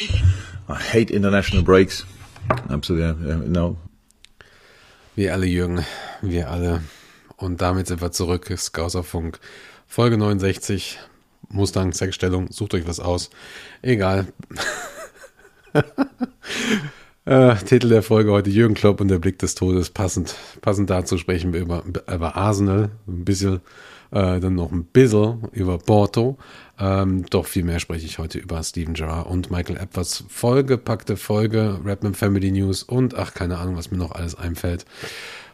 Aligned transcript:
I 0.00 0.74
hate 0.74 1.10
international 1.10 1.62
breaks. 1.62 2.06
Absolutely, 2.68 3.48
no. 3.48 3.76
Wir 5.14 5.34
alle, 5.34 5.46
Jürgen, 5.46 5.84
wir 6.22 6.50
alle. 6.50 6.82
Und 7.36 7.60
damit 7.60 7.86
sind 7.88 8.00
wir 8.00 8.12
zurück. 8.12 8.50
Scouserfunk, 8.56 9.38
Folge 9.86 10.16
69. 10.16 10.98
Mustang, 11.48 11.92
Sechsstellung, 11.92 12.50
sucht 12.50 12.74
euch 12.74 12.86
was 12.86 13.00
aus. 13.00 13.30
Egal. 13.82 14.28
äh, 17.24 17.56
Titel 17.56 17.88
der 17.88 18.02
Folge 18.02 18.30
heute: 18.30 18.50
Jürgen 18.50 18.74
Klopp 18.74 19.00
und 19.00 19.08
der 19.08 19.18
Blick 19.18 19.38
des 19.38 19.54
Todes. 19.54 19.90
Passend, 19.90 20.34
passend 20.60 20.88
dazu 20.88 21.18
sprechen 21.18 21.52
wir 21.52 21.60
über, 21.60 21.82
über 21.84 22.36
Arsenal. 22.36 22.90
Ein 23.06 23.24
bisschen, 23.24 23.60
äh, 24.12 24.40
dann 24.40 24.54
noch 24.54 24.72
ein 24.72 24.84
bisschen 24.84 25.48
über 25.52 25.78
Porto. 25.78 26.38
Ähm, 26.78 27.26
doch 27.30 27.46
viel 27.46 27.64
mehr 27.64 27.80
spreche 27.80 28.06
ich 28.06 28.18
heute 28.18 28.38
über 28.38 28.62
Steven 28.62 28.94
Gerrard 28.94 29.26
und 29.26 29.50
Michael 29.50 29.76
Epworths 29.76 30.24
vollgepackte 30.28 31.16
Folge, 31.16 31.80
Redman 31.84 32.14
Family 32.14 32.50
News 32.50 32.82
und 32.82 33.14
ach, 33.14 33.34
keine 33.34 33.58
Ahnung, 33.58 33.76
was 33.76 33.90
mir 33.90 33.98
noch 33.98 34.12
alles 34.12 34.34
einfällt. 34.34 34.84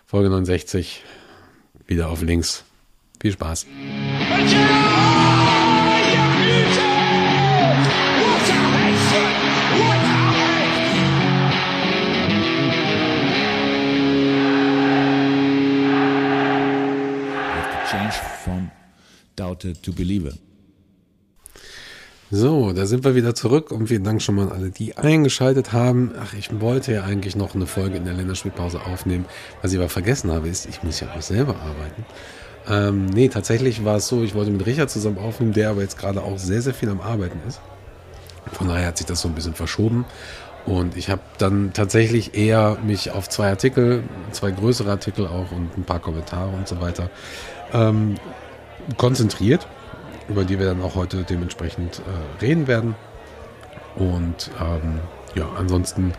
Folge 0.07 0.31
69, 0.31 1.03
wieder 1.87 2.09
auf 2.09 2.23
links. 2.23 2.65
Viel 3.21 3.33
Spaß. 3.33 3.67
Change 4.29 5.46
doubter 19.57 19.81
to 19.83 19.93
believer. 19.93 20.33
So, 22.29 22.73
da 22.73 22.87
sind 22.87 23.05
wir 23.05 23.15
wieder 23.15 23.37
zurück 23.37 23.71
und 23.71 23.87
vielen 23.87 24.03
Dank 24.03 24.21
schon 24.21 24.35
mal 24.35 24.49
an 24.49 24.53
alle, 24.53 24.71
die 24.71 24.97
eingeschaltet 24.97 25.73
haben. 25.73 26.13
Ach, 26.21 26.35
ich 26.35 26.61
wollte 26.61 26.93
ja 26.93 27.05
eigentlich 27.05 27.37
noch 27.37 27.55
eine 27.55 27.67
Folge 27.67 27.97
in 27.97 28.05
der 28.05 28.15
Länderspielpause 28.15 28.81
aufnehmen. 28.85 29.27
Was 29.63 29.73
ich 29.73 29.79
aber 29.79 29.89
vergessen 29.89 30.33
habe, 30.33 30.49
ist, 30.49 30.67
ich 30.67 30.83
muss 30.83 30.99
ja 30.99 31.09
auch 31.17 31.23
selber 31.23 31.55
arbeiten. 31.55 32.05
Ähm, 32.69 33.07
nee, 33.07 33.29
tatsächlich 33.29 33.85
war 33.85 33.97
es 33.97 34.09
so, 34.09 34.25
ich 34.25 34.35
wollte 34.35 34.51
mit 34.51 34.67
Richard 34.67 34.91
zusammen 34.91 35.19
aufnehmen, 35.19 35.53
der 35.53 35.71
aber 35.71 35.83
jetzt 35.83 35.99
gerade 35.99 36.21
auch 36.21 36.37
sehr, 36.37 36.63
sehr 36.63 36.75
viel 36.75 36.89
am 36.89 37.01
Arbeiten 37.01 37.39
ist. 37.47 37.61
Von 38.53 38.67
daher 38.69 38.89
hat 38.89 38.99
sich 38.99 39.07
das 39.07 39.21
so 39.21 39.29
ein 39.29 39.35
bisschen 39.37 39.55
verschoben. 39.55 40.05
Und 40.65 40.97
ich 40.97 41.11
habe 41.11 41.23
dann 41.39 41.73
tatsächlich 41.75 42.35
eher 42.35 42.77
mich 42.85 43.13
auf 43.13 43.29
zwei 43.29 43.51
Artikel, 43.51 44.03
zwei 44.33 44.51
größere 44.51 44.91
Artikel 44.91 45.29
auch 45.29 45.53
und 45.53 45.79
ein 45.79 45.85
paar 45.85 46.01
Kommentare 46.01 46.51
und 46.51 46.67
so 46.67 46.81
weiter 46.81 47.09
ähm, 47.73 48.17
konzentriert 48.97 49.67
über 50.29 50.45
die 50.45 50.59
wir 50.59 50.67
dann 50.67 50.83
auch 50.83 50.95
heute 50.95 51.23
dementsprechend 51.23 52.01
äh, 52.01 52.45
reden 52.45 52.67
werden. 52.67 52.95
Und 53.97 54.51
ähm, 54.61 55.01
ja, 55.35 55.49
ansonsten 55.57 56.13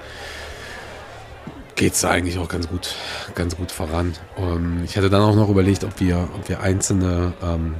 geht 1.75 1.93
es 1.93 2.01
da 2.01 2.09
eigentlich 2.09 2.39
auch 2.39 2.47
ganz 2.47 2.67
gut, 2.69 2.95
ganz 3.35 3.55
gut 3.55 3.71
voran. 3.71 4.13
Und 4.35 4.83
ich 4.83 4.97
hatte 4.97 5.09
dann 5.09 5.21
auch 5.21 5.35
noch 5.35 5.49
überlegt, 5.49 5.83
ob 5.83 5.99
wir, 5.99 6.27
ob 6.35 6.49
wir 6.49 6.61
einzelne 6.61 7.33
ähm, 7.43 7.75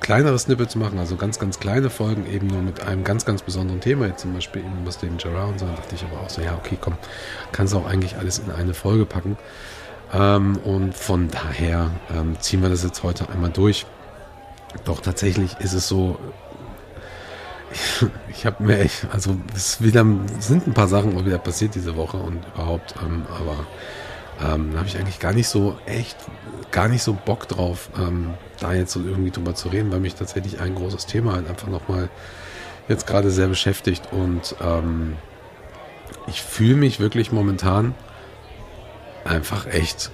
kleinere 0.00 0.36
Snippets 0.36 0.74
machen, 0.74 0.98
also 0.98 1.14
ganz, 1.14 1.38
ganz 1.38 1.60
kleine 1.60 1.90
Folgen, 1.90 2.26
eben 2.26 2.48
nur 2.48 2.60
mit 2.60 2.82
einem 2.82 3.04
ganz, 3.04 3.24
ganz 3.24 3.42
besonderen 3.42 3.80
Thema, 3.80 4.06
jetzt 4.06 4.22
zum 4.22 4.34
Beispiel 4.34 4.62
eben 4.62 4.84
was 4.84 4.98
den 4.98 5.16
Gerard 5.16 5.52
und 5.52 5.60
so, 5.60 5.66
dann 5.66 5.76
dachte 5.76 5.94
ich 5.94 6.04
aber 6.04 6.20
auch 6.20 6.30
so, 6.30 6.42
ja, 6.42 6.56
okay, 6.56 6.76
komm, 6.80 6.94
kannst 7.52 7.72
du 7.72 7.78
auch 7.78 7.86
eigentlich 7.86 8.16
alles 8.16 8.40
in 8.40 8.50
eine 8.50 8.74
Folge 8.74 9.06
packen. 9.06 9.38
Ähm, 10.12 10.56
und 10.64 10.94
von 10.94 11.28
daher 11.28 11.92
ähm, 12.12 12.36
ziehen 12.40 12.62
wir 12.62 12.68
das 12.68 12.82
jetzt 12.82 13.04
heute 13.04 13.28
einmal 13.28 13.50
durch. 13.50 13.86
Doch 14.84 15.00
tatsächlich 15.00 15.56
ist 15.60 15.72
es 15.72 15.88
so, 15.88 16.18
ich 18.28 18.46
habe 18.46 18.62
mir 18.62 18.78
echt, 18.78 19.06
also 19.12 19.36
es 19.54 19.82
wieder, 19.82 20.04
sind 20.38 20.66
ein 20.66 20.74
paar 20.74 20.88
Sachen 20.88 21.16
auch 21.16 21.24
wieder 21.24 21.38
passiert 21.38 21.74
diese 21.74 21.96
Woche 21.96 22.16
und 22.16 22.44
überhaupt, 22.54 22.94
ähm, 23.02 23.26
aber 23.30 23.66
ähm, 24.40 24.72
da 24.72 24.78
habe 24.78 24.88
ich 24.88 24.98
eigentlich 24.98 25.18
gar 25.18 25.32
nicht 25.32 25.48
so 25.48 25.76
echt, 25.86 26.16
gar 26.70 26.88
nicht 26.88 27.02
so 27.02 27.14
Bock 27.14 27.48
drauf, 27.48 27.88
ähm, 27.98 28.34
da 28.60 28.72
jetzt 28.72 28.92
so 28.92 29.00
irgendwie 29.00 29.30
drüber 29.30 29.54
zu 29.54 29.68
reden, 29.68 29.90
weil 29.92 30.00
mich 30.00 30.14
tatsächlich 30.14 30.60
ein 30.60 30.74
großes 30.74 31.06
Thema 31.06 31.34
halt 31.34 31.48
einfach 31.48 31.68
nochmal 31.68 32.08
jetzt 32.88 33.06
gerade 33.06 33.30
sehr 33.30 33.48
beschäftigt 33.48 34.12
und 34.12 34.54
ähm, 34.62 35.16
ich 36.26 36.42
fühle 36.42 36.76
mich 36.76 37.00
wirklich 37.00 37.32
momentan 37.32 37.94
einfach 39.24 39.66
echt, 39.66 40.10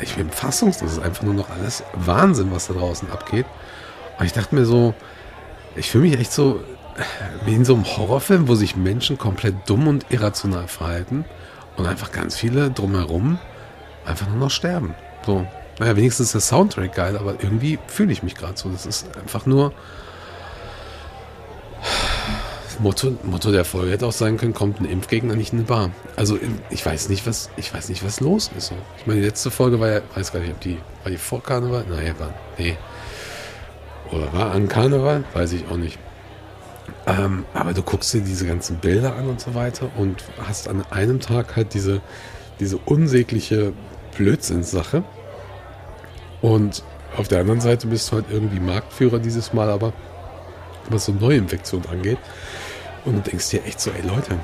ich 0.00 0.14
bin 0.14 0.30
fassungslos, 0.30 0.90
das 0.90 0.98
ist 0.98 1.04
einfach 1.04 1.24
nur 1.24 1.34
noch 1.34 1.50
alles 1.50 1.82
Wahnsinn, 1.94 2.52
was 2.52 2.68
da 2.68 2.74
draußen 2.74 3.10
abgeht. 3.10 3.46
Und 4.18 4.26
ich 4.26 4.32
dachte 4.32 4.54
mir 4.54 4.64
so, 4.64 4.94
ich 5.76 5.90
fühle 5.90 6.04
mich 6.04 6.18
echt 6.18 6.32
so 6.32 6.60
wie 7.44 7.54
in 7.54 7.64
so 7.64 7.74
einem 7.74 7.84
Horrorfilm, 7.84 8.48
wo 8.48 8.54
sich 8.54 8.76
Menschen 8.76 9.18
komplett 9.18 9.54
dumm 9.66 9.88
und 9.88 10.06
irrational 10.10 10.68
verhalten 10.68 11.24
und 11.76 11.86
einfach 11.86 12.12
ganz 12.12 12.36
viele 12.36 12.70
drumherum 12.70 13.38
einfach 14.04 14.28
nur 14.28 14.36
noch 14.36 14.50
sterben. 14.50 14.94
So, 15.24 15.46
naja, 15.78 15.96
wenigstens 15.96 16.26
ist 16.26 16.34
der 16.34 16.40
Soundtrack 16.40 16.94
geil, 16.94 17.16
aber 17.16 17.36
irgendwie 17.42 17.78
fühle 17.86 18.12
ich 18.12 18.22
mich 18.22 18.34
gerade 18.34 18.58
so. 18.58 18.68
Das 18.68 18.86
ist 18.86 19.16
einfach 19.16 19.46
nur. 19.46 19.72
Motto, 22.78 23.16
Motto 23.22 23.52
der 23.52 23.64
Folge 23.64 23.92
hätte 23.92 24.06
auch 24.06 24.12
sein 24.12 24.38
können, 24.38 24.54
kommt 24.54 24.80
ein 24.80 24.86
Impfgegner 24.86 25.36
nicht 25.36 25.52
in 25.52 25.60
eine 25.60 25.68
Bar. 25.68 25.90
Also 26.16 26.38
ich 26.70 26.84
weiß 26.84 27.10
nicht, 27.10 27.26
was, 27.26 27.50
ich 27.56 27.72
weiß 27.72 27.88
nicht, 27.90 28.04
was 28.04 28.20
los 28.20 28.50
ist. 28.56 28.72
Ich 28.98 29.06
meine, 29.06 29.20
die 29.20 29.26
letzte 29.26 29.50
Folge 29.52 29.78
war 29.78 29.88
ja, 29.88 30.00
weiß 30.14 30.32
gar 30.32 30.40
nicht, 30.40 30.50
ob 30.50 30.60
die, 30.60 30.78
war 31.04 31.10
die 31.12 31.18
vor 31.18 31.42
Karneval? 31.42 31.84
Naja, 31.88 32.14
war, 32.18 32.34
nee, 32.58 32.76
oder 34.12 34.32
war 34.32 34.52
an 34.52 34.68
Karneval? 34.68 35.24
Weiß 35.32 35.52
ich 35.52 35.66
auch 35.68 35.76
nicht. 35.76 35.98
Ähm, 37.06 37.44
aber 37.54 37.72
du 37.72 37.82
guckst 37.82 38.12
dir 38.12 38.20
diese 38.20 38.46
ganzen 38.46 38.76
Bilder 38.76 39.16
an 39.16 39.28
und 39.28 39.40
so 39.40 39.54
weiter 39.54 39.90
und 39.96 40.22
hast 40.46 40.68
an 40.68 40.84
einem 40.90 41.20
Tag 41.20 41.56
halt 41.56 41.74
diese, 41.74 42.00
diese 42.60 42.76
unsägliche 42.78 43.72
Blödsinnssache. 44.16 45.02
Und 46.40 46.82
auf 47.16 47.28
der 47.28 47.40
anderen 47.40 47.60
Seite 47.60 47.86
bist 47.86 48.10
du 48.10 48.16
halt 48.16 48.26
irgendwie 48.30 48.60
Marktführer 48.60 49.18
dieses 49.18 49.52
Mal, 49.52 49.70
aber 49.70 49.92
was 50.88 51.06
so 51.06 51.12
Neuinfektionen 51.12 51.88
angeht. 51.88 52.18
Und 53.04 53.14
du 53.14 53.30
denkst 53.30 53.50
dir 53.50 53.64
echt 53.64 53.80
so, 53.80 53.90
ey 53.90 54.06
Leute, 54.06 54.38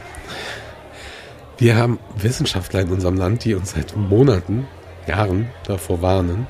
wir 1.58 1.76
haben 1.76 1.98
Wissenschaftler 2.16 2.80
in 2.80 2.90
unserem 2.90 3.16
Land, 3.16 3.44
die 3.44 3.54
uns 3.54 3.72
seit 3.72 3.96
Monaten, 3.96 4.66
Jahren 5.06 5.48
davor 5.64 6.02
warnen. 6.02 6.46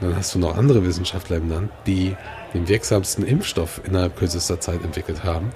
Und 0.00 0.08
dann 0.08 0.16
hast 0.16 0.34
du 0.34 0.38
noch 0.38 0.56
andere 0.56 0.84
Wissenschaftler 0.84 1.38
im 1.38 1.48
Land, 1.48 1.70
die 1.86 2.16
den 2.54 2.68
wirksamsten 2.68 3.26
Impfstoff 3.26 3.80
innerhalb 3.84 4.16
kürzester 4.16 4.60
Zeit 4.60 4.82
entwickelt 4.84 5.24
haben. 5.24 5.50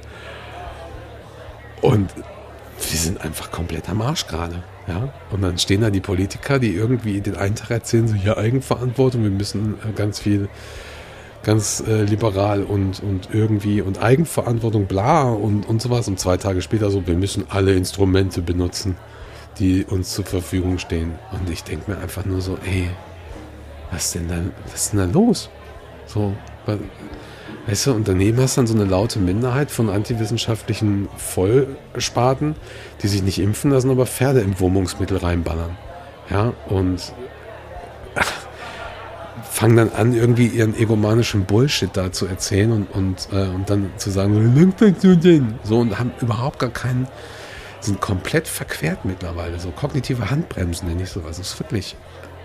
Und 1.81 2.13
wir 2.15 2.99
sind 2.99 3.21
einfach 3.21 3.51
komplett 3.51 3.89
am 3.89 4.03
Arsch 4.03 4.27
gerade. 4.27 4.63
Ja? 4.87 5.13
Und 5.31 5.43
dann 5.43 5.59
stehen 5.59 5.81
da 5.81 5.91
die 5.91 6.01
Politiker, 6.01 6.59
die 6.59 6.75
irgendwie 6.75 7.21
den 7.21 7.37
einen 7.37 7.55
Tag 7.55 7.71
erzählen, 7.71 8.09
so 8.09 8.15
ja, 8.15 8.37
Eigenverantwortung, 8.37 9.23
wir 9.23 9.31
müssen 9.31 9.75
äh, 9.75 9.93
ganz 9.95 10.19
viel, 10.19 10.49
ganz 11.43 11.83
äh, 11.87 12.03
liberal 12.03 12.63
und, 12.63 13.03
und 13.03 13.29
irgendwie 13.33 13.81
und 13.81 14.01
Eigenverantwortung, 14.01 14.87
bla 14.87 15.31
und, 15.31 15.69
und 15.69 15.83
sowas. 15.83 16.09
Und 16.09 16.19
zwei 16.19 16.37
Tage 16.37 16.63
später 16.63 16.91
so, 16.91 17.07
wir 17.07 17.15
müssen 17.15 17.45
alle 17.49 17.75
Instrumente 17.75 18.43
benutzen, 18.43 18.97
die 19.59 19.85
uns 19.85 20.13
zur 20.15 20.25
Verfügung 20.25 20.79
stehen. 20.79 21.19
Und 21.33 21.51
ich 21.51 21.65
denke 21.65 21.91
mir 21.91 21.99
einfach 21.99 22.25
nur 22.25 22.41
so, 22.41 22.59
ey, 22.65 22.91
was 23.91 24.13
denn 24.13 24.29
da, 24.29 24.37
was 24.71 24.85
ist 24.85 24.93
denn 24.93 25.01
da 25.01 25.07
los? 25.07 25.51
So, 26.07 26.35
weißt 27.67 27.87
du, 27.87 27.93
und 27.93 28.09
daneben 28.09 28.41
hast 28.41 28.57
du 28.57 28.61
dann 28.61 28.67
so 28.67 28.75
eine 28.75 28.85
laute 28.85 29.19
Minderheit 29.19 29.71
von 29.71 29.91
antiwissenschaftlichen 29.91 31.09
Vollspaten, 31.17 32.57
die 33.03 33.09
sich 33.09 33.23
nicht 33.23 33.39
impfen 33.39 33.71
lassen, 33.71 33.91
aber 33.91 34.07
Pferde 34.07 34.41
im 34.41 34.59
Wurmungsmittel 34.59 35.19
reinballern. 35.19 35.77
Ja, 36.31 36.53
und 36.69 37.13
ach, 38.15 38.33
fangen 39.51 39.77
dann 39.77 39.93
an, 39.93 40.15
irgendwie 40.15 40.47
ihren 40.47 40.77
egomanischen 40.77 41.45
Bullshit 41.45 41.91
da 41.93 42.13
zu 42.13 42.27
erzählen 42.27 42.73
und, 42.73 42.95
und, 42.95 43.29
äh, 43.33 43.49
und 43.49 43.69
dann 43.69 43.91
zu 43.97 44.11
sagen, 44.11 44.55
so 45.65 45.79
und 45.79 45.99
haben 45.99 46.13
überhaupt 46.21 46.59
gar 46.59 46.71
keinen, 46.71 47.09
sind 47.81 48.01
komplett 48.01 48.49
verquert 48.49 49.05
mittlerweile. 49.05 49.59
So 49.61 49.71
kognitive 49.71 50.31
Handbremsen 50.31 50.89
nenne 50.89 51.03
ich 51.03 51.11
sowas. 51.11 51.39
Das 51.39 51.53
ist 51.53 51.61
wirklich 51.61 51.97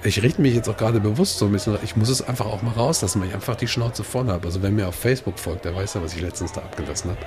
ich 0.06 0.21
richte 0.21 0.41
mich 0.41 0.53
jetzt 0.53 0.68
auch 0.69 0.77
gerade 0.77 1.00
bewusst 1.00 1.38
so 1.38 1.45
ein 1.45 1.51
bisschen, 1.51 1.77
ich 1.83 1.95
muss 1.95 2.09
es 2.09 2.21
einfach 2.21 2.45
auch 2.45 2.62
mal 2.62 2.74
rauslassen, 2.74 3.21
weil 3.21 3.30
ich 3.30 3.33
einfach 3.33 3.56
die 3.56 3.68
Schnauze 3.68 4.03
voll 4.03 4.27
habe. 4.27 4.45
Also 4.45 4.62
wer 4.62 4.69
mir 4.69 4.88
auf 4.88 4.95
Facebook 4.95 5.39
folgt, 5.39 5.65
der 5.65 5.75
weiß 5.75 5.94
ja, 5.94 6.03
was 6.03 6.13
ich 6.13 6.21
letztens 6.21 6.51
da 6.51 6.62
abgelassen 6.62 7.12
habe, 7.12 7.19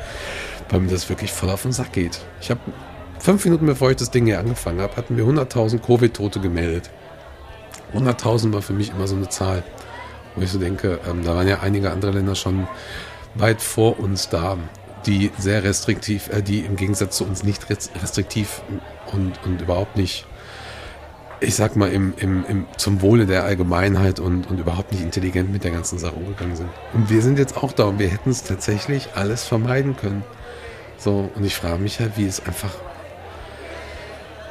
weil 0.69 0.81
mir 0.81 0.91
das 0.91 1.08
wirklich 1.08 1.32
voll 1.32 1.50
auf 1.50 1.62
den 1.62 1.73
Sack 1.73 1.93
geht. 1.93 2.20
Ich 2.41 2.50
habe 2.50 2.61
fünf 3.19 3.44
Minuten 3.44 3.67
bevor 3.67 3.91
ich 3.91 3.97
das 3.97 4.11
Ding 4.11 4.26
hier 4.26 4.38
angefangen 4.38 4.81
habe, 4.81 4.97
hatten 4.97 5.17
wir 5.17 5.25
100.000 5.25 5.79
Covid-Tote 5.79 6.41
gemeldet. 6.41 6.91
100.000 7.94 8.52
war 8.52 8.62
für 8.62 8.75
mich 8.75 8.91
immer 8.91 9.06
so 9.06 9.17
eine 9.17 9.29
Zahl, 9.29 9.62
wo 10.35 10.43
ich 10.43 10.50
so 10.50 10.59
denke, 10.59 11.00
ähm, 11.09 11.25
da 11.25 11.35
waren 11.35 11.49
ja 11.49 11.61
einige 11.61 11.91
andere 11.91 12.11
Länder 12.11 12.35
schon 12.35 12.69
weit 13.35 13.62
vor 13.62 13.99
uns 13.99 14.29
da, 14.29 14.59
die 15.06 15.31
sehr 15.38 15.64
restriktiv, 15.64 16.29
äh, 16.29 16.43
die 16.43 16.61
im 16.61 16.76
Gegensatz 16.76 17.17
zu 17.17 17.25
uns 17.25 17.43
nicht 17.43 17.69
restriktiv 17.70 18.62
und, 19.12 19.41
und 19.44 19.62
überhaupt 19.62 19.97
nicht 19.97 20.26
ich 21.41 21.55
sag 21.55 21.76
mal, 21.76 21.93
im, 21.93 22.14
im, 22.17 22.44
im, 22.47 22.67
zum 22.76 23.03
Wohle 23.03 23.26
der 23.26 23.44
Allgemeinheit 23.44 24.20
und, 24.20 24.49
und 24.49 24.58
überhaupt 24.58 24.93
nicht 24.93 25.03
intelligent 25.03 25.53
mit 25.53 25.64
der 25.64 25.70
ganzen 25.70 25.99
Sache 25.99 26.14
umgegangen 26.14 26.56
sind. 26.56 26.70
Und 26.94 27.11
wir 27.11 27.20
sind 27.20 27.38
jetzt 27.38 27.56
auch 27.56 27.73
da 27.73 27.85
und 27.85 27.99
wir 27.99 28.08
hätten 28.08 28.31
es 28.31 28.43
tatsächlich 28.43 29.11
alles 29.14 29.44
vermeiden 29.44 29.97
können. 29.97 30.25
So, 30.99 31.31
und 31.35 31.44
ich 31.44 31.55
frage 31.55 31.79
mich 31.79 32.00
halt, 32.00 32.17
wie 32.17 32.25
ist 32.25 32.47
einfach, 32.47 32.73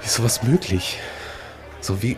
wie 0.01 0.06
ist 0.06 0.16
sowas 0.16 0.44
möglich? 0.44 1.00
So 1.81 2.04
wie, 2.04 2.18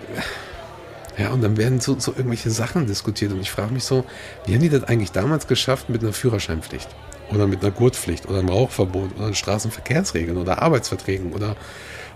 ja, 1.18 1.30
und 1.31 1.42
dann 1.42 1.56
werden 1.57 1.80
so, 1.80 1.98
so 1.98 2.12
irgendwelche 2.12 2.51
Sachen 2.51 2.88
diskutiert 2.88 3.31
und 3.31 3.40
ich 3.40 3.51
frage 3.51 3.74
mich 3.74 3.86
so, 3.86 4.04
wie 4.45 4.54
haben 4.54 4.62
die 4.62 4.69
das 4.69 4.83
eigentlich 4.83 5.12
damals 5.12 5.48
geschafft 5.48 5.90
mit 5.90 6.04
einer 6.04 6.13
Führerscheinpflicht? 6.13 6.90
Oder 7.31 7.47
mit 7.47 7.62
einer 7.62 7.71
Gurtpflicht 7.71 8.27
oder 8.27 8.39
einem 8.39 8.50
Rauchverbot 8.50 9.18
oder 9.18 9.33
Straßenverkehrsregeln 9.33 10.38
oder 10.38 10.62
Arbeitsverträgen 10.62 11.33
oder 11.33 11.56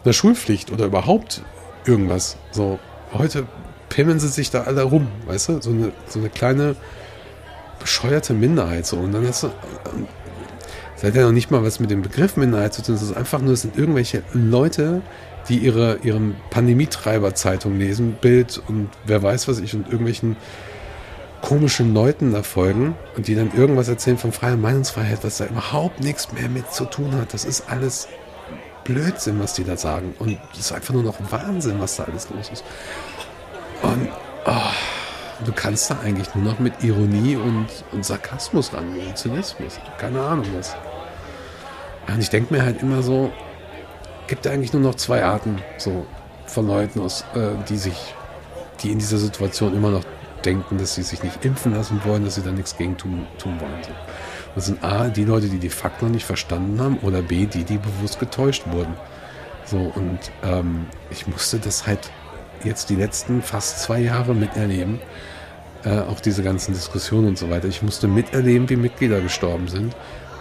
einer 0.03 0.13
Schulpflicht 0.13 0.71
oder 0.71 0.85
überhaupt 0.85 1.43
irgendwas. 1.85 2.37
So, 2.51 2.79
heute 3.13 3.45
pimmeln 3.89 4.19
sie 4.19 4.29
sich 4.29 4.51
da 4.51 4.63
alle 4.63 4.83
rum, 4.83 5.07
weißt 5.25 5.49
du? 5.49 5.61
So 5.61 5.71
eine, 5.71 5.91
so 6.07 6.19
eine 6.19 6.29
kleine 6.29 6.75
bescheuerte 7.79 8.33
Minderheit 8.33 8.85
so. 8.85 8.97
Und 8.97 9.11
dann 9.11 9.27
hast 9.27 9.43
du. 9.43 9.51
Das 10.95 11.03
hat 11.03 11.15
ja 11.15 11.23
noch 11.23 11.31
nicht 11.31 11.49
mal 11.49 11.63
was 11.63 11.79
mit 11.79 11.89
dem 11.89 12.03
Begriff 12.03 12.37
Minderheit 12.37 12.73
zu 12.73 12.83
tun. 12.83 12.95
Es 12.95 13.01
ist 13.01 13.17
einfach 13.17 13.41
nur, 13.41 13.53
es 13.53 13.61
sind 13.61 13.75
irgendwelche 13.75 14.23
Leute, 14.33 15.01
die 15.49 15.57
ihre 15.57 15.97
ihren 16.03 16.35
Pandemietreiber-Zeitung 16.51 17.77
lesen, 17.77 18.17
Bild 18.21 18.61
und 18.67 18.89
wer 19.05 19.23
weiß 19.23 19.47
was 19.47 19.59
ich 19.59 19.73
und 19.73 19.87
irgendwelchen 19.87 20.37
komischen 21.41 21.93
Leuten 21.93 22.31
da 22.31 22.43
folgen 22.43 22.95
und 23.15 23.27
die 23.27 23.35
dann 23.35 23.51
irgendwas 23.53 23.88
erzählen 23.88 24.17
von 24.17 24.31
freier 24.31 24.57
Meinungsfreiheit, 24.57 25.23
was 25.23 25.38
da 25.38 25.45
überhaupt 25.45 25.99
nichts 25.99 26.31
mehr 26.31 26.49
mit 26.49 26.71
zu 26.71 26.85
tun 26.85 27.13
hat. 27.15 27.33
Das 27.33 27.45
ist 27.45 27.69
alles 27.69 28.07
Blödsinn, 28.83 29.39
was 29.39 29.53
die 29.53 29.63
da 29.63 29.77
sagen. 29.77 30.13
Und 30.19 30.39
es 30.53 30.59
ist 30.59 30.71
einfach 30.71 30.93
nur 30.93 31.03
noch 31.03 31.15
Wahnsinn, 31.31 31.79
was 31.79 31.95
da 31.95 32.03
alles 32.03 32.29
los 32.29 32.49
ist. 32.51 32.63
Und 33.81 34.09
oh, 34.45 35.45
du 35.45 35.51
kannst 35.51 35.89
da 35.89 35.99
eigentlich 36.03 36.33
nur 36.35 36.43
noch 36.43 36.59
mit 36.59 36.83
Ironie 36.83 37.35
und, 37.35 37.67
und 37.91 38.05
Sarkasmus 38.05 38.73
rangehen, 38.73 39.15
Zynismus. 39.15 39.79
Keine 39.97 40.21
Ahnung 40.21 40.45
was. 40.55 40.75
Und 42.07 42.19
ich 42.19 42.29
denke 42.29 42.53
mir 42.53 42.63
halt 42.63 42.81
immer 42.81 43.01
so, 43.01 43.31
gibt 44.27 44.47
eigentlich 44.47 44.73
nur 44.73 44.81
noch 44.81 44.95
zwei 44.95 45.23
Arten 45.23 45.61
so 45.77 46.05
von 46.45 46.67
Leuten, 46.67 46.99
aus, 47.01 47.23
äh, 47.35 47.51
die 47.69 47.77
sich, 47.77 48.15
die 48.81 48.91
in 48.91 48.99
dieser 48.99 49.17
Situation 49.17 49.75
immer 49.75 49.91
noch 49.91 50.03
denken, 50.45 50.77
dass 50.77 50.95
sie 50.95 51.03
sich 51.03 51.23
nicht 51.23 51.45
impfen 51.45 51.73
lassen 51.73 52.01
wollen, 52.05 52.25
dass 52.25 52.35
sie 52.35 52.41
da 52.41 52.51
nichts 52.51 52.77
gegen 52.77 52.97
tun, 52.97 53.27
tun 53.38 53.59
wollen. 53.59 53.73
Das 54.55 54.65
sind 54.65 54.83
A, 54.83 55.07
die 55.07 55.23
Leute, 55.23 55.47
die 55.47 55.59
die 55.59 55.69
Fakten 55.69 56.11
nicht 56.11 56.25
verstanden 56.25 56.79
haben, 56.81 56.97
oder 56.99 57.21
B, 57.21 57.45
die, 57.45 57.63
die 57.63 57.77
bewusst 57.77 58.19
getäuscht 58.19 58.63
wurden. 58.67 58.93
So, 59.65 59.77
und 59.77 60.19
ähm, 60.43 60.88
ich 61.09 61.27
musste 61.27 61.59
das 61.59 61.88
halt 61.88 62.11
jetzt 62.63 62.89
die 62.89 62.95
letzten 62.95 63.41
fast 63.41 63.79
zwei 63.79 63.99
Jahre 63.99 64.35
miterleben. 64.35 64.99
Äh, 65.83 65.99
auch 65.99 66.19
diese 66.19 66.43
ganzen 66.43 66.73
Diskussionen 66.73 67.29
und 67.29 67.38
so 67.38 67.49
weiter. 67.49 67.67
Ich 67.67 67.81
musste 67.81 68.07
miterleben, 68.07 68.69
wie 68.69 68.75
Mitglieder 68.75 69.21
gestorben 69.21 69.67
sind 69.67 69.95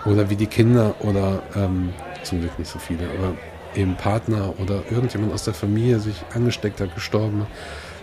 oder 0.05 0.29
wie 0.29 0.37
die 0.37 0.47
Kinder 0.47 0.95
oder 1.01 1.43
ähm, 1.57 1.95
zum 2.23 2.41
Glück 2.41 2.59
nicht 2.59 2.71
so 2.71 2.79
viele, 2.79 3.09
aber 3.11 3.35
eben 3.75 3.97
Partner 3.97 4.55
oder 4.59 4.83
irgendjemand 4.91 5.33
aus 5.33 5.45
der 5.45 5.55
Familie 5.55 6.01
sich 6.01 6.17
angesteckt 6.35 6.81
hat, 6.81 6.95
gestorben, 6.95 7.47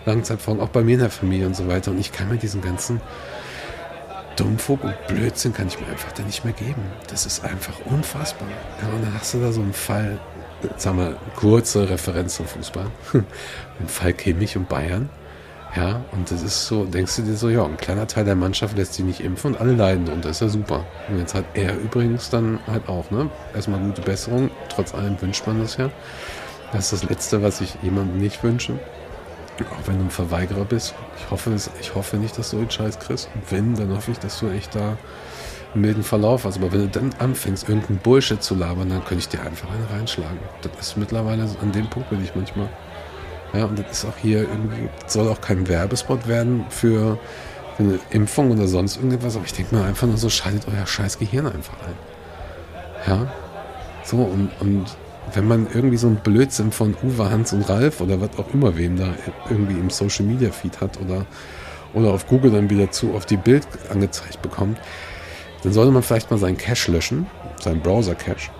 Langzeitfolgen, 0.06 0.62
auch 0.62 0.70
bei 0.70 0.82
mir 0.82 0.94
in 0.94 1.00
der 1.00 1.10
Familie 1.10 1.46
und 1.46 1.56
so 1.56 1.68
weiter. 1.68 1.90
Und 1.90 1.98
ich 1.98 2.12
kann 2.12 2.28
mir 2.28 2.36
diesen 2.36 2.62
ganzen 2.62 3.00
Dummfug 4.36 4.84
und 4.84 4.94
Blödsinn 5.08 5.52
kann 5.52 5.66
ich 5.66 5.80
mir 5.80 5.88
einfach 5.88 6.12
da 6.12 6.22
nicht 6.22 6.44
mehr 6.44 6.54
geben. 6.54 6.82
Das 7.08 7.26
ist 7.26 7.44
einfach 7.44 7.74
unfassbar. 7.86 8.48
Ja, 8.80 8.88
und 8.88 9.04
dann 9.04 9.14
hast 9.14 9.34
du 9.34 9.40
da 9.40 9.52
so 9.52 9.60
einen 9.60 9.72
Fall, 9.72 10.18
sagen 10.76 10.98
wir, 10.98 11.16
kurze 11.36 11.88
Referenz 11.88 12.36
zum 12.36 12.46
Fußball. 12.46 12.86
Ein 13.12 13.88
Fall 13.88 14.12
Kimmich 14.12 14.56
und 14.56 14.68
Bayern. 14.68 15.10
Ja, 15.76 16.00
und 16.12 16.30
das 16.30 16.42
ist 16.42 16.66
so, 16.66 16.84
denkst 16.84 17.16
du 17.16 17.22
dir 17.22 17.36
so, 17.36 17.50
ja, 17.50 17.64
ein 17.64 17.76
kleiner 17.76 18.06
Teil 18.06 18.24
der 18.24 18.34
Mannschaft 18.34 18.76
lässt 18.76 18.94
sich 18.94 19.04
nicht 19.04 19.20
impfen 19.20 19.54
und 19.54 19.60
alle 19.60 19.74
leiden 19.74 20.06
das 20.22 20.32
ist 20.32 20.40
ja 20.40 20.48
super. 20.48 20.84
Und 21.08 21.18
jetzt 21.18 21.34
hat 21.34 21.44
er 21.54 21.76
übrigens 21.76 22.30
dann 22.30 22.58
halt 22.66 22.88
auch, 22.88 23.10
ne? 23.10 23.30
Erstmal 23.54 23.78
gute 23.80 24.00
Besserung, 24.00 24.50
trotz 24.70 24.94
allem 24.94 25.20
wünscht 25.20 25.46
man 25.46 25.60
das 25.60 25.76
ja. 25.76 25.90
Das 26.72 26.92
ist 26.92 27.02
das 27.02 27.10
Letzte, 27.10 27.42
was 27.42 27.60
ich 27.60 27.76
jemandem 27.82 28.18
nicht 28.18 28.42
wünsche. 28.42 28.78
Auch 29.70 29.86
wenn 29.86 29.98
du 29.98 30.04
ein 30.04 30.10
Verweigerer 30.10 30.64
bist. 30.64 30.94
Ich 31.18 31.30
hoffe, 31.30 31.54
ich 31.80 31.94
hoffe 31.94 32.16
nicht, 32.16 32.38
dass 32.38 32.50
du 32.50 32.58
den 32.58 32.70
Scheiß 32.70 32.98
kriegst. 32.98 33.28
Und 33.34 33.50
wenn, 33.50 33.74
dann 33.74 33.94
hoffe 33.94 34.12
ich, 34.12 34.18
dass 34.18 34.38
du 34.38 34.48
echt 34.48 34.74
da 34.74 34.96
einen 35.74 35.80
milden 35.82 36.02
Verlauf 36.02 36.44
hast. 36.44 36.58
Aber 36.58 36.70
wenn 36.72 36.80
du 36.80 36.88
dann 36.88 37.10
anfängst, 37.18 37.68
irgendeinen 37.68 37.98
Bullshit 37.98 38.42
zu 38.42 38.54
labern, 38.54 38.90
dann 38.90 39.04
könnte 39.04 39.18
ich 39.18 39.28
dir 39.28 39.40
einfach 39.42 39.68
eine 39.70 39.98
reinschlagen. 39.98 40.38
Das 40.62 40.88
ist 40.88 40.96
mittlerweile, 40.96 41.48
an 41.60 41.72
dem 41.72 41.88
Punkt 41.88 42.10
bin 42.10 42.22
ich 42.22 42.34
manchmal. 42.34 42.68
Ja, 43.52 43.64
und 43.64 43.78
das 43.78 43.90
ist 43.90 44.04
auch 44.04 44.16
hier 44.16 44.40
irgendwie, 44.40 44.88
soll 45.06 45.28
auch 45.28 45.40
kein 45.40 45.68
Werbespot 45.68 46.28
werden 46.28 46.66
für, 46.68 47.18
für 47.76 47.82
eine 47.82 47.98
Impfung 48.10 48.50
oder 48.50 48.68
sonst 48.68 48.96
irgendwas. 48.96 49.36
Aber 49.36 49.44
ich 49.44 49.54
denke 49.54 49.74
mal 49.74 49.84
einfach 49.84 50.06
nur 50.06 50.18
so, 50.18 50.28
schaltet 50.28 50.66
euer 50.68 50.86
scheiß 50.86 51.18
Gehirn 51.18 51.46
einfach 51.46 51.74
ein. 51.86 51.94
Ja. 53.06 53.32
So, 54.04 54.16
und, 54.18 54.50
und 54.60 54.86
wenn 55.34 55.46
man 55.46 55.66
irgendwie 55.72 55.96
so 55.96 56.06
einen 56.06 56.16
Blödsinn 56.16 56.72
von 56.72 56.96
Uwe, 57.02 57.30
Hans 57.30 57.52
und 57.52 57.68
Ralf 57.68 58.00
oder 58.00 58.20
was 58.20 58.30
auch 58.38 58.52
immer 58.52 58.76
wem 58.76 58.96
da 58.96 59.14
irgendwie 59.48 59.78
im 59.78 59.90
Social 59.90 60.24
Media 60.24 60.50
Feed 60.50 60.80
hat 60.80 60.98
oder, 61.00 61.26
oder 61.94 62.12
auf 62.12 62.26
Google 62.26 62.50
dann 62.50 62.70
wieder 62.70 62.90
zu 62.90 63.14
auf 63.14 63.26
die 63.26 63.36
Bild 63.36 63.66
angezeigt 63.90 64.42
bekommt, 64.42 64.78
dann 65.62 65.72
sollte 65.72 65.90
man 65.90 66.02
vielleicht 66.02 66.30
mal 66.30 66.38
seinen 66.38 66.56
Cache 66.56 66.90
löschen, 66.90 67.26
seinen 67.60 67.80
Browser-Cache. 67.80 68.50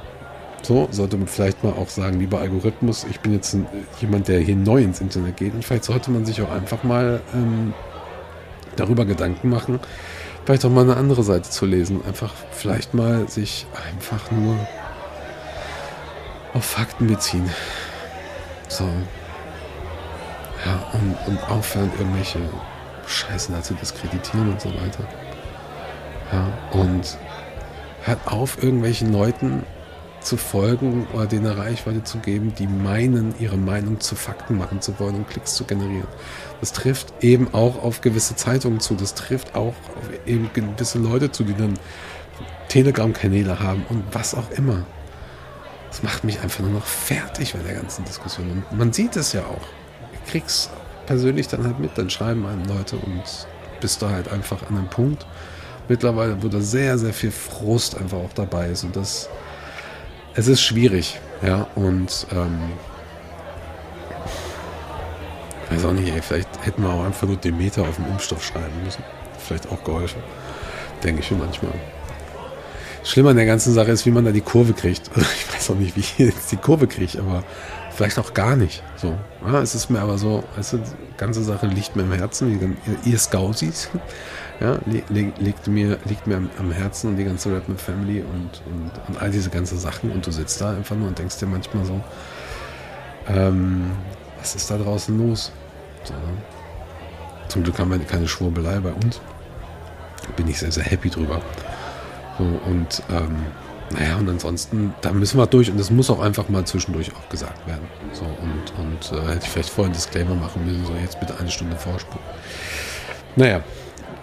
So, 0.62 0.88
sollte 0.90 1.16
man 1.16 1.28
vielleicht 1.28 1.62
mal 1.64 1.72
auch 1.72 1.88
sagen, 1.88 2.18
lieber 2.18 2.40
Algorithmus, 2.40 3.06
ich 3.08 3.20
bin 3.20 3.32
jetzt 3.32 3.54
ein, 3.54 3.66
jemand, 4.00 4.28
der 4.28 4.40
hier 4.40 4.56
neu 4.56 4.82
ins 4.82 5.00
Internet 5.00 5.36
geht. 5.36 5.54
Und 5.54 5.64
vielleicht 5.64 5.84
sollte 5.84 6.10
man 6.10 6.26
sich 6.26 6.42
auch 6.42 6.50
einfach 6.50 6.82
mal 6.82 7.20
ähm, 7.32 7.72
darüber 8.76 9.04
Gedanken 9.04 9.48
machen, 9.48 9.80
vielleicht 10.44 10.64
auch 10.64 10.70
mal 10.70 10.82
eine 10.82 10.96
andere 10.96 11.22
Seite 11.22 11.48
zu 11.48 11.64
lesen. 11.66 12.04
Einfach 12.06 12.32
vielleicht 12.50 12.94
mal 12.94 13.28
sich 13.28 13.66
einfach 13.92 14.30
nur 14.30 14.56
auf 16.54 16.64
Fakten 16.64 17.06
beziehen. 17.06 17.48
So. 18.68 18.84
Ja, 20.66 20.90
und, 20.92 21.16
und 21.28 21.50
aufhören, 21.50 21.90
irgendwelche 21.98 22.40
Scheißen 23.06 23.62
zu 23.62 23.74
diskreditieren 23.74 24.50
und 24.50 24.60
so 24.60 24.68
weiter. 24.70 25.04
Ja, 26.32 26.48
und 26.72 27.16
hört 28.02 28.26
auf, 28.26 28.62
irgendwelchen 28.62 29.12
Leuten 29.12 29.62
zu 30.28 30.36
folgen 30.36 31.06
oder 31.14 31.26
denen 31.26 31.46
eine 31.46 31.56
Reichweite 31.56 32.04
zu 32.04 32.18
geben, 32.18 32.52
die 32.58 32.66
meinen, 32.66 33.34
ihre 33.38 33.56
Meinung 33.56 33.98
zu 33.98 34.14
Fakten 34.14 34.58
machen 34.58 34.82
zu 34.82 34.98
wollen 35.00 35.14
und 35.14 35.28
Klicks 35.30 35.54
zu 35.54 35.64
generieren. 35.64 36.06
Das 36.60 36.72
trifft 36.72 37.14
eben 37.22 37.52
auch 37.54 37.82
auf 37.82 38.02
gewisse 38.02 38.36
Zeitungen 38.36 38.78
zu, 38.78 38.94
das 38.94 39.14
trifft 39.14 39.54
auch 39.54 39.68
auf 39.68 40.10
eben 40.26 40.50
gewisse 40.52 40.98
Leute 40.98 41.32
zu, 41.32 41.44
die 41.44 41.54
dann 41.54 41.78
Telegram-Kanäle 42.68 43.58
haben 43.58 43.86
und 43.88 44.04
was 44.12 44.34
auch 44.34 44.50
immer. 44.50 44.84
Das 45.88 46.02
macht 46.02 46.24
mich 46.24 46.40
einfach 46.40 46.60
nur 46.60 46.72
noch 46.72 46.84
fertig 46.84 47.54
bei 47.54 47.60
der 47.60 47.76
ganzen 47.76 48.04
Diskussion. 48.04 48.50
Und 48.70 48.78
man 48.78 48.92
sieht 48.92 49.16
es 49.16 49.32
ja 49.32 49.40
auch. 49.40 49.66
Ich 50.12 50.30
krieg's 50.30 50.68
persönlich 51.06 51.48
dann 51.48 51.64
halt 51.64 51.78
mit, 51.78 51.96
dann 51.96 52.10
schreiben 52.10 52.44
einem 52.44 52.66
Leute 52.66 52.96
und 52.96 53.22
bist 53.80 54.02
da 54.02 54.10
halt 54.10 54.30
einfach 54.30 54.68
an 54.68 54.76
einem 54.76 54.90
Punkt. 54.90 55.26
Mittlerweile, 55.88 56.42
wo 56.42 56.48
da 56.48 56.60
sehr, 56.60 56.98
sehr 56.98 57.14
viel 57.14 57.30
Frust 57.30 57.96
einfach 57.96 58.18
auch 58.18 58.34
dabei 58.34 58.68
ist. 58.68 58.84
Und 58.84 58.94
das, 58.94 59.30
es 60.38 60.46
ist 60.46 60.62
schwierig, 60.62 61.20
ja. 61.42 61.66
Und 61.74 62.26
ähm, 62.32 62.60
weiß 65.70 65.84
auch 65.84 65.92
nicht, 65.92 66.14
ey, 66.14 66.22
vielleicht 66.22 66.48
hätten 66.64 66.82
wir 66.82 66.90
auch 66.90 67.04
einfach 67.04 67.26
nur 67.26 67.36
Demeter 67.36 67.82
auf 67.82 67.96
dem 67.96 68.06
Impfstoff 68.06 68.44
schreiben 68.44 68.84
müssen. 68.84 69.02
Vielleicht 69.38 69.68
auch 69.72 69.82
geholfen. 69.82 70.22
Denke 71.02 71.22
ich 71.22 71.30
mir 71.32 71.38
manchmal. 71.38 71.72
Schlimmer 73.02 73.30
an 73.30 73.36
der 73.36 73.46
ganzen 73.46 73.72
Sache 73.72 73.90
ist, 73.90 74.06
wie 74.06 74.12
man 74.12 74.24
da 74.24 74.30
die 74.30 74.40
Kurve 74.40 74.74
kriegt. 74.74 75.10
Also 75.14 75.28
ich 75.28 75.54
weiß 75.54 75.70
auch 75.70 75.74
nicht, 75.74 75.96
wie 75.96 76.00
ich 76.00 76.18
jetzt 76.18 76.52
die 76.52 76.56
Kurve 76.56 76.86
kriege, 76.86 77.18
aber 77.18 77.42
vielleicht 77.90 78.18
auch 78.20 78.32
gar 78.32 78.54
nicht. 78.54 78.84
So, 78.96 79.18
ja, 79.44 79.60
es 79.60 79.74
ist 79.74 79.90
mir 79.90 80.00
aber 80.00 80.18
so, 80.18 80.44
weißt 80.56 80.74
die 80.74 81.16
ganze 81.16 81.42
Sache 81.42 81.66
liegt 81.66 81.96
mir 81.96 82.02
im 82.02 82.12
Herzen. 82.12 82.76
Ihr 83.04 83.18
Scousies, 83.18 83.88
ja, 84.60 84.78
liegt 84.86 85.68
mir, 85.68 85.98
liegt 86.04 86.26
mir 86.26 86.42
am, 86.58 86.72
Herzen 86.72 87.10
und 87.10 87.16
die 87.16 87.24
ganze 87.24 87.54
Rapman 87.54 87.78
Family 87.78 88.22
und, 88.22 88.62
und, 88.66 88.90
und, 89.06 89.22
all 89.22 89.30
diese 89.30 89.50
ganzen 89.50 89.78
Sachen. 89.78 90.10
Und 90.10 90.26
du 90.26 90.32
sitzt 90.32 90.60
da 90.60 90.70
einfach 90.70 90.96
nur 90.96 91.08
und 91.08 91.18
denkst 91.18 91.38
dir 91.38 91.46
manchmal 91.46 91.84
so, 91.84 92.00
ähm, 93.28 93.92
was 94.38 94.56
ist 94.56 94.70
da 94.70 94.78
draußen 94.78 95.16
los? 95.16 95.52
So, 96.02 96.14
ne? 96.14 96.20
Zum 97.48 97.62
Glück 97.62 97.78
haben 97.78 97.90
wir 97.90 97.98
keine 98.00 98.26
Schwurbelei 98.26 98.80
bei 98.80 98.92
uns. 98.92 99.20
Bin 100.36 100.48
ich 100.48 100.58
sehr, 100.58 100.72
sehr 100.72 100.84
happy 100.84 101.08
drüber. 101.08 101.40
So, 102.36 102.44
und 102.44 103.02
ähm, 103.10 103.46
naja, 103.96 104.16
und 104.16 104.28
ansonsten, 104.28 104.92
da 105.00 105.12
müssen 105.12 105.38
wir 105.38 105.46
durch 105.46 105.70
und 105.70 105.78
das 105.78 105.90
muss 105.90 106.10
auch 106.10 106.20
einfach 106.20 106.48
mal 106.48 106.64
zwischendurch 106.64 107.10
auch 107.14 107.28
gesagt 107.30 107.66
werden. 107.66 107.88
So, 108.12 108.24
und, 108.24 108.84
und 108.84 109.18
äh, 109.18 109.28
hätte 109.28 109.44
ich 109.44 109.50
vielleicht 109.50 109.70
vorher 109.70 109.86
einen 109.86 109.94
Disclaimer 109.94 110.34
machen 110.34 110.66
müssen, 110.66 110.84
so 110.84 110.92
jetzt 110.94 111.18
bitte 111.20 111.38
eine 111.38 111.50
Stunde 111.50 111.76
Vorsprung. 111.76 112.20
Naja, 113.36 113.62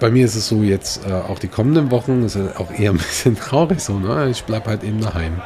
bei 0.06 0.12
mir 0.12 0.26
ist 0.26 0.36
es 0.36 0.48
so 0.48 0.62
jetzt 0.62 1.04
äh, 1.08 1.14
auch 1.14 1.40
die 1.40 1.48
kommenden 1.48 1.90
Wochen, 1.90 2.22
ist 2.26 2.36
ja 2.36 2.60
auch 2.60 2.70
eher 2.70 2.92
ein 2.92 2.98
bisschen 2.98 3.36
traurig 3.40 3.80
so, 3.80 3.98
ne? 3.98 4.30
Ich 4.30 4.44
bleibe 4.44 4.70
halt 4.70 4.84
eben 4.84 5.02
daheim. 5.02 5.42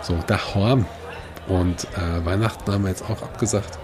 So, 0.00 0.18
daheim. 0.26 0.86
Und 1.46 1.86
äh, 1.94 2.26
Weihnachten 2.26 2.72
haben 2.72 2.82
wir 2.82 2.88
jetzt 2.88 3.04
auch 3.04 3.22
abgesagt. 3.22 3.78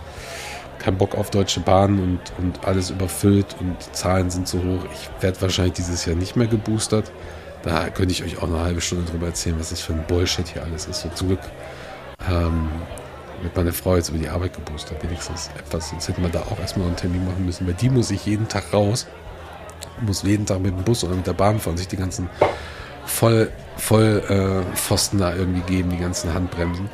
Kein 0.80 0.98
Bock 0.98 1.14
auf 1.14 1.30
Deutsche 1.30 1.60
Bahn 1.60 2.00
und, 2.00 2.18
und 2.38 2.66
alles 2.66 2.90
überfüllt 2.90 3.54
und 3.60 3.76
die 3.86 3.92
Zahlen 3.92 4.28
sind 4.28 4.48
zu 4.48 4.58
hoch. 4.58 4.84
Ich 4.92 5.22
werde 5.22 5.40
wahrscheinlich 5.40 5.74
dieses 5.74 6.04
Jahr 6.04 6.16
nicht 6.16 6.34
mehr 6.34 6.48
geboostert. 6.48 7.12
da 7.62 7.88
könnte 7.88 8.10
ich 8.10 8.24
euch 8.24 8.38
auch 8.38 8.48
eine 8.48 8.58
halbe 8.58 8.80
Stunde 8.80 9.08
drüber 9.08 9.28
erzählen, 9.28 9.54
was 9.60 9.70
das 9.70 9.80
für 9.80 9.92
ein 9.92 10.04
Bullshit 10.08 10.48
hier 10.48 10.64
alles 10.64 10.86
ist. 10.86 11.02
So 11.02 11.10
zum 11.10 11.28
Glück 11.28 11.42
ähm, 12.28 12.70
wird 13.40 13.54
meine 13.54 13.72
Frau 13.72 13.94
jetzt 13.94 14.08
über 14.08 14.18
die 14.18 14.28
Arbeit 14.28 14.54
geboostert, 14.54 15.00
wenigstens 15.04 15.48
etwas. 15.56 15.90
Sonst 15.90 16.08
hätte 16.08 16.20
man 16.20 16.32
da 16.32 16.40
auch 16.40 16.58
erstmal 16.58 16.88
einen 16.88 16.96
Termin 16.96 17.24
machen 17.24 17.46
müssen, 17.46 17.68
weil 17.68 17.74
die 17.74 17.88
muss 17.88 18.10
ich 18.10 18.26
jeden 18.26 18.48
Tag 18.48 18.72
raus, 18.72 19.06
muss 20.00 20.22
jeden 20.22 20.46
Tag 20.46 20.60
mit 20.60 20.76
dem 20.76 20.84
Bus 20.84 21.04
oder 21.04 21.14
mit 21.14 21.26
der 21.26 21.32
Bahn 21.32 21.60
fahren, 21.60 21.76
sich 21.76 21.88
die 21.88 21.96
ganzen 21.96 22.28
voll, 23.04 23.50
voll 23.76 24.22
äh, 24.28 24.76
Pfosten 24.76 25.18
da 25.18 25.34
irgendwie 25.34 25.62
geben, 25.62 25.90
die 25.90 25.98
ganzen 25.98 26.32
Handbremsen. 26.32 26.88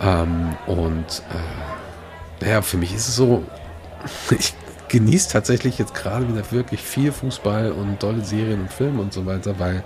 Ähm, 0.00 0.56
und 0.66 1.22
äh, 1.30 2.44
naja, 2.44 2.62
für 2.62 2.76
mich 2.76 2.94
ist 2.94 3.08
es 3.08 3.16
so, 3.16 3.44
ich 4.38 4.54
genieße 4.88 5.30
tatsächlich 5.30 5.78
jetzt 5.78 5.94
gerade 5.94 6.28
wieder 6.28 6.50
wirklich 6.52 6.80
viel 6.82 7.12
Fußball 7.12 7.72
und 7.72 8.00
tolle 8.00 8.24
Serien 8.24 8.62
und 8.62 8.72
Filme 8.72 9.00
und 9.00 9.12
so 9.12 9.26
weiter, 9.26 9.58
weil 9.58 9.82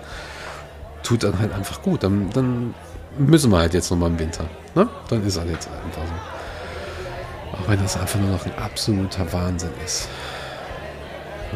tut 1.03 1.23
dann 1.23 1.39
halt 1.39 1.53
einfach 1.53 1.83
gut. 1.83 2.03
Dann, 2.03 2.31
dann 2.31 2.75
müssen 3.17 3.51
wir 3.51 3.59
halt 3.59 3.75
jetzt 3.75 3.91
nochmal 3.91 4.11
im 4.11 4.19
Winter. 4.19 4.45
Ne? 4.75 4.89
Dann 5.09 5.27
ist 5.27 5.39
halt 5.39 5.51
jetzt 5.51 5.69
einfach 5.69 6.03
so. 6.03 7.57
Auch 7.57 7.69
wenn 7.69 7.81
das 7.83 7.99
einfach 7.99 8.21
nur 8.21 8.31
noch 8.31 8.45
ein 8.45 8.57
absoluter 8.59 9.33
Wahnsinn 9.33 9.71
ist. 9.85 10.09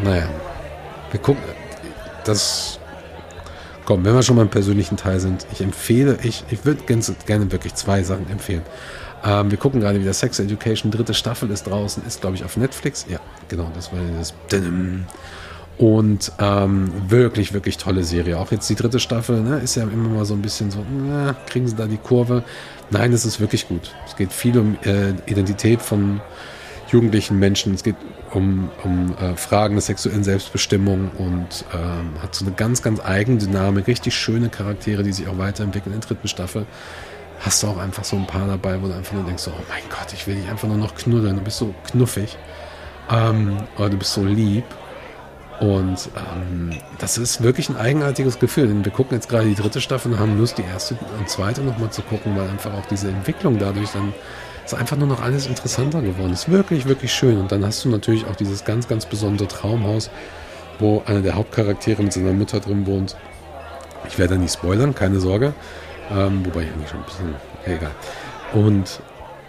Naja, 0.03 0.27
wir 1.13 1.21
gucken. 1.21 1.43
Das. 2.25 2.79
Komm, 3.85 4.05
wenn 4.05 4.15
wir 4.15 4.23
schon 4.23 4.37
mal 4.37 4.43
im 4.43 4.49
persönlichen 4.49 4.97
Teil 4.97 5.19
sind, 5.19 5.45
ich 5.53 5.61
empfehle, 5.61 6.17
ich, 6.23 6.45
ich 6.51 6.65
würde 6.65 6.85
gerne 6.85 7.51
wirklich 7.51 7.75
zwei 7.75 8.05
Sachen 8.05 8.31
empfehlen. 8.31 8.63
Ähm, 9.25 9.51
wir 9.51 9.59
gucken 9.59 9.81
gerade 9.81 10.01
wieder 10.01 10.13
Sex 10.13 10.39
Education, 10.39 10.93
dritte 10.93 11.15
Staffel 11.15 11.51
ist 11.51 11.65
draußen, 11.65 12.05
ist 12.07 12.21
glaube 12.21 12.37
ich 12.37 12.45
auf 12.45 12.57
Netflix. 12.57 13.07
Ja, 13.09 13.19
genau, 13.49 13.71
das 13.75 13.93
war 13.93 13.99
das. 14.17 14.35
Und 15.79 16.33
ähm, 16.39 16.93
wirklich, 17.09 17.55
wirklich 17.55 17.77
tolle 17.77 18.05
Serie. 18.05 18.39
Auch 18.39 18.53
jetzt 18.53 18.69
die 18.71 18.75
dritte 18.75 19.01
Staffel 19.01 19.41
ne, 19.41 19.59
ist 19.59 19.75
ja 19.75 19.83
immer 19.83 20.11
mal 20.11 20.25
so 20.25 20.35
ein 20.35 20.43
bisschen 20.43 20.71
so, 20.71 20.85
na, 20.91 21.35
kriegen 21.47 21.67
sie 21.67 21.75
da 21.75 21.87
die 21.87 21.97
Kurve? 21.97 22.45
Nein, 22.91 23.13
es 23.13 23.25
ist 23.25 23.41
wirklich 23.41 23.67
gut. 23.67 23.95
Es 24.07 24.15
geht 24.15 24.33
viel 24.33 24.59
um 24.59 24.77
äh, 24.85 25.11
Identität 25.27 25.83
von 25.83 26.21
jugendlichen 26.93 27.39
Menschen. 27.39 27.75
Es 27.75 27.83
geht 27.83 27.97
um, 28.33 28.71
um 28.85 29.17
äh, 29.19 29.37
Fragen 29.37 29.75
der 29.75 29.83
sexuellen 29.83 30.25
Selbstbestimmung 30.25 31.11
und 31.19 31.65
ähm, 31.75 32.23
hat 32.23 32.35
so 32.35 32.45
eine 32.45 32.55
ganz, 32.55 32.83
ganz 32.83 33.01
eigene 33.01 33.39
Dynamik. 33.39 33.87
Richtig 33.87 34.15
schöne 34.15 34.49
Charaktere, 34.49 35.03
die 35.03 35.13
sich 35.13 35.29
auch 35.29 35.39
weiterentwickeln 35.39 35.95
in 35.95 36.01
der 36.01 36.09
dritten 36.09 36.29
Staffel 36.29 36.67
hast 37.45 37.63
du 37.63 37.67
auch 37.67 37.77
einfach 37.77 38.05
so 38.05 38.17
ein 38.17 38.27
paar 38.27 38.47
dabei, 38.47 38.81
wo 38.81 38.87
du 38.87 38.95
einfach 38.95 39.15
nur 39.15 39.25
denkst, 39.25 39.49
oh 39.49 39.63
mein 39.69 39.83
Gott, 39.91 40.13
ich 40.13 40.27
will 40.27 40.37
dich 40.37 40.49
einfach 40.49 40.69
nur 40.69 40.77
noch 40.77 40.95
knuddeln. 40.95 41.37
Du 41.37 41.43
bist 41.43 41.59
so 41.59 41.75
knuffig. 41.91 42.39
Ähm, 43.11 43.57
oder 43.77 43.91
du 43.91 43.99
bist 43.99 44.13
so 44.13 44.25
lieb. 44.25 44.65
Und 45.61 46.09
ähm, 46.17 46.79
das 46.99 47.19
ist 47.19 47.43
wirklich 47.43 47.69
ein 47.69 47.77
eigenartiges 47.77 48.39
Gefühl. 48.39 48.69
Denn 48.69 48.85
wir 48.85 48.93
gucken 48.93 49.17
jetzt 49.17 49.29
gerade 49.29 49.47
die 49.47 49.55
dritte 49.55 49.81
Staffel 49.81 50.13
und 50.13 50.21
haben 50.21 50.39
Lust, 50.39 50.59
die 50.59 50.63
erste 50.63 50.97
und 51.19 51.29
zweite 51.29 51.63
nochmal 51.63 51.91
zu 51.91 52.03
gucken, 52.03 52.37
weil 52.37 52.49
einfach 52.49 52.73
auch 52.75 52.87
diese 52.87 53.09
Entwicklung 53.09 53.59
dadurch 53.59 53.91
dann 53.91 54.13
ist 54.73 54.79
einfach 54.79 54.97
nur 54.97 55.09
noch 55.09 55.23
alles 55.23 55.47
interessanter 55.47 56.03
geworden. 56.03 56.33
Ist 56.33 56.51
wirklich, 56.51 56.87
wirklich 56.87 57.13
schön. 57.13 57.39
Und 57.39 57.53
dann 57.53 57.65
hast 57.65 57.85
du 57.85 57.89
natürlich 57.89 58.27
auch 58.27 58.37
dieses 58.37 58.65
ganz, 58.65 58.89
ganz 58.89 59.07
besondere 59.07 59.49
Traumhaus, 59.49 60.11
wo 60.79 61.03
einer 61.07 61.21
der 61.21 61.35
Hauptcharaktere 61.35 62.03
mit 62.03 62.13
seiner 62.13 62.33
Mutter 62.33 62.61
drin 62.61 62.87
wohnt. 62.87 63.17
Ich 64.09 64.19
werde 64.19 64.35
da 64.35 64.41
nicht 64.41 64.55
spoilern, 64.55 64.95
keine 64.95 65.21
Sorge. 65.21 65.55
Ähm, 66.11 66.45
wobei 66.45 66.63
ich 66.63 66.73
eigentlich 66.73 66.91
schon 66.91 67.01
ein 67.01 67.05
bisschen, 67.05 67.35
egal. 67.67 67.91
Und 68.53 69.01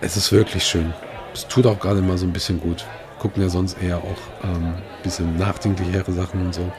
es 0.02 0.18
ist 0.18 0.32
wirklich 0.32 0.64
schön. 0.66 0.94
Es 1.34 1.48
tut 1.48 1.66
auch 1.66 1.80
gerade 1.80 2.02
mal 2.02 2.18
so 2.18 2.26
ein 2.26 2.34
bisschen 2.34 2.60
gut. 2.60 2.86
Gucken 3.20 3.42
ja 3.42 3.50
sonst 3.50 3.82
eher 3.82 3.98
auch 3.98 4.44
ein 4.44 4.56
ähm, 4.56 4.74
bisschen 5.02 5.38
nachdenklichere 5.38 6.12
Sachen 6.12 6.42
und 6.42 6.54
so. 6.54 6.72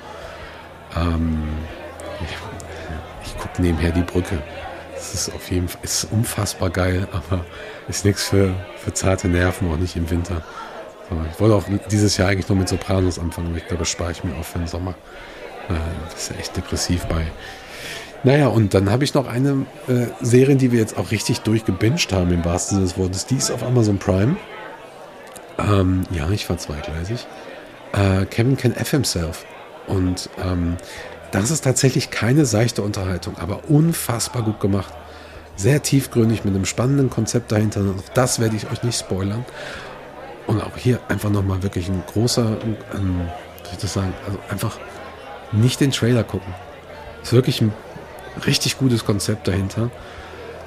Ähm, 0.97 1.43
ich, 2.23 3.27
ich 3.27 3.39
gucke 3.39 3.61
nebenher 3.61 3.91
die 3.91 4.03
Brücke. 4.03 4.39
Es 4.97 5.15
ist 5.15 5.35
auf 5.35 5.51
jeden 5.51 5.69
Fall 5.69 5.81
ist 5.83 6.05
unfassbar 6.11 6.71
geil, 6.71 7.09
aber 7.13 7.45
ist 7.89 8.05
nichts 8.05 8.25
für, 8.25 8.55
für 8.77 8.93
zarte 8.93 9.29
Nerven, 9.29 9.71
auch 9.71 9.77
nicht 9.77 9.97
im 9.97 10.11
Winter. 10.11 10.43
Ich 11.33 11.41
wollte 11.41 11.55
auch 11.55 11.65
dieses 11.91 12.17
Jahr 12.17 12.29
eigentlich 12.29 12.49
nur 12.49 12.59
mit 12.59 12.69
Sopranos 12.69 13.19
anfangen, 13.19 13.49
aber 13.49 13.59
ich 13.59 13.67
glaube, 13.67 13.81
das 13.81 13.91
spare 13.91 14.13
ich 14.13 14.25
mir 14.25 14.35
auf 14.37 14.47
für 14.47 14.59
den 14.59 14.67
Sommer. 14.67 14.95
Äh, 15.69 15.75
das 16.11 16.23
ist 16.23 16.31
ja 16.31 16.37
echt 16.37 16.57
depressiv 16.57 17.05
bei 17.07 17.27
naja, 18.25 18.49
und 18.49 18.73
dann 18.73 18.91
habe 18.91 19.05
ich 19.05 19.13
noch 19.13 19.29
eine 19.29 19.67
äh, 19.87 20.07
Serie, 20.23 20.57
die 20.57 20.73
wir 20.73 20.81
jetzt 20.81 20.97
auch 20.97 21.11
richtig 21.11 21.41
durchgebinged 21.41 22.11
haben, 22.11 22.33
im 22.33 22.43
wahrsten 22.43 22.77
Sinne 22.77 22.89
des 22.89 22.97
Wortes. 22.97 23.27
Die 23.27 23.37
ist 23.37 23.51
auf 23.51 23.63
Amazon 23.63 23.99
Prime. 23.99 24.37
Ähm, 25.59 26.05
ja, 26.11 26.31
ich 26.31 26.49
war 26.49 26.57
zweigleisig. 26.57 27.27
Äh, 27.93 28.25
Kevin 28.25 28.57
Can 28.57 28.75
F 28.75 28.93
Himself. 28.93 29.45
Und 29.87 30.31
ähm, 30.43 30.79
das 31.33 31.51
ist 31.51 31.65
tatsächlich 31.65 32.11
keine 32.11 32.47
seichte 32.47 32.81
Unterhaltung, 32.81 33.37
aber 33.37 33.69
unfassbar 33.69 34.43
gut 34.43 34.59
gemacht. 34.59 34.95
Sehr 35.57 35.83
tiefgründig 35.83 36.45
mit 36.45 36.55
einem 36.55 36.65
spannenden 36.65 37.11
Konzept 37.11 37.53
dahinter. 37.53 37.81
Auch 37.81 38.13
das 38.15 38.41
werde 38.41 38.57
ich 38.57 38.71
euch 38.71 38.83
nicht 38.83 38.99
spoilern. 38.99 39.45
Und 40.47 40.61
auch 40.61 40.77
hier 40.77 41.01
einfach 41.09 41.31
nochmal 41.31 41.63
wirklich 41.63 41.89
ein 41.89 42.03
großer, 42.07 42.59
ähm, 42.95 43.23
ich 43.73 43.79
das 43.79 43.95
sagen, 43.95 44.13
also 44.27 44.39
einfach 44.51 44.79
nicht 45.53 45.81
den 45.81 45.91
Trailer 45.91 46.25
gucken. 46.25 46.53
Ist 47.23 47.33
wirklich 47.33 47.61
ein 47.61 47.73
richtig 48.47 48.79
gutes 48.79 49.05
Konzept 49.05 49.49
dahinter. 49.49 49.91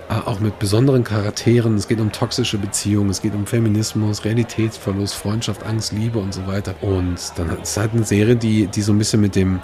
Äh, 0.10 0.14
auch 0.26 0.40
mit 0.40 0.58
besonderen 0.58 1.04
Charakteren. 1.04 1.76
Es 1.76 1.88
geht 1.88 2.00
um 2.00 2.12
toxische 2.12 2.58
Beziehungen, 2.58 3.10
es 3.10 3.22
geht 3.22 3.36
um 3.36 3.46
Feminismus, 3.46 4.24
Realitätsverlust, 4.24 5.14
Freundschaft, 5.14 5.66
Angst, 5.66 5.92
Liebe 5.92 6.20
und 6.20 6.34
so 6.34 6.48
weiter. 6.48 6.76
Und 6.82 7.18
dann 7.36 7.50
ist 7.62 7.72
es 7.72 7.78
halt 7.78 7.94
eine 7.94 8.04
Serie, 8.04 8.36
die, 8.36 8.68
die 8.68 8.82
so 8.82 8.94
ein 8.94 8.98
bisschen 8.98 9.22
mit 9.22 9.36
dem 9.36 9.60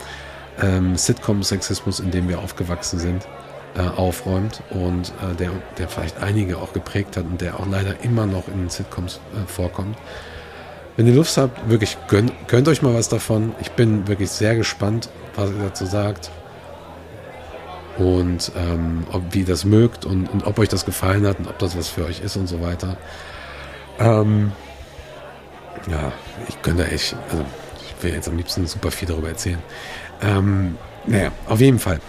ähm, 0.62 0.96
Sitcom-Sexismus, 0.96 2.02
in 2.02 2.12
dem 2.12 2.28
wir 2.28 2.40
aufgewachsen 2.40 3.00
sind, 3.00 3.26
äh, 3.76 3.82
aufräumt 3.82 4.62
und 4.70 5.10
äh, 5.10 5.36
der, 5.38 5.52
der 5.78 5.88
vielleicht 5.88 6.22
einige 6.22 6.58
auch 6.58 6.74
geprägt 6.74 7.18
hat 7.18 7.26
und 7.26 7.42
der 7.42 7.60
auch 7.60 7.68
leider 7.68 8.04
immer 8.04 8.26
noch 8.26 8.48
in 8.48 8.70
Sitcoms 8.70 9.20
äh, 9.34 9.48
vorkommt. 9.48 9.98
Wenn 10.96 11.08
ihr 11.08 11.16
Lust 11.16 11.38
habt, 11.38 11.70
wirklich 11.70 11.98
gönnt, 12.08 12.32
gönnt 12.48 12.68
euch 12.68 12.84
mal 12.84 12.94
was 12.94 13.10
davon. 13.10 13.56
Ich 13.62 13.72
bin 13.72 14.08
wirklich 14.08 14.30
sehr 14.30 14.56
gespannt, 14.56 15.10
was 15.36 15.50
ihr 15.50 15.64
dazu 15.64 15.86
sagt 15.86 16.30
und 17.98 18.52
ähm, 18.56 19.06
ob, 19.12 19.22
wie 19.34 19.40
ihr 19.40 19.46
das 19.46 19.66
mögt 19.66 20.06
und, 20.06 20.28
und, 20.28 20.46
ob 20.46 20.60
euch 20.60 20.70
das 20.70 20.86
gefallen 20.86 21.26
hat 21.28 21.40
und 21.40 21.48
ob 21.48 21.58
das 21.60 21.78
was 21.78 21.90
für 21.90 22.06
euch 22.06 22.22
ist 22.22 22.36
und 22.36 22.48
so 22.48 22.62
weiter. 22.62 22.98
Ähm, 24.00 24.52
ja, 25.90 26.12
ich 26.48 26.62
könnte 26.62 26.88
echt, 26.88 27.16
also 27.30 27.44
ich 27.82 28.04
will 28.04 28.14
jetzt 28.14 28.28
am 28.28 28.38
liebsten 28.38 28.66
super 28.68 28.92
viel 28.92 29.08
darüber 29.08 29.30
erzählen. 29.30 29.62
Ähm, 30.22 30.78
naja, 31.06 31.32
auf 31.48 31.60
jeden 31.60 31.80
Fall. 31.80 32.00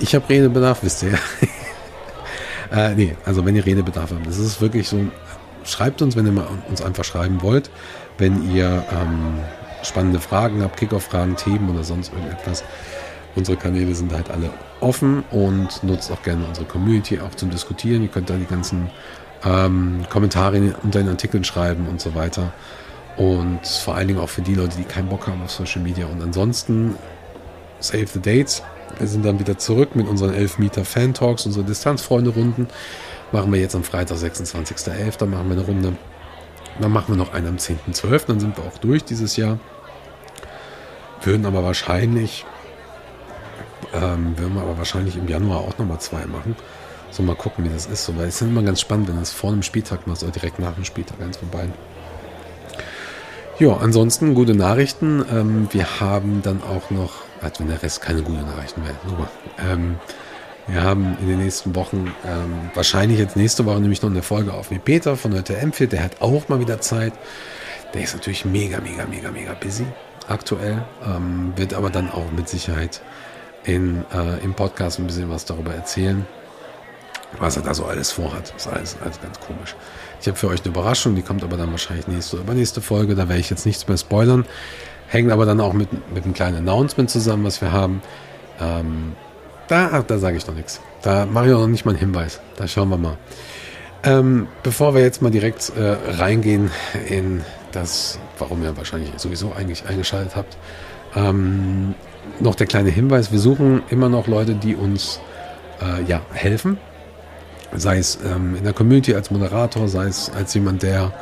Ich 0.00 0.14
habe 0.14 0.28
Redebedarf, 0.28 0.82
wisst 0.82 1.02
ihr 1.02 1.18
äh, 2.72 2.94
nee, 2.94 3.16
also 3.24 3.44
wenn 3.44 3.56
ihr 3.56 3.66
Redebedarf 3.66 4.12
habt, 4.12 4.26
das 4.26 4.38
ist 4.38 4.60
wirklich 4.60 4.88
so, 4.88 5.00
schreibt 5.64 6.02
uns, 6.02 6.16
wenn 6.16 6.26
ihr 6.26 6.32
mal 6.32 6.46
uns 6.68 6.82
einfach 6.82 7.04
schreiben 7.04 7.42
wollt, 7.42 7.70
wenn 8.16 8.50
ihr 8.52 8.84
ähm, 8.92 9.40
spannende 9.82 10.20
Fragen 10.20 10.62
habt, 10.62 10.76
Kickoff-Fragen, 10.76 11.36
Themen 11.36 11.70
oder 11.70 11.84
sonst 11.84 12.12
irgendetwas. 12.12 12.64
Unsere 13.34 13.56
Kanäle 13.56 13.94
sind 13.94 14.12
halt 14.12 14.30
alle 14.30 14.50
offen 14.80 15.22
und 15.30 15.82
nutzt 15.82 16.10
auch 16.10 16.22
gerne 16.22 16.44
unsere 16.46 16.66
Community 16.66 17.20
auch 17.20 17.34
zum 17.34 17.50
Diskutieren. 17.50 18.02
Ihr 18.02 18.08
könnt 18.08 18.30
da 18.30 18.34
die 18.34 18.46
ganzen 18.46 18.90
ähm, 19.44 20.04
Kommentare 20.10 20.74
unter 20.82 21.00
den 21.00 21.08
Artikeln 21.08 21.44
schreiben 21.44 21.86
und 21.88 22.00
so 22.00 22.14
weiter. 22.14 22.52
Und 23.16 23.66
vor 23.66 23.96
allen 23.96 24.08
Dingen 24.08 24.20
auch 24.20 24.28
für 24.28 24.42
die 24.42 24.54
Leute, 24.54 24.76
die 24.76 24.84
keinen 24.84 25.08
Bock 25.08 25.26
haben 25.26 25.42
auf 25.42 25.50
Social 25.50 25.82
Media. 25.82 26.06
Und 26.06 26.22
ansonsten, 26.22 26.94
save 27.80 28.06
the 28.06 28.20
dates. 28.20 28.62
Wir 28.98 29.06
sind 29.06 29.24
dann 29.24 29.38
wieder 29.38 29.58
zurück 29.58 29.94
mit 29.94 30.08
unseren 30.08 30.34
11 30.34 30.58
Meter 30.58 30.84
Fan 30.84 31.14
Talks, 31.14 31.46
unsere 31.46 31.64
Distanzfreunde-Runden. 31.64 32.68
Machen 33.32 33.52
wir 33.52 33.60
jetzt 33.60 33.74
am 33.74 33.84
Freitag, 33.84 34.16
26.11. 34.16 35.26
machen 35.26 35.48
wir 35.48 35.56
eine 35.56 35.66
Runde. 35.66 35.96
Dann 36.80 36.92
machen 36.92 37.08
wir 37.08 37.16
noch 37.16 37.32
einen 37.32 37.48
am 37.48 37.56
10.12. 37.56 38.26
Dann 38.26 38.40
sind 38.40 38.56
wir 38.56 38.64
auch 38.64 38.78
durch 38.78 39.04
dieses 39.04 39.36
Jahr. 39.36 39.58
Würden 41.22 41.46
aber 41.46 41.64
wahrscheinlich 41.64 42.46
ähm, 43.94 44.38
werden 44.38 44.54
wir 44.54 44.62
aber 44.62 44.78
wahrscheinlich 44.78 45.16
im 45.16 45.28
Januar 45.28 45.60
auch 45.60 45.78
nochmal 45.78 46.00
zwei 46.00 46.26
machen. 46.26 46.56
So 47.10 47.22
mal 47.22 47.36
gucken, 47.36 47.64
wie 47.64 47.70
das 47.70 47.86
ist. 47.86 48.04
So, 48.04 48.16
weil 48.16 48.28
es 48.28 48.40
ist 48.40 48.48
immer 48.48 48.62
ganz 48.62 48.80
spannend, 48.80 49.08
wenn 49.08 49.16
du 49.16 49.22
es 49.22 49.32
vor 49.32 49.50
einem 49.50 49.62
Spieltag 49.62 50.06
machst 50.06 50.22
oder 50.22 50.32
direkt 50.32 50.58
nach 50.58 50.74
dem 50.74 50.84
Spieltag, 50.84 51.20
eins 51.20 51.38
von 51.38 51.48
beiden. 51.48 51.72
Ja, 53.58 53.76
ansonsten 53.78 54.34
gute 54.34 54.54
Nachrichten. 54.54 55.24
Ähm, 55.32 55.68
wir 55.72 56.00
haben 56.00 56.42
dann 56.42 56.62
auch 56.62 56.90
noch, 56.90 57.12
als 57.42 57.60
wenn 57.60 57.68
der 57.68 57.82
Rest 57.82 58.00
keine 58.00 58.22
gute 58.22 58.42
Nachrichten 58.42 58.82
wäre, 58.84 58.96
super. 59.06 59.28
Ähm, 59.58 59.96
wir 60.66 60.82
haben 60.82 61.16
in 61.20 61.28
den 61.28 61.38
nächsten 61.38 61.74
Wochen, 61.74 62.12
ähm, 62.26 62.70
wahrscheinlich 62.74 63.18
jetzt 63.18 63.36
nächste 63.36 63.64
Woche 63.64 63.80
nämlich 63.80 64.02
noch 64.02 64.10
eine 64.10 64.22
Folge 64.22 64.52
auf 64.52 64.70
mit 64.70 64.84
Peter 64.84 65.16
von 65.16 65.34
heute 65.34 65.58
M4, 65.58 65.86
der 65.86 66.02
hat 66.02 66.20
auch 66.20 66.48
mal 66.48 66.60
wieder 66.60 66.80
Zeit. 66.80 67.14
Der 67.94 68.02
ist 68.02 68.14
natürlich 68.14 68.44
mega, 68.44 68.78
mega, 68.80 69.06
mega, 69.06 69.30
mega 69.30 69.54
busy 69.54 69.86
aktuell, 70.28 70.84
ähm, 71.06 71.54
wird 71.56 71.72
aber 71.72 71.88
dann 71.88 72.10
auch 72.10 72.30
mit 72.32 72.50
Sicherheit 72.50 73.00
in, 73.64 74.04
äh, 74.12 74.44
im 74.44 74.54
Podcast 74.54 74.98
ein 74.98 75.06
bisschen 75.06 75.30
was 75.30 75.46
darüber 75.46 75.74
erzählen, 75.74 76.26
was 77.38 77.56
er 77.56 77.62
da 77.62 77.72
so 77.72 77.86
alles 77.86 78.10
vorhat. 78.12 78.52
Das 78.54 78.66
ist 78.66 78.72
alles, 78.72 78.96
alles 79.02 79.20
ganz 79.20 79.40
komisch. 79.40 79.74
Ich 80.20 80.26
habe 80.26 80.36
für 80.36 80.48
euch 80.48 80.60
eine 80.60 80.68
Überraschung, 80.68 81.14
die 81.14 81.22
kommt 81.22 81.44
aber 81.44 81.56
dann 81.56 81.70
wahrscheinlich 81.70 82.08
nächste 82.08 82.36
oder 82.36 82.44
übernächste 82.44 82.80
Folge. 82.80 83.14
Da 83.14 83.28
werde 83.28 83.40
ich 83.40 83.50
jetzt 83.50 83.66
nichts 83.66 83.86
mehr 83.86 83.96
spoilern. 83.96 84.44
Hängt 85.08 85.32
aber 85.32 85.46
dann 85.46 85.60
auch 85.60 85.72
mit, 85.72 85.88
mit 86.14 86.24
einem 86.24 86.34
kleinen 86.34 86.58
Announcement 86.58 87.10
zusammen, 87.10 87.44
was 87.44 87.60
wir 87.60 87.72
haben. 87.72 88.00
Ähm, 88.60 89.12
Da, 89.68 90.02
da 90.02 90.18
sage 90.18 90.36
ich 90.38 90.46
noch 90.46 90.54
nichts. 90.54 90.80
Da 91.02 91.26
mache 91.26 91.46
ich 91.46 91.52
noch 91.52 91.66
nicht 91.66 91.84
mal 91.84 91.90
einen 91.90 92.00
Hinweis. 92.00 92.40
Da 92.56 92.66
schauen 92.66 92.88
wir 92.88 92.96
mal. 92.96 93.18
Ähm, 94.02 94.46
bevor 94.62 94.94
wir 94.94 95.02
jetzt 95.02 95.20
mal 95.20 95.30
direkt 95.30 95.72
äh, 95.76 95.96
reingehen 96.18 96.70
in 97.08 97.42
das, 97.72 98.18
warum 98.38 98.62
ihr 98.62 98.76
wahrscheinlich 98.76 99.10
sowieso 99.18 99.52
eigentlich 99.52 99.86
eingeschaltet 99.86 100.36
habt, 100.36 100.56
ähm, 101.14 101.94
noch 102.40 102.54
der 102.54 102.66
kleine 102.66 102.90
Hinweis. 102.90 103.30
Wir 103.30 103.40
suchen 103.40 103.82
immer 103.90 104.08
noch 104.08 104.26
Leute, 104.26 104.54
die 104.54 104.74
uns 104.74 105.20
äh, 105.82 106.02
ja, 106.04 106.22
helfen. 106.32 106.78
Sei 107.74 107.98
es 107.98 108.18
ähm, 108.24 108.56
in 108.56 108.64
der 108.64 108.72
Community 108.72 109.14
als 109.14 109.30
Moderator, 109.30 109.88
sei 109.88 110.06
es 110.06 110.30
als 110.34 110.54
jemand, 110.54 110.82
der 110.82 111.12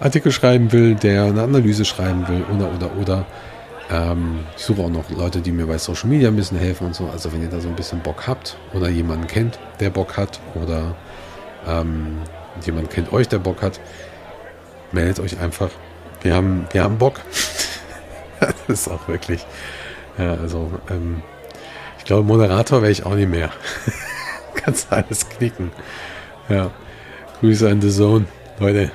Artikel 0.00 0.32
schreiben 0.32 0.72
will, 0.72 0.94
der 0.94 1.24
eine 1.24 1.42
Analyse 1.42 1.84
schreiben 1.84 2.26
will 2.28 2.44
oder, 2.54 2.72
oder, 2.72 2.96
oder. 2.96 3.26
Ähm, 3.90 4.40
ich 4.56 4.64
suche 4.64 4.82
auch 4.82 4.90
noch 4.90 5.08
Leute, 5.10 5.40
die 5.40 5.50
mir 5.50 5.66
bei 5.66 5.78
Social 5.78 6.08
Media 6.08 6.28
ein 6.28 6.36
bisschen 6.36 6.58
helfen 6.58 6.88
und 6.88 6.94
so. 6.94 7.08
Also 7.08 7.32
wenn 7.32 7.42
ihr 7.42 7.48
da 7.48 7.60
so 7.60 7.68
ein 7.68 7.74
bisschen 7.74 8.00
Bock 8.00 8.26
habt 8.26 8.56
oder 8.74 8.88
jemanden 8.88 9.26
kennt, 9.26 9.58
der 9.80 9.90
Bock 9.90 10.16
hat 10.16 10.40
oder 10.54 10.94
ähm, 11.66 12.18
jemand 12.64 12.90
kennt 12.90 13.12
euch, 13.12 13.28
der 13.28 13.38
Bock 13.38 13.62
hat, 13.62 13.80
meldet 14.92 15.20
euch 15.20 15.40
einfach. 15.40 15.70
Wir 16.22 16.34
haben, 16.34 16.66
wir 16.72 16.84
haben 16.84 16.98
Bock. 16.98 17.20
das 18.40 18.80
ist 18.80 18.88
auch 18.88 19.08
wirklich. 19.08 19.46
Ja, 20.18 20.34
also 20.34 20.70
ähm, 20.90 21.22
ich 21.98 22.04
glaube, 22.04 22.24
Moderator 22.24 22.82
wäre 22.82 22.92
ich 22.92 23.06
auch 23.06 23.14
nicht 23.14 23.28
mehr. 23.28 23.50
Kannst 24.54 24.92
alles 24.92 25.28
knicken. 25.28 25.70
Ja. 26.48 26.70
Grüße 27.40 27.68
an 27.68 27.80
The 27.80 27.90
Zone, 27.90 28.26
Leute. 28.58 28.90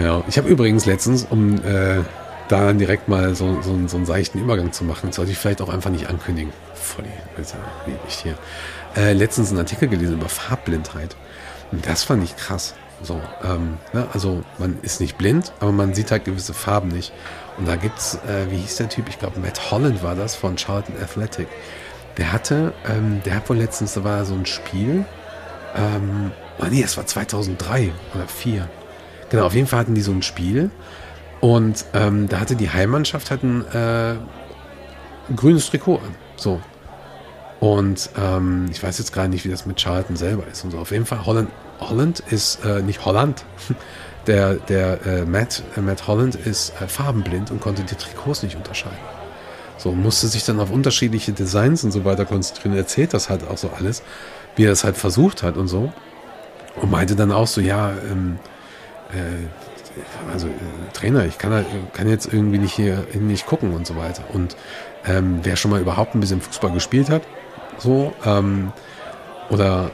Genau. 0.00 0.24
Ich 0.28 0.38
habe 0.38 0.48
übrigens 0.48 0.86
letztens, 0.86 1.26
um 1.28 1.56
äh, 1.56 2.02
da 2.48 2.64
dann 2.64 2.78
direkt 2.78 3.08
mal 3.08 3.34
so, 3.34 3.60
so, 3.60 3.78
so 3.86 3.96
einen 3.98 4.06
seichten 4.06 4.40
Übergang 4.40 4.72
zu 4.72 4.82
machen, 4.82 5.12
sollte 5.12 5.30
ich 5.30 5.36
vielleicht 5.36 5.60
auch 5.60 5.68
einfach 5.68 5.90
nicht 5.90 6.08
ankündigen. 6.08 6.54
Voll 6.74 7.04
nicht 8.06 8.22
hier. 8.22 8.34
Äh, 8.96 9.12
letztens 9.12 9.50
einen 9.50 9.58
Artikel 9.58 9.88
gelesen 9.88 10.14
über 10.14 10.30
Farbblindheit. 10.30 11.16
Und 11.70 11.86
das 11.86 12.02
fand 12.02 12.24
ich 12.24 12.34
krass. 12.34 12.74
So, 13.02 13.20
ähm, 13.44 13.76
ne, 13.92 14.08
also 14.14 14.42
man 14.56 14.78
ist 14.80 15.02
nicht 15.02 15.18
blind, 15.18 15.52
aber 15.60 15.72
man 15.72 15.92
sieht 15.92 16.10
halt 16.10 16.24
gewisse 16.24 16.54
Farben 16.54 16.88
nicht. 16.88 17.12
Und 17.58 17.68
da 17.68 17.76
gibt's, 17.76 18.14
äh, 18.26 18.50
wie 18.50 18.56
hieß 18.56 18.76
der 18.76 18.88
Typ? 18.88 19.06
Ich 19.10 19.18
glaube, 19.18 19.38
Matt 19.38 19.70
Holland 19.70 20.02
war 20.02 20.14
das 20.14 20.34
von 20.34 20.56
Charlton 20.56 20.94
Athletic. 21.02 21.48
Der 22.16 22.32
hatte, 22.32 22.72
ähm, 22.88 23.20
der 23.26 23.34
hat 23.34 23.50
wohl 23.50 23.58
letztens, 23.58 23.92
da 23.92 24.02
war 24.02 24.24
so 24.24 24.32
ein 24.32 24.46
Spiel. 24.46 25.04
Ähm, 25.76 26.32
oh 26.58 26.64
nee, 26.70 26.82
es 26.82 26.96
war 26.96 27.04
2003 27.04 27.92
oder 28.14 28.26
2004 28.26 28.79
Genau, 29.30 29.46
auf 29.46 29.54
jeden 29.54 29.66
Fall 29.66 29.80
hatten 29.80 29.94
die 29.94 30.02
so 30.02 30.12
ein 30.12 30.22
Spiel. 30.22 30.70
Und 31.40 31.86
ähm, 31.94 32.28
da 32.28 32.38
hatte 32.38 32.54
die 32.54 32.70
Heimmannschaft 32.70 33.30
halt 33.30 33.42
ein, 33.42 33.64
äh, 33.72 34.10
ein 35.28 35.36
grünes 35.36 35.70
Trikot 35.70 35.96
an. 35.96 36.14
So. 36.36 36.60
Und 37.60 38.10
ähm, 38.18 38.66
ich 38.70 38.82
weiß 38.82 38.98
jetzt 38.98 39.12
gerade 39.12 39.28
nicht, 39.28 39.44
wie 39.44 39.50
das 39.50 39.66
mit 39.66 39.78
Charlton 39.78 40.16
selber 40.16 40.46
ist 40.50 40.64
und 40.64 40.70
so. 40.70 40.78
Auf 40.78 40.90
jeden 40.90 41.06
Fall, 41.06 41.24
Holland, 41.24 41.50
Holland 41.78 42.20
ist 42.30 42.64
äh, 42.64 42.82
nicht 42.82 43.04
Holland. 43.04 43.44
Der, 44.26 44.56
der 44.56 45.06
äh, 45.06 45.24
Matt, 45.24 45.62
äh, 45.78 45.80
Matt 45.80 46.06
Holland 46.06 46.34
ist 46.34 46.74
äh, 46.78 46.86
farbenblind 46.86 47.50
und 47.50 47.62
konnte 47.62 47.82
die 47.82 47.94
Trikots 47.94 48.42
nicht 48.42 48.54
unterscheiden. 48.54 48.98
So, 49.78 49.92
musste 49.92 50.28
sich 50.28 50.44
dann 50.44 50.60
auf 50.60 50.70
unterschiedliche 50.70 51.32
Designs 51.32 51.84
und 51.84 51.90
so 51.90 52.04
weiter 52.04 52.26
konzentrieren. 52.26 52.76
Erzählt 52.76 53.14
das 53.14 53.30
halt 53.30 53.48
auch 53.48 53.56
so 53.56 53.70
alles, 53.70 54.02
wie 54.56 54.64
er 54.64 54.72
es 54.72 54.84
halt 54.84 54.98
versucht 54.98 55.42
hat 55.42 55.56
und 55.56 55.68
so. 55.68 55.90
Und 56.76 56.90
meinte 56.90 57.16
dann 57.16 57.32
auch 57.32 57.46
so, 57.46 57.62
ja, 57.62 57.92
ähm, 58.10 58.38
äh, 59.14 60.30
also 60.32 60.48
äh, 60.48 60.52
Trainer, 60.92 61.24
ich 61.24 61.38
kann, 61.38 61.52
halt, 61.52 61.66
kann 61.92 62.08
jetzt 62.08 62.32
irgendwie 62.32 62.58
nicht 62.58 62.74
hier 62.74 63.06
nicht 63.14 63.46
gucken 63.46 63.72
und 63.72 63.86
so 63.86 63.96
weiter. 63.96 64.22
Und 64.32 64.56
ähm, 65.06 65.40
wer 65.42 65.56
schon 65.56 65.70
mal 65.70 65.80
überhaupt 65.80 66.14
ein 66.14 66.20
bisschen 66.20 66.40
Fußball 66.40 66.72
gespielt 66.72 67.10
hat, 67.10 67.22
so, 67.78 68.12
ähm, 68.24 68.72
oder, 69.48 69.90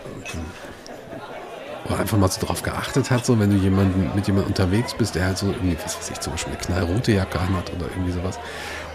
oder 1.86 2.00
einfach 2.00 2.18
mal 2.18 2.30
so 2.30 2.44
drauf 2.44 2.62
geachtet 2.62 3.10
hat, 3.10 3.24
so 3.24 3.38
wenn 3.38 3.50
du 3.50 3.56
jemanden 3.56 4.10
mit 4.14 4.26
jemandem 4.26 4.50
unterwegs 4.50 4.94
bist, 4.94 5.14
der 5.14 5.26
halt 5.26 5.38
so 5.38 5.46
irgendwie, 5.46 5.76
was 5.82 5.96
weiß 5.96 6.10
ich, 6.10 6.20
zum 6.20 6.32
Beispiel 6.32 6.52
eine 6.52 6.62
knallrote 6.62 7.12
Jacke 7.12 7.38
anhat 7.40 7.72
oder 7.74 7.86
irgendwie 7.86 8.12
sowas, 8.12 8.38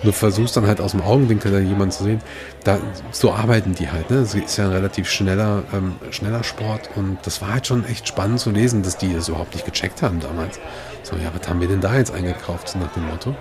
du 0.04 0.12
versuchst 0.12 0.58
dann 0.58 0.68
halt 0.68 0.82
aus 0.82 0.92
dem 0.92 1.02
Augenwinkel 1.02 1.52
da 1.52 1.60
jemanden 1.60 1.92
zu 1.92 2.04
sehen. 2.04 2.22
Da, 2.64 2.80
so 3.12 3.32
arbeiten 3.32 3.76
die 3.76 3.90
halt. 3.90 4.10
Ne? 4.10 4.18
Es 4.18 4.34
ist 4.34 4.58
ja 4.58 4.66
ein 4.66 4.72
relativ 4.72 5.10
schneller, 5.10 5.64
ähm, 5.74 5.96
schneller 6.12 6.44
Sport 6.44 6.90
und 6.96 7.20
das 7.24 7.42
war 7.42 7.54
halt 7.54 7.68
schon 7.68 7.86
echt 7.86 8.08
spannend 8.08 8.40
zu 8.40 8.52
lesen, 8.52 8.84
dass 8.84 8.98
die 8.98 9.14
das 9.14 9.30
überhaupt 9.30 9.54
nicht 9.54 9.66
gecheckt 9.66 10.02
haben 10.02 10.20
damals. 10.20 10.60
So, 11.04 11.16
ja, 11.16 11.32
was 11.38 11.48
haben 11.48 11.62
wir 11.62 11.68
denn 11.68 11.82
da 11.82 11.96
jetzt 11.96 12.14
eingekauft, 12.14 12.76
nach 12.76 12.92
dem 12.94 13.08
Motto? 13.08 13.36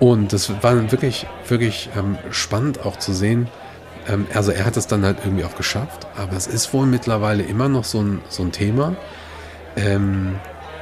Und 0.00 0.32
das 0.32 0.50
war 0.62 0.90
wirklich, 0.90 1.26
wirklich 1.48 1.88
ähm, 1.96 2.18
spannend 2.30 2.84
auch 2.84 2.96
zu 2.96 3.12
sehen. 3.12 3.48
Ähm, 4.08 4.26
also 4.34 4.50
er 4.50 4.64
hat 4.64 4.76
es 4.76 4.86
dann 4.86 5.04
halt 5.04 5.18
irgendwie 5.24 5.44
auch 5.44 5.56
geschafft, 5.56 6.06
aber 6.16 6.36
es 6.36 6.46
ist 6.46 6.72
wohl 6.74 6.86
mittlerweile 6.86 7.42
immer 7.42 7.68
noch 7.68 7.84
so 7.84 8.02
ein, 8.02 8.20
so 8.28 8.42
ein 8.42 8.52
Thema, 8.52 8.96
ähm, 9.76 10.36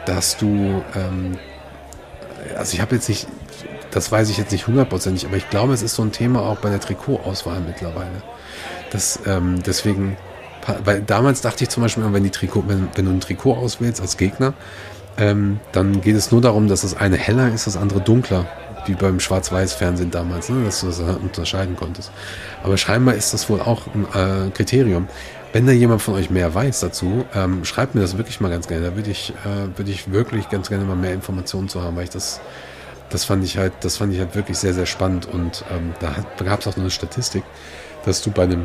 dass 0.06 0.36
du, 0.36 0.82
ähm, 0.94 1.38
also 2.56 2.74
ich 2.74 2.80
habe 2.80 2.94
jetzt 2.94 3.08
nicht 3.08 3.28
das 3.92 4.10
weiß 4.10 4.30
ich 4.30 4.38
jetzt 4.38 4.50
nicht 4.50 4.66
hundertprozentig, 4.66 5.26
aber 5.26 5.36
ich 5.36 5.48
glaube, 5.50 5.72
es 5.72 5.82
ist 5.82 5.94
so 5.94 6.02
ein 6.02 6.12
Thema 6.12 6.40
auch 6.40 6.56
bei 6.56 6.70
der 6.70 6.80
Trikotauswahl 6.80 7.60
mittlerweile. 7.60 8.22
Das, 8.90 9.20
ähm, 9.26 9.62
deswegen, 9.64 10.16
weil 10.84 11.02
damals 11.02 11.42
dachte 11.42 11.64
ich 11.64 11.70
zum 11.70 11.82
Beispiel, 11.82 12.04
wenn, 12.10 12.24
die 12.24 12.30
Trikot, 12.30 12.64
wenn, 12.66 12.88
wenn 12.94 13.04
du 13.04 13.10
ein 13.10 13.20
Trikot 13.20 13.54
auswählst 13.54 14.00
als 14.00 14.16
Gegner, 14.16 14.54
ähm, 15.18 15.60
dann 15.72 16.00
geht 16.00 16.16
es 16.16 16.32
nur 16.32 16.40
darum, 16.40 16.68
dass 16.68 16.80
das 16.80 16.96
eine 16.96 17.16
heller 17.16 17.52
ist, 17.52 17.66
das 17.66 17.76
andere 17.76 18.00
dunkler, 18.00 18.46
wie 18.86 18.94
beim 18.94 19.20
Schwarz-Weiß-Fernsehen 19.20 20.10
damals, 20.10 20.48
ne, 20.48 20.64
dass 20.64 20.80
du 20.80 20.86
das 20.86 20.98
unterscheiden 20.98 21.76
konntest. 21.76 22.10
Aber 22.62 22.78
scheinbar 22.78 23.14
ist 23.14 23.34
das 23.34 23.48
wohl 23.50 23.60
auch 23.60 23.82
ein 23.94 24.06
äh, 24.46 24.50
Kriterium. 24.50 25.08
Wenn 25.52 25.66
da 25.66 25.72
jemand 25.72 26.00
von 26.00 26.14
euch 26.14 26.30
mehr 26.30 26.54
weiß 26.54 26.80
dazu, 26.80 27.26
ähm, 27.34 27.66
schreibt 27.66 27.94
mir 27.94 28.00
das 28.00 28.16
wirklich 28.16 28.40
mal 28.40 28.48
ganz 28.50 28.68
gerne. 28.68 28.86
Da 28.86 28.96
würde 28.96 29.10
ich, 29.10 29.34
äh, 29.44 29.76
würde 29.76 29.90
ich 29.90 30.10
wirklich 30.10 30.48
ganz 30.48 30.70
gerne 30.70 30.84
mal 30.84 30.96
mehr 30.96 31.12
Informationen 31.12 31.68
zu 31.68 31.82
haben, 31.82 31.94
weil 31.94 32.04
ich 32.04 32.10
das 32.10 32.40
das 33.12 33.24
fand 33.24 33.44
ich 33.44 33.58
halt, 33.58 33.72
das 33.80 33.98
fand 33.98 34.12
ich 34.12 34.20
halt 34.20 34.34
wirklich 34.34 34.58
sehr, 34.58 34.74
sehr 34.74 34.86
spannend. 34.86 35.26
Und 35.26 35.64
ähm, 35.70 35.94
da 36.00 36.44
gab 36.44 36.60
es 36.60 36.66
auch 36.66 36.76
noch 36.76 36.82
eine 36.82 36.90
Statistik, 36.90 37.44
dass 38.04 38.22
du 38.22 38.30
bei 38.30 38.44
einem 38.44 38.64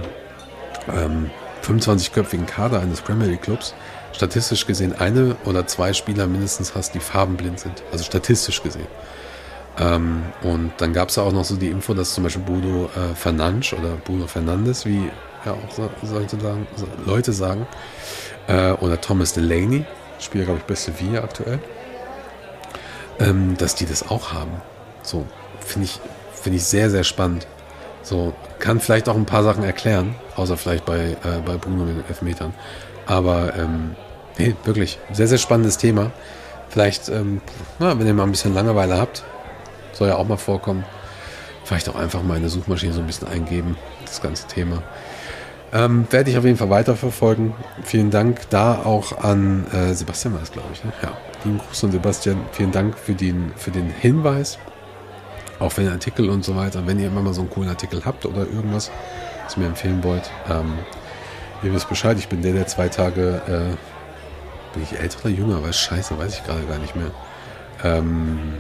ähm, 0.94 1.30
25-köpfigen 1.64 2.46
Kader 2.46 2.80
eines 2.80 3.02
Premier 3.02 3.28
League 3.28 3.42
Clubs 3.42 3.74
statistisch 4.14 4.66
gesehen 4.66 4.96
eine 4.98 5.36
oder 5.46 5.68
zwei 5.68 5.94
Spieler 5.94 6.28
mindestens 6.28 6.74
hast, 6.74 6.96
die 6.96 7.00
farbenblind 7.00 7.60
sind. 7.60 7.84
Also 7.92 8.04
statistisch 8.04 8.64
gesehen. 8.64 8.88
Ähm, 9.80 10.24
und 10.42 10.72
dann 10.78 10.94
gab 10.94 11.10
es 11.10 11.18
auch 11.18 11.32
noch 11.32 11.44
so 11.44 11.56
die 11.56 11.68
Info, 11.68 11.94
dass 11.94 12.14
zum 12.14 12.24
Beispiel 12.24 12.44
Bruno 12.44 12.90
äh, 12.96 13.16
Fernandes 13.16 13.74
oder 13.74 13.90
Bruno 14.06 14.28
Fernandes, 14.28 14.86
wie 14.86 15.12
ja 15.46 15.52
auch 15.52 15.72
so, 15.72 15.90
sollte 16.04 16.40
sagen, 16.40 16.68
so 16.76 16.88
Leute 17.06 17.32
sagen, 17.32 17.68
äh, 18.48 18.72
oder 18.72 19.00
Thomas 19.00 19.34
Delaney, 19.34 19.86
spielt 20.20 20.46
glaube 20.46 20.60
ich 20.62 20.66
bei 20.66 20.74
Sevilla 20.74 21.24
aktuell, 21.24 21.60
ähm, 23.19 23.56
dass 23.58 23.75
die 23.75 23.86
das 23.86 24.10
auch 24.10 24.34
haben. 24.34 24.62
So, 25.01 25.25
finde 25.60 25.86
ich, 25.86 25.99
finde 26.34 26.58
ich 26.58 26.65
sehr, 26.65 26.89
sehr 26.89 27.03
spannend. 27.03 27.47
So, 28.03 28.34
kann 28.60 28.80
vielleicht 28.80 29.10
auch 29.10 29.15
ein 29.15 29.25
paar 29.25 29.43
Sachen 29.43 29.63
erklären, 29.63 30.15
außer 30.36 30.58
vielleicht 30.58 30.86
bei, 30.86 31.12
äh, 31.12 31.41
bei 31.45 31.58
Bruno 31.58 31.84
mit 31.84 31.97
den 31.97 32.06
Elfmetern. 32.08 32.53
Aber, 33.06 33.53
ähm, 33.58 33.95
nee, 34.38 34.56
wirklich, 34.63 34.99
sehr, 35.12 35.27
sehr 35.27 35.38
spannendes 35.38 35.77
Thema. 35.77 36.12
Vielleicht, 36.69 37.10
ähm, 37.10 37.41
na, 37.80 37.97
wenn 37.99 38.08
ihr 38.08 38.13
mal 38.13 38.23
ein 38.23 38.32
bisschen 38.32 38.53
Langeweile 38.53 38.97
habt, 38.97 39.23
soll 39.93 40.10
ja 40.10 40.15
auch 40.15 40.27
mal 40.27 40.38
vorkommen, 40.38 40.86
vielleicht 41.63 41.89
auch 41.89 41.95
einfach 41.95 42.23
mal 42.23 42.36
in 42.36 42.43
der 42.43 42.49
Suchmaschine 42.49 42.93
so 42.93 42.99
ein 42.99 43.08
bisschen 43.08 43.27
eingeben, 43.27 43.77
das 44.06 44.21
ganze 44.21 44.47
Thema. 44.47 44.84
Ähm, 45.73 46.08
werde 46.12 46.30
ich 46.30 46.38
auf 46.38 46.45
jeden 46.45 46.58
Fall 46.58 46.69
weiterverfolgen. 46.69 47.53
Vielen 47.84 48.10
Dank 48.10 48.49
da 48.49 48.84
auch 48.86 49.17
an 49.23 49.65
äh, 49.73 49.93
Sebastian 49.93 50.34
war 50.34 50.41
es, 50.41 50.51
glaube 50.51 50.69
ich. 50.71 50.84
Ne? 50.84 50.93
Ja, 51.03 51.12
lieben 51.43 51.58
Gruß 51.60 51.84
und 51.84 51.91
Sebastian. 51.91 52.38
Vielen 52.52 52.71
Dank 52.71 52.97
für 52.97 53.13
den, 53.13 53.52
für 53.56 53.71
den 53.71 53.89
Hinweis. 53.89 54.58
Auch 55.60 55.73
den 55.73 55.89
Artikel 55.89 56.30
und 56.30 56.43
so 56.43 56.56
weiter. 56.56 56.86
Wenn 56.86 57.00
ihr 57.00 57.08
immer 57.08 57.21
mal 57.21 57.34
so 57.34 57.41
einen 57.41 57.50
coolen 57.50 57.69
Artikel 57.69 58.04
habt 58.06 58.26
oder 58.26 58.39
irgendwas, 58.39 58.91
was 59.43 59.56
ihr 59.56 59.62
mir 59.62 59.67
empfehlen 59.67 60.04
wollt, 60.04 60.30
ähm, 60.50 60.73
ihr 61.63 61.73
wisst 61.73 61.89
Bescheid. 61.89 62.17
Ich 62.19 62.28
bin 62.28 62.41
der, 62.41 62.54
der 62.54 62.67
zwei 62.67 62.89
Tage, 62.89 63.41
äh, 63.47 64.73
bin 64.73 64.84
ich 64.84 65.00
älter 65.00 65.19
oder 65.21 65.30
jünger? 65.30 65.63
Weiß 65.63 65.78
scheiße, 65.78 66.17
weiß 66.17 66.36
ich 66.36 66.43
gerade 66.43 66.63
gar 66.63 66.78
nicht 66.78 66.95
mehr. 66.95 67.12
Ähm, 67.84 68.56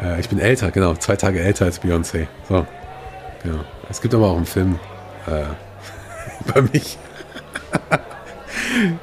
äh, 0.02 0.20
ich 0.20 0.28
bin 0.28 0.38
älter, 0.38 0.70
genau, 0.70 0.94
zwei 0.94 1.16
Tage 1.16 1.40
älter 1.40 1.64
als 1.64 1.80
Beyoncé. 1.82 2.26
So, 2.48 2.66
genau. 3.42 3.60
Es 3.88 4.02
gibt 4.02 4.14
aber 4.14 4.28
auch 4.28 4.36
einen 4.36 4.46
Film 4.46 4.78
äh, 5.26 5.44
über 6.48 6.62
mich. 6.62 6.98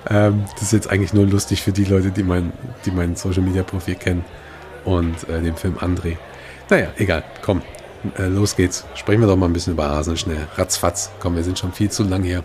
ähm, 0.10 0.45
das 0.53 0.63
ist 0.63 0.73
jetzt 0.73 0.89
eigentlich 0.89 1.13
nur 1.13 1.25
lustig 1.25 1.62
für 1.62 1.71
die 1.71 1.86
Leute, 1.86 2.12
die 2.12 2.23
mein, 2.23 2.53
die 2.86 2.91
mein 2.91 3.15
Social 3.15 3.41
Media 3.43 3.63
Profil 3.63 3.95
kennen 3.95 4.25
und 4.84 5.27
äh, 5.29 5.41
den 5.41 5.55
Film 5.55 5.77
André. 5.77 6.17
Naja, 6.69 6.88
egal, 6.97 7.23
komm, 7.41 7.62
äh, 8.17 8.27
los 8.27 8.55
geht's. 8.55 8.86
Sprechen 8.95 9.21
wir 9.21 9.27
doch 9.27 9.36
mal 9.36 9.47
ein 9.47 9.53
bisschen 9.53 9.73
über 9.73 9.89
Hasen 9.89 10.17
schnell. 10.17 10.47
Ratzfatz, 10.55 11.12
komm, 11.19 11.36
wir 11.36 11.43
sind 11.43 11.60
schon 11.60 11.73
viel 11.73 11.89
zu 11.89 12.03
lang 12.03 12.23
hier. 12.23 12.43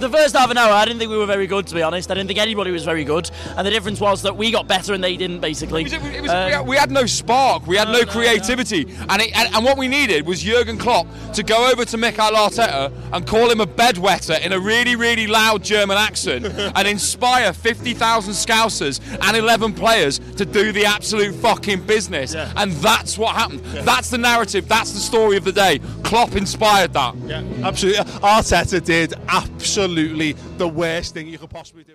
The 0.00 0.10
first 0.10 0.36
half 0.36 0.50
an 0.50 0.58
hour, 0.58 0.72
I 0.72 0.84
didn't 0.84 0.98
think 0.98 1.10
we 1.10 1.16
were 1.16 1.26
very 1.26 1.46
good, 1.46 1.66
to 1.68 1.74
be 1.74 1.82
honest. 1.82 2.10
I 2.10 2.14
didn't 2.14 2.28
think 2.28 2.38
anybody 2.38 2.70
was 2.70 2.84
very 2.84 3.04
good. 3.04 3.30
And 3.56 3.66
the 3.66 3.70
difference 3.70 4.00
was 4.00 4.22
that 4.22 4.36
we 4.36 4.50
got 4.50 4.66
better 4.66 4.94
and 4.94 5.02
they 5.02 5.16
didn't, 5.16 5.40
basically. 5.40 5.82
It 5.82 5.84
was, 5.84 5.92
it 6.14 6.22
was, 6.22 6.30
Um, 6.30 6.66
we, 6.66 6.76
had, 6.76 6.90
no 6.90 7.06
spark, 7.06 7.66
we 7.66 7.76
had 7.76 7.88
no, 7.88 7.94
No, 7.94 8.00
no, 8.00 8.06
creativity, 8.06 8.86
And, 9.08 9.22
it, 9.22 9.36
and 9.36 9.54
and 9.54 9.64
what 9.64 9.76
we 9.76 9.88
needed 9.88 10.26
was 10.26 10.42
Jurgen 10.42 10.78
Klopp 10.78 11.06
to 11.34 11.42
go 11.42 11.70
over 11.70 11.84
to 11.84 11.96
Mikel 11.96 12.24
Arteta 12.26 12.92
and 13.12 13.26
call 13.26 13.50
him 13.50 13.60
a 13.60 13.66
bedwetter 13.66 14.40
in 14.44 14.52
a 14.52 14.60
really, 14.60 14.94
really 14.94 15.26
loud 15.26 15.64
German 15.64 15.96
accent 15.96 16.46
and 16.76 16.86
inspire 16.88 17.52
50,000 17.52 18.32
Scousers 18.32 19.00
and 19.26 19.36
11 19.36 19.74
players 19.74 20.18
to 20.36 20.44
do 20.44 20.72
the 20.72 20.84
absolute 20.84 21.34
fucking 21.34 21.82
business. 21.82 22.34
Yeah. 22.34 22.52
And 22.56 22.72
that's 22.72 23.18
what 23.18 23.34
happened. 23.34 23.60
That's 23.84 24.10
the 24.10 24.18
narrative. 24.18 24.68
That's 24.68 24.92
the 24.92 25.00
story 25.00 25.36
of 25.36 25.44
the 25.44 25.52
day. 25.52 25.80
Klopp 26.04 26.36
inspired 26.36 26.92
that. 26.92 27.14
Yeah, 27.26 27.42
absolutely. 27.64 28.04
Arteta 28.04 28.84
did 28.84 29.14
absolutely 29.28 29.87
the 29.94 30.74
worst 30.74 31.14
thing 31.14 31.28
you 31.28 31.38
could 31.38 31.50
possibly 31.50 31.84
do. 31.84 31.94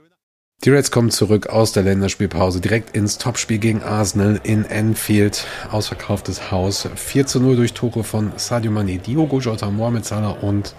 Die 0.63 0.69
Reds 0.69 0.91
kommen 0.91 1.11
zurück 1.11 1.47
aus 1.47 1.73
der 1.73 1.83
Länderspielpause 1.83 2.61
direkt 2.61 2.95
ins 2.95 3.17
Topspiel 3.17 3.57
gegen 3.57 3.83
Arsenal 3.83 4.39
in 4.43 4.65
Anfield. 4.65 5.45
Ausverkauftes 5.69 6.51
Haus. 6.51 6.87
4 6.95 7.27
zu 7.27 7.41
0 7.41 7.57
durch 7.57 7.73
Tore 7.73 8.05
von 8.05 8.31
Sadio 8.37 8.71
Mane, 8.71 8.97
Diogo 8.97 9.41
Jota, 9.41 9.69
Mohamed 9.69 10.05
Salah 10.05 10.29
und 10.29 10.73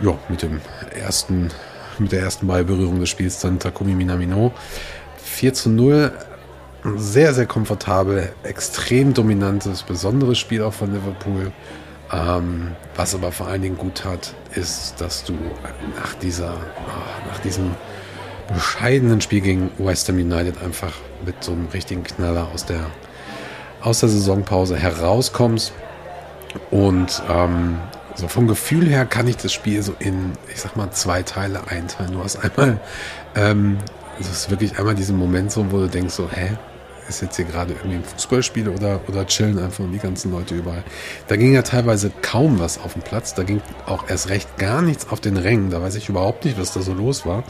ja, 0.00 0.18
mit 0.28 0.42
dem 0.42 0.60
ersten, 0.98 1.50
mit 2.00 2.10
der 2.10 2.22
ersten 2.22 2.48
Ballberührung 2.48 2.98
des 2.98 3.08
Spiels 3.08 3.38
dann 3.38 3.60
Takumi 3.60 3.94
Minamino. 3.94 4.52
4 5.22 5.54
zu 5.54 5.70
0. 5.70 6.10
Sehr, 6.96 7.34
sehr 7.34 7.46
komfortabel, 7.46 8.32
extrem 8.42 9.14
dominantes, 9.14 9.84
besonderes 9.84 10.38
Spiel 10.38 10.62
auch 10.62 10.74
von 10.74 10.92
Liverpool. 10.92 11.52
Ähm, 12.12 12.76
was 12.94 13.14
aber 13.14 13.32
vor 13.32 13.48
allen 13.48 13.62
Dingen 13.62 13.78
gut 13.78 14.04
hat, 14.04 14.34
ist, 14.54 15.00
dass 15.00 15.24
du 15.24 15.34
nach 15.96 16.14
dieser, 16.14 16.50
ah, 16.50 17.28
nach 17.28 17.38
diesem 17.40 17.74
bescheidenen 18.52 19.20
Spiel 19.20 19.40
gegen 19.40 19.70
West 19.78 20.08
Ham 20.08 20.16
United 20.16 20.62
einfach 20.62 20.92
mit 21.24 21.42
so 21.42 21.52
einem 21.52 21.66
richtigen 21.66 22.04
Knaller 22.04 22.48
aus 22.54 22.64
der, 22.64 22.86
aus 23.82 24.00
der 24.00 24.08
Saisonpause 24.08 24.76
herauskommst. 24.76 25.72
Und 26.70 27.22
ähm, 27.28 27.78
so 28.14 28.28
vom 28.28 28.46
Gefühl 28.46 28.86
her 28.88 29.04
kann 29.04 29.26
ich 29.26 29.36
das 29.36 29.52
Spiel 29.52 29.82
so 29.82 29.94
in, 29.98 30.32
ich 30.52 30.60
sag 30.60 30.76
mal, 30.76 30.90
zwei 30.92 31.22
Teile 31.22 31.66
einteilen. 31.68 32.12
Du 32.12 32.22
hast 32.22 32.36
einmal, 32.36 32.80
ähm, 33.34 33.78
es 34.18 34.30
ist 34.30 34.50
wirklich 34.50 34.78
einmal 34.78 34.94
diesen 34.94 35.18
Moment 35.18 35.50
so, 35.52 35.70
wo 35.72 35.78
du 35.78 35.88
denkst 35.88 36.14
so, 36.14 36.30
hä, 36.30 36.56
ist 37.08 37.22
jetzt 37.22 37.36
hier 37.36 37.44
gerade 37.44 37.72
irgendwie 37.74 37.96
ein 37.96 38.04
Fußballspiel 38.04 38.68
oder, 38.68 39.00
oder 39.08 39.26
chillen 39.26 39.58
einfach 39.58 39.84
die 39.92 39.98
ganzen 39.98 40.32
Leute 40.32 40.54
überall. 40.54 40.84
Da 41.28 41.36
ging 41.36 41.52
ja 41.52 41.62
teilweise 41.62 42.10
kaum 42.22 42.58
was 42.58 42.78
auf 42.78 42.94
dem 42.94 43.02
Platz. 43.02 43.34
Da 43.34 43.42
ging 43.42 43.60
auch 43.86 44.08
erst 44.08 44.28
recht 44.28 44.58
gar 44.58 44.82
nichts 44.82 45.08
auf 45.10 45.20
den 45.20 45.36
Rängen. 45.36 45.70
Da 45.70 45.80
weiß 45.80 45.94
ich 45.94 46.08
überhaupt 46.08 46.44
nicht, 46.44 46.58
was 46.58 46.72
da 46.72 46.80
so 46.80 46.92
los 46.92 47.26
war. 47.26 47.44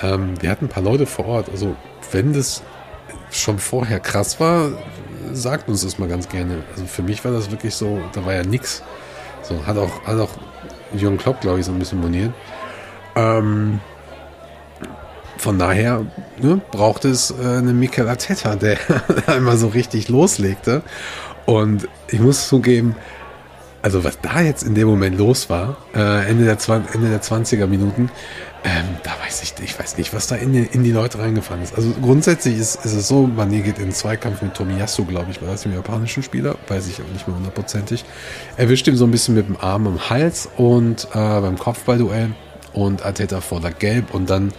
Ähm, 0.00 0.40
wir 0.40 0.50
hatten 0.50 0.66
ein 0.66 0.68
paar 0.68 0.82
Leute 0.82 1.06
vor 1.06 1.26
Ort. 1.26 1.48
Also, 1.50 1.76
wenn 2.10 2.32
das 2.32 2.62
schon 3.30 3.58
vorher 3.58 4.00
krass 4.00 4.40
war, 4.40 4.72
sagt 5.32 5.68
uns 5.68 5.82
das 5.82 5.98
mal 5.98 6.08
ganz 6.08 6.28
gerne. 6.28 6.62
Also, 6.72 6.86
für 6.86 7.02
mich 7.02 7.24
war 7.24 7.32
das 7.32 7.50
wirklich 7.50 7.74
so, 7.74 8.00
da 8.12 8.24
war 8.24 8.34
ja 8.34 8.42
nix. 8.42 8.82
So, 9.42 9.66
hat 9.66 9.76
auch, 9.76 10.04
hat 10.04 10.18
auch 10.18 10.30
Jürgen 10.94 11.18
Klopp, 11.18 11.40
glaube 11.40 11.60
ich, 11.60 11.66
so 11.66 11.72
ein 11.72 11.78
bisschen 11.78 12.00
moniert. 12.00 12.32
Ähm, 13.14 13.80
von 15.36 15.58
daher 15.58 16.04
ne, 16.40 16.60
braucht 16.70 17.04
es 17.04 17.30
äh, 17.30 17.34
einen 17.42 17.78
Mikel 17.78 18.08
Arteta, 18.08 18.56
der 18.56 18.78
einmal 19.26 19.56
so 19.56 19.68
richtig 19.68 20.08
loslegte. 20.08 20.82
Und 21.46 21.88
ich 22.08 22.20
muss 22.20 22.48
zugeben, 22.48 22.94
also 23.82 24.04
was 24.04 24.20
da 24.20 24.40
jetzt 24.40 24.62
in 24.62 24.74
dem 24.74 24.86
Moment 24.86 25.18
los 25.18 25.50
war, 25.50 25.76
äh, 25.94 26.28
Ende, 26.28 26.44
der 26.44 26.58
20, 26.58 26.94
Ende 26.94 27.10
der 27.10 27.20
20er 27.20 27.66
Minuten, 27.66 28.10
ähm, 28.64 28.84
da 29.02 29.10
weiß 29.24 29.42
ich, 29.42 29.54
ich 29.60 29.76
weiß 29.76 29.98
nicht, 29.98 30.14
was 30.14 30.28
da 30.28 30.36
in 30.36 30.52
die, 30.52 30.68
in 30.70 30.84
die 30.84 30.92
Leute 30.92 31.18
reingefahren 31.18 31.62
ist. 31.64 31.74
Also 31.74 31.90
grundsätzlich 32.00 32.58
ist, 32.58 32.76
ist 32.84 32.92
es 32.92 33.08
so, 33.08 33.28
Mané 33.36 33.60
geht 33.60 33.80
in 33.80 33.90
Zweikampf 33.90 34.40
mit 34.40 34.54
Tomiyasu, 34.54 35.04
glaube 35.04 35.32
ich, 35.32 35.42
war 35.42 35.48
das 35.48 35.62
dem 35.62 35.74
japanischen 35.74 36.22
Spieler, 36.22 36.54
weiß 36.68 36.86
ich 36.86 37.00
aber 37.00 37.08
nicht 37.08 37.26
mehr 37.26 37.36
hundertprozentig. 37.36 38.04
Erwischt 38.56 38.86
ihm 38.86 38.94
so 38.94 39.04
ein 39.04 39.10
bisschen 39.10 39.34
mit 39.34 39.48
dem 39.48 39.56
Arm 39.56 39.88
am 39.88 40.08
Hals 40.08 40.48
und 40.56 41.08
äh, 41.10 41.40
beim 41.40 41.58
Kopfballduell 41.58 42.30
und 42.72 43.04
Arteta 43.04 43.40
fordert 43.40 43.80
gelb 43.80 44.14
und 44.14 44.30
dann 44.30 44.52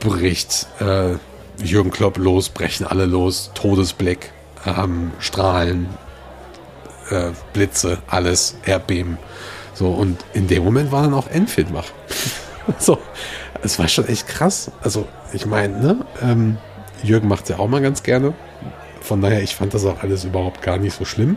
bricht 0.00 0.66
äh, 0.80 1.16
Jürgen 1.62 1.90
Klopp 1.90 2.18
los, 2.18 2.48
brechen 2.48 2.86
alle 2.86 3.06
los, 3.06 3.50
Todesblick, 3.54 4.32
ähm, 4.66 5.12
Strahlen, 5.18 5.88
äh, 7.10 7.30
Blitze, 7.52 7.98
alles, 8.06 8.56
Erdbeben. 8.64 9.18
So, 9.74 9.88
und 9.90 10.18
in 10.34 10.48
dem 10.48 10.64
Moment 10.64 10.92
war 10.92 11.02
dann 11.02 11.14
auch 11.14 11.28
Enfield 11.28 11.72
wach. 11.72 11.86
so, 12.78 12.98
es 13.62 13.78
war 13.78 13.88
schon 13.88 14.06
echt 14.08 14.26
krass. 14.28 14.70
Also, 14.82 15.06
ich 15.32 15.46
meine, 15.46 15.78
ne, 15.78 16.06
ähm, 16.22 16.58
Jürgen 17.02 17.28
macht 17.28 17.48
ja 17.48 17.58
auch 17.58 17.68
mal 17.68 17.80
ganz 17.80 18.02
gerne. 18.02 18.34
Von 19.00 19.20
daher, 19.20 19.42
ich 19.42 19.54
fand 19.54 19.74
das 19.74 19.84
auch 19.84 20.02
alles 20.02 20.24
überhaupt 20.24 20.62
gar 20.62 20.78
nicht 20.78 20.96
so 20.96 21.04
schlimm. 21.04 21.36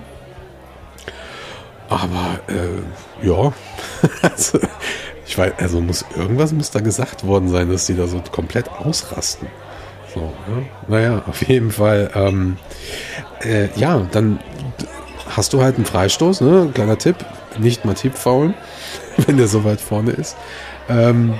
Aber, 1.90 2.40
äh, 2.48 3.26
ja, 3.28 3.54
also, 4.22 4.60
ich 5.32 5.38
weiß, 5.38 5.54
also 5.60 5.80
muss 5.80 6.04
irgendwas 6.13 6.52
muss 6.52 6.72
da 6.72 6.82
gesagt 6.82 7.26
worden 7.26 7.48
sein, 7.48 7.72
dass 7.72 7.86
die 7.86 7.96
da 7.96 8.06
so 8.06 8.22
komplett 8.34 8.70
ausrasten. 8.70 9.48
So, 10.13 10.20
ja. 10.20 10.63
Naja, 10.89 11.24
auf 11.26 11.48
jeden 11.48 11.72
Fall, 11.72 12.12
ähm, 12.15 12.58
äh, 13.41 13.70
ja, 13.80 14.06
dann 14.12 14.39
hast 15.30 15.54
du 15.54 15.62
halt 15.62 15.78
einen 15.78 15.86
Freistoß, 15.86 16.41
ne? 16.41 16.70
Kleiner 16.74 16.98
Tipp, 16.98 17.15
nicht 17.58 17.86
mal 17.86 17.94
Tipp 17.94 18.15
faulen, 18.15 18.56
wenn 19.26 19.38
der 19.38 19.48
so 19.48 19.63
weit 19.63 19.80
vorne 19.80 20.12
ist. 20.12 20.36
Ähm, 20.89 21.36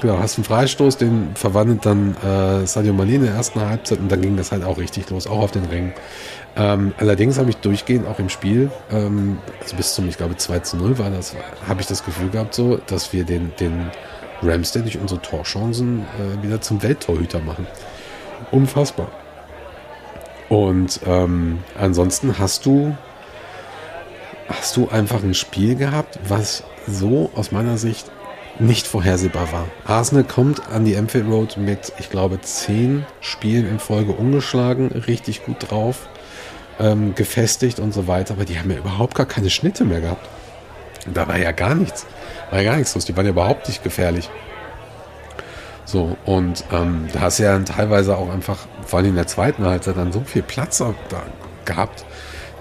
genau, 0.00 0.18
hast 0.18 0.38
einen 0.38 0.44
Freistoß, 0.44 0.96
den 0.96 1.36
verwandelt 1.36 1.86
dann 1.86 2.16
äh, 2.16 2.66
Sadio 2.66 2.94
Mane 2.94 3.14
in 3.14 3.22
der 3.26 3.34
ersten 3.34 3.60
Halbzeit 3.60 4.00
und 4.00 4.10
dann 4.10 4.22
ging 4.22 4.36
das 4.36 4.50
halt 4.50 4.64
auch 4.64 4.78
richtig 4.78 5.08
los, 5.10 5.28
auch 5.28 5.38
auf 5.38 5.52
den 5.52 5.66
Rängen. 5.66 5.92
Ähm, 6.56 6.94
allerdings 6.96 7.38
habe 7.38 7.50
ich 7.50 7.56
durchgehend 7.58 8.06
auch 8.06 8.18
im 8.18 8.30
Spiel, 8.30 8.70
ähm, 8.90 9.38
also 9.60 9.76
bis 9.76 9.94
zum, 9.94 10.08
ich 10.08 10.16
glaube, 10.16 10.36
2 10.36 10.60
zu 10.60 10.76
0 10.78 10.98
war 10.98 11.10
das, 11.10 11.34
habe 11.68 11.82
ich 11.82 11.86
das 11.86 12.04
Gefühl 12.04 12.30
gehabt, 12.30 12.54
so, 12.54 12.78
dass 12.86 13.12
wir 13.12 13.24
den, 13.24 13.52
den 13.60 13.90
Ramsdale 14.42 14.84
durch 14.84 14.98
unsere 14.98 15.20
Torchancen 15.20 16.06
äh, 16.18 16.42
wieder 16.42 16.60
zum 16.60 16.82
Welttorhüter 16.82 17.40
machen. 17.40 17.66
Unfassbar. 18.50 19.08
Und 20.48 21.00
ähm, 21.06 21.62
ansonsten 21.78 22.38
hast 22.38 22.64
du 22.64 22.96
hast 24.48 24.76
du 24.76 24.88
einfach 24.88 25.22
ein 25.22 25.34
Spiel 25.34 25.74
gehabt, 25.74 26.18
was 26.28 26.62
so 26.86 27.30
aus 27.34 27.52
meiner 27.52 27.78
Sicht 27.78 28.10
nicht 28.58 28.86
vorhersehbar 28.86 29.52
war. 29.52 29.66
Arsenal 29.84 30.24
kommt 30.24 30.68
an 30.68 30.84
die 30.84 30.96
Anfield 30.96 31.26
Road 31.28 31.56
mit, 31.56 31.92
ich 31.98 32.10
glaube, 32.10 32.40
zehn 32.40 33.04
Spielen 33.20 33.68
in 33.68 33.78
Folge 33.78 34.12
ungeschlagen, 34.12 34.88
richtig 35.06 35.44
gut 35.44 35.70
drauf, 35.70 36.08
ähm, 36.78 37.14
gefestigt 37.14 37.80
und 37.80 37.92
so 37.92 38.06
weiter, 38.06 38.34
aber 38.34 38.44
die 38.44 38.58
haben 38.58 38.70
ja 38.70 38.78
überhaupt 38.78 39.14
gar 39.14 39.26
keine 39.26 39.50
Schnitte 39.50 39.84
mehr 39.84 40.00
gehabt. 40.00 40.28
Da 41.12 41.28
war 41.28 41.38
ja 41.38 41.52
gar 41.52 41.74
nichts. 41.74 42.06
War 42.50 42.60
ja 42.60 42.70
gar 42.70 42.76
nichts 42.78 42.94
los. 42.94 43.04
Die 43.04 43.16
waren 43.16 43.26
ja 43.26 43.32
überhaupt 43.32 43.68
nicht 43.68 43.82
gefährlich. 43.82 44.28
So, 45.84 46.16
und 46.24 46.64
ähm, 46.72 47.06
da 47.12 47.20
hast 47.20 47.38
du 47.38 47.44
ja 47.44 47.52
dann 47.52 47.64
teilweise 47.64 48.16
auch 48.16 48.28
einfach, 48.28 48.66
vor 48.84 48.98
allem 48.98 49.10
in 49.10 49.14
der 49.14 49.28
zweiten 49.28 49.64
Halbzeit, 49.64 49.96
dann 49.96 50.12
so 50.12 50.20
viel 50.22 50.42
Platz 50.42 50.78
da 50.78 50.94
gehabt, 51.64 52.04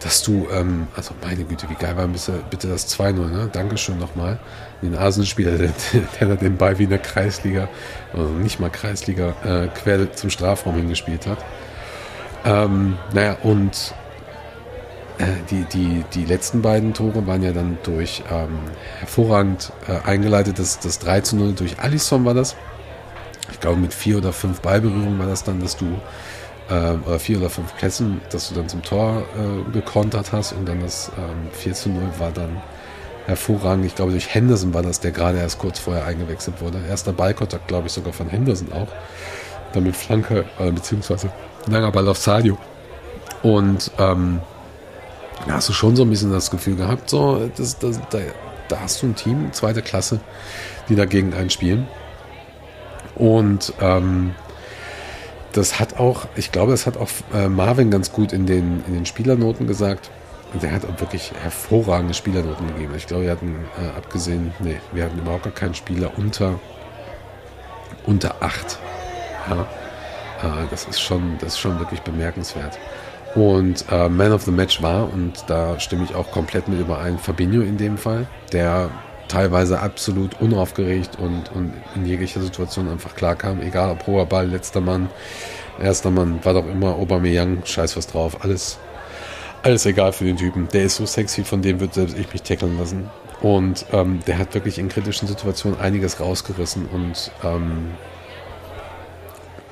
dass 0.02 0.22
du, 0.22 0.48
ähm, 0.54 0.88
also 0.96 1.16
meine 1.24 1.44
Güte, 1.44 1.68
wie 1.70 1.74
geil 1.74 1.98
war 1.98 2.08
bitte, 2.08 2.44
bitte 2.52 2.68
das 2.68 2.88
2-0, 2.96 3.14
ne? 3.14 3.50
Dankeschön 3.52 3.98
nochmal. 3.98 4.38
Den 4.84 4.96
Arsenal-Spieler, 4.96 5.58
der, 5.58 5.72
der 6.20 6.28
da 6.28 6.36
den 6.36 6.58
Ball 6.58 6.78
wie 6.78 6.84
in 6.84 6.92
der 6.92 7.00
Kreisliga, 7.00 7.68
also 8.14 8.30
nicht 8.30 8.60
mal 8.60 8.70
Kreisliga, 8.70 9.34
äh, 9.44 9.68
quer 9.70 10.14
zum 10.14 10.30
Strafraum 10.30 10.76
hingespielt 10.76 11.26
hat. 11.26 11.40
Ähm, 12.46 12.98
naja, 13.12 13.38
und 13.42 13.96
die, 15.50 15.64
die, 15.64 16.04
die 16.14 16.26
letzten 16.26 16.62
beiden 16.62 16.94
Tore 16.94 17.26
waren 17.28 17.42
ja 17.42 17.54
dann 17.54 17.78
durch 17.84 18.24
ähm, 18.32 18.60
hervorragend 19.00 19.72
äh, 19.88 20.06
eingeleitet. 20.08 20.60
Das, 20.60 20.80
das 20.80 21.00
3 21.00 21.22
zu 21.22 21.36
0 21.36 21.54
durch 21.54 21.80
Alisson 21.80 22.26
war 22.26 22.34
das. 22.34 22.56
Ich 23.52 23.60
glaube, 23.60 23.78
mit 23.78 23.94
vier 23.94 24.18
oder 24.18 24.34
fünf 24.34 24.62
Ballberührungen 24.62 25.20
war 25.20 25.28
das 25.28 25.44
dann, 25.44 25.62
dass 25.62 25.78
du, 25.78 25.86
äh, 26.70 26.94
oder 27.06 27.20
vier 27.20 27.38
oder 27.38 27.50
fünf 27.50 27.76
Pässen, 27.78 28.22
dass 28.32 28.50
du 28.50 28.56
dann 28.56 28.68
zum 28.68 28.82
Tor 28.82 29.24
äh, 29.38 29.72
gekontert 29.72 30.32
hast 30.32 30.54
und 30.54 30.68
dann 30.68 30.82
das 30.82 31.12
ähm, 31.18 31.50
4 31.52 31.74
zu 31.74 31.90
0 31.90 32.02
war 32.18 32.32
dann 32.32 32.62
hervorragend. 33.26 33.86
Ich 33.86 33.96
glaube, 33.96 34.12
durch 34.12 34.34
Henderson 34.34 34.74
war 34.74 34.82
das, 34.82 35.00
der 35.00 35.12
gerade 35.12 35.38
erst 35.38 35.60
kurz 35.60 35.80
vorher 35.80 36.06
eingewechselt 36.06 36.62
wurde. 36.62 36.80
Erster 36.90 37.14
Ballkontakt, 37.14 37.68
glaube 37.68 37.88
ich, 37.88 37.94
sogar 37.94 38.14
von 38.14 38.28
Henderson 38.28 38.72
auch. 38.74 38.88
Dann 39.74 39.84
mit 39.84 39.96
Flanke, 39.96 40.46
äh, 40.60 40.72
beziehungsweise 40.72 41.30
langer 41.68 41.92
Ball 41.92 42.08
auf 42.08 42.18
Sadio. 42.18 42.58
Und 43.44 43.92
ähm, 44.00 44.42
da 45.48 45.54
hast 45.54 45.70
du 45.70 45.74
schon 45.74 45.96
so 45.96 46.04
ein 46.04 46.10
bisschen 46.10 46.32
das 46.32 46.50
Gefühl 46.50 46.76
gehabt, 46.76 47.10
so, 47.10 47.50
das, 47.56 47.78
das, 47.78 48.00
da, 48.10 48.20
da 48.68 48.80
hast 48.80 49.02
du 49.02 49.08
ein 49.08 49.16
Team, 49.16 49.52
zweite 49.54 49.82
Klasse, 49.82 50.20
die 50.90 50.96
dagegen 50.96 51.34
einspielen. 51.34 51.88
Und 53.16 53.74
ähm, 53.80 54.36
das 55.54 55.80
hat 55.80 56.00
auch, 56.00 56.26
ich 56.36 56.52
glaube, 56.52 56.72
das 56.72 56.86
hat 56.86 56.98
auch 56.98 57.10
äh, 57.34 57.48
Marvin 57.48 57.90
ganz 57.92 58.12
gut 58.12 58.34
in 58.34 58.46
den, 58.46 58.84
in 58.88 58.94
den 58.94 59.06
Spielernoten 59.06 59.68
gesagt. 59.68 60.10
und 60.54 60.64
der 60.64 60.72
hat 60.72 60.86
auch 60.86 61.00
wirklich 61.00 61.32
hervorragende 61.42 62.14
Spielernoten 62.14 62.68
gegeben. 62.68 62.94
Ich 62.96 63.08
glaube, 63.08 63.24
wir 63.24 63.32
hatten 63.32 63.66
äh, 63.82 63.98
abgesehen, 63.98 64.54
nee, 64.60 64.78
wir 64.92 65.06
hatten 65.06 65.20
überhaupt 65.20 65.44
gar 65.44 65.54
keinen 65.54 65.74
Spieler 65.74 66.12
unter, 66.18 66.60
unter 68.06 68.36
8. 68.42 68.80
Ja. 69.50 69.62
Äh, 70.44 70.68
das, 70.70 70.86
ist 70.86 71.02
schon, 71.02 71.38
das 71.40 71.54
ist 71.54 71.60
schon 71.60 71.80
wirklich 71.80 72.02
bemerkenswert. 72.02 72.78
Und 73.36 73.86
äh, 73.92 74.08
Man 74.10 74.32
of 74.32 74.44
the 74.44 74.52
Match 74.52 74.82
war, 74.82 75.12
und 75.12 75.44
da 75.48 75.80
stimme 75.80 76.06
ich 76.06 76.16
auch 76.16 76.32
komplett 76.32 76.68
mit 76.68 76.80
überein, 76.80 77.20
Fabinho 77.20 77.62
in 77.62 77.78
dem 77.78 77.98
Fall, 77.98 78.28
der 78.54 78.90
teilweise 79.28 79.80
absolut 79.82 80.40
unaufgeregt 80.40 81.20
und, 81.20 81.52
und 81.54 81.74
in 81.96 82.06
jeglicher 82.06 82.42
Situation 82.42 82.88
einfach 82.90 83.16
klar 83.16 83.36
kam, 83.36 83.62
egal 83.62 83.92
ob 83.92 84.08
hoher 84.08 84.26
Ball, 84.26 84.48
letzter 84.48 84.82
Mann, 84.82 85.10
erster 85.82 86.12
Mann, 86.12 86.40
war 86.44 86.54
doch 86.54 86.68
immer 86.68 86.96
Aubameyang, 86.96 87.64
scheiß 87.66 87.98
was 87.98 88.08
drauf, 88.08 88.44
alles 88.44 88.80
alles 89.66 89.86
egal 89.88 90.14
für 90.14 90.26
den 90.26 90.38
Typen. 90.38 90.68
Der 90.72 90.84
ist 90.84 90.98
so 90.98 91.08
sexy, 91.08 91.44
von 91.44 91.64
dem 91.64 91.80
wird 91.80 91.96
selbst 91.96 92.18
ich 92.18 92.32
mich 92.32 92.44
tackeln 92.44 92.78
lassen. 92.78 93.10
Und 93.42 93.86
ähm, 93.92 94.20
der 94.28 94.38
hat 94.38 94.54
wirklich 94.54 94.78
in 94.78 94.90
kritischen 94.90 95.28
Situationen 95.28 95.80
einiges 95.80 96.20
rausgerissen. 96.20 96.86
Und 96.86 97.32
ähm, 97.44 97.92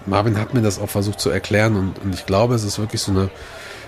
Marvin 0.06 0.40
hat 0.40 0.54
mir 0.54 0.62
das 0.62 0.80
auch 0.80 0.90
versucht 0.90 1.20
zu 1.20 1.30
erklären. 1.30 1.76
Und, 1.76 2.00
und 2.04 2.14
ich 2.14 2.26
glaube, 2.26 2.56
es 2.56 2.64
ist 2.64 2.80
wirklich 2.80 3.02
so 3.02 3.12
eine, 3.12 3.30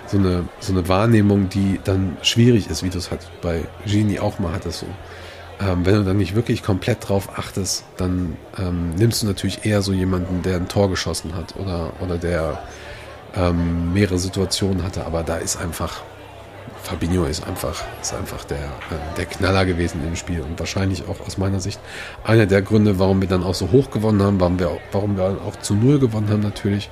so, 0.06 0.18
eine, 0.18 0.48
so 0.60 0.72
eine 0.72 0.88
Wahrnehmung, 0.88 1.48
die 1.48 1.80
dann 1.84 2.16
schwierig 2.22 2.70
ist, 2.70 2.82
wie 2.82 2.90
du 2.90 2.98
es 2.98 3.10
halt 3.10 3.20
bei 3.42 3.62
Genie 3.86 4.20
auch 4.20 4.38
mal 4.38 4.52
hattest. 4.52 4.80
So. 4.80 4.86
Ähm, 5.60 5.86
wenn 5.86 5.94
du 5.94 6.04
dann 6.04 6.18
nicht 6.18 6.34
wirklich 6.34 6.62
komplett 6.62 7.08
drauf 7.08 7.38
achtest, 7.38 7.84
dann 7.96 8.36
ähm, 8.58 8.94
nimmst 8.96 9.22
du 9.22 9.26
natürlich 9.26 9.64
eher 9.64 9.82
so 9.82 9.92
jemanden, 9.92 10.42
der 10.42 10.56
ein 10.56 10.68
Tor 10.68 10.90
geschossen 10.90 11.34
hat 11.34 11.56
oder, 11.56 11.92
oder 12.00 12.18
der 12.18 12.62
ähm, 13.34 13.92
mehrere 13.92 14.18
Situationen 14.18 14.82
hatte, 14.82 15.06
aber 15.06 15.22
da 15.22 15.36
ist 15.36 15.56
einfach, 15.56 16.02
Fabinho 16.86 17.24
ist 17.24 17.44
einfach, 17.44 17.82
ist 18.00 18.14
einfach 18.14 18.44
der, 18.44 18.58
äh, 18.58 19.16
der 19.16 19.26
Knaller 19.26 19.64
gewesen 19.66 20.00
im 20.06 20.14
Spiel 20.14 20.40
und 20.40 20.56
wahrscheinlich 20.58 21.02
auch 21.08 21.20
aus 21.26 21.36
meiner 21.36 21.58
Sicht 21.58 21.80
einer 22.22 22.46
der 22.46 22.62
Gründe, 22.62 23.00
warum 23.00 23.20
wir 23.20 23.28
dann 23.28 23.42
auch 23.42 23.54
so 23.54 23.72
hoch 23.72 23.90
gewonnen 23.90 24.22
haben, 24.22 24.38
warum 24.38 24.60
wir, 24.60 24.78
warum 24.92 25.16
wir 25.16 25.38
auch 25.44 25.56
zu 25.56 25.74
Null 25.74 25.98
gewonnen 25.98 26.30
haben 26.30 26.42
natürlich. 26.42 26.88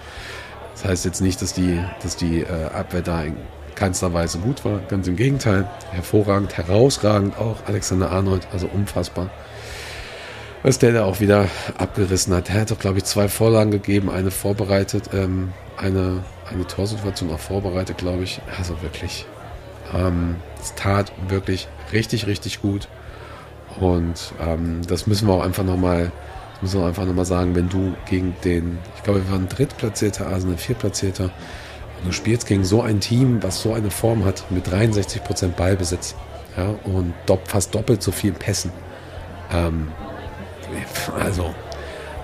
Das 0.73 0.85
heißt 0.85 1.05
jetzt 1.05 1.21
nicht, 1.21 1.41
dass 1.41 1.53
die, 1.53 1.81
dass 2.03 2.17
die 2.17 2.41
äh, 2.41 2.65
Abwehr 2.75 3.03
da 3.03 3.23
in 3.23 3.37
keinster 3.77 4.13
Weise 4.13 4.39
gut 4.39 4.65
war, 4.65 4.81
ganz 4.89 5.07
im 5.07 5.15
Gegenteil, 5.15 5.69
hervorragend, 5.93 6.57
herausragend 6.57 7.39
auch, 7.39 7.57
Alexander 7.67 8.11
Arnold, 8.11 8.49
also 8.53 8.67
unfassbar 8.67 9.31
was 10.65 10.79
der 10.79 10.93
da 10.95 11.05
auch 11.05 11.21
wieder 11.21 11.47
abgerissen 11.77 12.35
hat. 12.35 12.49
Er 12.49 12.63
hat 12.63 12.71
doch, 12.71 12.79
glaube 12.79 12.97
ich, 12.97 13.05
zwei 13.05 13.29
Vorlagen 13.29 13.71
gegeben, 13.71 14.11
eine 14.11 14.31
vorbereitet, 14.31 15.11
ähm, 15.13 15.53
eine, 15.77 16.25
eine 16.51 16.67
Torsituation 16.67 17.31
auch 17.31 17.39
vorbereitet, 17.39 17.99
glaube 17.99 18.23
ich. 18.23 18.41
Also 18.59 18.81
wirklich, 18.81 19.27
ähm, 19.95 20.37
es 20.61 20.75
tat 20.75 21.13
wirklich 21.29 21.69
richtig, 21.93 22.27
richtig 22.27 22.61
gut. 22.61 22.89
Und 23.81 24.33
ähm, 24.41 24.83
das 24.87 25.07
müssen 25.07 25.29
wir 25.29 25.35
auch 25.35 25.45
einfach 25.45 25.65
nochmal, 25.65 26.13
nochmal 26.63 27.25
sagen, 27.25 27.55
wenn 27.55 27.69
du 27.69 27.95
gegen 28.07 28.37
den, 28.45 28.79
ich 28.97 29.03
glaube, 29.03 29.25
wir 29.25 29.33
waren 29.33 29.49
Drittplatzierter, 29.49 30.27
ein 30.49 30.59
Viertplatzierter, 30.59 31.25
und 31.25 32.09
du 32.09 32.13
spielst 32.13 32.47
gegen 32.47 32.65
so 32.65 32.83
ein 32.83 33.01
Team, 33.01 33.43
was 33.43 33.63
so 33.63 33.73
eine 33.73 33.91
Form 33.91 34.25
hat, 34.25 34.51
mit 34.51 34.69
63% 34.69 35.49
Ballbesitz, 35.49 36.15
ja, 36.57 36.75
und 36.85 37.15
fast 37.47 37.75
doppelt 37.75 38.03
so 38.03 38.13
viel 38.13 38.33
Pässen. 38.33 38.71
Ähm, 39.53 39.89
also 41.19 41.55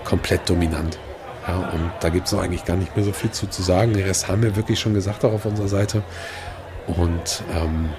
komplett 0.05 0.49
dominant. 0.49 0.99
Ja, 1.47 1.57
und 1.57 1.91
da 2.01 2.11
gibt 2.11 2.27
es 2.27 2.35
eigentlich 2.35 2.65
gar 2.65 2.77
nicht 2.77 2.95
mehr 2.97 3.05
so 3.05 3.13
viel 3.13 3.31
zu, 3.31 3.47
zu 3.49 3.63
sagen. 3.63 3.93
Den 3.95 4.05
Rest 4.05 4.29
haben 4.29 4.43
wir 4.43 4.57
wirklich 4.57 4.79
schon 4.79 4.95
gesagt 4.95 5.25
auch 5.25 5.33
auf 5.33 5.47
unserer 5.47 5.69
Seite. 5.69 6.03
Und 6.87 7.43
ähm, 7.55 7.91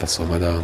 was 0.00 0.14
soll 0.14 0.26
man 0.26 0.40
da, 0.40 0.54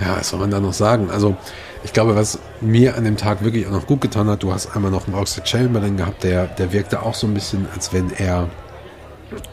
ja, 0.00 0.16
was 0.18 0.28
soll 0.28 0.40
man 0.40 0.50
da 0.50 0.60
noch 0.60 0.72
sagen? 0.72 1.10
Also 1.10 1.36
ich 1.84 1.92
glaube, 1.92 2.16
was 2.16 2.38
mir 2.60 2.96
an 2.96 3.04
dem 3.04 3.16
Tag 3.16 3.44
wirklich 3.44 3.66
auch 3.66 3.72
noch 3.72 3.86
gut 3.86 4.00
getan 4.00 4.28
hat, 4.28 4.42
du 4.42 4.52
hast 4.52 4.74
einmal 4.74 4.90
noch 4.90 5.06
einen 5.06 5.16
Oxford 5.16 5.48
Chamberlain 5.48 5.96
gehabt, 5.96 6.24
der, 6.24 6.46
der 6.46 6.72
wirkte 6.72 7.02
auch 7.02 7.14
so 7.14 7.26
ein 7.26 7.34
bisschen, 7.34 7.68
als 7.74 7.92
wenn 7.92 8.10
er 8.12 8.48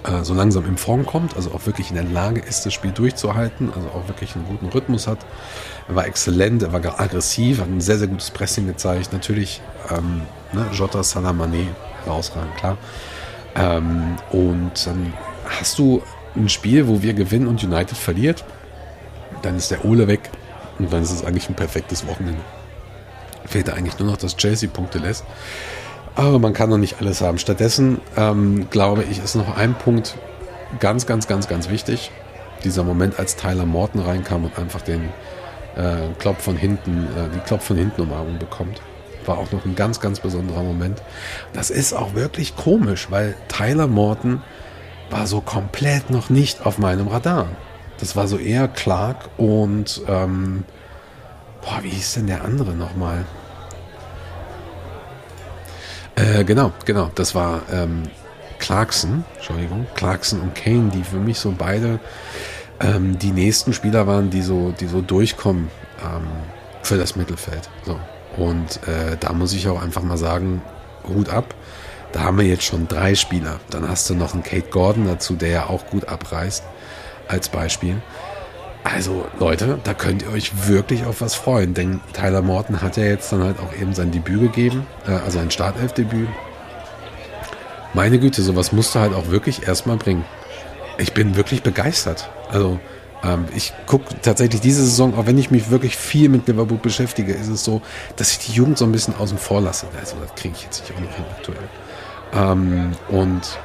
äh, 0.04 0.24
so 0.24 0.34
langsam 0.34 0.66
in 0.66 0.78
Form 0.78 1.06
kommt, 1.06 1.36
also 1.36 1.52
auch 1.52 1.66
wirklich 1.66 1.90
in 1.90 1.96
der 1.96 2.06
Lage 2.06 2.42
ist, 2.42 2.66
das 2.66 2.74
Spiel 2.74 2.92
durchzuhalten, 2.92 3.72
also 3.74 3.88
auch 3.90 4.08
wirklich 4.08 4.36
einen 4.36 4.46
guten 4.46 4.68
Rhythmus 4.68 5.08
hat. 5.08 5.20
Er 5.88 5.96
war 5.96 6.06
exzellent, 6.06 6.64
er 6.64 6.74
war 6.74 7.00
aggressiv, 7.00 7.60
hat 7.60 7.68
ein 7.68 7.82
sehr, 7.82 7.98
sehr 7.98 8.08
gutes 8.08 8.32
Pressing 8.32 8.68
gezeigt. 8.68 9.14
Natürlich 9.14 9.62
ähm, 9.90 10.22
ne, 10.54 10.68
Jota 10.72 11.04
Salamane, 11.04 11.68
herausragend, 12.06 12.56
klar. 12.56 12.78
Ähm, 13.56 14.16
und 14.32 14.86
dann 14.86 15.14
hast 15.60 15.78
du 15.80 16.02
ein 16.36 16.50
Spiel, 16.50 16.88
wo 16.88 17.02
wir 17.02 17.14
gewinnen 17.14 17.48
und 17.48 17.64
United 17.64 17.98
verliert. 17.98 18.44
Dann 19.42 19.58
ist 19.58 19.72
der 19.72 19.86
Ole 19.86 20.08
weg 20.08 20.30
und 20.80 20.92
dann 20.92 21.04
ist 21.04 21.12
es 21.12 21.24
eigentlich 21.24 21.50
ein 21.50 21.56
perfektes 21.56 22.08
Wochenende. 22.08 22.42
Fehlt 23.46 23.70
eigentlich 23.70 24.00
nur 24.00 24.10
noch, 24.10 24.18
dass 24.18 24.38
Chelsea 24.38 24.70
Punkte 24.70 25.00
lässt. 25.00 25.26
Aber 26.16 26.40
man 26.40 26.54
kann 26.54 26.70
noch 26.70 26.78
nicht 26.78 27.00
alles 27.00 27.22
haben. 27.22 27.38
Stattdessen 27.38 28.00
ähm, 28.16 28.68
glaube 28.70 29.04
ich, 29.04 29.24
ist 29.24 29.36
noch 29.36 29.58
ein 29.58 29.74
Punkt 29.76 30.16
ganz, 30.80 31.06
ganz, 31.06 31.28
ganz, 31.28 31.48
ganz 31.48 31.70
wichtig. 31.70 32.12
Dieser 32.64 32.84
Moment, 32.84 33.20
als 33.20 33.36
Tyler 33.36 33.66
Morton 33.66 34.02
reinkam 34.02 34.46
und 34.46 34.58
einfach 34.58 34.82
den 34.82 35.10
äh, 35.76 36.14
Klopf 36.20 36.44
von 36.44 36.56
hinten, 36.56 37.06
äh, 37.06 37.30
die 37.34 37.40
Klopf 37.40 37.66
von 37.66 37.78
hinten 37.78 38.02
Umarmung 38.02 38.40
bekommt. 38.40 38.82
War 39.26 39.38
auch 39.38 39.52
noch 39.52 39.66
ein 39.66 39.76
ganz, 39.76 40.00
ganz 40.00 40.20
besonderer 40.20 40.64
Moment. 40.64 41.02
Das 41.54 41.70
ist 41.70 41.94
auch 41.94 42.14
wirklich 42.14 42.56
komisch, 42.56 43.08
weil 43.10 43.36
Tyler 43.48 43.88
Morton 43.88 44.42
war 45.14 45.28
so 45.28 45.42
komplett 45.42 46.10
noch 46.10 46.32
nicht 46.32 46.66
auf 46.66 46.80
meinem 46.80 47.08
Radar. 47.08 47.48
Das 48.00 48.16
war 48.16 48.28
so 48.28 48.38
eher 48.38 48.68
Clark 48.68 49.30
und 49.38 50.02
ähm, 50.08 50.66
boah, 51.62 51.84
wie 51.84 51.90
hieß 51.90 52.16
denn 52.16 52.28
der 52.28 52.44
andere 52.44 52.72
nochmal? 52.72 53.26
Äh, 56.16 56.44
genau, 56.44 56.72
genau. 56.86 57.12
Das 57.14 57.36
war 57.36 57.62
ähm, 57.72 58.04
Clarkson, 58.58 59.24
Entschuldigung, 59.36 59.86
Clarkson 59.94 60.42
und 60.42 60.56
Kane, 60.56 60.90
die 60.90 61.04
für 61.04 61.18
mich 61.18 61.38
so 61.38 61.54
beide 61.56 62.00
ähm, 62.80 63.20
die 63.20 63.32
nächsten 63.32 63.74
Spieler 63.74 64.08
waren, 64.08 64.32
die 64.32 64.42
so, 64.42 64.74
die 64.80 64.88
so 64.88 65.02
durchkommen 65.02 65.70
ähm, 66.04 66.28
für 66.82 66.98
das 66.98 67.16
Mittelfeld. 67.16 67.70
So. 67.86 68.00
Und 68.36 68.80
äh, 68.88 69.16
da 69.20 69.32
muss 69.34 69.54
ich 69.54 69.68
auch 69.68 69.82
einfach 69.82 70.02
mal 70.02 70.18
sagen, 70.18 70.64
Hut 71.08 71.30
ab. 71.30 71.54
Da 72.14 72.22
haben 72.22 72.38
wir 72.38 72.46
jetzt 72.46 72.64
schon 72.64 72.88
drei 72.88 73.16
Spieler. 73.16 73.60
Dann 73.70 73.90
hast 73.90 74.10
du 74.10 74.16
noch 74.16 74.34
einen 74.34 74.44
Kate 74.44 74.70
Gordon 74.70 75.08
dazu, 75.08 75.36
der 75.36 75.50
ja 75.50 75.66
auch 75.68 75.88
gut 75.88 76.08
abreißt, 76.08 76.64
als 77.28 77.50
Beispiel. 77.50 78.02
Also 78.84 79.26
Leute, 79.40 79.80
da 79.84 79.94
könnt 79.94 80.24
ihr 80.24 80.32
euch 80.32 80.68
wirklich 80.68 81.06
auf 81.06 81.22
was 81.22 81.36
freuen, 81.36 81.74
denn 81.74 82.02
Tyler 82.14 82.42
Morton 82.42 82.82
hat 82.82 82.98
ja 82.98 83.06
jetzt 83.06 83.32
dann 83.32 83.44
halt 83.44 83.58
auch 83.60 83.74
eben 83.80 83.94
sein 83.94 84.12
Debüt 84.12 84.42
gegeben, 84.42 84.86
äh, 85.08 85.12
also 85.12 85.40
ein 85.40 85.52
Startelfdebüt. 85.52 86.28
Meine 87.94 88.20
Güte, 88.20 88.42
sowas 88.42 88.72
musst 88.72 88.94
du 88.94 89.00
halt 89.00 89.14
auch 89.14 89.30
wirklich 89.30 89.68
erstmal 89.68 89.98
bringen. 89.98 90.26
Ich 90.98 91.14
bin 91.14 91.36
wirklich 91.36 91.64
begeistert. 91.64 92.30
Also 92.50 92.80
ähm, 93.24 93.46
ich 93.56 93.74
gucke 93.88 94.16
tatsächlich 94.22 94.62
diese 94.62 94.84
Saison, 94.84 95.16
auch 95.18 95.26
wenn 95.26 95.38
ich 95.38 95.50
mich 95.50 95.72
wirklich 95.72 95.96
viel 95.96 96.28
mit 96.28 96.48
Liverpool 96.48 96.78
beschäftige, 96.78 97.34
ist 97.34 97.48
es 97.48 97.64
so, 97.64 97.82
dass 98.18 98.32
ich 98.32 98.40
die 98.40 98.52
Jugend 98.52 98.78
so 98.78 98.86
ein 98.86 98.92
bisschen 98.92 99.16
außen 99.16 99.38
vor 99.38 99.62
lasse. 99.62 99.88
Also 99.98 100.18
das 100.22 100.36
kriege 100.36 100.56
ich 100.58 100.64
jetzt 100.64 100.82
nicht 100.82 100.94
auch 100.96 101.02
noch 101.02 101.16
hin 101.16 101.26
aktuell. 101.32 101.70
Ähm, 102.36 102.92
und 103.10 103.60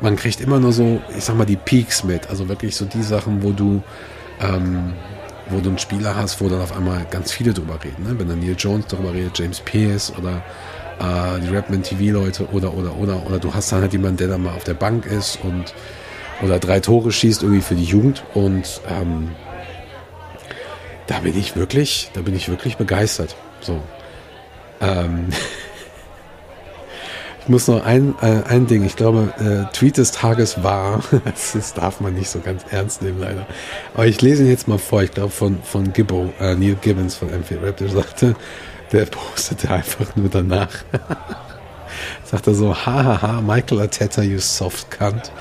man 0.00 0.16
kriegt 0.16 0.40
immer 0.40 0.60
nur 0.60 0.72
so, 0.72 1.00
ich 1.16 1.24
sag 1.24 1.36
mal, 1.36 1.46
die 1.46 1.56
Peaks 1.56 2.04
mit. 2.04 2.28
Also 2.30 2.48
wirklich 2.48 2.76
so 2.76 2.84
die 2.84 3.02
Sachen, 3.02 3.42
wo 3.42 3.52
du 3.52 3.82
ähm, 4.40 4.92
wo 5.50 5.60
du 5.60 5.70
einen 5.70 5.78
Spieler 5.78 6.14
hast, 6.14 6.40
wo 6.40 6.48
dann 6.48 6.60
auf 6.60 6.76
einmal 6.76 7.06
ganz 7.10 7.32
viele 7.32 7.52
drüber 7.52 7.78
reden. 7.82 8.04
Ne? 8.04 8.18
Wenn 8.18 8.28
dann 8.28 8.40
Neil 8.40 8.56
Jones 8.56 8.86
darüber 8.88 9.12
redet, 9.12 9.38
James 9.38 9.60
Pierce 9.60 10.12
oder 10.16 10.42
äh, 11.00 11.40
die 11.40 11.54
Rapman 11.54 11.82
TV-Leute 11.82 12.46
oder, 12.48 12.74
oder, 12.74 12.96
oder, 12.96 13.26
oder 13.26 13.38
du 13.38 13.54
hast 13.54 13.72
dann 13.72 13.80
halt 13.80 13.92
jemanden, 13.92 14.18
der 14.18 14.28
dann 14.28 14.42
mal 14.42 14.54
auf 14.54 14.64
der 14.64 14.74
Bank 14.74 15.06
ist 15.06 15.38
und 15.42 15.74
oder 16.42 16.58
drei 16.60 16.78
Tore 16.78 17.10
schießt 17.10 17.42
irgendwie 17.42 17.62
für 17.62 17.74
die 17.74 17.84
Jugend 17.84 18.22
und 18.34 18.80
ähm, 18.88 19.30
da 21.08 21.18
bin 21.20 21.36
ich 21.36 21.56
wirklich, 21.56 22.10
da 22.12 22.20
bin 22.20 22.36
ich 22.36 22.48
wirklich 22.48 22.76
begeistert. 22.76 23.34
So. 23.60 23.80
Ähm, 24.80 25.30
Ich 27.48 27.50
muss 27.50 27.66
noch 27.66 27.82
ein, 27.82 28.14
äh, 28.20 28.42
ein 28.46 28.66
Ding, 28.66 28.84
ich 28.84 28.94
glaube, 28.94 29.32
äh, 29.38 29.72
Tweet 29.72 29.96
des 29.96 30.12
Tages 30.12 30.62
war, 30.62 31.02
das, 31.24 31.72
darf 31.72 31.98
man 31.98 32.12
nicht 32.12 32.28
so 32.28 32.40
ganz 32.40 32.62
ernst 32.70 33.00
nehmen, 33.00 33.20
leider. 33.20 33.46
Aber 33.94 34.06
ich 34.06 34.20
lese 34.20 34.42
ihn 34.42 34.50
jetzt 34.50 34.68
mal 34.68 34.76
vor, 34.76 35.02
ich 35.02 35.12
glaube 35.12 35.30
von, 35.30 35.62
von 35.62 35.94
Gibbo, 35.94 36.30
äh, 36.40 36.54
Neil 36.56 36.76
Gibbons 36.78 37.14
von 37.14 37.30
M4 37.30 37.62
Rap, 37.62 37.78
der 37.78 37.88
sagte, 37.88 38.36
der 38.92 39.06
postete 39.06 39.70
einfach 39.70 40.14
nur 40.14 40.28
danach. 40.28 40.68
sagte 42.24 42.54
so, 42.54 42.76
hahaha, 42.76 43.40
Michael 43.40 43.80
Arteta, 43.80 44.20
you 44.20 44.40
soft 44.40 44.90
cunt. 44.90 45.32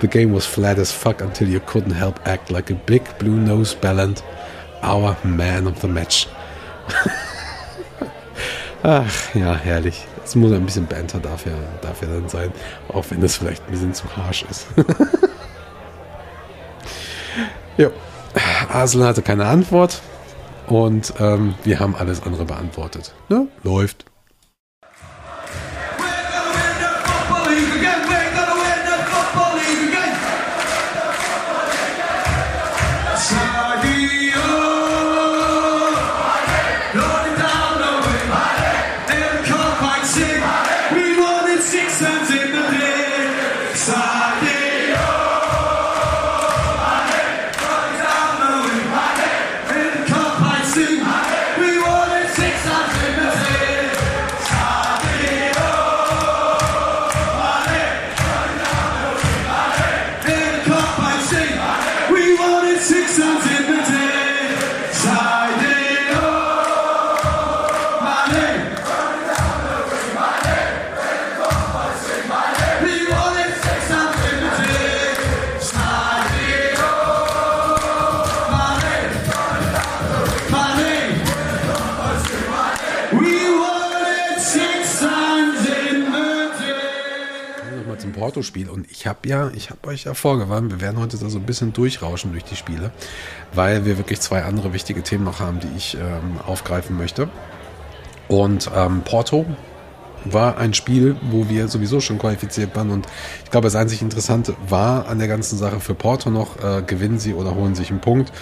The 0.00 0.06
game 0.06 0.32
was 0.32 0.46
flat 0.46 0.78
as 0.78 0.92
fuck 0.92 1.20
until 1.20 1.48
you 1.48 1.58
couldn't 1.58 1.94
help 1.94 2.20
act 2.28 2.48
like 2.48 2.70
a 2.70 2.76
big 2.86 3.02
blue 3.18 3.40
nose 3.40 3.74
ballant, 3.74 4.22
our 4.84 5.16
man 5.24 5.66
of 5.66 5.80
the 5.80 5.88
match. 5.88 6.28
Ach, 8.84 9.34
ja, 9.34 9.56
herrlich. 9.56 10.06
Es 10.26 10.34
muss 10.34 10.52
ein 10.52 10.66
bisschen 10.66 10.86
Banter 10.86 11.20
darf 11.20 11.46
ja 11.46 11.52
dann 12.08 12.28
sein, 12.28 12.52
auch 12.88 13.04
wenn 13.10 13.20
das 13.20 13.36
vielleicht 13.36 13.64
ein 13.66 13.70
bisschen 13.70 13.94
zu 13.94 14.04
harsch 14.16 14.44
ist. 14.50 14.66
Ja, 17.78 17.90
Arsenal 18.72 19.08
hatte 19.08 19.20
keine 19.20 19.46
Antwort 19.46 20.00
und 20.66 21.12
ähm, 21.20 21.54
wir 21.62 21.78
haben 21.78 21.94
alles 21.94 22.22
andere 22.22 22.46
beantwortet. 22.46 23.12
Ne? 23.28 23.48
Läuft. 23.64 24.06
Porto-Spiel. 88.36 88.68
Und 88.68 88.90
ich 88.90 89.06
habe 89.06 89.26
ja, 89.26 89.50
ich 89.54 89.70
habe 89.70 89.88
euch 89.88 90.04
ja 90.04 90.14
vorgewarnt, 90.14 90.70
wir 90.70 90.80
werden 90.80 91.00
heute 91.00 91.16
da 91.16 91.30
so 91.30 91.38
ein 91.38 91.46
bisschen 91.46 91.72
durchrauschen 91.72 92.32
durch 92.32 92.44
die 92.44 92.56
Spiele, 92.56 92.90
weil 93.54 93.84
wir 93.86 93.96
wirklich 93.96 94.20
zwei 94.20 94.42
andere 94.42 94.72
wichtige 94.72 95.02
Themen 95.02 95.24
noch 95.24 95.40
haben, 95.40 95.60
die 95.60 95.68
ich 95.76 95.94
ähm, 95.94 96.38
aufgreifen 96.46 96.96
möchte. 96.96 97.28
Und 98.28 98.70
ähm, 98.74 99.02
Porto 99.04 99.46
war 100.24 100.58
ein 100.58 100.74
Spiel, 100.74 101.16
wo 101.30 101.48
wir 101.48 101.68
sowieso 101.68 102.00
schon 102.00 102.18
qualifiziert 102.18 102.76
waren. 102.76 102.90
Und 102.90 103.06
ich 103.44 103.50
glaube, 103.50 103.66
das 103.66 103.76
einzig 103.76 104.02
Interessante 104.02 104.54
war 104.68 105.08
an 105.08 105.18
der 105.18 105.28
ganzen 105.28 105.56
Sache 105.56 105.80
für 105.80 105.94
Porto 105.94 106.30
noch, 106.30 106.62
äh, 106.62 106.82
gewinnen 106.82 107.18
sie 107.18 107.32
oder 107.32 107.54
holen 107.54 107.74
sich 107.74 107.90
einen 107.90 108.00
Punkt 108.00 108.32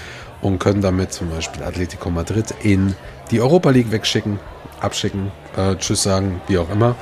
und 0.41 0.59
können 0.59 0.81
damit 0.81 1.13
zum 1.13 1.31
Beispiel 1.31 1.63
Atletico 1.63 2.11
Madrid 2.11 2.55
in 2.63 2.97
die 3.31 3.41
Europa 3.41 3.71
League 3.71 3.93
wegschicken, 3.93 4.41
abschicken, 4.81 5.31
äh, 5.57 5.77
Tschüss 5.77 6.03
sagen, 6.03 6.41
wie 6.49 6.59
auch 6.59 6.71
immer. 6.71 6.97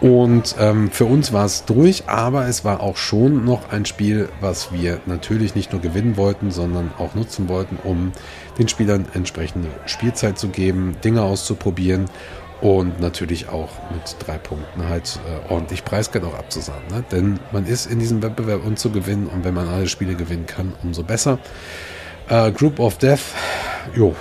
Und 0.00 0.54
ähm, 0.60 0.92
für 0.92 1.06
uns 1.06 1.32
war 1.32 1.44
es 1.44 1.64
durch, 1.64 2.04
aber 2.08 2.46
es 2.46 2.64
war 2.64 2.80
auch 2.80 2.96
schon 2.96 3.44
noch 3.44 3.72
ein 3.72 3.84
Spiel, 3.84 4.28
was 4.40 4.72
wir 4.72 5.00
natürlich 5.06 5.56
nicht 5.56 5.72
nur 5.72 5.80
gewinnen 5.80 6.16
wollten, 6.16 6.52
sondern 6.52 6.92
auch 6.98 7.16
nutzen 7.16 7.48
wollten, 7.48 7.78
um 7.82 8.12
den 8.58 8.68
Spielern 8.68 9.06
entsprechende 9.14 9.68
Spielzeit 9.86 10.38
zu 10.38 10.48
geben, 10.48 10.96
Dinge 11.02 11.22
auszuprobieren 11.22 12.08
und 12.60 13.00
natürlich 13.00 13.48
auch 13.48 13.70
mit 13.92 14.16
drei 14.20 14.38
Punkten 14.38 14.88
halt 14.88 15.18
äh, 15.26 15.52
ordentlich 15.52 15.84
Preisgeld 15.84 16.24
auch 16.24 16.34
abzusagen. 16.34 16.86
Ne? 16.90 17.04
Denn 17.10 17.40
man 17.50 17.66
ist 17.66 17.86
in 17.86 17.98
diesem 17.98 18.22
Wettbewerb 18.22 18.64
um 18.64 18.76
zu 18.76 18.90
gewinnen 18.90 19.26
und 19.26 19.44
wenn 19.44 19.54
man 19.54 19.68
alle 19.68 19.88
Spiele 19.88 20.14
gewinnen 20.14 20.46
kann, 20.46 20.74
umso 20.82 21.02
besser. 21.02 21.38
Äh, 22.28 22.52
Group 22.52 22.78
of 22.78 22.98
Death, 22.98 23.20
jo, 23.94 24.14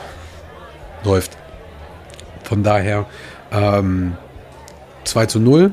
läuft. 1.04 1.38
Von 2.44 2.64
daher 2.64 3.06
ähm, 3.52 4.18
2 5.08 5.26
zu 5.28 5.40
0 5.40 5.72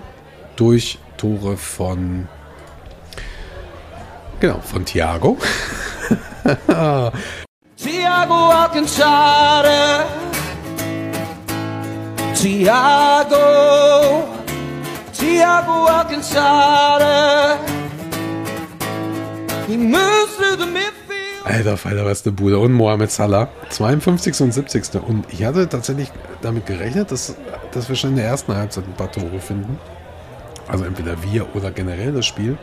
durch 0.57 0.99
Tore 1.17 1.57
von 1.57 2.29
genau, 4.41 4.61
von 4.61 4.85
Thiago. 4.85 5.37
Tiago 7.77 8.51
Alcantara. 8.51 10.07
Tiago. 12.35 14.25
Tiago 15.13 15.87
Alcantara. 15.87 17.59
He 19.67 19.77
moves 19.77 20.37
through 20.37 20.57
the 20.57 20.67
midfield. 20.67 21.04
Alter 21.45 21.77
Falter, 21.77 22.07
was 22.07 22.25
eine 22.25 22.33
Bude. 22.33 22.59
Und 22.59 22.73
Mohamed 22.73 23.11
Salah, 23.11 23.49
52. 23.69 24.41
und 24.41 24.55
70. 24.55 24.95
Und 25.07 25.27
ich 25.31 25.45
hatte 25.45 25.69
tatsächlich 25.69 26.11
damit 26.41 26.67
gerechnet, 26.67 27.13
dass, 27.13 27.37
dass 27.73 27.89
wir 27.89 27.97
schon 27.97 28.11
in 28.11 28.17
der 28.17 28.27
ersten 28.27 28.55
Halbzeit 28.55 28.85
ein 28.87 28.95
paar 28.95 29.13
Tore 29.13 29.41
finden. 29.41 29.79
Also 30.67 30.85
entweder 30.85 31.23
wir 31.23 31.55
oder 31.55 31.71
generell 31.71 32.13
das 32.13 32.25
Spiel. 32.25 32.57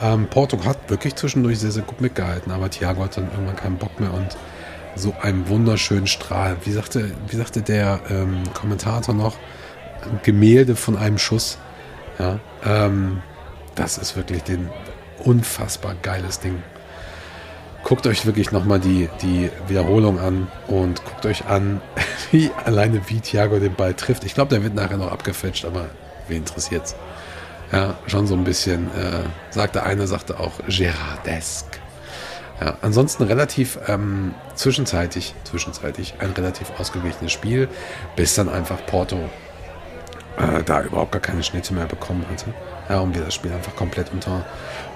Ähm, 0.00 0.28
Porto 0.28 0.64
hat 0.64 0.88
wirklich 0.88 1.16
zwischendurch 1.16 1.58
sehr, 1.58 1.72
sehr 1.72 1.82
gut 1.82 2.00
mitgehalten, 2.00 2.52
aber 2.52 2.70
Thiago 2.70 3.02
hat 3.02 3.16
dann 3.16 3.28
irgendwann 3.32 3.56
keinen 3.56 3.76
Bock 3.76 3.98
mehr 3.98 4.14
und 4.14 4.36
so 4.94 5.14
einen 5.20 5.48
wunderschönen 5.48 6.06
Strahl. 6.06 6.56
Wie 6.64 6.72
sagte, 6.72 7.10
wie 7.28 7.36
sagte 7.36 7.62
der 7.62 8.00
ähm, 8.08 8.44
Kommentator 8.54 9.14
noch? 9.14 9.36
Gemälde 10.22 10.76
von 10.76 10.96
einem 10.96 11.18
Schuss. 11.18 11.58
Ja, 12.18 12.38
ähm, 12.64 13.20
das 13.74 13.98
ist 13.98 14.16
wirklich 14.16 14.42
ein 14.48 14.70
unfassbar 15.24 15.94
geiles 16.00 16.38
Ding. 16.38 16.62
Guckt 17.90 18.06
euch 18.06 18.24
wirklich 18.24 18.52
nochmal 18.52 18.78
die, 18.78 19.08
die 19.20 19.50
Wiederholung 19.66 20.20
an 20.20 20.46
und 20.68 21.04
guckt 21.04 21.26
euch 21.26 21.46
an, 21.46 21.80
wie 22.30 22.52
alleine 22.64 23.00
wie 23.08 23.18
Thiago 23.18 23.58
den 23.58 23.74
Ball 23.74 23.94
trifft. 23.94 24.22
Ich 24.22 24.32
glaube, 24.34 24.50
der 24.50 24.62
wird 24.62 24.76
nachher 24.76 24.96
noch 24.96 25.10
abgefälscht, 25.10 25.64
aber 25.64 25.86
wen 26.28 26.36
interessiert's? 26.36 26.94
Ja, 27.72 27.98
schon 28.06 28.28
so 28.28 28.36
ein 28.36 28.44
bisschen, 28.44 28.86
äh, 28.96 29.24
sagte 29.50 29.82
eine, 29.82 30.06
sagte 30.06 30.38
auch 30.38 30.52
Gerardesque. 30.68 31.80
Ja, 32.60 32.76
ansonsten 32.80 33.24
relativ 33.24 33.80
ähm, 33.88 34.36
zwischenzeitig, 34.54 35.34
zwischenzeitig 35.42 36.14
ein 36.20 36.30
relativ 36.30 36.70
ausgeglichenes 36.78 37.32
Spiel, 37.32 37.66
bis 38.14 38.36
dann 38.36 38.48
einfach 38.48 38.86
Porto 38.86 39.18
äh, 40.40 40.62
da 40.64 40.82
überhaupt 40.82 41.12
gar 41.12 41.20
keine 41.20 41.42
Schnitte 41.42 41.74
mehr 41.74 41.86
bekommen 41.86 42.24
hatte. 42.30 42.54
Ja, 42.88 43.00
und 43.00 43.14
wir 43.14 43.22
das 43.22 43.34
Spiel 43.34 43.52
einfach 43.52 43.76
komplett 43.76 44.12
unter, 44.12 44.44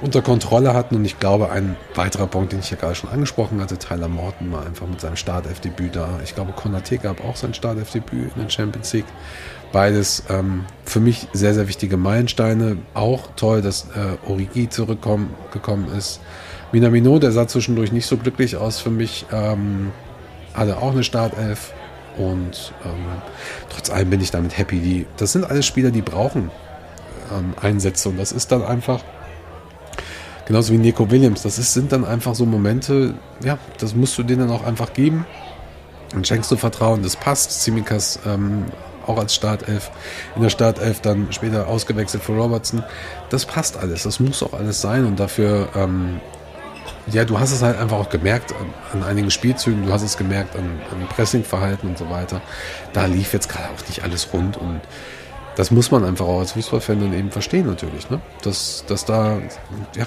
unter 0.00 0.22
Kontrolle 0.22 0.74
hatten. 0.74 0.96
Und 0.96 1.04
ich 1.04 1.20
glaube, 1.20 1.50
ein 1.50 1.76
weiterer 1.94 2.26
Punkt, 2.26 2.52
den 2.52 2.60
ich 2.60 2.70
ja 2.70 2.76
gerade 2.76 2.94
schon 2.94 3.10
angesprochen 3.10 3.60
hatte, 3.60 3.78
Tyler 3.78 4.08
Morton 4.08 4.52
war 4.52 4.66
einfach 4.66 4.86
mit 4.86 5.00
seinem 5.00 5.16
Startelfdebüt 5.16 5.94
da. 5.94 6.08
Ich 6.24 6.34
glaube, 6.34 6.52
Konate 6.52 6.98
gab 6.98 7.24
auch 7.24 7.36
sein 7.36 7.54
Startelfdebüt 7.54 8.32
in 8.34 8.42
der 8.42 8.50
Champions 8.50 8.92
League. 8.92 9.04
Beides 9.72 10.24
ähm, 10.28 10.64
für 10.84 11.00
mich 11.00 11.28
sehr, 11.32 11.54
sehr 11.54 11.68
wichtige 11.68 11.96
Meilensteine. 11.96 12.78
Auch 12.94 13.28
toll, 13.36 13.60
dass 13.60 13.88
äh, 13.94 14.28
Origi 14.28 14.68
zurückgekommen 14.68 15.88
ist. 15.96 16.20
Minamino, 16.72 17.18
der 17.18 17.32
sah 17.32 17.46
zwischendurch 17.46 17.92
nicht 17.92 18.06
so 18.06 18.16
glücklich 18.16 18.56
aus 18.56 18.80
für 18.80 18.90
mich, 18.90 19.26
ähm, 19.32 19.92
hatte 20.54 20.78
auch 20.78 20.92
eine 20.92 21.04
Startelf. 21.04 21.72
Und 22.16 22.72
ähm, 22.84 23.06
trotz 23.70 23.90
allem 23.90 24.10
bin 24.10 24.20
ich 24.20 24.30
damit 24.30 24.56
happy. 24.56 24.78
Die, 24.80 25.06
das 25.16 25.32
sind 25.32 25.44
alles 25.44 25.66
Spieler, 25.66 25.90
die 25.90 26.02
brauchen 26.02 26.50
ähm, 27.32 27.54
Einsätze. 27.60 28.08
Und 28.08 28.18
das 28.18 28.32
ist 28.32 28.52
dann 28.52 28.62
einfach, 28.62 29.02
genauso 30.46 30.72
wie 30.72 30.78
Nico 30.78 31.10
Williams, 31.10 31.42
das 31.42 31.58
ist, 31.58 31.72
sind 31.72 31.92
dann 31.92 32.04
einfach 32.04 32.34
so 32.34 32.46
Momente, 32.46 33.14
ja, 33.42 33.58
das 33.78 33.94
musst 33.94 34.16
du 34.18 34.22
denen 34.22 34.50
auch 34.50 34.64
einfach 34.64 34.92
geben. 34.92 35.26
Und 36.14 36.26
schenkst 36.26 36.50
du 36.50 36.56
Vertrauen, 36.56 37.02
das 37.02 37.16
passt. 37.16 37.62
Simikas 37.62 38.20
ähm, 38.24 38.66
auch 39.06 39.18
als 39.18 39.34
Startelf, 39.34 39.90
in 40.36 40.42
der 40.42 40.50
Startelf 40.50 41.00
dann 41.00 41.28
später 41.30 41.68
ausgewechselt 41.68 42.22
für 42.22 42.32
Robertson. 42.32 42.82
Das 43.30 43.44
passt 43.44 43.76
alles, 43.76 44.04
das 44.04 44.20
muss 44.20 44.42
auch 44.42 44.52
alles 44.52 44.80
sein 44.80 45.04
und 45.04 45.20
dafür, 45.20 45.68
ähm, 45.74 46.20
ja, 47.10 47.24
du 47.24 47.38
hast 47.38 47.52
es 47.52 47.62
halt 47.62 47.78
einfach 47.78 47.98
auch 47.98 48.08
gemerkt 48.08 48.52
an, 48.52 48.72
an 48.92 49.06
einigen 49.06 49.30
Spielzügen, 49.30 49.86
du 49.86 49.92
hast 49.92 50.02
es 50.02 50.16
gemerkt 50.16 50.56
an, 50.56 50.80
an 50.90 51.06
Pressingverhalten 51.08 51.88
und 51.90 51.98
so 51.98 52.10
weiter. 52.10 52.40
Da 52.92 53.06
lief 53.06 53.32
jetzt 53.32 53.48
gerade 53.48 53.68
auch 53.68 53.88
nicht 53.88 54.02
alles 54.02 54.32
rund 54.32 54.56
und 54.56 54.80
das 55.56 55.70
muss 55.70 55.90
man 55.90 56.04
einfach 56.04 56.26
auch 56.26 56.40
als 56.40 56.52
Fußballfan 56.52 57.00
dann 57.00 57.12
eben 57.12 57.30
verstehen 57.30 57.66
natürlich, 57.66 58.10
ne? 58.10 58.20
Dass, 58.42 58.84
dass 58.88 59.04
da, 59.04 59.38
ja, 59.94 60.06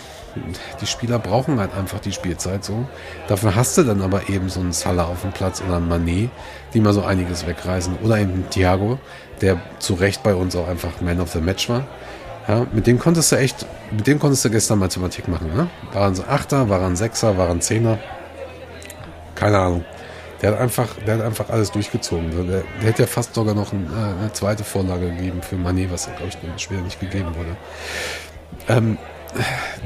die 0.81 0.85
Spieler 0.85 1.19
brauchen 1.19 1.59
halt 1.59 1.73
einfach 1.73 1.99
die 1.99 2.11
Spielzeit 2.11 2.63
so. 2.63 2.85
Dafür 3.27 3.55
hast 3.55 3.77
du 3.77 3.83
dann 3.83 4.01
aber 4.01 4.29
eben 4.29 4.49
so 4.49 4.59
einen 4.59 4.73
Salah 4.73 5.05
auf 5.05 5.21
dem 5.21 5.31
Platz 5.31 5.61
oder 5.65 5.77
einen 5.77 5.87
Manet, 5.87 6.29
die 6.73 6.79
mal 6.81 6.93
so 6.93 7.03
einiges 7.03 7.47
wegreißen. 7.47 7.97
Oder 8.03 8.19
eben 8.19 8.49
Thiago, 8.49 8.99
der 9.41 9.59
zu 9.79 9.93
Recht 9.95 10.21
bei 10.23 10.35
uns 10.35 10.55
auch 10.55 10.67
einfach 10.67 11.01
Man 11.01 11.21
of 11.21 11.31
the 11.31 11.39
Match 11.39 11.69
war. 11.69 11.87
Ja, 12.47 12.65
mit 12.71 12.87
dem 12.87 12.97
konntest 12.97 13.31
du 13.31 13.35
echt, 13.35 13.65
mit 13.91 14.07
dem 14.07 14.19
konntest 14.19 14.45
du 14.45 14.49
gestern 14.49 14.79
Mathematik 14.79 15.27
machen, 15.27 15.53
ne? 15.53 15.69
Waren 15.91 16.15
sie 16.15 16.25
Achter, 16.25 16.69
waren 16.69 16.95
Sechser, 16.95 17.37
waren 17.37 17.59
Zehner? 17.59 17.99
Keine 19.35 19.59
Ahnung. 19.59 19.85
Der 20.41 20.51
hat 20.51 20.59
einfach, 20.59 20.87
der 21.05 21.17
hat 21.17 21.25
einfach 21.25 21.49
alles 21.49 21.71
durchgezogen. 21.71 22.31
Der, 22.31 22.61
der 22.61 22.63
hätte 22.81 23.03
ja 23.03 23.07
fast 23.07 23.33
sogar 23.33 23.53
noch 23.53 23.73
ein, 23.73 23.87
äh, 23.91 24.21
eine 24.21 24.33
zweite 24.33 24.63
Vorlage 24.63 25.09
gegeben 25.09 25.41
für 25.41 25.55
Manet, 25.55 25.91
was, 25.91 26.05
glaube 26.05 26.27
ich, 26.27 26.63
später 26.63 26.81
nicht 26.81 26.99
gegeben 26.99 27.35
wurde. 27.35 27.57
Ähm, 28.69 28.97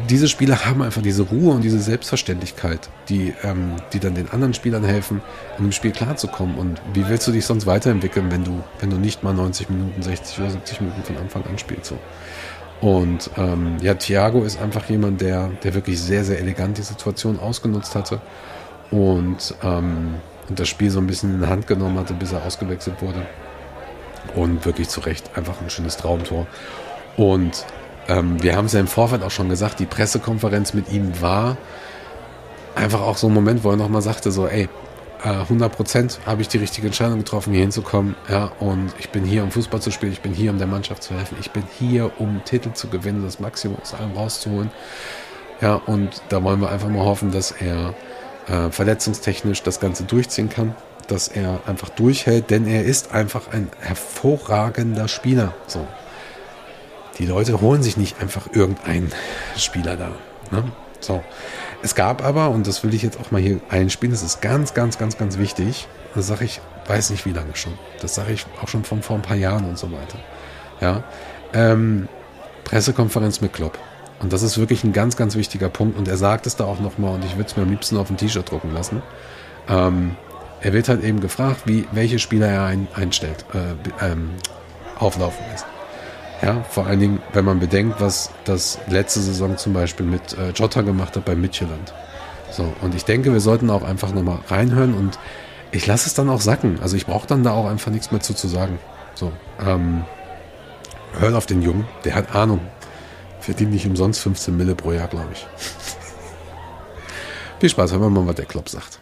diese 0.09 0.27
Spieler 0.27 0.65
haben 0.65 0.81
einfach 0.81 1.01
diese 1.01 1.23
Ruhe 1.23 1.53
und 1.53 1.61
diese 1.61 1.79
Selbstverständlichkeit, 1.79 2.89
die, 3.09 3.33
ähm, 3.43 3.75
die 3.93 3.99
dann 3.99 4.15
den 4.15 4.29
anderen 4.31 4.53
Spielern 4.53 4.83
helfen, 4.83 5.21
in 5.57 5.65
dem 5.65 5.71
Spiel 5.71 5.91
klarzukommen. 5.91 6.55
Und 6.57 6.81
wie 6.93 7.07
willst 7.07 7.27
du 7.27 7.31
dich 7.31 7.45
sonst 7.45 7.65
weiterentwickeln, 7.65 8.31
wenn 8.31 8.43
du, 8.43 8.63
wenn 8.79 8.89
du 8.89 8.97
nicht 8.97 9.23
mal 9.23 9.33
90 9.33 9.69
Minuten, 9.69 10.01
60 10.01 10.39
oder 10.39 10.49
70 10.51 10.81
Minuten 10.81 11.03
von 11.03 11.17
Anfang 11.17 11.43
an 11.45 11.57
spielst? 11.57 11.85
So. 11.85 11.97
Und 12.81 13.29
ähm, 13.37 13.77
ja, 13.81 13.93
Thiago 13.93 14.43
ist 14.43 14.59
einfach 14.59 14.89
jemand, 14.89 15.21
der, 15.21 15.49
der 15.63 15.73
wirklich 15.73 16.01
sehr, 16.01 16.23
sehr 16.23 16.39
elegant 16.39 16.77
die 16.77 16.83
Situation 16.83 17.39
ausgenutzt 17.39 17.95
hatte 17.95 18.21
und, 18.89 19.55
ähm, 19.63 20.15
und 20.49 20.59
das 20.59 20.67
Spiel 20.67 20.89
so 20.89 20.99
ein 20.99 21.07
bisschen 21.07 21.35
in 21.35 21.41
die 21.41 21.47
Hand 21.47 21.67
genommen 21.67 21.97
hatte, 21.99 22.13
bis 22.13 22.31
er 22.31 22.43
ausgewechselt 22.43 23.01
wurde. 23.01 23.25
Und 24.35 24.65
wirklich 24.65 24.89
zu 24.89 24.99
Recht 25.01 25.31
einfach 25.35 25.61
ein 25.61 25.69
schönes 25.69 25.97
Traumtor. 25.97 26.47
Und 27.17 27.65
ähm, 28.07 28.41
wir 28.41 28.55
haben 28.55 28.65
es 28.65 28.73
ja 28.73 28.79
im 28.79 28.87
Vorfeld 28.87 29.23
auch 29.23 29.31
schon 29.31 29.49
gesagt, 29.49 29.79
die 29.79 29.85
Pressekonferenz 29.85 30.73
mit 30.73 30.91
ihm 30.91 31.21
war 31.21 31.57
einfach 32.75 33.01
auch 33.01 33.17
so 33.17 33.27
ein 33.27 33.33
Moment, 33.33 33.63
wo 33.63 33.71
er 33.71 33.77
nochmal 33.77 34.01
sagte, 34.01 34.31
so, 34.31 34.47
ey, 34.47 34.69
100 35.23 35.75
Prozent 35.75 36.19
habe 36.25 36.41
ich 36.41 36.47
die 36.47 36.57
richtige 36.57 36.87
Entscheidung 36.87 37.19
getroffen, 37.19 37.53
hier 37.53 37.61
hinzukommen. 37.61 38.15
Ja, 38.27 38.51
und 38.59 38.91
ich 38.97 39.09
bin 39.09 39.23
hier, 39.23 39.43
um 39.43 39.51
Fußball 39.51 39.79
zu 39.79 39.91
spielen. 39.91 40.11
Ich 40.11 40.21
bin 40.21 40.33
hier, 40.33 40.49
um 40.49 40.57
der 40.57 40.67
Mannschaft 40.67 41.03
zu 41.03 41.13
helfen. 41.13 41.37
Ich 41.39 41.51
bin 41.51 41.63
hier, 41.77 42.11
um 42.19 42.43
Titel 42.43 42.73
zu 42.73 42.87
gewinnen, 42.87 43.23
das 43.23 43.39
Maximum 43.39 43.77
aus 43.79 43.93
allem 43.93 44.13
rauszuholen. 44.13 44.71
Ja, 45.61 45.75
und 45.75 46.23
da 46.29 46.43
wollen 46.43 46.59
wir 46.59 46.71
einfach 46.71 46.89
mal 46.89 47.05
hoffen, 47.05 47.31
dass 47.31 47.51
er 47.51 47.93
äh, 48.47 48.71
verletzungstechnisch 48.71 49.61
das 49.61 49.79
Ganze 49.79 50.05
durchziehen 50.05 50.49
kann, 50.49 50.75
dass 51.07 51.27
er 51.27 51.59
einfach 51.67 51.89
durchhält, 51.89 52.49
denn 52.49 52.65
er 52.65 52.83
ist 52.83 53.13
einfach 53.13 53.51
ein 53.51 53.69
hervorragender 53.79 55.07
Spieler. 55.07 55.53
So, 55.67 55.85
die 57.17 57.25
Leute 57.25 57.61
holen 57.61 57.83
sich 57.83 57.97
nicht 57.97 58.21
einfach 58.21 58.47
irgendeinen 58.53 59.11
Spieler 59.57 59.97
da. 59.97 60.11
Ne? 60.51 60.63
So. 60.99 61.23
Es 61.83 61.95
gab 61.95 62.23
aber, 62.23 62.49
und 62.49 62.67
das 62.67 62.83
will 62.83 62.93
ich 62.93 63.01
jetzt 63.01 63.19
auch 63.19 63.31
mal 63.31 63.41
hier 63.41 63.59
einspielen, 63.69 64.11
das 64.11 64.21
ist 64.21 64.41
ganz, 64.41 64.73
ganz, 64.73 64.97
ganz, 64.97 65.17
ganz 65.17 65.37
wichtig. 65.37 65.87
Das 66.13 66.27
sage 66.27 66.45
ich, 66.45 66.61
weiß 66.87 67.09
nicht 67.09 67.25
wie 67.25 67.31
lange 67.31 67.55
schon. 67.55 67.73
Das 68.01 68.15
sage 68.15 68.33
ich 68.33 68.45
auch 68.61 68.67
schon 68.67 68.83
von 68.83 69.01
vor 69.01 69.15
ein 69.15 69.21
paar 69.21 69.37
Jahren 69.37 69.67
und 69.67 69.77
so 69.77 69.91
weiter. 69.91 70.19
Ja. 70.79 71.03
Ähm, 71.53 72.07
Pressekonferenz 72.65 73.41
mit 73.41 73.53
Klopp. 73.53 73.79
Und 74.19 74.31
das 74.31 74.43
ist 74.43 74.59
wirklich 74.59 74.83
ein 74.83 74.93
ganz, 74.93 75.17
ganz 75.17 75.35
wichtiger 75.35 75.69
Punkt. 75.69 75.97
Und 75.97 76.07
er 76.07 76.17
sagt 76.17 76.45
es 76.45 76.55
da 76.55 76.65
auch 76.65 76.79
nochmal, 76.79 77.15
und 77.15 77.25
ich 77.25 77.35
würde 77.35 77.49
es 77.49 77.57
mir 77.57 77.63
am 77.63 77.69
liebsten 77.69 77.97
auf 77.97 78.09
ein 78.09 78.17
T-Shirt 78.17 78.49
drucken 78.49 78.73
lassen. 78.73 79.01
Ähm, 79.67 80.15
er 80.61 80.73
wird 80.73 80.89
halt 80.89 81.03
eben 81.03 81.21
gefragt, 81.21 81.61
wie, 81.65 81.87
welche 81.91 82.19
Spieler 82.19 82.47
er 82.47 82.65
ein, 82.65 82.87
einstellt, 82.93 83.45
äh, 83.53 84.05
ähm, 84.11 84.29
auflaufen 84.99 85.43
lässt. 85.51 85.65
Ja, 86.41 86.63
vor 86.63 86.87
allen 86.87 86.99
Dingen, 86.99 87.21
wenn 87.33 87.45
man 87.45 87.59
bedenkt, 87.59 88.01
was 88.01 88.31
das 88.45 88.79
letzte 88.87 89.19
Saison 89.19 89.57
zum 89.57 89.73
Beispiel 89.73 90.05
mit 90.05 90.33
äh, 90.33 90.49
Jota 90.51 90.81
gemacht 90.81 91.15
hat 91.15 91.25
bei 91.25 91.35
Midtjylland. 91.35 91.93
So, 92.51 92.73
und 92.81 92.95
ich 92.95 93.05
denke, 93.05 93.31
wir 93.31 93.39
sollten 93.39 93.69
auch 93.69 93.83
einfach 93.83 94.11
nochmal 94.11 94.39
reinhören 94.47 94.95
und 94.95 95.19
ich 95.71 95.85
lasse 95.85 96.07
es 96.07 96.15
dann 96.15 96.29
auch 96.29 96.41
sacken. 96.41 96.79
Also 96.81 96.97
ich 96.97 97.05
brauche 97.05 97.27
dann 97.27 97.43
da 97.43 97.51
auch 97.51 97.67
einfach 97.67 97.91
nichts 97.91 98.11
mehr 98.11 98.21
zu, 98.21 98.33
zu 98.33 98.47
sagen. 98.47 98.79
So, 99.13 99.31
ähm, 99.63 100.03
hört 101.19 101.35
auf 101.35 101.45
den 101.45 101.61
Jungen, 101.61 101.87
der 102.05 102.15
hat 102.15 102.35
Ahnung. 102.35 102.61
Verdient 103.39 103.71
nicht 103.71 103.85
umsonst 103.85 104.19
15 104.21 104.55
Mille 104.55 104.75
pro 104.75 104.91
Jahr, 104.91 105.07
glaube 105.07 105.29
ich. 105.33 105.47
Viel 107.59 107.69
Spaß, 107.69 107.91
hören 107.91 108.01
wir 108.01 108.09
mal, 108.09 108.27
was 108.27 108.35
der 108.35 108.45
Klopp 108.45 108.67
sagt. 108.67 109.00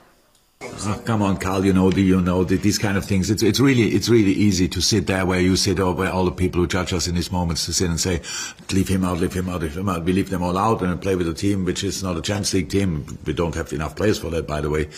Oh, 0.61 1.01
come 1.05 1.21
on, 1.21 1.37
Carl. 1.37 1.65
You 1.65 1.71
know, 1.71 1.89
the, 1.89 2.01
you 2.01 2.19
know 2.19 2.43
the, 2.43 2.57
these 2.57 2.77
kind 2.77 2.97
of 2.97 3.05
things. 3.05 3.29
It's 3.29 3.41
it's 3.41 3.61
really 3.61 3.95
it's 3.95 4.09
really 4.09 4.33
easy 4.33 4.67
to 4.67 4.81
sit 4.81 5.07
there 5.07 5.25
where 5.25 5.39
you 5.39 5.55
sit, 5.55 5.79
or 5.79 5.93
where 5.93 6.11
all 6.11 6.25
the 6.25 6.31
people 6.31 6.59
who 6.59 6.67
judge 6.67 6.91
us 6.91 7.07
in 7.07 7.15
these 7.15 7.31
moments 7.31 7.65
to 7.67 7.73
sit 7.73 7.89
and 7.89 7.97
say, 7.97 8.21
leave 8.73 8.89
him 8.89 9.05
out, 9.05 9.19
leave 9.19 9.31
him 9.31 9.47
out, 9.47 9.61
leave 9.61 9.77
him 9.77 9.87
out. 9.87 10.03
We 10.03 10.11
leave 10.11 10.29
them 10.29 10.43
all 10.43 10.57
out 10.57 10.81
and 10.81 11.01
play 11.01 11.15
with 11.15 11.29
a 11.29 11.33
team 11.33 11.63
which 11.63 11.85
is 11.85 12.03
not 12.03 12.17
a 12.17 12.21
Champions 12.21 12.53
League 12.53 12.69
team. 12.69 13.19
We 13.25 13.31
don't 13.31 13.55
have 13.55 13.71
enough 13.71 13.95
players 13.95 14.19
for 14.19 14.29
that, 14.31 14.47
by 14.47 14.59
the 14.59 14.69
way. 14.69 14.89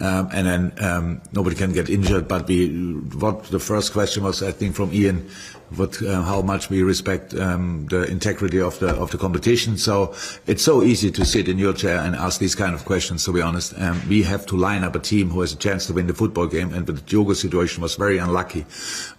Um, 0.00 0.30
and 0.32 0.46
then 0.46 0.72
um, 0.82 1.22
nobody 1.32 1.54
can 1.54 1.72
get 1.72 1.90
injured. 1.90 2.26
But 2.26 2.48
we, 2.48 2.94
what 3.18 3.44
the 3.44 3.60
first 3.60 3.92
question 3.92 4.22
was, 4.22 4.42
I 4.42 4.52
think, 4.52 4.74
from 4.74 4.90
Ian 4.90 5.28
what, 5.76 6.02
uh, 6.02 6.22
how 6.22 6.42
much 6.42 6.70
we 6.70 6.82
respect 6.82 7.34
um, 7.34 7.86
the 7.86 8.02
integrity 8.04 8.60
of 8.60 8.78
the 8.80 8.88
of 8.88 9.10
the 9.10 9.18
competition. 9.18 9.76
So 9.76 10.14
it's 10.46 10.62
so 10.62 10.82
easy 10.82 11.10
to 11.12 11.24
sit 11.24 11.48
in 11.48 11.58
your 11.58 11.72
chair 11.72 11.98
and 11.98 12.14
ask 12.16 12.40
these 12.40 12.54
kind 12.54 12.74
of 12.74 12.84
questions. 12.84 13.24
To 13.24 13.32
be 13.32 13.40
honest, 13.40 13.74
um, 13.78 14.00
we 14.08 14.22
have 14.22 14.46
to 14.46 14.56
line 14.56 14.84
up 14.84 14.94
a 14.94 14.98
team 14.98 15.30
who 15.30 15.40
has 15.40 15.52
a 15.52 15.56
chance 15.56 15.86
to 15.86 15.92
win 15.92 16.06
the 16.06 16.14
football 16.14 16.46
game. 16.46 16.72
And 16.74 16.86
the 16.86 16.94
Diogo 16.94 17.34
situation 17.34 17.82
was 17.82 17.94
very 17.94 18.18
unlucky, 18.18 18.66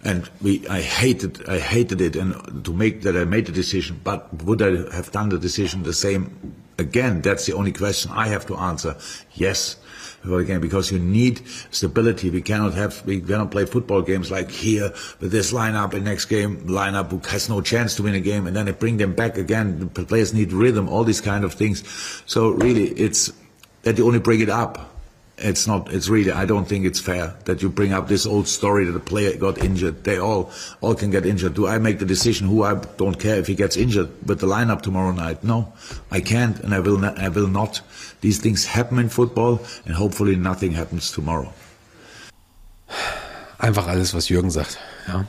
and 0.04 0.28
we 0.40 0.66
I 0.68 0.80
hated 0.80 1.48
I 1.48 1.58
hated 1.58 2.00
it 2.00 2.16
and 2.16 2.64
to 2.64 2.72
make 2.72 3.02
that 3.02 3.16
I 3.16 3.24
made 3.24 3.46
the 3.46 3.52
decision. 3.52 4.00
But 4.04 4.42
would 4.44 4.62
I 4.62 4.94
have 4.94 5.10
done 5.12 5.30
the 5.30 5.38
decision 5.38 5.82
the 5.82 5.92
same 5.92 6.54
again? 6.78 7.22
That's 7.22 7.46
the 7.46 7.54
only 7.54 7.72
question 7.72 8.10
I 8.12 8.28
have 8.28 8.46
to 8.46 8.56
answer. 8.56 8.96
Yes 9.34 9.76
again 10.24 10.60
because 10.60 10.90
you 10.90 10.98
need 10.98 11.42
stability. 11.70 12.30
We 12.30 12.42
cannot 12.42 12.74
have 12.74 13.04
we 13.06 13.20
cannot 13.20 13.50
play 13.50 13.66
football 13.66 14.02
games 14.02 14.30
like 14.30 14.50
here 14.50 14.92
with 15.20 15.32
this 15.32 15.52
lineup 15.52 15.94
and 15.94 16.04
next 16.04 16.26
game 16.26 16.58
lineup 16.68 17.10
who 17.10 17.18
has 17.28 17.48
no 17.48 17.60
chance 17.60 17.94
to 17.96 18.02
win 18.02 18.14
a 18.14 18.20
game 18.20 18.46
and 18.46 18.54
then 18.54 18.66
they 18.66 18.72
bring 18.72 18.96
them 18.96 19.14
back 19.14 19.36
again. 19.36 19.90
The 19.94 20.04
players 20.04 20.32
need 20.32 20.52
rhythm, 20.52 20.88
all 20.88 21.04
these 21.04 21.20
kind 21.20 21.44
of 21.44 21.54
things. 21.54 21.82
So 22.26 22.50
really, 22.50 22.88
it's 22.90 23.32
that 23.82 23.98
you 23.98 24.06
only 24.06 24.20
bring 24.20 24.40
it 24.40 24.48
up. 24.48 24.91
It's 25.38 25.66
not. 25.66 25.90
It's 25.92 26.08
really. 26.08 26.30
I 26.30 26.44
don't 26.44 26.66
think 26.68 26.84
it's 26.84 27.00
fair 27.00 27.34
that 27.46 27.62
you 27.62 27.68
bring 27.68 27.92
up 27.92 28.06
this 28.06 28.26
old 28.26 28.46
story 28.46 28.84
that 28.84 28.94
a 28.94 29.00
player 29.00 29.36
got 29.36 29.58
injured. 29.58 30.04
They 30.04 30.18
all 30.18 30.50
all 30.80 30.94
can 30.94 31.10
get 31.10 31.24
injured. 31.24 31.54
Do 31.54 31.66
I 31.66 31.78
make 31.78 31.98
the 31.98 32.04
decision 32.04 32.46
who 32.48 32.62
I 32.62 32.74
don't 32.96 33.18
care 33.18 33.36
if 33.36 33.46
he 33.46 33.54
gets 33.54 33.76
injured 33.76 34.10
with 34.26 34.40
the 34.40 34.46
lineup 34.46 34.82
tomorrow 34.82 35.10
night? 35.10 35.42
No, 35.42 35.72
I 36.10 36.20
can't, 36.20 36.60
and 36.60 36.74
I 36.74 36.80
will. 36.80 36.98
Not, 36.98 37.18
I 37.18 37.28
will 37.28 37.48
not. 37.48 37.80
These 38.20 38.38
things 38.38 38.66
happen 38.66 38.98
in 38.98 39.08
football, 39.08 39.60
and 39.86 39.94
hopefully 39.94 40.36
nothing 40.36 40.72
happens 40.72 41.10
tomorrow. 41.10 41.52
Einfach 43.58 43.88
alles, 43.88 44.12
was 44.14 44.28
Jürgen 44.28 44.50
sagt. 44.50 44.78
Ja. 45.08 45.24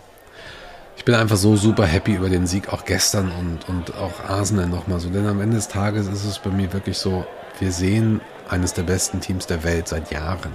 Ich 0.97 1.06
bin 1.06 1.16
einfach 1.16 1.38
so 1.38 1.58
super 1.58 1.86
happy 1.86 2.16
über 2.16 2.30
den 2.30 2.47
Sieg 2.47 2.72
auch 2.72 2.86
gestern 2.86 3.32
und, 3.32 3.68
und 3.68 3.93
auch 3.95 4.24
Arsenal 4.30 4.68
nochmal 4.68 4.99
so. 4.99 5.10
Denn 5.10 5.28
am 5.28 5.41
Ende 5.41 5.58
des 5.58 5.68
Tages 5.68 6.08
ist 6.08 6.24
es 6.24 6.39
bei 6.39 6.49
mir 6.49 6.72
wirklich 6.72 6.97
so, 6.97 7.26
wir 7.60 7.72
sehen 7.74 8.22
eines 8.54 8.74
der 8.74 8.84
besten 8.84 9.20
Teams 9.20 9.47
der 9.47 9.64
Welt 9.64 9.88
seit 9.88 10.12
Jahren. 10.12 10.51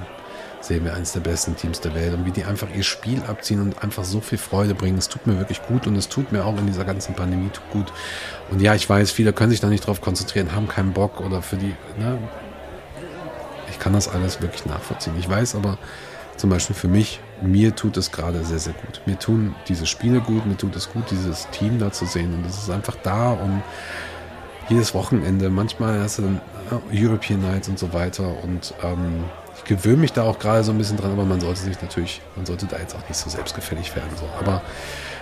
Sehen 0.60 0.84
wir 0.84 0.94
eines 0.94 1.12
der 1.12 1.20
besten 1.20 1.56
Teams 1.56 1.80
der 1.80 1.94
Welt 1.94 2.14
und 2.14 2.24
wie 2.24 2.30
die 2.30 2.44
einfach 2.44 2.68
ihr 2.74 2.82
Spiel 2.82 3.22
abziehen 3.28 3.60
und 3.60 3.82
einfach 3.82 4.04
so 4.04 4.20
viel 4.20 4.38
Freude 4.38 4.74
bringen. 4.74 4.98
Es 4.98 5.08
tut 5.08 5.26
mir 5.26 5.38
wirklich 5.38 5.62
gut 5.62 5.86
und 5.86 5.96
es 5.96 6.08
tut 6.08 6.32
mir 6.32 6.44
auch 6.44 6.56
in 6.56 6.66
dieser 6.66 6.84
ganzen 6.84 7.14
Pandemie 7.14 7.50
gut. 7.72 7.92
Und 8.50 8.60
ja, 8.60 8.74
ich 8.74 8.88
weiß, 8.88 9.10
viele 9.10 9.32
können 9.32 9.50
sich 9.50 9.60
da 9.60 9.68
nicht 9.68 9.86
drauf 9.86 10.00
konzentrieren, 10.00 10.54
haben 10.54 10.68
keinen 10.68 10.92
Bock 10.92 11.20
oder 11.20 11.42
für 11.42 11.56
die, 11.56 11.74
ne? 11.98 12.18
Ich 13.70 13.78
kann 13.78 13.92
das 13.92 14.08
alles 14.08 14.40
wirklich 14.40 14.66
nachvollziehen. 14.66 15.14
Ich 15.18 15.28
weiß 15.28 15.54
aber, 15.54 15.78
zum 16.36 16.50
Beispiel 16.50 16.74
für 16.74 16.88
mich, 16.88 17.20
mir 17.42 17.74
tut 17.74 17.96
es 17.96 18.10
gerade 18.10 18.44
sehr, 18.44 18.58
sehr 18.58 18.72
gut. 18.72 19.00
Mir 19.06 19.18
tun 19.18 19.54
diese 19.68 19.86
Spiele 19.86 20.20
gut, 20.20 20.46
mir 20.46 20.56
tut 20.56 20.74
es 20.74 20.90
gut, 20.90 21.10
dieses 21.10 21.48
Team 21.50 21.78
da 21.78 21.92
zu 21.92 22.06
sehen. 22.06 22.34
Und 22.34 22.46
es 22.46 22.58
ist 22.58 22.70
einfach 22.70 22.96
da 23.02 23.32
und 23.32 23.62
jedes 24.68 24.94
Wochenende. 24.94 25.50
Manchmal 25.50 26.00
hast 26.00 26.18
du 26.18 26.22
dann 26.22 26.40
European 26.92 27.40
Nights 27.40 27.68
und 27.68 27.78
so 27.78 27.92
weiter. 27.92 28.42
Und 28.42 28.74
ähm, 28.82 29.24
ich 29.56 29.64
gewöhne 29.64 29.98
mich 29.98 30.12
da 30.12 30.22
auch 30.22 30.38
gerade 30.38 30.64
so 30.64 30.72
ein 30.72 30.78
bisschen 30.78 30.96
dran, 30.96 31.12
aber 31.12 31.24
man 31.24 31.40
sollte 31.40 31.60
sich 31.60 31.80
natürlich, 31.80 32.20
man 32.36 32.46
sollte 32.46 32.66
da 32.66 32.78
jetzt 32.78 32.94
auch 32.94 33.08
nicht 33.08 33.16
so 33.18 33.28
selbstgefällig 33.30 33.94
werden. 33.96 34.10
So. 34.18 34.26
Aber 34.38 34.62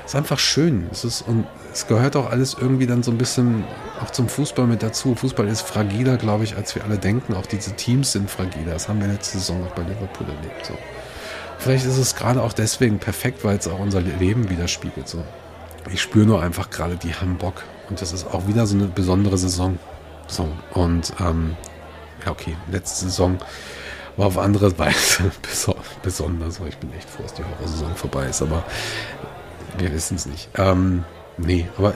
es 0.05 0.13
ist 0.13 0.17
einfach 0.17 0.39
schön. 0.39 0.89
Es 0.93 1.05
ist, 1.05 1.23
und 1.23 1.47
es 1.73 1.87
gehört 1.87 2.17
auch 2.17 2.31
alles 2.31 2.57
irgendwie 2.59 2.87
dann 2.87 3.03
so 3.03 3.11
ein 3.11 3.19
bisschen 3.19 3.65
auch 4.03 4.11
zum 4.11 4.29
Fußball 4.29 4.67
mit 4.67 4.83
dazu. 4.83 5.15
Fußball 5.15 5.49
ist 5.49 5.63
fragiler, 5.63 6.17
glaube 6.17 6.45
ich, 6.45 6.57
als 6.57 6.75
wir 6.75 6.85
alle 6.85 6.99
denken. 6.99 7.35
Auch 7.35 7.47
diese 7.47 7.73
Teams 7.73 8.13
sind 8.13 8.31
fragiler. 8.31 8.73
Das 8.73 8.89
haben 8.89 9.01
wir 9.01 9.09
letzte 9.09 9.39
Saison 9.39 9.67
auch 9.67 9.73
bei 9.73 9.83
Liverpool 9.83 10.27
erlebt. 10.29 10.67
So. 10.67 10.75
Vielleicht 11.59 11.87
ist 11.87 11.97
es 11.97 12.15
gerade 12.15 12.43
auch 12.43 12.53
deswegen 12.53 12.99
perfekt, 12.99 13.45
weil 13.45 13.57
es 13.57 13.67
auch 13.67 13.79
unser 13.79 14.01
Leben 14.01 14.49
widerspiegelt. 14.51 15.09
So. 15.09 15.25
Ich 15.91 16.03
spüre 16.03 16.27
nur 16.27 16.43
einfach 16.43 16.71
gerade, 16.71 16.97
die 16.97 17.15
haben 17.15 17.37
Bock. 17.37 17.63
Und 17.89 18.01
das 18.01 18.13
ist 18.13 18.27
auch 18.27 18.47
wieder 18.47 18.67
so 18.67 18.77
eine 18.77 18.87
besondere 18.87 19.39
Saison. 19.39 19.79
So, 20.27 20.49
und 20.74 21.12
ähm, 21.20 21.57
ja, 22.24 22.33
okay, 22.33 22.57
letzte 22.70 23.07
Saison 23.07 23.39
war 24.16 24.27
auf 24.27 24.39
andere 24.39 24.77
Weise 24.79 25.31
besonders. 26.03 26.61
Ich 26.66 26.77
bin 26.79 26.93
echt 26.95 27.09
froh, 27.09 27.22
dass 27.22 27.35
die 27.35 27.45
Horrorsaison 27.45 27.95
vorbei 27.95 28.27
ist, 28.27 28.43
aber 28.43 28.64
wir 29.79 29.93
wissen 29.93 30.16
es 30.16 30.27
nicht. 30.27 30.49
Ähm, 30.57 31.05
nee, 31.37 31.68
aber 31.79 31.95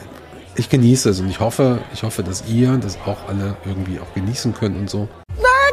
ich 0.54 0.68
genieße 0.68 1.10
es 1.10 1.20
und 1.20 1.28
ich 1.30 1.40
hoffe, 1.40 1.80
ich 1.92 2.02
hoffe, 2.02 2.22
dass 2.22 2.44
ihr 2.46 2.76
das 2.76 2.98
auch 3.06 3.28
alle 3.28 3.56
irgendwie 3.64 4.00
auch 4.00 4.12
genießen 4.14 4.54
könnt 4.54 4.76
und 4.76 4.90
so. 4.90 5.08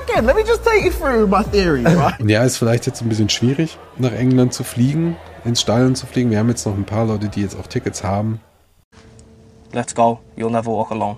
Again, 0.10 0.26
let 0.26 0.36
me 0.36 0.44
just 0.48 0.64
take 0.64 0.86
you 0.86 0.92
through 0.92 1.28
my 1.28 1.44
theory, 1.44 1.84
right? 1.86 2.20
Und 2.20 2.30
ja, 2.30 2.44
ist 2.44 2.58
vielleicht 2.58 2.86
jetzt 2.88 3.02
ein 3.02 3.10
bisschen 3.10 3.30
schwierig, 3.30 3.78
nach 3.98 4.14
England 4.14 4.54
zu 4.54 4.64
fliegen, 4.64 5.18
ins 5.44 5.62
Stadion 5.62 5.96
zu 5.96 6.08
fliegen. 6.08 6.32
Wir 6.32 6.40
haben 6.40 6.50
jetzt 6.50 6.66
noch 6.66 6.76
ein 6.76 6.86
paar 6.86 7.06
Leute, 7.06 7.28
die 7.28 7.42
jetzt 7.42 7.60
auch 7.60 7.68
Tickets 7.68 8.04
haben. 8.04 8.40
Let's 9.74 9.94
go. 9.94 10.20
You'll 10.38 10.50
never 10.50 10.72
walk 10.72 10.92
alone. 10.92 11.18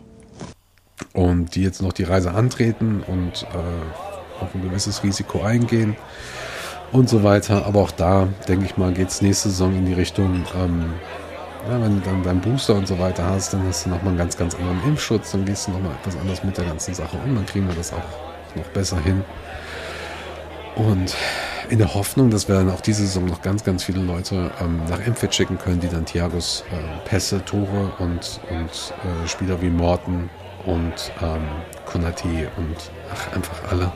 Und 1.20 1.56
die 1.56 1.64
jetzt 1.64 1.82
noch 1.82 1.92
die 1.92 2.04
Reise 2.04 2.32
antreten 2.32 3.04
und 3.06 3.46
äh, 3.54 4.42
auf 4.42 4.56
ein 4.56 4.62
gewisses 4.62 5.04
Risiko 5.04 5.42
eingehen 5.42 5.98
und 6.94 7.10
so 7.10 7.24
weiter. 7.24 7.66
Aber 7.66 7.82
auch 7.82 7.92
da, 7.92 8.30
denke 8.48 8.66
ich 8.66 8.78
mal, 8.78 8.94
geht 8.94 9.10
es 9.10 9.22
nächste 9.22 9.50
Saison 9.50 9.76
in 9.76 9.86
die 9.86 9.94
Richtung, 9.94 10.46
ähm, 10.56 10.94
Ja, 11.68 11.82
wenn 11.82 12.00
du 12.00 12.06
dann 12.06 12.24
deinen 12.24 12.40
Booster 12.40 12.76
und 12.76 12.88
so 12.88 12.98
weiter 13.00 13.26
hast, 13.26 13.52
dann 13.52 13.68
hast 13.68 13.86
du 13.86 13.90
nochmal 13.90 14.10
einen 14.10 14.18
ganz, 14.18 14.38
ganz 14.38 14.56
anderen 14.56 14.82
Impfschutz, 14.88 15.32
dann 15.32 15.44
gehst 15.44 15.68
du 15.68 15.72
nochmal 15.72 15.92
etwas 16.00 16.16
anders 16.16 16.42
mit 16.42 16.58
der 16.58 16.64
ganzen 16.64 16.94
Sache 16.94 17.18
um, 17.26 17.36
dann 17.36 17.46
kriegen 17.46 17.68
wir 17.68 17.76
das 17.76 17.92
auch 17.92 18.56
noch 18.56 18.68
besser 18.74 18.98
hin. 19.02 19.26
Und 20.76 21.14
in 21.70 21.80
der 21.80 21.94
Hoffnung, 21.94 22.30
dass 22.30 22.48
wir 22.48 22.56
dann 22.56 22.70
auch 22.72 22.80
diese 22.80 23.06
Saison 23.06 23.26
noch 23.26 23.42
ganz, 23.42 23.66
ganz 23.66 23.84
viele 23.84 24.02
Leute 24.02 24.52
ähm, 24.62 24.80
nach 24.90 25.06
Empfit 25.06 25.36
schicken 25.36 25.58
können, 25.58 25.82
die 25.82 25.90
dann 25.90 26.06
Thiagos 26.06 26.64
äh, 26.72 27.10
Pässe, 27.10 27.44
Tore 27.44 27.92
und, 28.00 28.40
und 28.50 28.94
äh, 29.04 29.28
Spieler 29.28 29.62
wie 29.62 29.70
Morten 29.70 30.30
und 30.70 31.12
ähm, 31.22 31.48
Konati 31.86 32.48
und 32.58 32.76
ach, 33.12 33.36
einfach 33.36 33.72
alle 33.72 33.92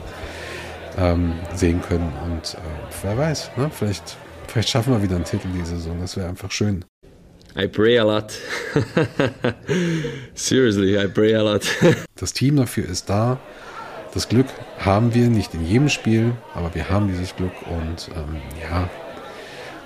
ähm, 0.98 1.34
sehen 1.54 1.80
können. 1.82 2.12
Und 2.24 2.54
äh, 2.54 2.58
wer 3.02 3.16
weiß, 3.16 3.52
ne? 3.56 3.70
vielleicht, 3.72 4.16
vielleicht 4.48 4.68
schaffen 4.68 4.92
wir 4.92 5.02
wieder 5.02 5.16
einen 5.16 5.24
Titel 5.24 5.48
diese 5.54 5.76
Saison. 5.76 6.00
Das 6.00 6.16
wäre 6.16 6.28
einfach 6.28 6.50
schön. 6.50 6.84
I 7.56 7.68
pray 7.68 7.98
a 7.98 8.02
lot. 8.02 8.32
Seriously, 10.34 10.98
I 10.98 11.06
pray 11.06 11.34
a 11.36 11.42
lot. 11.42 11.62
das 12.16 12.32
Team 12.32 12.56
dafür 12.56 12.88
ist 12.88 13.08
da. 13.08 13.38
Das 14.12 14.28
Glück 14.28 14.46
haben 14.78 15.14
wir 15.14 15.28
nicht 15.28 15.54
in 15.54 15.64
jedem 15.64 15.88
Spiel, 15.88 16.32
aber 16.54 16.74
wir 16.74 16.88
haben 16.88 17.08
dieses 17.08 17.34
Glück 17.34 17.52
und 17.68 18.10
ähm, 18.16 18.40
ja, 18.60 18.88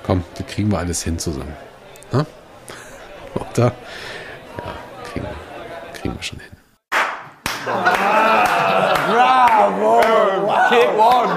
komm, 0.02 0.24
das 0.36 0.46
kriegen 0.46 0.70
wir 0.70 0.78
alles 0.78 1.02
hin 1.02 1.18
zusammen. 1.18 1.54
Ne? 2.12 2.26
Oder? 3.34 3.74
Ja, 4.58 4.76
kriegen 5.04 5.26
wir, 5.26 5.92
kriegen 5.94 6.14
wir 6.14 6.22
schon 6.22 6.40
hin. 6.40 6.57
Bravo! 9.08 10.00
Kick 10.68 10.88
one! 10.98 11.36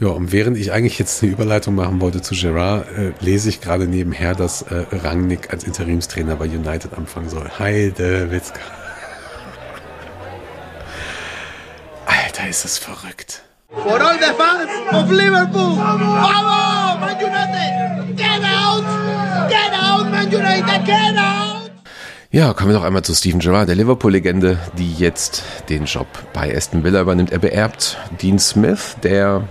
Ja, 0.00 0.08
und 0.08 0.30
während 0.30 0.56
ich 0.56 0.72
eigentlich 0.72 0.98
jetzt 0.98 1.22
eine 1.22 1.32
Überleitung 1.32 1.74
machen 1.74 2.00
wollte 2.00 2.22
zu 2.22 2.34
Gerard, 2.34 2.86
äh, 2.96 3.12
lese 3.20 3.48
ich 3.48 3.60
gerade 3.60 3.88
nebenher, 3.88 4.34
dass 4.34 4.62
äh, 4.62 4.86
Rangnick 4.92 5.52
als 5.52 5.64
Interimstrainer 5.64 6.36
bei 6.36 6.44
United 6.44 6.94
anfangen 6.96 7.28
soll. 7.28 7.50
Heide 7.58 8.30
Witzka. 8.30 8.60
Alter, 12.06 12.48
ist 12.48 12.64
das 12.64 12.78
verrückt. 12.78 13.42
For 13.70 14.00
all 14.00 14.18
the 14.18 14.32
fans 14.38 14.70
of 14.92 15.10
Liverpool, 15.10 15.76
vamos, 15.76 17.00
Man 17.00 17.16
United, 17.20 18.16
get 18.16 18.42
out, 18.42 18.84
get 19.48 19.72
out, 19.74 20.10
Man 20.10 20.30
United, 20.32 20.86
get 20.86 21.18
out. 21.18 21.47
Ja, 22.30 22.52
kommen 22.52 22.68
wir 22.68 22.76
noch 22.76 22.84
einmal 22.84 23.00
zu 23.00 23.14
Steven 23.14 23.40
Gerrard, 23.40 23.68
der 23.68 23.74
Liverpool-Legende, 23.76 24.58
die 24.76 24.92
jetzt 24.92 25.42
den 25.70 25.86
Job 25.86 26.06
bei 26.34 26.54
Aston 26.54 26.84
Villa 26.84 27.00
übernimmt. 27.00 27.32
Er 27.32 27.38
beerbt 27.38 27.96
Dean 28.20 28.38
Smith, 28.38 28.96
der 29.02 29.48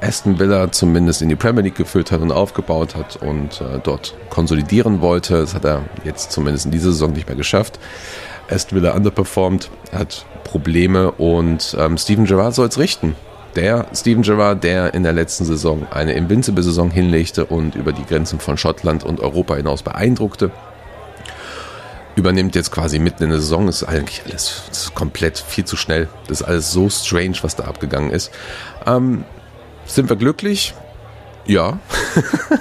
Aston 0.00 0.40
Villa 0.40 0.72
zumindest 0.72 1.22
in 1.22 1.28
die 1.28 1.36
Premier 1.36 1.62
League 1.62 1.76
geführt 1.76 2.10
hat 2.10 2.20
und 2.20 2.32
aufgebaut 2.32 2.96
hat 2.96 3.22
und 3.22 3.60
äh, 3.60 3.78
dort 3.80 4.16
konsolidieren 4.30 5.00
wollte. 5.00 5.34
Das 5.42 5.54
hat 5.54 5.64
er 5.64 5.84
jetzt 6.02 6.32
zumindest 6.32 6.66
in 6.66 6.72
dieser 6.72 6.90
Saison 6.90 7.12
nicht 7.12 7.28
mehr 7.28 7.36
geschafft. 7.36 7.78
Aston 8.50 8.80
Villa 8.80 8.96
underperformed, 8.96 9.70
hat 9.92 10.26
Probleme 10.42 11.12
und 11.12 11.76
ähm, 11.78 11.98
Steven 11.98 12.24
Gerrard 12.24 12.52
soll 12.52 12.66
es 12.66 12.80
richten. 12.80 13.14
Der 13.54 13.86
Steven 13.94 14.22
Gerrard, 14.22 14.64
der 14.64 14.92
in 14.92 15.04
der 15.04 15.12
letzten 15.12 15.44
Saison 15.44 15.86
eine 15.92 16.14
Invincible-Saison 16.14 16.90
hinlegte 16.90 17.44
und 17.44 17.76
über 17.76 17.92
die 17.92 18.04
Grenzen 18.04 18.40
von 18.40 18.58
Schottland 18.58 19.04
und 19.04 19.20
Europa 19.20 19.54
hinaus 19.54 19.84
beeindruckte, 19.84 20.50
übernimmt 22.18 22.54
jetzt 22.54 22.70
quasi 22.70 22.98
mitten 22.98 23.24
in 23.24 23.30
der 23.30 23.40
Saison. 23.40 23.68
Ist 23.68 23.84
eigentlich 23.84 24.22
alles 24.26 24.62
ist 24.70 24.94
komplett 24.94 25.38
viel 25.38 25.64
zu 25.64 25.76
schnell. 25.76 26.08
Das 26.26 26.40
ist 26.40 26.46
alles 26.46 26.72
so 26.72 26.90
strange, 26.90 27.36
was 27.42 27.56
da 27.56 27.64
abgegangen 27.64 28.10
ist. 28.10 28.30
Ähm, 28.86 29.24
sind 29.86 30.08
wir 30.08 30.16
glücklich? 30.16 30.74
Ja. 31.46 31.78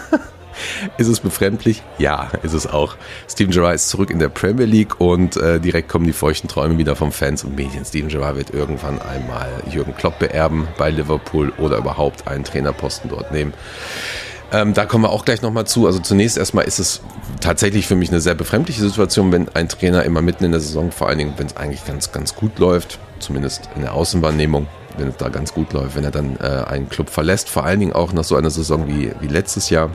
Ist 0.97 1.08
es 1.08 1.20
befremdlich? 1.20 1.84
Ja, 1.97 2.32
ist 2.43 2.53
es 2.53 2.66
auch. 2.68 2.95
Steven 3.30 3.51
Gerrard 3.51 3.76
ist 3.76 3.89
zurück 3.89 4.10
in 4.10 4.20
der 4.20 4.30
Premier 4.30 4.66
League 4.66 4.99
und 4.99 5.38
äh, 5.38 5.60
direkt 5.60 5.89
kommen 5.89 6.05
die 6.05 6.14
feuchten 6.14 6.47
Träume 6.47 6.78
wieder 6.78 6.95
von 6.95 7.12
Fans 7.12 7.43
und 7.43 7.55
Medien. 7.55 7.86
Steven 7.86 8.10
Gerrard 8.10 8.38
wird 8.38 8.49
irgendwann 8.51 8.99
einmal 9.01 9.49
Jürgen 9.72 9.95
Klopp 9.95 10.20
beerben 10.20 10.68
bei 10.78 10.89
Liverpool 10.89 11.53
oder 11.58 11.78
überhaupt 11.78 12.28
einen 12.28 12.43
Trainerposten 12.43 13.10
dort 13.10 13.32
nehmen. 13.32 13.53
Ähm, 14.52 14.74
da 14.74 14.86
kommen 14.86 15.04
wir 15.04 15.10
auch 15.10 15.26
gleich 15.26 15.41
nochmal 15.41 15.68
zu. 15.68 15.88
Also 15.88 16.00
zunächst 16.00 16.38
erstmal 16.38 16.66
ist 16.66 16.80
es 16.80 17.02
tatsächlich 17.41 17.88
für 17.88 17.95
mich 17.95 18.10
eine 18.10 18.22
sehr 18.22 18.36
befremdliche 18.36 18.82
Situation, 18.82 19.32
wenn 19.32 19.50
ein 19.50 19.68
Trainer 19.68 20.04
immer 20.04 20.22
mitten 20.22 20.45
in 20.45 20.52
der 20.52 20.62
Saison, 20.62 20.91
vor 20.91 21.10
allen 21.10 21.18
Dingen, 21.18 21.34
wenn 21.38 21.48
es 21.48 21.58
eigentlich 21.58 21.86
ganz, 21.86 22.12
ganz 22.12 22.36
gut 22.36 22.58
läuft, 22.60 23.00
zumindest 23.20 23.70
in 23.76 23.82
der 23.82 23.93
Außenwahrnehmung, 23.93 24.68
wenn 24.98 25.10
es 25.10 25.18
da 25.18 25.30
ganz 25.30 25.54
gut 25.54 25.74
läuft, 25.74 25.95
wenn 25.95 26.04
er 26.06 26.12
dann 26.12 26.38
äh, 26.38 26.64
einen 26.68 26.89
Club 26.89 27.10
verlässt, 27.10 27.50
vor 27.50 27.66
allen 27.66 27.80
Dingen 27.80 27.93
auch 27.93 28.14
nach 28.14 28.24
so 28.24 28.36
einer 28.36 28.50
Saison 28.50 28.88
wie, 28.88 29.12
wie 29.20 29.28
letztes 29.28 29.70
Jahr, 29.70 29.91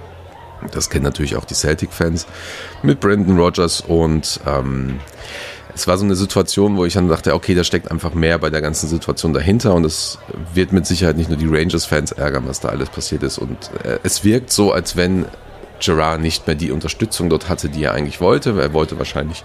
das 0.71 0.91
kennen 0.91 1.05
natürlich 1.05 1.37
auch 1.37 1.45
die 1.45 1.55
Celtic-Fans. 1.55 2.27
Mit 2.83 3.01
Brandon 3.01 3.39
Rogers 3.39 3.81
und 3.81 4.39
ähm, 4.47 5.01
es 5.75 5.87
war 5.87 5.97
so 5.97 6.05
eine 6.05 6.15
Situation, 6.15 6.77
wo 6.77 6.85
ich 6.85 6.95
dann 6.95 7.09
dachte, 7.09 7.35
okay, 7.35 7.55
da 7.55 7.65
steckt 7.65 7.91
einfach 7.91 8.15
mehr 8.15 8.39
bei 8.39 8.51
der 8.51 8.61
ganzen 8.61 8.89
Situation 8.89 9.33
dahinter 9.33 9.75
und 9.75 9.85
es 9.85 10.19
wird 10.55 10.73
mit 10.73 10.87
Sicherheit 10.87 11.17
nicht 11.17 11.31
nur 11.31 11.39
die 11.39 11.47
Rangers-Fans 11.47 12.13
ärgern, 12.13 12.45
was 12.47 12.61
da 12.61 12.69
alles 12.69 12.91
passiert 12.91 13.23
ist. 13.23 13.39
Und 13.39 13.71
äh, 13.85 13.99
es 14.03 14.25
wirkt 14.25 14.53
so, 14.53 14.73
als 14.73 14.97
wenn 14.97 15.27
Gerard 15.81 16.21
nicht 16.21 16.47
mehr 16.47 16.57
die 16.57 16.71
Unterstützung 16.71 17.29
dort 17.29 17.49
hatte, 17.49 17.69
die 17.69 17.85
er 17.85 17.93
eigentlich 17.93 18.21
wollte. 18.21 18.61
Er 18.61 18.73
wollte 18.73 18.99
wahrscheinlich 18.99 19.45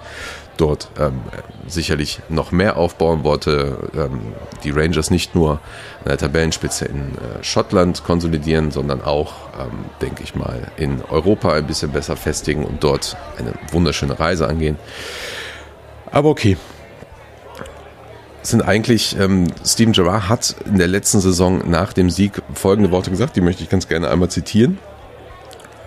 dort 0.58 0.90
ähm, 1.00 1.22
sicherlich 1.68 2.20
noch 2.30 2.52
mehr 2.52 2.78
aufbauen, 2.78 3.24
wollte 3.24 3.78
ähm, 3.96 4.34
die 4.64 4.72
Rangers 4.72 5.10
nicht 5.10 5.36
nur 5.36 5.54
an 5.54 6.08
der 6.08 6.18
Tabellenspitze 6.18 6.86
in 6.86 7.00
äh, 7.00 7.44
Schottland 7.44 8.04
konsolidieren, 8.04 8.72
sondern 8.72 9.02
auch, 9.02 9.34
ähm, 9.60 9.86
denke 10.02 10.24
ich 10.24 10.36
mal, 10.36 10.72
in 10.78 11.02
Europa 11.10 11.54
ein 11.54 11.68
bisschen 11.68 11.92
besser 11.92 12.16
festigen 12.16 12.66
und 12.66 12.84
dort 12.84 13.18
eine 13.38 13.54
wunderschöne 13.72 14.20
Reise 14.20 14.48
angehen. 14.48 14.78
Aber 16.12 16.30
okay. 16.30 16.58
Sind 18.42 18.62
eigentlich, 18.62 19.18
ähm, 19.20 19.48
Steven 19.66 19.94
Gerrard 19.94 20.30
hat 20.30 20.56
in 20.66 20.78
der 20.78 20.88
letzten 20.88 21.20
Saison 21.20 21.70
nach 21.70 21.92
dem 21.92 22.10
Sieg 22.10 22.42
folgende 22.54 22.92
Worte 22.92 23.12
gesagt, 23.12 23.36
die 23.36 23.42
möchte 23.42 23.64
ich 23.64 23.70
ganz 23.70 23.88
gerne 23.88 24.10
einmal 24.10 24.30
zitieren. 24.30 24.78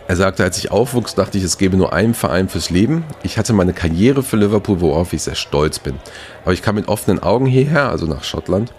Er 0.09 0.17
sagte, 0.17 0.43
als 0.43 0.59
ich 0.59 0.73
aufwuchs, 0.73 1.15
dachte 1.15 1.39
ich, 1.39 1.45
es 1.45 1.57
gäbe 1.57 1.77
nur 1.77 1.93
einen 1.93 2.15
Verein 2.15 2.49
fürs 2.49 2.69
Leben. 2.69 3.05
Ich 3.23 3.39
hatte 3.39 3.53
meine 3.53 3.73
Karriere 3.73 4.25
für 4.25 4.37
Liverpool, 4.37 4.81
worauf 4.81 5.13
ich 5.13 5.23
sehr 5.23 5.37
stolz 5.37 5.79
bin. 5.79 6.01
Aber 6.43 6.53
ich 6.53 6.63
kam 6.63 6.75
mit 6.75 6.89
offenen 6.89 7.23
Augen 7.23 7.47
hierher, 7.47 7.91
also 7.91 8.07
nach 8.07 8.25
Schottland, 8.25 8.73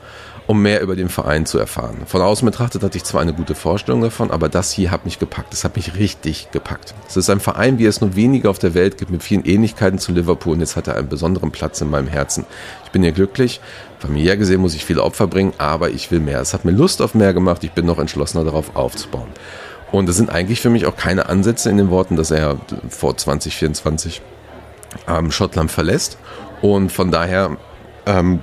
um 0.47 0.61
mehr 0.61 0.81
über 0.81 0.95
den 0.95 1.09
Verein 1.09 1.45
zu 1.45 1.57
erfahren. 1.57 1.97
Von 2.05 2.21
außen 2.21 2.45
betrachtet 2.45 2.83
hatte 2.83 2.97
ich 2.97 3.03
zwar 3.03 3.21
eine 3.21 3.33
gute 3.33 3.55
Vorstellung 3.55 4.01
davon, 4.01 4.31
aber 4.31 4.49
das 4.49 4.71
hier 4.71 4.91
hat 4.91 5.05
mich 5.05 5.19
gepackt. 5.19 5.53
Es 5.53 5.63
hat 5.63 5.75
mich 5.75 5.95
richtig 5.95 6.51
gepackt. 6.51 6.93
Es 7.07 7.15
ist 7.15 7.29
ein 7.29 7.39
Verein, 7.39 7.79
wie 7.79 7.85
es 7.85 8.01
nur 8.01 8.15
wenige 8.15 8.49
auf 8.49 8.59
der 8.59 8.73
Welt 8.73 8.97
gibt, 8.97 9.11
mit 9.11 9.23
vielen 9.23 9.45
Ähnlichkeiten 9.45 9.99
zu 9.99 10.11
Liverpool 10.11 10.53
und 10.53 10.59
jetzt 10.59 10.75
hat 10.75 10.87
er 10.87 10.95
einen 10.95 11.09
besonderen 11.09 11.51
Platz 11.51 11.79
in 11.81 11.89
meinem 11.89 12.07
Herzen. 12.07 12.45
Ich 12.85 12.91
bin 12.91 13.03
hier 13.03 13.11
glücklich. 13.11 13.61
Familiär 13.99 14.35
gesehen 14.35 14.61
muss 14.61 14.75
ich 14.75 14.83
viele 14.83 15.03
Opfer 15.03 15.27
bringen, 15.27 15.53
aber 15.57 15.91
ich 15.91 16.11
will 16.11 16.19
mehr. 16.19 16.41
Es 16.41 16.53
hat 16.53 16.65
mir 16.65 16.71
Lust 16.71 17.01
auf 17.01 17.13
mehr 17.13 17.33
gemacht. 17.33 17.63
Ich 17.63 17.71
bin 17.71 17.85
noch 17.85 17.99
entschlossener 17.99 18.43
darauf 18.43 18.75
aufzubauen. 18.75 19.29
Und 19.91 20.07
es 20.09 20.15
sind 20.15 20.29
eigentlich 20.29 20.61
für 20.61 20.69
mich 20.69 20.85
auch 20.85 20.95
keine 20.95 21.27
Ansätze 21.27 21.69
in 21.69 21.77
den 21.77 21.89
Worten, 21.89 22.15
dass 22.15 22.31
er 22.31 22.57
vor 22.89 23.17
2024 23.17 24.21
ähm, 25.07 25.31
Schottland 25.31 25.69
verlässt. 25.69 26.17
Und 26.61 26.91
von 26.91 27.11
daher 27.11 27.57
ähm, 28.05 28.41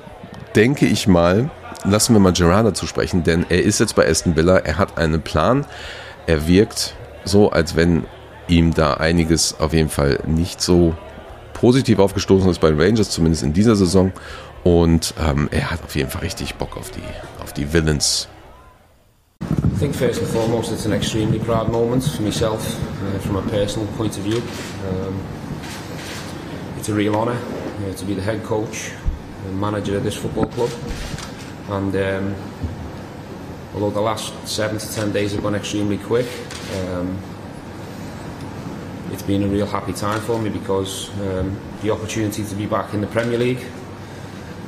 denke 0.54 0.86
ich 0.86 1.06
mal, 1.06 1.50
lassen 1.84 2.14
wir 2.14 2.20
mal 2.20 2.32
Gerard 2.32 2.66
dazu 2.66 2.86
sprechen, 2.86 3.24
denn 3.24 3.46
er 3.48 3.62
ist 3.62 3.80
jetzt 3.80 3.94
bei 3.94 4.08
Aston 4.08 4.36
Villa, 4.36 4.58
er 4.58 4.78
hat 4.78 4.98
einen 4.98 5.22
Plan, 5.22 5.66
er 6.26 6.46
wirkt 6.46 6.94
so, 7.24 7.50
als 7.50 7.76
wenn 7.76 8.04
ihm 8.48 8.74
da 8.74 8.94
einiges 8.94 9.60
auf 9.60 9.72
jeden 9.72 9.90
Fall 9.90 10.20
nicht 10.26 10.60
so 10.60 10.94
positiv 11.52 11.98
aufgestoßen 11.98 12.50
ist 12.50 12.60
bei 12.60 12.70
Rangers, 12.70 13.10
zumindest 13.10 13.42
in 13.42 13.52
dieser 13.52 13.76
Saison. 13.76 14.12
Und 14.64 15.14
ähm, 15.20 15.48
er 15.50 15.70
hat 15.70 15.82
auf 15.84 15.94
jeden 15.96 16.10
Fall 16.10 16.22
richtig 16.22 16.56
Bock 16.56 16.76
auf 16.76 16.90
die, 16.90 17.02
auf 17.42 17.52
die 17.52 17.72
Villains 17.72 18.28
I 19.40 19.80
think 19.80 19.94
first 19.94 20.20
and 20.20 20.28
foremost 20.28 20.72
it's 20.72 20.86
an 20.86 20.92
extremely 20.92 21.38
proud 21.38 21.70
moment 21.70 22.02
for 22.02 22.22
myself 22.22 22.60
uh, 23.00 23.18
from 23.20 23.36
a 23.36 23.42
personal 23.42 23.86
point 23.96 24.18
of 24.18 24.24
view. 24.24 24.42
Um, 24.88 25.22
it's 26.76 26.88
a 26.88 26.94
real 26.94 27.14
honour 27.14 27.38
uh, 27.86 27.94
to 27.94 28.04
be 28.04 28.14
the 28.14 28.20
head 28.20 28.42
coach 28.42 28.90
and 29.46 29.60
manager 29.60 29.96
of 29.96 30.02
this 30.02 30.16
football 30.16 30.46
club 30.46 30.70
and 31.68 31.94
um, 31.96 32.34
although 33.74 33.90
the 33.90 34.00
last 34.00 34.32
seven 34.46 34.78
to 34.78 34.92
ten 34.94 35.12
days 35.12 35.32
have 35.32 35.42
gone 35.42 35.54
extremely 35.54 35.98
quick 35.98 36.26
um, 36.76 37.18
it's 39.10 39.22
been 39.22 39.42
a 39.42 39.46
real 39.48 39.66
happy 39.66 39.92
time 39.92 40.20
for 40.20 40.38
me 40.38 40.50
because 40.50 41.10
um, 41.20 41.58
the 41.82 41.90
opportunity 41.90 42.44
to 42.44 42.54
be 42.54 42.66
back 42.66 42.94
in 42.94 43.00
the 43.00 43.06
Premier 43.06 43.38
League 43.38 43.64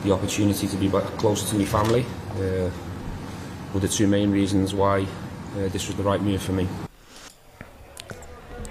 the 0.04 0.12
opportunity 0.12 0.66
to 0.66 0.76
be 0.76 0.88
back 0.88 1.04
closer 1.18 1.46
to 1.46 1.56
my 1.56 1.64
family 1.64 2.04
uh, 2.36 2.70
were 3.74 3.80
the 3.80 3.88
two 3.88 4.06
main 4.06 4.30
reasons 4.30 4.74
why 4.74 5.00
uh, 5.00 5.68
this 5.68 5.86
was 5.86 5.96
the 5.96 6.02
right 6.02 6.20
move 6.20 6.40
for 6.40 6.52
me. 6.52 6.66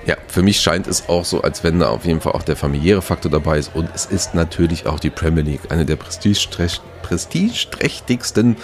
Ja, 0.06 0.16
für 0.28 0.42
mich 0.42 0.62
scheint 0.62 0.88
es 0.88 1.10
auch 1.10 1.26
so, 1.26 1.42
als 1.42 1.62
wenn 1.64 1.80
da 1.80 1.90
auf 1.90 2.06
jeden 2.06 2.22
Fall 2.22 2.32
auch 2.34 2.44
der 2.44 2.56
familiäre 2.56 3.02
Faktor 3.02 3.30
dabei 3.30 3.60
ist. 3.60 3.76
Und 3.76 3.90
es 3.94 4.06
ist 4.06 4.34
natürlich 4.34 4.88
auch 4.88 4.98
die 5.00 5.10
Premier 5.10 5.44
League, 5.44 5.70
eine 5.70 5.86
der 5.86 5.98
prestigeträchtigsten 5.98 8.56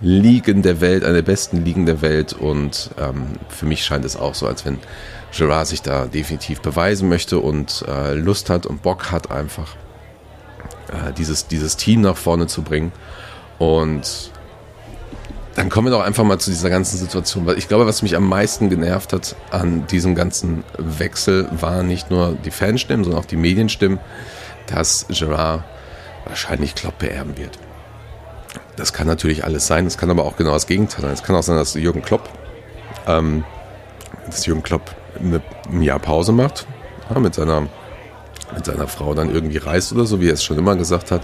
Ligen 0.00 0.62
der 0.62 0.80
Welt, 0.80 1.04
eine 1.04 1.14
der 1.14 1.22
besten 1.22 1.64
Ligen 1.64 1.86
der 1.86 2.02
Welt. 2.02 2.32
Und 2.32 2.90
ähm, 2.98 3.34
für 3.48 3.66
mich 3.66 3.84
scheint 3.84 4.04
es 4.04 4.16
auch 4.16 4.34
so, 4.34 4.48
als 4.48 4.64
wenn 4.64 4.80
Gerard 5.36 5.68
sich 5.68 5.82
da 5.82 6.06
definitiv 6.06 6.60
beweisen 6.60 7.08
möchte 7.08 7.38
und 7.38 7.84
äh, 7.88 8.14
Lust 8.14 8.50
hat 8.50 8.66
und 8.66 8.82
Bock 8.82 9.12
hat, 9.12 9.30
einfach 9.30 9.76
äh, 10.88 11.12
dieses, 11.12 11.46
dieses 11.46 11.76
Team 11.76 12.00
nach 12.00 12.16
vorne 12.16 12.48
zu 12.48 12.62
bringen. 12.62 12.90
Und 13.58 14.31
dann 15.54 15.68
kommen 15.68 15.88
wir 15.88 15.90
doch 15.90 16.02
einfach 16.02 16.24
mal 16.24 16.38
zu 16.38 16.50
dieser 16.50 16.70
ganzen 16.70 16.96
Situation, 16.96 17.48
ich 17.56 17.68
glaube, 17.68 17.86
was 17.86 18.02
mich 18.02 18.16
am 18.16 18.26
meisten 18.28 18.70
genervt 18.70 19.12
hat 19.12 19.36
an 19.50 19.86
diesem 19.86 20.14
ganzen 20.14 20.64
Wechsel, 20.78 21.48
war 21.52 21.82
nicht 21.82 22.10
nur 22.10 22.32
die 22.32 22.50
Fanstimmen, 22.50 23.04
sondern 23.04 23.22
auch 23.22 23.26
die 23.26 23.36
Medienstimmen, 23.36 23.98
dass 24.66 25.06
Gerard 25.08 25.64
wahrscheinlich 26.24 26.74
Klopp 26.74 26.98
beerben 26.98 27.36
wird. 27.36 27.58
Das 28.76 28.92
kann 28.92 29.06
natürlich 29.06 29.44
alles 29.44 29.66
sein, 29.66 29.84
das 29.84 29.98
kann 29.98 30.10
aber 30.10 30.24
auch 30.24 30.36
genau 30.36 30.52
das 30.52 30.66
Gegenteil 30.66 31.02
sein. 31.02 31.12
Es 31.12 31.22
kann 31.22 31.36
auch 31.36 31.42
sein, 31.42 31.56
dass 31.56 31.74
Jürgen 31.74 32.02
Klopp, 32.02 32.28
ähm, 33.06 33.44
dass 34.26 34.46
Jürgen 34.46 34.62
Klopp 34.62 34.94
eine, 35.18 35.42
ein 35.70 35.82
Jahr 35.82 35.98
Pause 35.98 36.32
macht, 36.32 36.66
ja, 37.10 37.18
mit, 37.18 37.34
seiner, 37.34 37.68
mit 38.54 38.64
seiner 38.64 38.88
Frau 38.88 39.12
dann 39.12 39.30
irgendwie 39.30 39.58
reist 39.58 39.92
oder 39.92 40.06
so, 40.06 40.20
wie 40.20 40.28
er 40.28 40.34
es 40.34 40.44
schon 40.44 40.58
immer 40.58 40.76
gesagt 40.76 41.10
hat. 41.10 41.22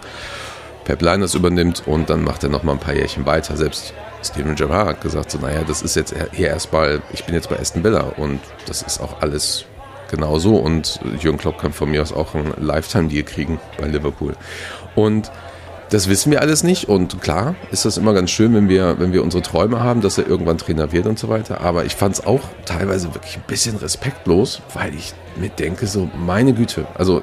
Pep 0.85 1.01
Liners 1.03 1.35
übernimmt 1.35 1.83
und 1.87 2.11
dann 2.11 2.25
macht 2.25 2.43
er 2.45 2.51
noch 2.51 2.63
mal 2.63 2.73
ein 2.73 2.79
paar 2.79 2.95
Jährchen 2.95 3.27
weiter. 3.27 3.57
Selbst 3.57 3.95
Steven 4.23 4.55
Gerrard 4.55 4.89
hat 4.89 5.01
gesagt, 5.01 5.31
so 5.31 5.39
naja, 5.39 5.63
das 5.67 5.83
ist 5.83 5.97
jetzt 5.97 6.15
hier 6.33 6.49
erstmal, 6.49 7.01
ich 7.13 7.25
bin 7.25 7.35
jetzt 7.35 7.49
bei 7.49 7.59
Aston 7.59 7.85
Villa 7.85 8.13
und 8.17 8.41
das 8.67 8.83
ist 8.83 9.01
auch 9.01 9.21
alles 9.21 9.65
genau 10.11 10.39
so 10.39 10.57
und 10.57 11.01
Jürgen 11.21 11.39
Klopp 11.39 11.59
kann 11.59 11.73
von 11.73 11.91
mir 11.91 12.03
aus 12.03 12.13
auch 12.13 12.35
einen 12.35 12.55
Lifetime-Deal 12.59 13.25
kriegen 13.25 13.61
bei 13.79 13.87
Liverpool. 13.87 14.35
Und 14.95 15.31
das 15.91 16.09
wissen 16.09 16.31
wir 16.31 16.43
alles 16.43 16.65
nicht 16.65 16.89
und 16.89 17.21
klar 17.23 17.55
ist 17.71 17.85
das 17.85 17.97
immer 17.97 18.13
ganz 18.13 18.31
schön, 18.31 18.55
wenn 18.55 18.69
wir, 18.69 18.99
wenn 18.99 19.13
wir 19.13 19.23
unsere 19.23 19.43
Träume 19.43 19.81
haben, 19.81 20.03
dass 20.03 20.19
er 20.19 20.27
irgendwann 20.27 20.59
Trainer 20.59 20.93
wird 20.93 21.07
und 21.07 21.19
so 21.19 21.29
weiter. 21.29 21.61
Aber 21.63 21.85
ich 21.85 21.95
fand 21.95 22.15
es 22.15 22.27
auch 22.27 22.43
teilweise 22.67 23.15
wirklich 23.15 23.37
ein 23.37 23.45
bisschen 23.47 23.77
respektlos, 23.77 24.61
weil 24.75 24.95
ich 24.95 25.15
mir 25.37 25.49
denke, 25.49 25.87
so 25.87 26.11
meine 26.15 26.53
Güte, 26.53 26.87
also 26.95 27.23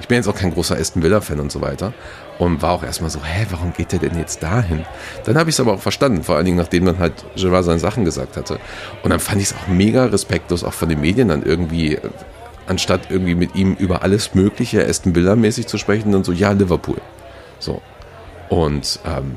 ich 0.00 0.08
bin 0.08 0.16
jetzt 0.16 0.28
auch 0.28 0.34
kein 0.34 0.52
großer 0.52 0.76
Aston 0.76 1.02
Villa-Fan 1.02 1.38
und 1.38 1.52
so 1.52 1.60
weiter 1.60 1.92
und 2.40 2.62
war 2.62 2.72
auch 2.72 2.82
erstmal 2.82 3.10
so, 3.10 3.22
hä, 3.22 3.46
warum 3.50 3.74
geht 3.74 3.92
der 3.92 3.98
denn 3.98 4.16
jetzt 4.18 4.42
dahin? 4.42 4.86
Dann 5.26 5.36
habe 5.36 5.50
ich 5.50 5.56
es 5.56 5.60
aber 5.60 5.74
auch 5.74 5.80
verstanden, 5.80 6.24
vor 6.24 6.36
allen 6.36 6.46
Dingen 6.46 6.56
nachdem 6.56 6.86
dann 6.86 6.98
halt 6.98 7.12
Gerard 7.36 7.66
seine 7.66 7.78
Sachen 7.78 8.06
gesagt 8.06 8.38
hatte. 8.38 8.58
Und 9.02 9.10
dann 9.10 9.20
fand 9.20 9.42
ich 9.42 9.48
es 9.48 9.54
auch 9.54 9.68
mega 9.68 10.06
respektlos, 10.06 10.64
auch 10.64 10.72
von 10.72 10.88
den 10.88 11.02
Medien 11.02 11.28
dann 11.28 11.42
irgendwie, 11.42 11.98
anstatt 12.66 13.10
irgendwie 13.10 13.34
mit 13.34 13.54
ihm 13.56 13.74
über 13.74 14.02
alles 14.02 14.34
Mögliche 14.34 14.82
Aston 14.82 15.14
Villa-mäßig 15.14 15.66
zu 15.66 15.76
sprechen, 15.76 16.12
dann 16.12 16.24
so, 16.24 16.32
ja, 16.32 16.52
Liverpool. 16.52 16.96
So. 17.58 17.82
Und 18.48 19.00
ähm, 19.04 19.36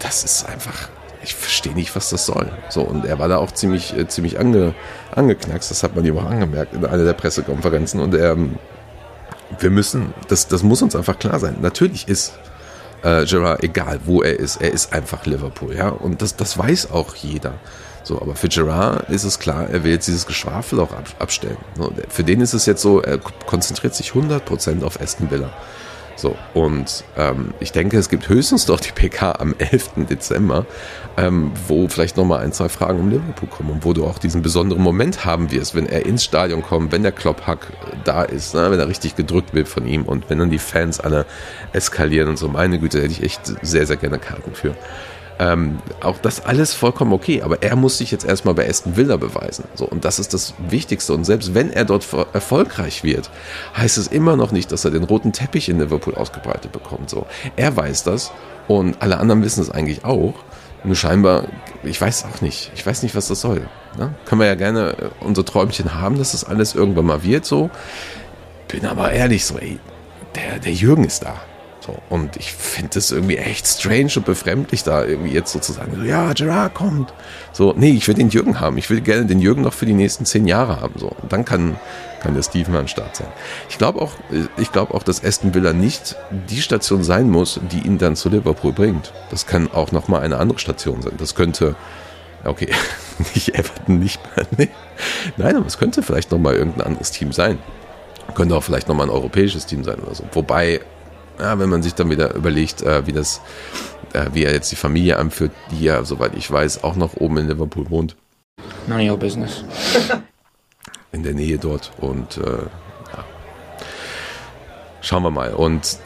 das 0.00 0.22
ist 0.22 0.46
einfach, 0.46 0.90
ich 1.22 1.34
verstehe 1.34 1.72
nicht, 1.72 1.96
was 1.96 2.10
das 2.10 2.26
soll. 2.26 2.52
So, 2.68 2.82
und 2.82 3.06
er 3.06 3.18
war 3.18 3.28
da 3.28 3.38
auch 3.38 3.52
ziemlich, 3.52 3.96
äh, 3.96 4.06
ziemlich 4.06 4.38
ange, 4.38 4.74
angeknackst, 5.16 5.70
das 5.70 5.82
hat 5.82 5.96
man 5.96 6.04
ihm 6.04 6.18
auch 6.18 6.26
angemerkt 6.26 6.74
in 6.74 6.84
einer 6.84 7.04
der 7.04 7.14
Pressekonferenzen. 7.14 8.00
Und 8.00 8.14
er, 8.14 8.32
ähm, 8.32 8.58
wir 9.58 9.70
müssen, 9.70 10.14
das, 10.28 10.48
das 10.48 10.62
muss 10.62 10.82
uns 10.82 10.96
einfach 10.96 11.18
klar 11.18 11.38
sein. 11.38 11.56
Natürlich 11.60 12.08
ist 12.08 12.32
äh, 13.02 13.24
Gerard, 13.26 13.62
egal 13.62 14.00
wo 14.04 14.22
er 14.22 14.38
ist, 14.38 14.56
er 14.56 14.72
ist 14.72 14.92
einfach 14.92 15.26
Liverpool, 15.26 15.74
ja. 15.74 15.88
Und 15.88 16.22
das, 16.22 16.36
das 16.36 16.56
weiß 16.56 16.90
auch 16.90 17.14
jeder. 17.14 17.54
So, 18.02 18.20
aber 18.20 18.34
für 18.36 18.48
Gerard 18.48 19.08
ist 19.08 19.24
es 19.24 19.38
klar, 19.38 19.68
er 19.70 19.82
will 19.82 19.92
jetzt 19.92 20.06
dieses 20.08 20.26
Geschwafel 20.26 20.80
auch 20.80 20.92
ab, 20.92 21.08
abstellen. 21.18 21.56
Für 22.08 22.22
den 22.22 22.40
ist 22.40 22.52
es 22.52 22.66
jetzt 22.66 22.82
so, 22.82 23.00
er 23.00 23.18
konzentriert 23.18 23.94
sich 23.94 24.10
100% 24.10 24.84
auf 24.84 25.00
Aston 25.00 25.30
Villa. 25.30 25.50
So, 26.16 26.36
und 26.54 27.04
ähm, 27.16 27.52
ich 27.60 27.72
denke, 27.72 27.98
es 27.98 28.08
gibt 28.08 28.28
höchstens 28.28 28.66
doch 28.66 28.78
die 28.78 28.92
PK 28.92 29.32
am 29.32 29.54
11. 29.58 30.06
Dezember, 30.08 30.64
ähm, 31.16 31.52
wo 31.66 31.88
vielleicht 31.88 32.16
nochmal 32.16 32.40
ein, 32.40 32.52
zwei 32.52 32.68
Fragen 32.68 33.00
um 33.00 33.10
Liverpool 33.10 33.48
kommen 33.48 33.70
und 33.70 33.84
wo 33.84 33.92
du 33.92 34.04
auch 34.04 34.18
diesen 34.18 34.42
besonderen 34.42 34.82
Moment 34.82 35.24
haben 35.24 35.50
wirst, 35.50 35.74
wenn 35.74 35.86
er 35.86 36.06
ins 36.06 36.24
Stadion 36.24 36.62
kommt, 36.62 36.92
wenn 36.92 37.02
der 37.02 37.12
Klopphack 37.12 37.72
da 38.04 38.22
ist, 38.22 38.54
ne, 38.54 38.70
wenn 38.70 38.78
er 38.78 38.88
richtig 38.88 39.16
gedrückt 39.16 39.54
wird 39.54 39.68
von 39.68 39.86
ihm 39.86 40.04
und 40.04 40.30
wenn 40.30 40.38
dann 40.38 40.50
die 40.50 40.58
Fans 40.58 41.00
alle 41.00 41.26
eskalieren 41.72 42.28
und 42.28 42.38
so. 42.38 42.48
Meine 42.48 42.78
Güte, 42.78 42.98
hätte 42.98 43.12
ich 43.12 43.22
echt 43.22 43.40
sehr, 43.62 43.86
sehr 43.86 43.96
gerne 43.96 44.18
Karten 44.18 44.54
für. 44.54 44.76
Ähm, 45.38 45.78
auch 46.00 46.18
das 46.18 46.44
alles 46.44 46.74
vollkommen 46.74 47.12
okay, 47.12 47.42
aber 47.42 47.62
er 47.62 47.74
muss 47.74 47.98
sich 47.98 48.10
jetzt 48.12 48.24
erstmal 48.24 48.54
bei 48.54 48.68
Aston 48.68 48.96
Villa 48.96 49.16
beweisen. 49.16 49.64
So, 49.74 49.84
und 49.86 50.04
das 50.04 50.18
ist 50.18 50.32
das 50.32 50.54
Wichtigste. 50.68 51.12
Und 51.12 51.24
selbst 51.24 51.54
wenn 51.54 51.72
er 51.72 51.84
dort 51.84 52.06
erfolgreich 52.32 53.02
wird, 53.02 53.30
heißt 53.76 53.98
es 53.98 54.06
immer 54.06 54.36
noch 54.36 54.52
nicht, 54.52 54.70
dass 54.70 54.84
er 54.84 54.92
den 54.92 55.04
roten 55.04 55.32
Teppich 55.32 55.68
in 55.68 55.80
Liverpool 55.80 56.14
ausgebreitet 56.14 56.70
bekommt. 56.72 57.10
So, 57.10 57.26
er 57.56 57.76
weiß 57.76 58.04
das 58.04 58.32
und 58.68 59.02
alle 59.02 59.18
anderen 59.18 59.42
wissen 59.42 59.60
es 59.60 59.70
eigentlich 59.70 60.04
auch. 60.04 60.34
Nur 60.84 60.96
scheinbar, 60.96 61.44
ich 61.82 61.98
weiß 62.00 62.26
auch 62.26 62.42
nicht. 62.42 62.70
Ich 62.74 62.86
weiß 62.86 63.02
nicht, 63.02 63.16
was 63.16 63.28
das 63.28 63.40
soll. 63.40 63.66
Ne? 63.98 64.14
Können 64.26 64.40
wir 64.40 64.46
ja 64.46 64.54
gerne 64.54 64.90
äh, 64.90 65.24
unser 65.24 65.44
Träumchen 65.44 65.94
haben, 65.94 66.18
dass 66.18 66.32
das 66.32 66.44
alles 66.44 66.74
irgendwann 66.74 67.06
mal 67.06 67.24
wird. 67.24 67.44
So, 67.44 67.70
bin 68.68 68.86
aber 68.86 69.10
ehrlich, 69.10 69.46
so, 69.46 69.56
ey, 69.58 69.78
der, 70.34 70.58
der 70.58 70.72
Jürgen 70.72 71.04
ist 71.04 71.22
da. 71.24 71.40
So, 71.84 71.98
und 72.08 72.36
ich 72.36 72.52
finde 72.52 72.98
es 72.98 73.12
irgendwie 73.12 73.36
echt 73.36 73.66
strange 73.66 74.12
und 74.16 74.24
befremdlich, 74.24 74.84
da 74.84 75.04
irgendwie 75.04 75.32
jetzt 75.32 75.52
sozusagen, 75.52 75.94
so, 75.96 76.02
ja, 76.02 76.32
Gerard 76.32 76.72
kommt. 76.74 77.12
So, 77.52 77.74
nee, 77.76 77.90
ich 77.90 78.08
will 78.08 78.14
den 78.14 78.30
Jürgen 78.30 78.58
haben. 78.58 78.78
Ich 78.78 78.88
will 78.88 79.02
gerne 79.02 79.26
den 79.26 79.38
Jürgen 79.38 79.60
noch 79.60 79.74
für 79.74 79.84
die 79.84 79.92
nächsten 79.92 80.24
zehn 80.24 80.46
Jahre 80.46 80.80
haben. 80.80 80.94
So, 80.98 81.08
und 81.08 81.30
dann 81.30 81.44
kann, 81.44 81.76
kann 82.22 82.34
der 82.34 82.42
Steven 82.42 82.74
am 82.76 82.88
Start 82.88 83.16
sein. 83.16 83.26
Ich 83.68 83.76
glaube 83.76 84.00
auch, 84.00 84.12
ich 84.56 84.72
glaube 84.72 84.94
auch, 84.94 85.02
dass 85.02 85.22
Aston 85.22 85.52
Villa 85.52 85.74
nicht 85.74 86.16
die 86.48 86.62
Station 86.62 87.04
sein 87.04 87.28
muss, 87.28 87.60
die 87.70 87.80
ihn 87.80 87.98
dann 87.98 88.16
zu 88.16 88.30
Liverpool 88.30 88.72
bringt. 88.72 89.12
Das 89.30 89.46
kann 89.46 89.70
auch 89.70 89.92
nochmal 89.92 90.22
eine 90.22 90.38
andere 90.38 90.58
Station 90.58 91.02
sein. 91.02 91.12
Das 91.18 91.34
könnte, 91.34 91.76
okay, 92.44 92.70
nicht 93.34 93.54
Everton, 93.54 93.98
nicht, 93.98 94.20
nee. 94.56 94.70
Nein, 95.36 95.56
aber 95.56 95.66
es 95.66 95.76
könnte 95.76 96.02
vielleicht 96.02 96.30
nochmal 96.30 96.54
irgendein 96.54 96.86
anderes 96.86 97.10
Team 97.10 97.30
sein. 97.32 97.58
Könnte 98.34 98.56
auch 98.56 98.62
vielleicht 98.62 98.88
nochmal 98.88 99.08
ein 99.08 99.10
europäisches 99.10 99.66
Team 99.66 99.84
sein 99.84 99.96
oder 100.00 100.14
so. 100.14 100.24
Wobei 100.32 100.80
ja, 101.38 101.58
wenn 101.58 101.68
man 101.68 101.82
sich 101.82 101.94
dann 101.94 102.10
wieder 102.10 102.34
überlegt, 102.34 102.82
äh, 102.82 103.06
wie 103.06 103.12
das, 103.12 103.40
äh, 104.12 104.26
wie 104.32 104.44
er 104.44 104.52
jetzt 104.52 104.70
die 104.72 104.76
Familie 104.76 105.18
anführt, 105.18 105.52
die 105.70 105.84
ja, 105.84 106.04
soweit 106.04 106.34
ich 106.36 106.50
weiß, 106.50 106.84
auch 106.84 106.96
noch 106.96 107.14
oben 107.16 107.38
in 107.38 107.48
Liverpool 107.48 107.90
wohnt. 107.90 108.16
None 108.86 109.02
of 109.04 109.10
your 109.10 109.18
business. 109.18 109.64
In 111.12 111.22
der 111.22 111.34
Nähe 111.34 111.58
dort 111.58 111.92
und 111.98 112.38
äh, 112.38 112.42
ja. 112.42 113.24
Schauen 115.00 115.22
wir 115.22 115.30
mal. 115.30 115.54
Und 115.54 115.98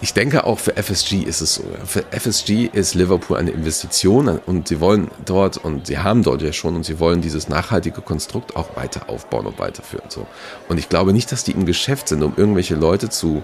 ich 0.00 0.14
denke 0.14 0.44
auch 0.44 0.58
für 0.58 0.76
FSG 0.76 1.22
ist 1.22 1.40
es 1.40 1.54
so. 1.54 1.64
Für 1.84 2.04
FSG 2.10 2.68
ist 2.72 2.94
Liverpool 2.94 3.36
eine 3.36 3.50
Investition 3.50 4.38
und 4.46 4.68
sie 4.68 4.80
wollen 4.80 5.10
dort 5.24 5.56
und 5.56 5.86
sie 5.86 5.98
haben 5.98 6.22
dort 6.22 6.42
ja 6.42 6.52
schon 6.52 6.76
und 6.76 6.84
sie 6.84 7.00
wollen 7.00 7.20
dieses 7.20 7.48
nachhaltige 7.48 8.00
Konstrukt 8.00 8.56
auch 8.56 8.76
weiter 8.76 9.08
aufbauen 9.08 9.46
und 9.46 9.58
weiterführen. 9.58 10.08
So. 10.08 10.26
Und 10.68 10.78
ich 10.78 10.88
glaube 10.88 11.12
nicht, 11.12 11.32
dass 11.32 11.44
die 11.44 11.52
im 11.52 11.66
Geschäft 11.66 12.08
sind, 12.08 12.22
um 12.22 12.34
irgendwelche 12.36 12.74
Leute 12.74 13.08
zu, 13.08 13.42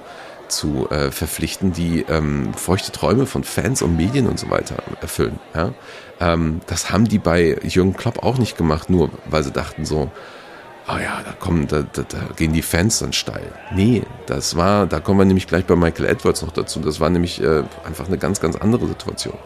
zu 0.49 0.89
äh, 0.91 1.11
verpflichten, 1.11 1.73
die 1.73 2.05
ähm, 2.09 2.55
feuchte 2.55 2.93
Träume 2.93 3.27
von 3.27 3.45
Fans 3.45 3.83
und 3.83 3.97
Medien 3.97 4.27
und 4.27 4.39
so 4.39 4.51
weiter 4.51 4.77
erfüllen. 5.01 5.39
Ja? 5.55 5.73
Ähm, 6.21 6.61
das 6.67 6.91
haben 6.91 7.07
die 7.07 7.19
bei 7.19 7.59
Jürgen 7.63 7.95
Klopp 7.97 8.23
auch 8.23 8.39
nicht 8.39 8.57
gemacht, 8.57 8.91
nur 8.91 9.11
weil 9.27 9.43
sie 9.43 9.53
dachten 9.53 9.85
so, 9.85 10.11
oh 10.89 10.99
ja, 10.99 11.23
da 11.25 11.33
kommen, 11.33 11.67
da, 11.67 11.83
da, 11.83 12.03
da 12.03 12.19
gehen 12.37 12.53
die 12.53 12.63
Fans 12.63 12.99
dann 12.99 13.13
steil. 13.13 13.53
Nee, 13.75 14.03
das 14.27 14.57
war, 14.57 14.87
da 14.87 15.01
kommen 15.01 15.21
wir 15.21 15.25
nämlich 15.25 15.47
gleich 15.47 15.65
bei 15.65 15.77
Michael 15.77 16.07
Edwards 16.07 16.43
noch 16.43 16.53
dazu. 16.53 16.81
Das 16.81 17.01
war 17.01 17.11
nämlich 17.11 17.43
äh, 17.43 17.63
einfach 17.85 18.07
eine 18.07 18.19
ganz, 18.19 18.41
ganz 18.41 18.57
andere 18.57 18.87
Situation. 18.87 19.39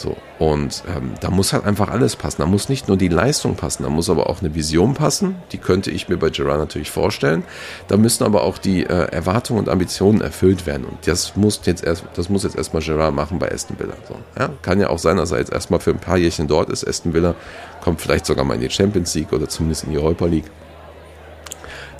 So, 0.00 0.16
und 0.38 0.82
ähm, 0.88 1.12
da 1.20 1.28
muss 1.28 1.52
halt 1.52 1.66
einfach 1.66 1.90
alles 1.90 2.16
passen. 2.16 2.40
Da 2.40 2.46
muss 2.46 2.70
nicht 2.70 2.88
nur 2.88 2.96
die 2.96 3.08
Leistung 3.08 3.56
passen, 3.56 3.82
da 3.82 3.90
muss 3.90 4.08
aber 4.08 4.30
auch 4.30 4.40
eine 4.40 4.54
Vision 4.54 4.94
passen. 4.94 5.36
Die 5.52 5.58
könnte 5.58 5.90
ich 5.90 6.08
mir 6.08 6.16
bei 6.16 6.30
Gerard 6.30 6.58
natürlich 6.58 6.90
vorstellen. 6.90 7.44
Da 7.86 7.98
müssen 7.98 8.24
aber 8.24 8.44
auch 8.44 8.56
die 8.56 8.84
äh, 8.84 9.12
Erwartungen 9.12 9.60
und 9.60 9.68
Ambitionen 9.68 10.22
erfüllt 10.22 10.64
werden. 10.64 10.86
Und 10.86 11.06
das 11.06 11.36
muss 11.36 11.60
jetzt 11.64 11.84
erst, 11.84 12.04
das 12.14 12.30
muss 12.30 12.44
jetzt 12.44 12.56
erstmal 12.56 12.82
Gerard 12.82 13.14
machen 13.14 13.38
bei 13.38 13.52
Aston 13.52 13.78
Villa. 13.78 13.92
So, 14.08 14.14
ja? 14.38 14.48
Kann 14.62 14.80
ja 14.80 14.88
auch 14.88 14.98
sein, 14.98 15.18
dass 15.18 15.32
er 15.32 15.38
jetzt 15.38 15.52
erstmal 15.52 15.80
für 15.80 15.90
ein 15.90 15.98
paar 15.98 16.16
Jährchen 16.16 16.48
dort 16.48 16.70
ist. 16.70 16.88
Aston 16.88 17.12
Villa 17.12 17.34
kommt 17.82 18.00
vielleicht 18.00 18.24
sogar 18.24 18.46
mal 18.46 18.54
in 18.54 18.62
die 18.62 18.70
Champions 18.70 19.14
League 19.14 19.34
oder 19.34 19.50
zumindest 19.50 19.84
in 19.84 19.90
die 19.90 19.98
Europa 19.98 20.24
League. 20.24 20.46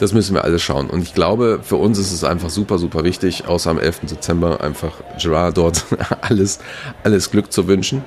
Das 0.01 0.14
müssen 0.14 0.34
wir 0.34 0.44
alles 0.44 0.62
schauen. 0.62 0.88
Und 0.88 1.03
ich 1.03 1.12
glaube, 1.12 1.61
für 1.62 1.76
uns 1.76 1.98
ist 1.98 2.11
es 2.11 2.24
einfach 2.24 2.48
super, 2.48 2.78
super 2.78 3.05
wichtig, 3.05 3.46
außer 3.46 3.70
am 3.70 3.78
11. 3.78 4.01
Dezember 4.11 4.62
einfach 4.62 4.92
Gerard 5.18 5.59
dort 5.59 5.84
alles, 6.22 6.59
alles 7.05 7.30
Glück 7.30 7.53
zu 7.53 7.68
wünschen, 7.68 8.03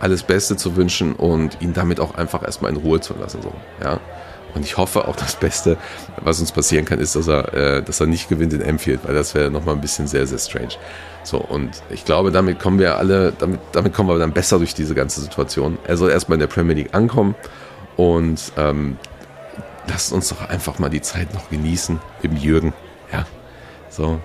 alles 0.00 0.24
Beste 0.24 0.56
zu 0.56 0.74
wünschen 0.74 1.14
und 1.14 1.56
ihn 1.60 1.72
damit 1.72 2.00
auch 2.00 2.16
einfach 2.16 2.42
erstmal 2.42 2.72
in 2.72 2.76
Ruhe 2.76 3.00
zu 3.00 3.14
lassen. 3.14 3.42
So, 3.42 3.52
ja. 3.82 4.00
Und 4.56 4.64
ich 4.64 4.76
hoffe 4.76 5.06
auch 5.06 5.14
das 5.14 5.36
Beste, 5.36 5.76
was 6.20 6.40
uns 6.40 6.50
passieren 6.50 6.84
kann, 6.84 6.98
ist, 6.98 7.14
dass 7.14 7.28
er, 7.28 7.54
äh, 7.54 7.82
dass 7.82 8.00
er 8.00 8.06
nicht 8.06 8.28
gewinnt 8.28 8.52
in 8.52 8.62
Enfield, 8.62 9.00
weil 9.04 9.14
das 9.14 9.34
wäre 9.34 9.48
nochmal 9.50 9.76
ein 9.76 9.80
bisschen 9.80 10.08
sehr, 10.08 10.26
sehr 10.26 10.38
strange. 10.38 10.74
So, 11.22 11.38
und 11.38 11.82
ich 11.90 12.04
glaube, 12.04 12.32
damit 12.32 12.58
kommen 12.58 12.80
wir 12.80 12.96
alle, 12.98 13.32
damit, 13.38 13.60
damit 13.70 13.92
kommen 13.92 14.08
wir 14.08 14.18
dann 14.18 14.32
besser 14.32 14.58
durch 14.58 14.74
diese 14.74 14.94
ganze 14.96 15.20
Situation. 15.20 15.78
Er 15.84 15.96
soll 15.96 16.10
erstmal 16.10 16.36
in 16.36 16.40
der 16.40 16.46
Premier 16.48 16.74
League 16.74 16.94
ankommen 16.94 17.36
und 17.96 18.40
ähm, 18.56 18.96
lasst 19.88 20.12
uns 20.12 20.28
doch 20.28 20.48
einfach 20.48 20.78
mal 20.78 20.88
die 20.88 21.00
Zeit 21.00 21.32
noch 21.34 21.50
genießen 21.50 22.00
mit 22.22 22.32
dem 22.32 22.36
Jürgen. 22.36 22.72
Ja, 23.12 23.26
so, 23.88 24.20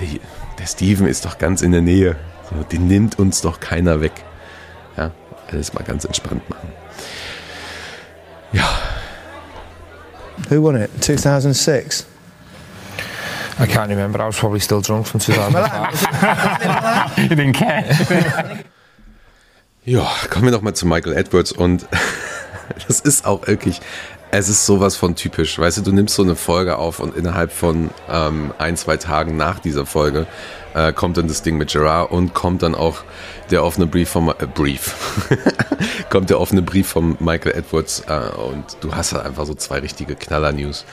die, 0.00 0.20
der 0.58 0.66
Steven 0.66 1.06
ist 1.06 1.24
doch 1.24 1.38
ganz 1.38 1.62
in 1.62 1.72
der 1.72 1.82
Nähe. 1.82 2.16
So, 2.50 2.62
den 2.64 2.86
nimmt 2.86 3.18
uns 3.18 3.40
doch 3.40 3.60
keiner 3.60 4.00
weg. 4.00 4.12
Ja, 4.96 5.10
alles 5.50 5.72
mal 5.74 5.84
ganz 5.84 6.04
entspannt 6.04 6.48
machen. 6.48 6.68
Ja. 8.52 8.68
Who 10.48 10.62
won 10.62 10.76
it? 10.76 10.90
2006? 11.00 12.06
I 13.58 13.66
can't 13.66 13.88
remember. 13.90 14.20
I 14.20 14.26
was 14.26 14.38
probably 14.38 14.60
still 14.60 14.80
drunk 14.80 15.06
from 15.06 15.20
2005. 15.20 17.18
you 17.18 17.28
didn't 17.28 17.52
care. 17.52 17.84
Ja, 19.84 20.08
kommen 20.30 20.44
wir 20.44 20.52
noch 20.52 20.62
mal 20.62 20.74
zu 20.74 20.86
Michael 20.86 21.16
Edwards 21.16 21.52
und 21.52 21.86
das 22.86 23.00
ist 23.00 23.26
auch 23.26 23.46
wirklich, 23.48 23.80
es 24.32 24.48
ist 24.48 24.64
sowas 24.64 24.96
von 24.96 25.14
typisch. 25.14 25.58
Weißt 25.58 25.76
du, 25.76 25.82
du 25.82 25.92
nimmst 25.92 26.14
so 26.14 26.22
eine 26.22 26.36
Folge 26.36 26.78
auf 26.78 27.00
und 27.00 27.14
innerhalb 27.14 27.52
von 27.52 27.90
ähm, 28.10 28.52
ein, 28.56 28.78
zwei 28.78 28.96
Tagen 28.96 29.36
nach 29.36 29.58
dieser 29.58 29.84
Folge 29.84 30.26
äh, 30.72 30.94
kommt 30.94 31.18
dann 31.18 31.28
das 31.28 31.42
Ding 31.42 31.58
mit 31.58 31.70
Gerard 31.70 32.10
und 32.10 32.32
kommt 32.32 32.62
dann 32.62 32.74
auch 32.74 33.04
der 33.50 33.62
offene 33.62 33.86
Brief 33.86 34.08
vom 34.08 34.30
äh, 34.30 34.46
Brief. 34.46 35.28
kommt 36.10 36.30
der 36.30 36.40
offene 36.40 36.62
Brief 36.62 36.88
von 36.88 37.18
Michael 37.20 37.52
Edwards 37.52 38.04
äh, 38.08 38.30
und 38.38 38.64
du 38.80 38.94
hast 38.94 39.12
halt 39.12 39.26
einfach 39.26 39.44
so 39.44 39.52
zwei 39.54 39.80
richtige 39.80 40.14
Knaller-News. 40.14 40.86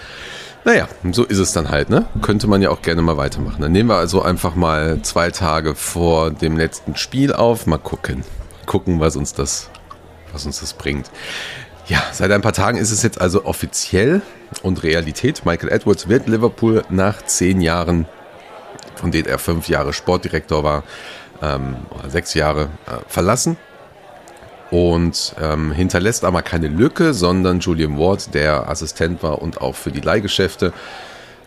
Naja, 0.66 0.90
so 1.14 1.24
ist 1.24 1.38
es 1.38 1.54
dann 1.54 1.70
halt, 1.70 1.90
ne? 1.90 2.08
Könnte 2.22 2.48
man 2.48 2.62
ja 2.62 2.72
auch 2.72 2.82
gerne 2.82 3.02
mal 3.02 3.16
weitermachen. 3.16 3.62
Dann 3.62 3.72
nehmen 3.72 3.88
wir 3.88 3.96
also 3.96 4.22
einfach 4.22 4.56
mal 4.56 5.02
zwei 5.04 5.32
Tage 5.32 5.76
vor 5.76 6.32
dem 6.32 6.58
letzten 6.58 6.98
Spiel 6.98 7.32
auf. 7.32 7.68
Mal 7.68 7.78
gucken. 7.78 8.26
Gucken, 8.66 9.00
was 9.00 9.16
uns 9.16 9.34
das, 9.34 9.70
was 10.34 10.46
uns 10.46 10.60
das 10.60 10.74
bringt. 10.74 11.10
Ja, 11.90 12.04
seit 12.12 12.32
ein 12.32 12.42
paar 12.42 12.54
Tagen 12.54 12.78
ist 12.78 12.92
es 12.92 13.02
jetzt 13.02 13.20
also 13.20 13.46
offiziell 13.46 14.22
und 14.62 14.84
Realität. 14.84 15.44
Michael 15.44 15.72
Edwards 15.72 16.08
wird 16.08 16.28
Liverpool 16.28 16.84
nach 16.90 17.24
zehn 17.24 17.62
Jahren, 17.62 18.06
von 18.94 19.10
denen 19.10 19.28
er 19.28 19.40
fünf 19.40 19.68
Jahre 19.68 19.92
Sportdirektor 19.92 20.64
war, 20.64 20.84
ähm, 21.42 21.78
sechs 22.08 22.36
Jahre, 22.36 22.66
äh, 22.86 23.00
verlassen 23.08 23.58
und 24.70 25.34
ähm, 25.42 25.72
hinterlässt 25.72 26.26
aber 26.26 26.44
keine 26.44 26.68
Lücke, 26.68 27.16
sondern 27.16 27.60
Julian 27.60 27.98
Ward, 27.98 28.36
der 28.36 28.70
Assistent 28.70 29.24
war 29.24 29.42
und 29.42 29.60
auch 29.60 29.74
für 29.74 29.92
die 29.92 30.02
Leihgeschäfte 30.02 30.74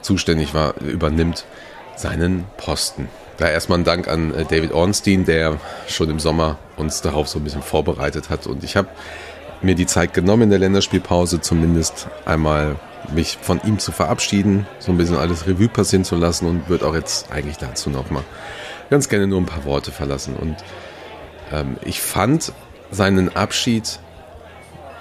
zuständig 0.01 0.55
war, 0.55 0.75
übernimmt 0.81 1.45
seinen 1.95 2.47
Posten. 2.57 3.09
Da 3.37 3.49
erstmal 3.49 3.79
ein 3.79 3.85
Dank 3.85 4.09
an 4.09 4.35
äh, 4.35 4.45
David 4.45 4.73
Ornstein, 4.73 5.25
der 5.25 5.59
schon 5.87 6.11
im 6.11 6.19
Sommer 6.19 6.59
uns 6.77 7.01
darauf 7.01 7.29
so 7.29 7.39
ein 7.39 7.45
bisschen 7.45 7.63
vorbereitet 7.63 8.29
hat. 8.29 8.49
Und 8.49 8.65
ich 8.65 8.77
habe 8.77 8.89
mir 9.63 9.75
die 9.75 9.87
Zeit 9.87 10.15
genommen 10.15 10.45
in 10.45 10.51
der 10.51 10.59
Länderspielpause, 10.59 11.41
zumindest 11.41 12.09
einmal 12.25 12.77
mich 13.13 13.39
von 13.41 13.61
ihm 13.65 13.79
zu 13.79 13.93
verabschieden, 13.93 14.67
so 14.79 14.93
ein 14.93 14.99
bisschen 14.99 15.17
alles 15.17 15.47
Revue 15.47 15.69
passieren 15.69 16.05
zu 16.05 16.17
lassen 16.17 16.47
und 16.47 16.69
würde 16.69 16.87
auch 16.87 16.95
jetzt 16.95 17.33
eigentlich 17.33 17.59
dazu 17.59 17.91
nochmal 17.91 18.23
ganz 18.91 19.09
gerne 19.09 19.27
nur 19.27 19.41
ein 19.41 19.47
paar 19.47 19.65
Worte 19.65 19.91
verlassen. 19.91 20.37
Und 20.37 20.57
ähm, 21.51 21.77
ich 21.85 22.01
fand 22.01 22.53
seinen 22.91 23.35
Abschied 23.35 23.99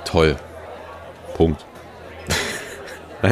toll. 0.06 0.38
Punkt. 1.36 1.66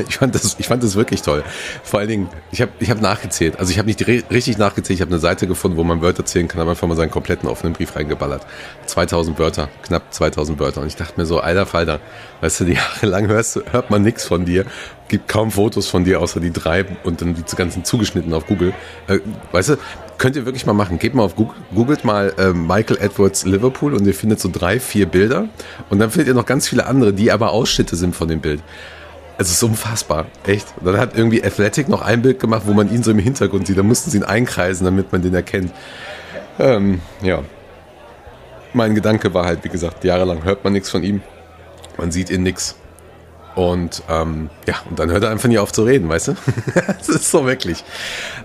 Ich 0.08 0.18
fand, 0.18 0.36
das, 0.36 0.56
ich 0.60 0.68
fand 0.68 0.84
das 0.84 0.96
wirklich 0.96 1.22
toll. 1.22 1.44
Vor 1.84 2.00
allen 2.00 2.10
Dingen, 2.10 2.30
ich 2.52 2.62
habe 2.62 2.72
ich 2.80 2.90
hab 2.90 3.02
nachgezählt. 3.02 3.60
Also 3.60 3.72
ich 3.72 3.80
habe 3.80 3.88
nicht 3.88 4.06
richtig 4.06 4.58
nachgezählt. 4.58 4.98
Ich 4.98 5.02
habe 5.02 5.12
eine 5.12 5.20
Seite 5.20 5.48
gefunden, 5.48 5.78
wo 5.78 5.84
man 5.84 6.02
Wörter 6.02 6.26
zählen 6.26 6.48
kann. 6.48 6.62
habe 6.62 6.72
einfach 6.72 6.88
mal 6.88 6.96
seinen 6.96 7.12
kompletten 7.12 7.50
offenen 7.50 7.74
Brief 7.74 7.96
reingeballert. 7.96 8.46
2000 8.86 9.40
Wörter, 9.40 9.70
knapp 9.84 10.14
2000 10.14 10.60
Wörter. 10.60 10.82
Und 10.82 10.88
ich 10.88 10.96
dachte 10.96 11.14
mir 11.20 11.26
so, 11.26 11.40
alter 11.40 11.66
Falter, 11.66 12.00
weißt 12.42 12.62
du, 12.62 12.66
jahrelang 12.66 13.28
hörst, 13.28 13.60
hört 13.72 13.90
man 13.90 14.04
nichts 14.04 14.26
von 14.26 14.46
dir. 14.46 14.66
Gibt 15.08 15.28
kaum 15.28 15.50
Fotos 15.50 15.88
von 15.88 16.04
dir, 16.04 16.22
außer 16.22 16.40
die 16.40 16.52
drei 16.52 16.86
und 17.04 17.22
dann 17.22 17.34
die 17.34 17.56
ganzen 17.56 17.84
zugeschnitten 17.84 18.34
auf 18.34 18.46
Google. 18.46 18.74
Äh, 19.08 19.20
weißt 19.52 19.70
du, 19.70 19.78
könnt 20.20 20.36
ihr 20.36 20.46
wirklich 20.46 20.68
mal 20.68 20.74
machen. 20.74 21.00
Geht 21.00 21.16
mal 21.16 21.24
auf 21.24 21.36
Google, 21.36 21.56
googelt 21.74 22.04
mal 22.04 22.34
äh, 22.38 22.54
Michael 22.54 22.98
Edwards 23.00 23.46
Liverpool 23.46 23.96
und 23.96 24.06
ihr 24.06 24.14
findet 24.14 24.40
so 24.40 24.50
drei, 24.52 24.80
vier 24.80 25.08
Bilder. 25.08 25.50
Und 25.90 25.98
dann 25.98 26.12
findet 26.12 26.28
ihr 26.28 26.34
noch 26.36 26.46
ganz 26.46 26.68
viele 26.68 26.86
andere, 26.86 27.12
die 27.14 27.32
aber 27.32 27.52
Ausschnitte 27.52 27.96
sind 27.96 28.16
von 28.16 28.28
dem 28.28 28.42
Bild. 28.42 28.62
Es 29.40 29.50
ist 29.50 29.64
unfassbar, 29.64 30.26
echt. 30.46 30.68
Und 30.76 30.86
dann 30.86 30.98
hat 30.98 31.16
irgendwie 31.16 31.42
Athletic 31.42 31.88
noch 31.88 32.02
ein 32.02 32.22
Bild 32.22 32.42
gemacht, 32.42 32.64
wo 32.66 32.74
man 32.74 32.94
ihn 32.94 33.04
so 33.04 33.12
im 33.12 33.20
Hintergrund 33.20 33.68
sieht. 33.68 33.78
Da 33.78 33.84
mussten 33.84 34.10
sie 34.12 34.18
ihn 34.18 34.26
einkreisen, 34.26 34.84
damit 34.84 35.14
man 35.14 35.22
den 35.22 35.34
erkennt. 35.34 35.72
Ähm, 36.60 37.00
ja. 37.22 37.42
Mein 38.74 38.96
Gedanke 38.96 39.34
war 39.34 39.46
halt, 39.46 39.64
wie 39.64 39.70
gesagt, 39.70 40.04
jahrelang 40.04 40.44
hört 40.44 40.66
man 40.66 40.74
nichts 40.74 40.90
von 40.90 41.04
ihm. 41.04 41.22
Man 41.98 42.12
sieht 42.12 42.30
ihn 42.30 42.44
nichts. 42.44 42.76
Und 43.60 44.04
ähm, 44.08 44.50
ja, 44.68 44.76
und 44.90 45.00
dann 45.00 45.12
hört 45.12 45.22
er 45.22 45.32
einfach 45.32 45.50
nie 45.50 45.58
auf 45.58 45.74
zu 45.74 45.84
reden, 45.84 46.08
weißt 46.08 46.30
du? 46.30 46.36
das 46.98 47.10
ist 47.10 47.30
so 47.30 47.46
wirklich. 47.46 47.84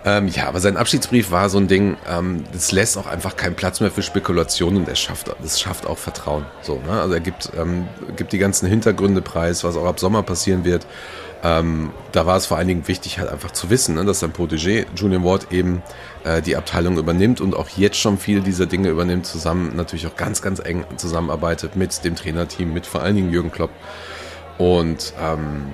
Ähm, 0.04 0.26
ja, 0.26 0.48
aber 0.48 0.58
sein 0.58 0.76
Abschiedsbrief 0.76 1.30
war 1.30 1.48
so 1.50 1.58
ein 1.58 1.68
Ding, 1.68 1.96
ähm, 2.10 2.42
das 2.52 2.72
lässt 2.72 2.98
auch 2.98 3.06
einfach 3.06 3.36
keinen 3.36 3.54
Platz 3.54 3.78
mehr 3.78 3.92
für 3.92 4.02
Spekulationen 4.02 4.78
und 4.78 4.88
er 4.88 4.96
schafft, 4.96 5.32
das 5.40 5.60
schafft 5.60 5.86
auch 5.86 5.98
Vertrauen. 5.98 6.44
So, 6.62 6.82
ne? 6.84 7.00
Also 7.00 7.14
er 7.14 7.20
gibt, 7.20 7.52
ähm, 7.56 7.86
gibt 8.16 8.32
die 8.32 8.38
ganzen 8.38 8.68
Hintergründe 8.68 9.22
preis, 9.22 9.62
was 9.62 9.76
auch 9.76 9.86
ab 9.86 10.00
Sommer 10.00 10.24
passieren 10.24 10.64
wird. 10.64 10.84
Ähm, 11.44 11.92
da 12.10 12.26
war 12.26 12.36
es 12.36 12.46
vor 12.46 12.56
allen 12.56 12.66
Dingen 12.66 12.88
wichtig, 12.88 13.20
halt 13.20 13.30
einfach 13.30 13.52
zu 13.52 13.70
wissen, 13.70 13.94
ne, 13.94 14.04
dass 14.04 14.18
sein 14.18 14.32
Protégé 14.32 14.86
Julian 14.96 15.22
Ward 15.22 15.52
eben 15.52 15.80
äh, 16.24 16.42
die 16.42 16.56
Abteilung 16.56 16.98
übernimmt 16.98 17.40
und 17.40 17.54
auch 17.54 17.68
jetzt 17.68 17.98
schon 17.98 18.18
viele 18.18 18.40
dieser 18.40 18.66
Dinge 18.66 18.88
übernimmt, 18.88 19.26
zusammen 19.26 19.76
natürlich 19.76 20.08
auch 20.08 20.16
ganz, 20.16 20.42
ganz 20.42 20.58
eng 20.58 20.84
zusammenarbeitet 20.96 21.76
mit 21.76 22.04
dem 22.04 22.16
Trainerteam, 22.16 22.72
mit 22.72 22.84
vor 22.84 23.02
allen 23.02 23.14
Dingen 23.14 23.30
Jürgen 23.30 23.52
Klopp. 23.52 23.70
Und 24.58 25.12
ähm, 25.20 25.72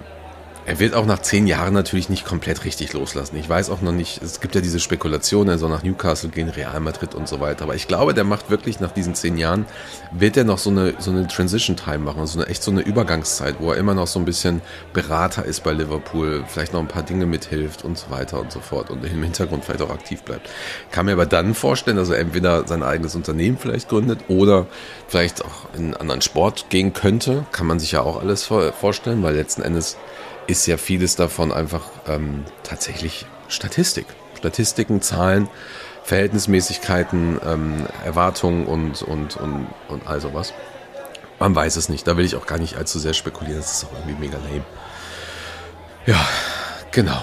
er 0.70 0.78
wird 0.78 0.94
auch 0.94 1.04
nach 1.04 1.18
zehn 1.18 1.48
Jahren 1.48 1.74
natürlich 1.74 2.08
nicht 2.10 2.24
komplett 2.24 2.64
richtig 2.64 2.92
loslassen. 2.92 3.36
Ich 3.36 3.48
weiß 3.48 3.70
auch 3.70 3.80
noch 3.80 3.90
nicht, 3.90 4.22
es 4.22 4.40
gibt 4.40 4.54
ja 4.54 4.60
diese 4.60 4.78
Spekulation, 4.78 5.48
er 5.48 5.58
soll 5.58 5.68
nach 5.68 5.82
Newcastle 5.82 6.30
gehen, 6.30 6.48
Real 6.48 6.78
Madrid 6.78 7.16
und 7.16 7.26
so 7.26 7.40
weiter. 7.40 7.64
Aber 7.64 7.74
ich 7.74 7.88
glaube, 7.88 8.14
der 8.14 8.22
macht 8.22 8.50
wirklich 8.50 8.78
nach 8.78 8.92
diesen 8.92 9.16
zehn 9.16 9.36
Jahren, 9.36 9.66
wird 10.12 10.36
er 10.36 10.44
noch 10.44 10.58
so 10.58 10.70
eine, 10.70 10.94
so 11.00 11.10
eine 11.10 11.26
Transition 11.26 11.74
Time 11.74 11.98
machen, 11.98 12.24
so 12.28 12.38
eine, 12.38 12.48
echt 12.48 12.62
so 12.62 12.70
eine 12.70 12.82
Übergangszeit, 12.82 13.56
wo 13.58 13.72
er 13.72 13.78
immer 13.78 13.94
noch 13.94 14.06
so 14.06 14.20
ein 14.20 14.24
bisschen 14.24 14.62
Berater 14.92 15.44
ist 15.44 15.64
bei 15.64 15.72
Liverpool, 15.72 16.44
vielleicht 16.46 16.72
noch 16.72 16.78
ein 16.78 16.86
paar 16.86 17.02
Dinge 17.02 17.26
mithilft 17.26 17.84
und 17.84 17.98
so 17.98 18.08
weiter 18.10 18.38
und 18.40 18.52
so 18.52 18.60
fort 18.60 18.90
und 18.90 19.04
im 19.04 19.24
Hintergrund 19.24 19.64
vielleicht 19.64 19.82
auch 19.82 19.90
aktiv 19.90 20.22
bleibt. 20.22 20.48
Kann 20.92 21.06
mir 21.06 21.14
aber 21.14 21.26
dann 21.26 21.54
vorstellen, 21.54 21.96
dass 21.96 22.10
er 22.10 22.20
entweder 22.20 22.68
sein 22.68 22.84
eigenes 22.84 23.16
Unternehmen 23.16 23.58
vielleicht 23.58 23.88
gründet 23.88 24.20
oder 24.28 24.68
vielleicht 25.08 25.44
auch 25.44 25.74
in 25.74 25.86
einen 25.86 25.94
anderen 25.96 26.22
Sport 26.22 26.66
gehen 26.70 26.92
könnte. 26.92 27.44
Kann 27.50 27.66
man 27.66 27.80
sich 27.80 27.90
ja 27.90 28.02
auch 28.02 28.20
alles 28.20 28.44
vorstellen, 28.44 29.24
weil 29.24 29.34
letzten 29.34 29.62
Endes 29.62 29.96
ist 30.47 30.66
ja 30.66 30.76
vieles 30.76 31.16
davon 31.16 31.53
einfach 31.53 31.84
ähm, 32.09 32.45
tatsächlich 32.62 33.26
Statistik. 33.49 34.07
Statistiken, 34.36 35.03
Zahlen, 35.03 35.49
Verhältnismäßigkeiten, 36.05 37.41
ähm, 37.45 37.86
Erwartungen 38.05 38.66
und, 38.66 39.03
und, 39.03 39.36
und, 39.36 39.66
und 39.88 40.07
all 40.07 40.20
sowas. 40.20 40.55
Man 41.38 41.55
weiß 41.55 41.76
es 41.76 41.88
nicht. 41.88 42.07
Da 42.07 42.16
will 42.16 42.24
ich 42.24 42.36
auch 42.36 42.47
gar 42.47 42.59
nicht 42.59 42.76
allzu 42.76 42.99
sehr 42.99 43.14
spekulieren. 43.14 43.59
Das 43.59 43.72
ist 43.72 43.84
auch 43.84 43.93
irgendwie 43.93 44.26
mega 44.26 44.38
lame. 44.38 44.64
Ja, 46.07 46.26
genau. 46.91 47.22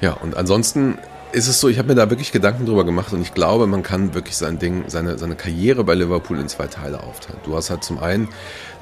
Ja, 0.00 0.12
und 0.14 0.36
ansonsten 0.36 0.98
ist 1.32 1.48
es 1.48 1.60
so, 1.60 1.68
ich 1.68 1.78
habe 1.78 1.88
mir 1.88 1.94
da 1.94 2.10
wirklich 2.10 2.32
Gedanken 2.32 2.66
drüber 2.66 2.84
gemacht 2.84 3.12
und 3.12 3.22
ich 3.22 3.34
glaube, 3.34 3.66
man 3.66 3.82
kann 3.82 4.14
wirklich 4.14 4.36
sein 4.36 4.58
Ding, 4.58 4.84
seine, 4.88 5.18
seine 5.18 5.34
Karriere 5.34 5.84
bei 5.84 5.94
Liverpool 5.94 6.38
in 6.38 6.48
zwei 6.48 6.66
Teile 6.66 7.02
aufteilen. 7.02 7.40
Du 7.44 7.56
hast 7.56 7.70
halt 7.70 7.84
zum 7.84 7.98
einen 7.98 8.28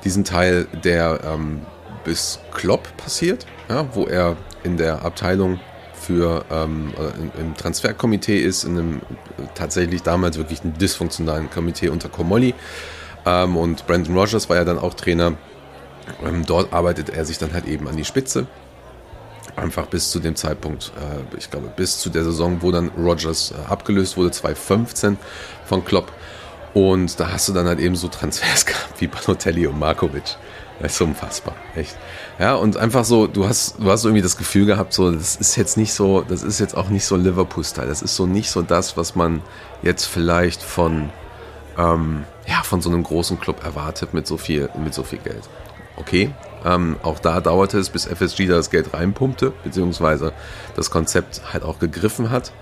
diesen 0.04 0.24
Teil, 0.24 0.66
der 0.84 1.20
ähm, 1.24 1.62
bis 2.04 2.40
Klopp 2.52 2.96
passiert, 2.96 3.46
ja, 3.68 3.86
wo 3.94 4.06
er 4.06 4.36
in 4.62 4.76
der 4.76 5.04
Abteilung 5.04 5.60
für 5.94 6.44
ähm, 6.50 6.92
im 7.38 7.54
Transferkomitee 7.56 8.40
ist, 8.40 8.64
in 8.64 8.78
einem 8.78 9.00
tatsächlich 9.54 10.02
damals 10.02 10.38
wirklich 10.38 10.64
ein 10.64 10.76
dysfunktionalen 10.78 11.50
Komitee 11.50 11.88
unter 11.88 12.08
Comolli. 12.08 12.54
Ähm, 13.26 13.56
und 13.56 13.86
Brandon 13.86 14.16
Rogers 14.16 14.48
war 14.48 14.56
ja 14.56 14.64
dann 14.64 14.78
auch 14.78 14.94
Trainer. 14.94 15.34
Ähm, 16.24 16.44
dort 16.46 16.72
arbeitet 16.72 17.10
er 17.10 17.24
sich 17.24 17.38
dann 17.38 17.52
halt 17.52 17.66
eben 17.66 17.86
an 17.86 17.96
die 17.96 18.04
Spitze. 18.04 18.46
Einfach 19.56 19.86
bis 19.86 20.10
zu 20.10 20.20
dem 20.20 20.36
Zeitpunkt, 20.36 20.92
äh, 20.96 21.36
ich 21.36 21.50
glaube, 21.50 21.70
bis 21.76 21.98
zu 21.98 22.08
der 22.08 22.24
Saison, 22.24 22.62
wo 22.62 22.72
dann 22.72 22.88
Rogers 22.96 23.52
äh, 23.52 23.70
abgelöst 23.70 24.16
wurde, 24.16 24.30
2015 24.30 25.18
von 25.66 25.84
Klopp. 25.84 26.12
Und 26.74 27.18
da 27.18 27.32
hast 27.32 27.48
du 27.48 27.52
dann 27.52 27.66
halt 27.66 27.80
eben 27.80 27.96
so 27.96 28.08
Transfers 28.08 28.66
gehabt 28.66 29.00
wie 29.00 29.06
Balotelli 29.06 29.66
und 29.66 29.78
Markovic. 29.78 30.36
Das 30.80 30.92
ist 30.92 31.00
unfassbar, 31.02 31.54
echt. 31.76 31.94
Ja, 32.38 32.54
und 32.54 32.78
einfach 32.78 33.04
so, 33.04 33.26
du 33.26 33.46
hast, 33.46 33.78
du 33.78 33.90
hast 33.90 34.04
irgendwie 34.04 34.22
das 34.22 34.38
Gefühl 34.38 34.64
gehabt, 34.64 34.94
so, 34.94 35.12
das 35.12 35.36
ist 35.36 35.56
jetzt 35.56 35.76
nicht 35.76 35.92
so, 35.92 36.22
das 36.22 36.42
ist 36.42 36.58
jetzt 36.58 36.74
auch 36.74 36.88
nicht 36.88 37.04
so 37.04 37.16
Liverpool-Style. 37.16 37.86
Das 37.86 38.00
ist 38.00 38.16
so 38.16 38.24
nicht 38.24 38.50
so 38.50 38.62
das, 38.62 38.96
was 38.96 39.14
man 39.14 39.42
jetzt 39.82 40.06
vielleicht 40.06 40.62
von, 40.62 41.10
ähm, 41.76 42.24
ja, 42.46 42.62
von 42.62 42.80
so 42.80 42.88
einem 42.88 43.02
großen 43.02 43.38
Club 43.38 43.62
erwartet 43.62 44.14
mit 44.14 44.26
so 44.26 44.38
viel, 44.38 44.70
mit 44.82 44.94
so 44.94 45.02
viel 45.02 45.18
Geld. 45.18 45.42
Okay, 45.96 46.30
ähm, 46.64 46.96
auch 47.02 47.18
da 47.18 47.42
dauerte 47.42 47.78
es, 47.78 47.90
bis 47.90 48.06
FSG 48.06 48.46
da 48.46 48.54
das 48.54 48.70
Geld 48.70 48.94
reinpumpte, 48.94 49.52
beziehungsweise 49.62 50.32
das 50.76 50.90
Konzept 50.90 51.42
halt 51.52 51.62
auch 51.62 51.78
gegriffen 51.78 52.30
hat. 52.30 52.52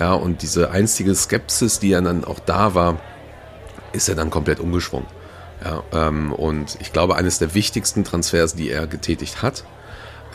Ja, 0.00 0.14
und 0.14 0.40
diese 0.40 0.70
einstige 0.70 1.14
Skepsis, 1.14 1.80
die 1.80 1.90
ja 1.90 2.00
dann 2.00 2.24
auch 2.24 2.38
da 2.38 2.74
war, 2.74 2.98
ist 3.92 4.08
er 4.08 4.14
dann 4.14 4.30
komplett 4.30 4.60
umgeschwungen. 4.60 5.06
Ja, 5.64 5.82
ähm, 5.92 6.32
und 6.32 6.76
ich 6.80 6.92
glaube, 6.92 7.16
eines 7.16 7.38
der 7.38 7.54
wichtigsten 7.54 8.04
Transfers, 8.04 8.54
die 8.54 8.70
er 8.70 8.86
getätigt 8.86 9.42
hat, 9.42 9.64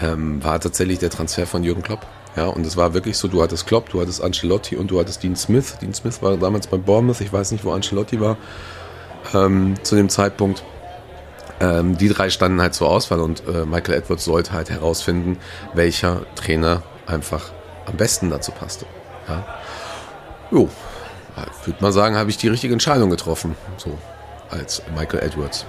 ähm, 0.01 0.43
war 0.43 0.59
tatsächlich 0.59 0.99
der 0.99 1.09
Transfer 1.09 1.47
von 1.47 1.63
Jürgen 1.63 1.81
Klopp. 1.81 2.05
Ja, 2.35 2.47
und 2.47 2.65
es 2.65 2.75
war 2.75 2.93
wirklich 2.93 3.17
so, 3.17 3.27
du 3.27 3.41
hattest 3.41 3.67
Klopp, 3.67 3.89
du 3.89 4.01
hattest 4.01 4.21
Ancelotti 4.21 4.75
und 4.75 4.89
du 4.89 4.99
hattest 4.99 5.23
Dean 5.23 5.35
Smith. 5.35 5.77
Dean 5.81 5.93
Smith 5.93 6.21
war 6.21 6.35
damals 6.35 6.67
bei 6.67 6.77
Bournemouth, 6.77 7.21
ich 7.21 7.31
weiß 7.31 7.51
nicht, 7.51 7.63
wo 7.63 7.71
Ancelotti 7.71 8.19
war 8.19 8.37
ähm, 9.33 9.75
zu 9.83 9.95
dem 9.95 10.09
Zeitpunkt. 10.09 10.63
Ähm, 11.59 11.97
die 11.97 12.09
drei 12.09 12.29
standen 12.29 12.61
halt 12.61 12.73
zur 12.73 12.89
Auswahl 12.89 13.19
und 13.19 13.43
äh, 13.47 13.65
Michael 13.65 13.99
Edwards 13.99 14.25
sollte 14.25 14.51
halt 14.53 14.69
herausfinden, 14.69 15.37
welcher 15.73 16.25
Trainer 16.35 16.81
einfach 17.05 17.51
am 17.85 17.95
besten 17.95 18.29
dazu 18.29 18.51
passte. 18.51 18.85
Ja. 19.27 19.45
Jo, 20.51 20.69
würde 21.65 21.81
mal 21.81 21.91
sagen, 21.91 22.15
habe 22.15 22.29
ich 22.29 22.37
die 22.37 22.47
richtige 22.47 22.73
Entscheidung 22.73 23.09
getroffen, 23.09 23.55
so 23.77 23.97
als 24.49 24.81
Michael 24.95 25.23
Edwards. 25.23 25.65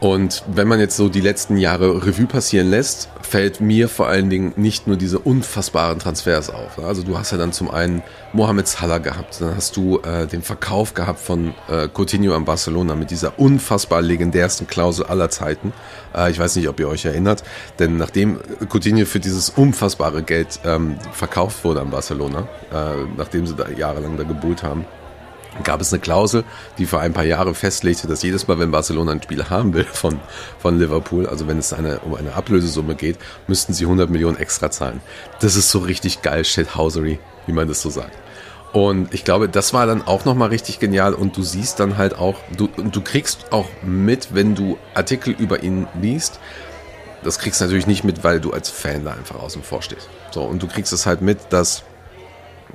Und 0.00 0.44
wenn 0.46 0.66
man 0.66 0.80
jetzt 0.80 0.96
so 0.96 1.10
die 1.10 1.20
letzten 1.20 1.58
Jahre 1.58 2.06
Revue 2.06 2.26
passieren 2.26 2.70
lässt, 2.70 3.10
fällt 3.20 3.60
mir 3.60 3.86
vor 3.86 4.08
allen 4.08 4.30
Dingen 4.30 4.54
nicht 4.56 4.86
nur 4.86 4.96
diese 4.96 5.18
unfassbaren 5.18 5.98
Transfers 5.98 6.48
auf. 6.48 6.78
Also 6.82 7.02
du 7.02 7.18
hast 7.18 7.32
ja 7.32 7.38
dann 7.38 7.52
zum 7.52 7.70
einen 7.70 8.02
Mohamed 8.32 8.66
Salah 8.66 8.96
gehabt, 8.96 9.42
dann 9.42 9.54
hast 9.54 9.76
du 9.76 9.98
äh, 10.00 10.26
den 10.26 10.40
Verkauf 10.40 10.94
gehabt 10.94 11.20
von 11.20 11.52
äh, 11.68 11.86
Coutinho 11.92 12.34
an 12.34 12.46
Barcelona 12.46 12.94
mit 12.94 13.10
dieser 13.10 13.38
unfassbar 13.38 14.00
legendärsten 14.00 14.66
Klausel 14.66 15.04
aller 15.04 15.28
Zeiten. 15.28 15.74
Äh, 16.16 16.30
ich 16.30 16.38
weiß 16.38 16.56
nicht, 16.56 16.68
ob 16.68 16.80
ihr 16.80 16.88
euch 16.88 17.04
erinnert, 17.04 17.44
denn 17.78 17.98
nachdem 17.98 18.38
Coutinho 18.70 19.04
für 19.04 19.20
dieses 19.20 19.50
unfassbare 19.50 20.22
Geld 20.22 20.60
ähm, 20.64 20.96
verkauft 21.12 21.62
wurde 21.62 21.82
an 21.82 21.90
Barcelona, 21.90 22.48
äh, 22.72 23.04
nachdem 23.18 23.46
sie 23.46 23.54
da 23.54 23.68
jahrelang 23.68 24.16
da 24.16 24.22
gebuhlt 24.22 24.62
haben, 24.62 24.86
gab 25.64 25.80
es 25.80 25.92
eine 25.92 26.00
Klausel, 26.00 26.44
die 26.78 26.86
vor 26.86 27.00
ein 27.00 27.12
paar 27.12 27.24
Jahren 27.24 27.54
festlegte, 27.54 28.06
dass 28.06 28.22
jedes 28.22 28.48
Mal, 28.48 28.58
wenn 28.58 28.70
Barcelona 28.70 29.12
ein 29.12 29.22
Spiel 29.22 29.44
haben 29.50 29.74
will 29.74 29.84
von, 29.84 30.20
von 30.58 30.78
Liverpool, 30.78 31.26
also 31.26 31.48
wenn 31.48 31.58
es 31.58 31.72
eine, 31.72 32.00
um 32.00 32.14
eine 32.14 32.34
Ablösesumme 32.34 32.94
geht, 32.94 33.18
müssten 33.46 33.72
sie 33.72 33.84
100 33.84 34.10
Millionen 34.10 34.36
extra 34.36 34.70
zahlen. 34.70 35.00
Das 35.40 35.56
ist 35.56 35.70
so 35.70 35.80
richtig 35.80 36.22
geil 36.22 36.44
Shithousery, 36.44 37.18
wie 37.46 37.52
man 37.52 37.68
das 37.68 37.82
so 37.82 37.90
sagt. 37.90 38.16
Und 38.72 39.12
ich 39.12 39.24
glaube, 39.24 39.48
das 39.48 39.74
war 39.74 39.86
dann 39.86 40.06
auch 40.06 40.24
nochmal 40.24 40.50
richtig 40.50 40.78
genial 40.78 41.14
und 41.14 41.36
du 41.36 41.42
siehst 41.42 41.80
dann 41.80 41.98
halt 41.98 42.16
auch, 42.16 42.36
du, 42.56 42.68
du 42.68 43.00
kriegst 43.00 43.52
auch 43.52 43.66
mit, 43.82 44.32
wenn 44.32 44.54
du 44.54 44.78
Artikel 44.94 45.34
über 45.36 45.64
ihn 45.64 45.88
liest, 46.00 46.38
das 47.24 47.38
kriegst 47.38 47.60
du 47.60 47.64
natürlich 47.64 47.88
nicht 47.88 48.04
mit, 48.04 48.22
weil 48.22 48.40
du 48.40 48.52
als 48.52 48.70
Fan 48.70 49.04
da 49.04 49.12
einfach 49.12 49.40
außen 49.40 49.62
vor 49.62 49.82
stehst. 49.82 50.08
So, 50.30 50.42
und 50.42 50.62
du 50.62 50.68
kriegst 50.68 50.92
es 50.92 51.04
halt 51.04 51.20
mit, 51.20 51.38
dass 51.50 51.82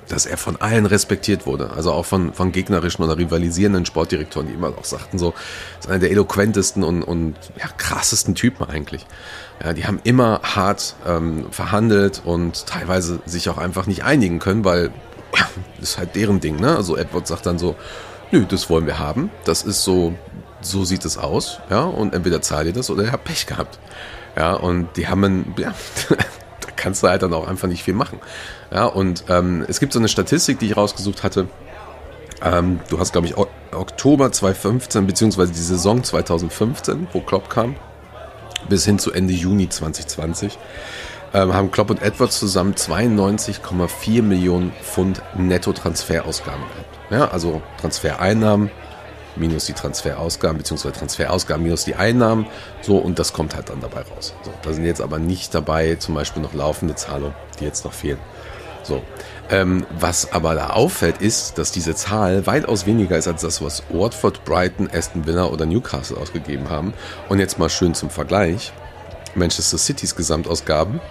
dass 0.08 0.26
er 0.26 0.38
von 0.38 0.58
allen 0.62 0.86
respektiert 0.86 1.46
wurde. 1.46 1.72
Also 1.76 1.92
auch 1.92 2.06
von, 2.06 2.34
von 2.34 2.52
gegnerischen 2.52 3.04
oder 3.04 3.18
rivalisierenden 3.18 3.86
Sportdirektoren, 3.86 4.48
die 4.48 4.54
immer 4.54 4.70
auch 4.78 4.86
sagten, 4.86 5.18
so, 5.18 5.34
ist 5.80 5.90
einer 5.90 6.00
der 6.00 6.12
eloquentesten 6.12 6.84
und, 6.84 7.04
und 7.04 7.36
ja, 7.58 7.68
krassesten 7.78 8.36
Typen 8.36 8.68
eigentlich. 8.70 9.06
Ja, 9.64 9.74
die 9.74 9.86
haben 9.86 10.00
immer 10.04 10.42
hart 10.44 10.96
ähm, 11.08 11.48
verhandelt 11.52 12.22
und 12.26 12.68
teilweise 12.68 13.20
sich 13.26 13.50
auch 13.50 13.58
einfach 13.58 13.88
nicht 13.88 14.04
einigen 14.04 14.40
können, 14.40 14.66
weil 14.66 14.92
ja, 15.36 15.48
ist 15.82 15.98
halt 15.98 16.16
deren 16.16 16.40
Ding. 16.40 16.60
Ne? 16.60 16.76
Also 16.76 16.98
Edward 16.98 17.28
sagt 17.28 17.46
dann 17.46 17.58
so, 17.58 17.76
nö, 18.32 18.46
das 18.48 18.70
wollen 18.70 18.86
wir 18.86 19.00
haben. 19.00 19.32
Das 19.46 19.64
ist 19.64 19.84
so, 19.84 20.14
so 20.62 20.84
sieht 20.84 21.06
es 21.06 21.18
aus. 21.18 21.60
Ja, 21.70 21.84
und 21.84 22.14
entweder 22.14 22.42
zahlt 22.42 22.68
ihr 22.68 22.74
das 22.74 22.90
oder 22.90 23.04
ihr 23.04 23.12
habt 23.12 23.24
Pech 23.26 23.46
gehabt. 23.48 23.80
Ja, 24.36 24.54
und 24.54 24.98
die 24.98 25.08
haben, 25.08 25.24
ein, 25.24 25.56
ja, 25.58 25.74
kannst 26.76 27.04
du 27.04 27.08
halt 27.08 27.22
dann 27.22 27.34
auch 27.34 27.48
einfach 27.48 27.68
nicht 27.68 27.84
viel 27.84 27.94
machen. 27.94 28.20
Ja, 28.72 28.86
und 28.86 29.26
ähm, 29.30 29.66
es 29.68 29.80
gibt 29.80 29.94
so 29.94 30.00
eine 30.00 30.08
Statistik, 30.08 30.60
die 30.60 30.68
ich 30.68 30.78
rausgesucht 30.78 31.24
hatte. 31.24 31.48
Ähm, 32.42 32.80
du 32.90 33.00
hast, 33.00 33.12
glaube 33.12 33.28
ich, 33.28 33.38
o 33.38 33.48
Oktober 33.72 34.32
2015, 34.32 35.06
beziehungsweise 35.06 35.52
die 35.52 35.60
Saison 35.60 36.04
2015, 36.04 37.08
wo 37.12 37.20
Klopp 37.20 37.50
kam, 37.50 37.76
bis 38.70 38.86
hin 38.86 39.00
zu 39.00 39.12
Ende 39.12 39.34
Juni 39.34 39.68
2020, 39.68 40.58
ähm, 41.34 41.54
haben 41.54 41.72
Klopp 41.72 41.90
und 41.90 42.02
Edwards 42.02 42.40
zusammen 42.40 42.74
92,4 42.76 44.22
Millionen 44.22 44.72
Pfund 44.82 45.22
Netto-Transferausgaben 45.36 46.62
gehabt. 46.62 46.96
Ja, 47.10 47.28
also 47.32 47.62
Transfereinnahmen 47.82 48.72
minus 49.38 49.66
die 49.66 49.74
Transferausgaben, 49.74 50.58
beziehungsweise 50.58 50.94
Transferausgaben 50.94 51.64
minus 51.64 51.86
die 51.86 51.96
Einnahmen. 51.96 52.48
So, 52.82 52.98
und 52.98 53.20
das 53.20 53.34
kommt 53.34 53.56
halt 53.56 53.70
dann 53.70 53.82
dabei 53.82 54.02
raus. 54.02 54.34
So, 54.44 54.52
da 54.62 54.74
sind 54.74 54.86
jetzt 54.86 55.02
aber 55.02 55.20
nicht 55.20 55.54
dabei 55.54 55.96
zum 55.96 56.16
Beispiel 56.16 56.42
noch 56.42 56.54
laufende 56.54 56.96
Zahlungen, 56.96 57.36
die 57.60 57.66
jetzt 57.66 57.86
noch 57.86 57.94
fehlen. 57.94 58.20
So. 58.84 59.02
Ähm, 59.50 59.86
was 60.00 60.32
aber 60.32 60.56
da 60.56 60.72
auffällt, 60.72 61.22
ist, 61.22 61.58
dass 61.58 61.72
diese 61.72 61.94
Zahl 61.96 62.48
weitaus 62.48 62.86
weniger 62.86 63.18
ist 63.18 63.28
als 63.28 63.42
das, 63.42 63.62
was 63.62 63.84
Watford, 63.90 64.44
Brighton, 64.44 64.90
Aston 64.92 65.28
Villa 65.28 65.46
oder 65.46 65.66
Newcastle 65.66 66.18
ausgegeben 66.18 66.70
haben. 66.70 66.94
Und 67.30 67.40
jetzt 67.40 67.60
mal 67.60 67.70
schön 67.70 67.94
zum 67.94 68.10
Vergleich. 68.10 68.74
Manchester 69.36 69.78
Citys 69.78 70.16
Gesamtausgaben, 70.16 71.02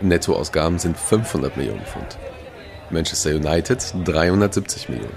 Nettoausgaben 0.00 0.78
sind 0.78 0.96
500 0.96 1.56
Millionen 1.56 1.84
Pfund. 1.84 2.16
Manchester 2.90 3.30
United 3.30 3.94
370 4.04 4.88
Millionen. 4.88 5.14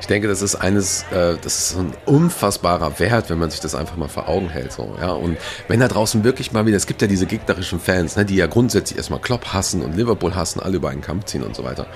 Ich 0.00 0.06
denke, 0.06 0.28
das 0.28 0.42
ist 0.42 0.56
eines, 0.56 1.02
äh, 1.12 1.36
das 1.40 1.58
ist 1.70 1.78
ein 1.78 1.92
unfassbarer 2.06 2.98
Wert, 2.98 3.30
wenn 3.30 3.38
man 3.38 3.50
sich 3.50 3.60
das 3.60 3.74
einfach 3.74 3.96
mal 3.96 4.08
vor 4.08 4.28
Augen 4.28 4.48
hält. 4.48 4.72
So, 4.72 4.96
ja? 5.00 5.12
Und 5.12 5.36
wenn 5.68 5.80
da 5.80 5.88
draußen 5.88 6.24
wirklich 6.24 6.52
mal 6.52 6.66
wieder, 6.66 6.76
es 6.76 6.86
gibt 6.86 7.02
ja 7.02 7.08
diese 7.08 7.26
gegnerischen 7.26 7.78
Fans, 7.80 8.16
ne, 8.16 8.24
die 8.24 8.36
ja 8.36 8.46
grundsätzlich 8.46 8.96
erstmal 8.96 9.20
Klopp 9.20 9.52
hassen 9.52 9.82
und 9.82 9.96
Liverpool 9.96 10.34
hassen, 10.34 10.60
alle 10.60 10.76
über 10.76 10.88
einen 10.88 11.02
Kampf 11.02 11.26
ziehen 11.26 11.42
und 11.42 11.54
so 11.54 11.64
weiter. 11.64 11.86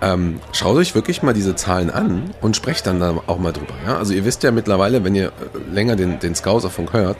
Ähm, 0.00 0.40
schaut 0.52 0.76
euch 0.76 0.94
wirklich 0.94 1.22
mal 1.22 1.32
diese 1.32 1.54
Zahlen 1.54 1.90
an 1.90 2.30
und 2.40 2.56
sprecht 2.56 2.86
dann 2.86 3.00
da 3.00 3.22
auch 3.26 3.38
mal 3.38 3.52
drüber. 3.52 3.74
Ja? 3.86 3.96
Also 3.96 4.12
ihr 4.12 4.24
wisst 4.24 4.42
ja 4.42 4.50
mittlerweile, 4.50 5.04
wenn 5.04 5.14
ihr 5.14 5.28
äh, 5.28 5.72
länger 5.72 5.96
den, 5.96 6.18
den 6.18 6.34
Scouser-Funk 6.34 6.92
hört, 6.92 7.16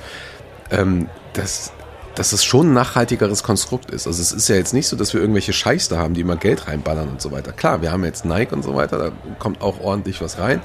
ähm, 0.70 1.08
dass 1.34 1.72
dass 2.14 2.32
es 2.32 2.44
schon 2.44 2.70
ein 2.70 2.72
nachhaltigeres 2.74 3.42
Konstrukt 3.42 3.90
ist. 3.90 4.06
Also 4.06 4.20
es 4.20 4.32
ist 4.32 4.48
ja 4.48 4.56
jetzt 4.56 4.74
nicht 4.74 4.86
so, 4.86 4.96
dass 4.96 5.14
wir 5.14 5.20
irgendwelche 5.20 5.52
Scheiß 5.52 5.88
da 5.88 5.98
haben, 5.98 6.14
die 6.14 6.20
immer 6.20 6.36
Geld 6.36 6.68
reinballern 6.68 7.08
und 7.08 7.22
so 7.22 7.32
weiter. 7.32 7.52
Klar, 7.52 7.80
wir 7.80 7.90
haben 7.90 8.04
jetzt 8.04 8.24
Nike 8.24 8.52
und 8.52 8.62
so 8.62 8.74
weiter, 8.74 8.98
da 8.98 9.12
kommt 9.38 9.62
auch 9.62 9.80
ordentlich 9.80 10.20
was 10.20 10.38
rein 10.38 10.60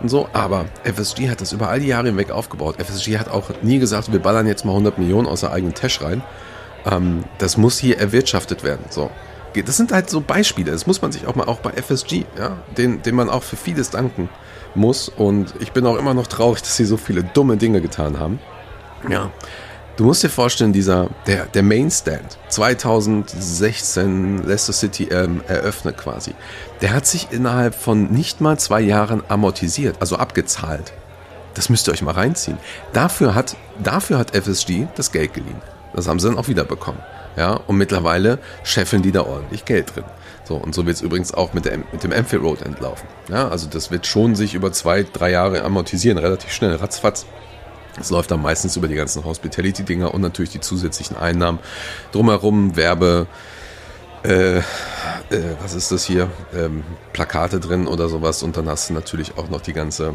und 0.00 0.08
so, 0.08 0.28
aber 0.32 0.66
FSG 0.84 1.30
hat 1.30 1.40
das 1.40 1.52
über 1.52 1.68
all 1.68 1.80
die 1.80 1.86
Jahre 1.86 2.08
hinweg 2.08 2.30
aufgebaut. 2.30 2.76
FSG 2.82 3.18
hat 3.18 3.28
auch 3.28 3.50
nie 3.62 3.78
gesagt, 3.78 4.12
wir 4.12 4.20
ballern 4.20 4.46
jetzt 4.46 4.64
mal 4.64 4.72
100 4.72 4.98
Millionen 4.98 5.28
aus 5.28 5.40
der 5.40 5.52
eigenen 5.52 5.74
Tasche 5.74 6.04
rein. 6.04 6.22
Ähm, 6.84 7.24
das 7.38 7.56
muss 7.56 7.78
hier 7.78 7.98
erwirtschaftet 7.98 8.64
werden. 8.64 8.86
So. 8.90 9.10
Das 9.54 9.76
sind 9.76 9.92
halt 9.92 10.10
so 10.10 10.20
Beispiele, 10.20 10.70
das 10.70 10.86
muss 10.86 11.02
man 11.02 11.10
sich 11.10 11.26
auch 11.26 11.34
mal 11.34 11.46
auch 11.48 11.60
bei 11.60 11.72
FSG, 11.72 12.26
ja, 12.38 12.58
den, 12.76 13.02
den 13.02 13.14
man 13.14 13.28
auch 13.28 13.42
für 13.42 13.56
vieles 13.56 13.90
danken 13.90 14.28
muss. 14.74 15.08
Und 15.08 15.54
ich 15.60 15.72
bin 15.72 15.86
auch 15.86 15.96
immer 15.96 16.14
noch 16.14 16.26
traurig, 16.26 16.60
dass 16.60 16.76
sie 16.76 16.84
so 16.84 16.96
viele 16.96 17.24
dumme 17.24 17.56
Dinge 17.56 17.80
getan 17.80 18.18
haben. 18.20 18.38
Ja, 19.08 19.30
Du 19.98 20.04
musst 20.04 20.22
dir 20.22 20.30
vorstellen, 20.30 20.72
dieser, 20.72 21.10
der, 21.26 21.46
der 21.46 21.64
Mainstand, 21.64 22.38
2016 22.50 24.46
Leicester 24.46 24.72
City 24.72 25.08
ähm, 25.10 25.42
eröffnet 25.48 25.98
quasi, 25.98 26.36
der 26.80 26.92
hat 26.92 27.04
sich 27.04 27.32
innerhalb 27.32 27.74
von 27.74 28.04
nicht 28.04 28.40
mal 28.40 28.60
zwei 28.60 28.80
Jahren 28.80 29.24
amortisiert, 29.26 29.96
also 29.98 30.14
abgezahlt. 30.14 30.92
Das 31.54 31.68
müsst 31.68 31.88
ihr 31.88 31.92
euch 31.92 32.02
mal 32.02 32.12
reinziehen. 32.12 32.58
Dafür 32.92 33.34
hat, 33.34 33.56
dafür 33.82 34.18
hat 34.18 34.36
FSG 34.36 34.86
das 34.94 35.10
Geld 35.10 35.34
geliehen. 35.34 35.60
Das 35.92 36.06
haben 36.06 36.20
sie 36.20 36.28
dann 36.28 36.38
auch 36.38 36.46
wieder 36.46 36.62
bekommen. 36.62 37.00
Ja, 37.36 37.54
und 37.54 37.76
mittlerweile 37.76 38.38
scheffeln 38.62 39.02
die 39.02 39.10
da 39.10 39.22
ordentlich 39.22 39.64
Geld 39.64 39.96
drin. 39.96 40.04
So, 40.44 40.54
und 40.54 40.76
so 40.76 40.86
wird 40.86 40.94
es 40.94 41.02
übrigens 41.02 41.34
auch 41.34 41.54
mit, 41.54 41.64
der, 41.64 41.76
mit 41.76 42.04
dem 42.04 42.12
Enfield 42.12 42.44
Road 42.44 42.62
entlaufen. 42.62 43.08
Ja, 43.28 43.48
also 43.48 43.66
das 43.68 43.90
wird 43.90 44.06
schon 44.06 44.36
sich 44.36 44.54
über 44.54 44.70
zwei, 44.70 45.02
drei 45.02 45.32
Jahre 45.32 45.64
amortisieren, 45.64 46.18
relativ 46.18 46.52
schnell, 46.52 46.76
ratzfatz. 46.76 47.26
Es 48.00 48.10
läuft 48.10 48.30
dann 48.30 48.42
meistens 48.42 48.76
über 48.76 48.88
die 48.88 48.94
ganzen 48.94 49.24
Hospitality-Dinger 49.24 50.12
und 50.12 50.20
natürlich 50.20 50.50
die 50.50 50.60
zusätzlichen 50.60 51.16
Einnahmen. 51.16 51.58
Drumherum 52.12 52.76
Werbe, 52.76 53.26
äh, 54.24 54.58
äh, 54.58 54.62
was 55.60 55.74
ist 55.74 55.92
das 55.92 56.04
hier? 56.04 56.30
Ähm, 56.54 56.84
Plakate 57.12 57.60
drin 57.60 57.86
oder 57.86 58.08
sowas. 58.08 58.42
Und 58.42 58.56
dann 58.56 58.68
hast 58.68 58.90
du 58.90 58.94
natürlich 58.94 59.36
auch 59.36 59.48
noch 59.48 59.60
die 59.60 59.72
ganze 59.72 60.14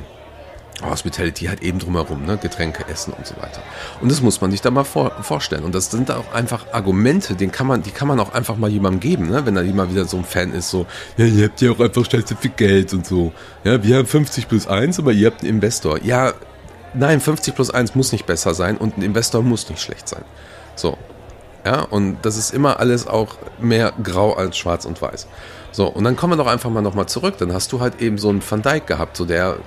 Hospitality 0.81 1.45
halt 1.45 1.61
eben 1.61 1.79
drumherum, 1.79 2.25
ne? 2.25 2.37
Getränke, 2.37 2.85
Essen 2.87 3.13
und 3.13 3.25
so 3.25 3.35
weiter. 3.37 3.61
Und 4.01 4.11
das 4.11 4.21
muss 4.21 4.41
man 4.41 4.51
sich 4.51 4.61
da 4.61 4.71
mal 4.71 4.83
vor, 4.83 5.11
vorstellen. 5.21 5.63
Und 5.63 5.75
das 5.75 5.91
sind 5.91 6.11
auch 6.11 6.33
einfach 6.33 6.65
Argumente, 6.71 7.35
den 7.35 7.51
kann 7.51 7.67
man, 7.67 7.83
die 7.83 7.91
kann 7.91 8.07
man 8.07 8.19
auch 8.19 8.33
einfach 8.33 8.57
mal 8.57 8.69
jemandem 8.69 8.99
geben, 8.99 9.29
ne? 9.29 9.45
Wenn 9.45 9.55
da 9.55 9.61
jemand 9.61 9.91
wieder 9.91 10.05
so 10.05 10.17
ein 10.17 10.25
Fan 10.25 10.51
ist, 10.53 10.69
so, 10.69 10.85
ja, 11.17 11.25
ihr 11.25 11.45
habt 11.45 11.61
ja 11.61 11.71
auch 11.71 11.79
einfach 11.79 12.09
scheiße 12.09 12.35
viel 12.35 12.51
Geld 12.51 12.93
und 12.93 13.05
so. 13.05 13.31
Ja, 13.63 13.83
wir 13.83 13.97
haben 13.97 14.07
50 14.07 14.47
plus 14.47 14.67
1, 14.67 14.99
aber 14.99 15.11
ihr 15.11 15.27
habt 15.27 15.41
einen 15.41 15.51
Investor. 15.51 16.01
Ja, 16.03 16.33
nein, 16.93 17.19
50 17.19 17.55
plus 17.55 17.69
1 17.69 17.95
muss 17.95 18.11
nicht 18.11 18.25
besser 18.25 18.53
sein 18.53 18.77
und 18.77 18.97
ein 18.97 19.01
Investor 19.01 19.41
muss 19.41 19.69
nicht 19.69 19.81
schlecht 19.81 20.07
sein. 20.07 20.23
So. 20.75 20.97
Ja, 21.65 21.81
und 21.81 22.17
das 22.23 22.35
ist 22.35 22.53
immer 22.53 22.79
alles 22.79 23.07
auch 23.07 23.37
mehr 23.57 23.93
grau 24.03 24.33
als 24.33 24.57
schwarz 24.57 24.83
und 24.85 25.01
weiß. 25.01 25.27
So, 25.71 25.87
und 25.87 26.03
dann 26.03 26.17
kommen 26.17 26.33
wir 26.33 26.43
doch 26.43 26.51
einfach 26.51 26.69
mal 26.69 26.81
nochmal 26.81 27.05
zurück. 27.05 27.35
Dann 27.37 27.53
hast 27.53 27.71
du 27.71 27.79
halt 27.79 28.01
eben 28.01 28.17
so 28.17 28.29
einen 28.29 28.43
Van 28.47 28.61
Dijk 28.61 28.85
gehabt, 28.85 29.15
so 29.15 29.25
der 29.25 29.57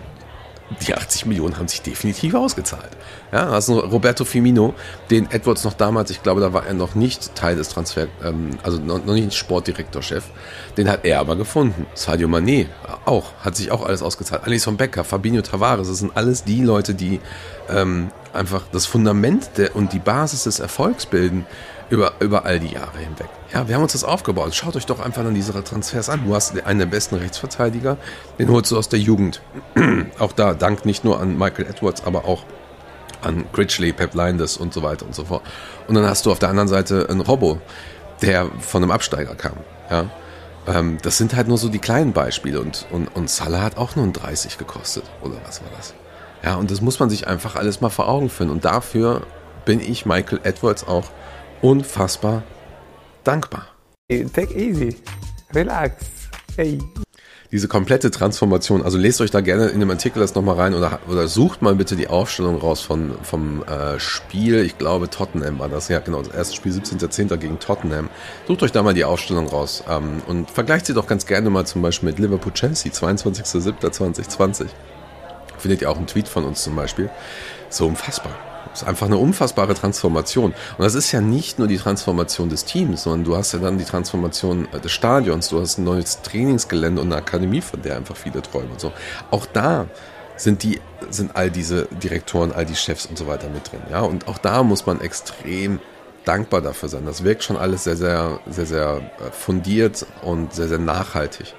die 0.87 0.95
80 0.95 1.27
Millionen 1.27 1.59
haben 1.59 1.69
sich 1.69 1.83
definitiv 1.83 2.35
ausgezahlt. 2.35 2.91
Ja, 3.33 3.59
du 3.61 3.79
Roberto 3.79 4.25
Firmino, 4.25 4.75
den 5.11 5.31
Edwards 5.31 5.65
noch 5.65 5.75
damals, 5.75 6.11
ich 6.11 6.23
glaube, 6.23 6.41
da 6.41 6.53
war 6.53 6.67
er 6.67 6.75
noch 6.75 6.95
nicht 6.95 7.35
Teil 7.35 7.57
des 7.57 7.69
Transfer, 7.69 8.09
ähm, 8.25 8.59
also 8.63 8.79
noch, 8.79 9.05
noch 9.05 9.15
nicht 9.15 9.35
Sportdirektorchef, 9.35 10.25
den 10.77 10.89
hat 10.89 11.05
er 11.05 11.21
aber 11.21 11.37
gefunden. 11.37 11.87
Sadio 11.95 12.29
Mané 12.29 12.67
auch, 13.05 13.33
hat 13.41 13.57
sich 13.57 13.71
auch 13.71 13.85
alles 13.85 14.03
ausgezahlt. 14.03 14.45
Alisson 14.45 14.77
Becker, 14.77 15.05
Fabinho 15.05 15.43
Tavares, 15.43 15.89
das 15.89 15.99
sind 15.99 16.17
alles 16.17 16.45
die 16.45 16.63
Leute, 16.63 16.95
die 16.95 17.21
ähm, 17.69 18.09
einfach 18.33 18.65
das 18.73 18.87
Fundament 18.87 19.51
der, 19.57 19.77
und 19.77 19.93
die 19.93 19.99
Basis 19.99 20.45
des 20.45 20.61
Erfolgs 20.61 21.07
bilden 21.07 21.47
über, 21.91 22.13
über 22.21 22.45
all 22.45 22.59
die 22.59 22.75
Jahre 22.75 22.99
hinweg. 22.99 23.29
Ja, 23.53 23.69
wir 23.69 23.77
haben 23.77 23.83
uns 23.83 23.93
das 23.93 24.05
aufgebaut. 24.05 24.55
Schaut 24.55 24.77
euch 24.77 24.87
doch 24.87 25.01
einfach 25.01 25.23
dann 25.23 25.35
diese 25.35 25.53
Transfers 25.63 26.09
an. 26.09 26.25
Du 26.27 26.35
hast 26.35 26.61
einen 26.65 26.79
der 26.79 26.87
besten 26.87 27.17
Rechtsverteidiger, 27.17 27.97
den 28.39 28.51
holst 28.51 28.71
du 28.71 28.79
aus 28.79 28.89
der 28.89 28.99
Jugend. 28.99 29.41
auch 30.19 30.33
da, 30.33 30.55
dank 30.55 30.85
nicht 30.85 31.05
nur 31.05 31.21
an 31.21 31.39
Michael 31.39 31.67
Edwards, 31.67 32.05
aber 32.05 32.25
auch 32.25 32.43
an 33.23 33.45
Critchley, 33.53 33.93
Pep 33.93 34.15
Lindes 34.15 34.57
und 34.57 34.73
so 34.75 34.83
weiter 34.83 35.07
und 35.07 35.15
so 35.15 35.25
fort. 35.25 35.43
Und 35.89 35.95
dann 35.95 36.07
hast 36.07 36.27
du 36.27 36.33
auf 36.33 36.39
der 36.39 36.49
anderen 36.49 36.69
Seite 36.69 37.07
einen 37.09 37.21
Robbo, 37.21 37.61
der 38.23 38.51
von 38.61 38.83
einem 38.83 38.91
Absteiger 38.91 39.35
kam. 39.35 39.57
Ja, 39.91 40.07
ähm, 40.67 40.99
das 41.03 41.17
sind 41.17 41.35
halt 41.35 41.49
nur 41.49 41.59
so 41.59 41.69
die 41.69 41.79
kleinen 41.79 42.13
Beispiele. 42.13 42.61
Und, 42.61 42.87
und, 42.91 43.09
und 43.15 43.31
Salah 43.31 43.63
hat 43.63 43.77
auch 43.77 43.97
nur 43.97 44.05
ein 44.05 44.13
30 44.13 44.59
gekostet. 44.59 45.05
Oder 45.23 45.37
was 45.45 45.63
war 45.63 45.71
das? 45.77 45.95
Ja, 46.43 46.57
und 46.57 46.71
das 46.71 46.81
muss 46.81 46.99
man 46.99 47.11
sich 47.11 47.27
einfach 47.27 47.57
alles 47.57 47.81
mal 47.81 47.91
vor 47.91 48.09
Augen 48.09 48.29
führen. 48.29 48.51
Und 48.51 48.65
dafür 48.65 49.23
bin 49.65 49.81
ich 49.81 50.07
Michael 50.07 50.41
Edwards 50.45 50.87
auch 50.87 51.05
unfassbar 51.63 52.43
dankbar. 53.27 53.67
Take 54.09 54.55
easy. 54.55 54.97
Relax. 55.55 56.05
Hey. 56.57 56.79
Diese 57.53 57.69
komplette 57.69 58.11
Transformation, 58.11 58.83
also 58.83 58.99
lest 58.99 59.21
euch 59.21 59.31
da 59.31 59.41
gerne 59.41 59.67
in 59.67 59.79
dem 59.79 59.91
Artikel 59.91 60.19
das 60.19 60.35
nochmal 60.35 60.57
rein 60.57 60.75
oder, 60.75 60.99
oder 61.09 61.29
sucht 61.29 61.63
mal 61.63 61.77
bitte 61.77 61.95
die 61.95 62.09
Aufstellung 62.09 62.57
raus 62.57 62.81
von, 62.81 63.13
vom 63.23 63.63
äh, 63.63 64.01
Spiel, 64.01 64.65
ich 64.65 64.79
glaube 64.79 65.09
Tottenham 65.09 65.61
war 65.61 65.69
das, 65.69 65.89
ja 65.89 66.01
genau, 66.01 66.23
das 66.23 66.35
erste 66.35 66.57
Spiel 66.57 66.73
17.10. 66.73 67.37
gegen 67.37 67.61
Tottenham. 67.61 68.11
Sucht 68.49 68.65
euch 68.65 68.73
da 68.73 68.83
mal 68.83 68.95
die 68.95 69.05
Aufstellung 69.05 69.47
raus 69.47 69.85
ähm, 69.89 70.23
und 70.27 70.51
vergleicht 70.51 70.87
sie 70.87 70.95
doch 70.95 71.07
ganz 71.07 71.25
gerne 71.27 71.49
mal 71.51 71.65
zum 71.65 71.83
Beispiel 71.83 72.09
mit 72.09 72.19
Liverpool-Chelsea, 72.19 72.91
22.07.2020. 72.91 74.67
Findet 75.59 75.83
ihr 75.83 75.91
auch 75.91 75.97
einen 75.97 76.09
Tweet 76.09 76.27
von 76.29 76.45
uns 76.45 76.65
zum 76.65 76.75
Beispiel. 76.75 77.11
So 77.71 77.87
unfassbar. 77.87 78.56
Das 78.77 78.83
ist 78.83 78.89
einfach 78.89 79.07
eine 79.07 79.17
unfassbare 79.17 79.73
Transformation. 79.73 80.53
Und 80.53 80.85
das 80.85 80.95
ist 80.95 81.11
ja 81.11 81.23
nicht 81.23 81.59
nur 81.59 81.67
die 81.67 81.79
Transformation 81.79 82.51
des 82.51 82.67
Teams, 82.67 83.05
sondern 83.05 83.25
du 83.25 83.35
hast 83.35 83.53
ja 83.53 83.59
dann 83.59 83.79
die 83.79 83.85
Transformation 83.85 84.69
äh, 84.71 84.81
des 84.81 84.93
Stadions, 84.93 85.49
du 85.49 85.59
hast 85.63 85.79
ein 85.79 85.85
neues 85.85 86.21
Trainingsgelände 86.21 87.01
und 87.01 87.09
eine 87.09 87.17
Akademie, 87.17 87.63
von 87.63 87.81
der 87.81 87.97
einfach 87.97 88.17
viele 88.17 88.43
träumen 88.43 88.73
und 88.73 88.81
so. 88.81 88.93
Auch 89.31 89.47
da 89.47 89.87
sind 90.37 90.63
die, 90.63 90.79
sind 91.09 91.35
all 91.37 91.51
diese 91.51 91.87
Direktoren, 91.87 92.53
all 92.53 92.67
die 92.67 92.77
Chefs 92.77 93.07
und 93.07 93.17
so 93.17 93.27
weiter 93.27 93.49
mit 93.49 93.73
drin. 93.73 93.81
Ja, 93.91 94.01
und 94.01 94.29
auch 94.29 94.37
da 94.37 94.63
muss 94.63 94.85
man 94.85 95.01
extrem 95.01 95.81
dankbar 96.27 96.61
dafür 96.61 96.91
sein. 96.91 97.07
Das 97.07 97.25
wirkt 97.25 97.45
schon 97.45 97.57
alles 97.57 97.85
sehr, 97.85 97.97
sehr, 97.97 98.41
sehr, 98.47 98.67
sehr 98.67 99.01
äh, 99.21 99.31
fundiert 99.31 100.05
und 100.21 100.53
sehr, 100.53 100.69
sehr 100.69 100.79
nachhaltig. 100.79 101.55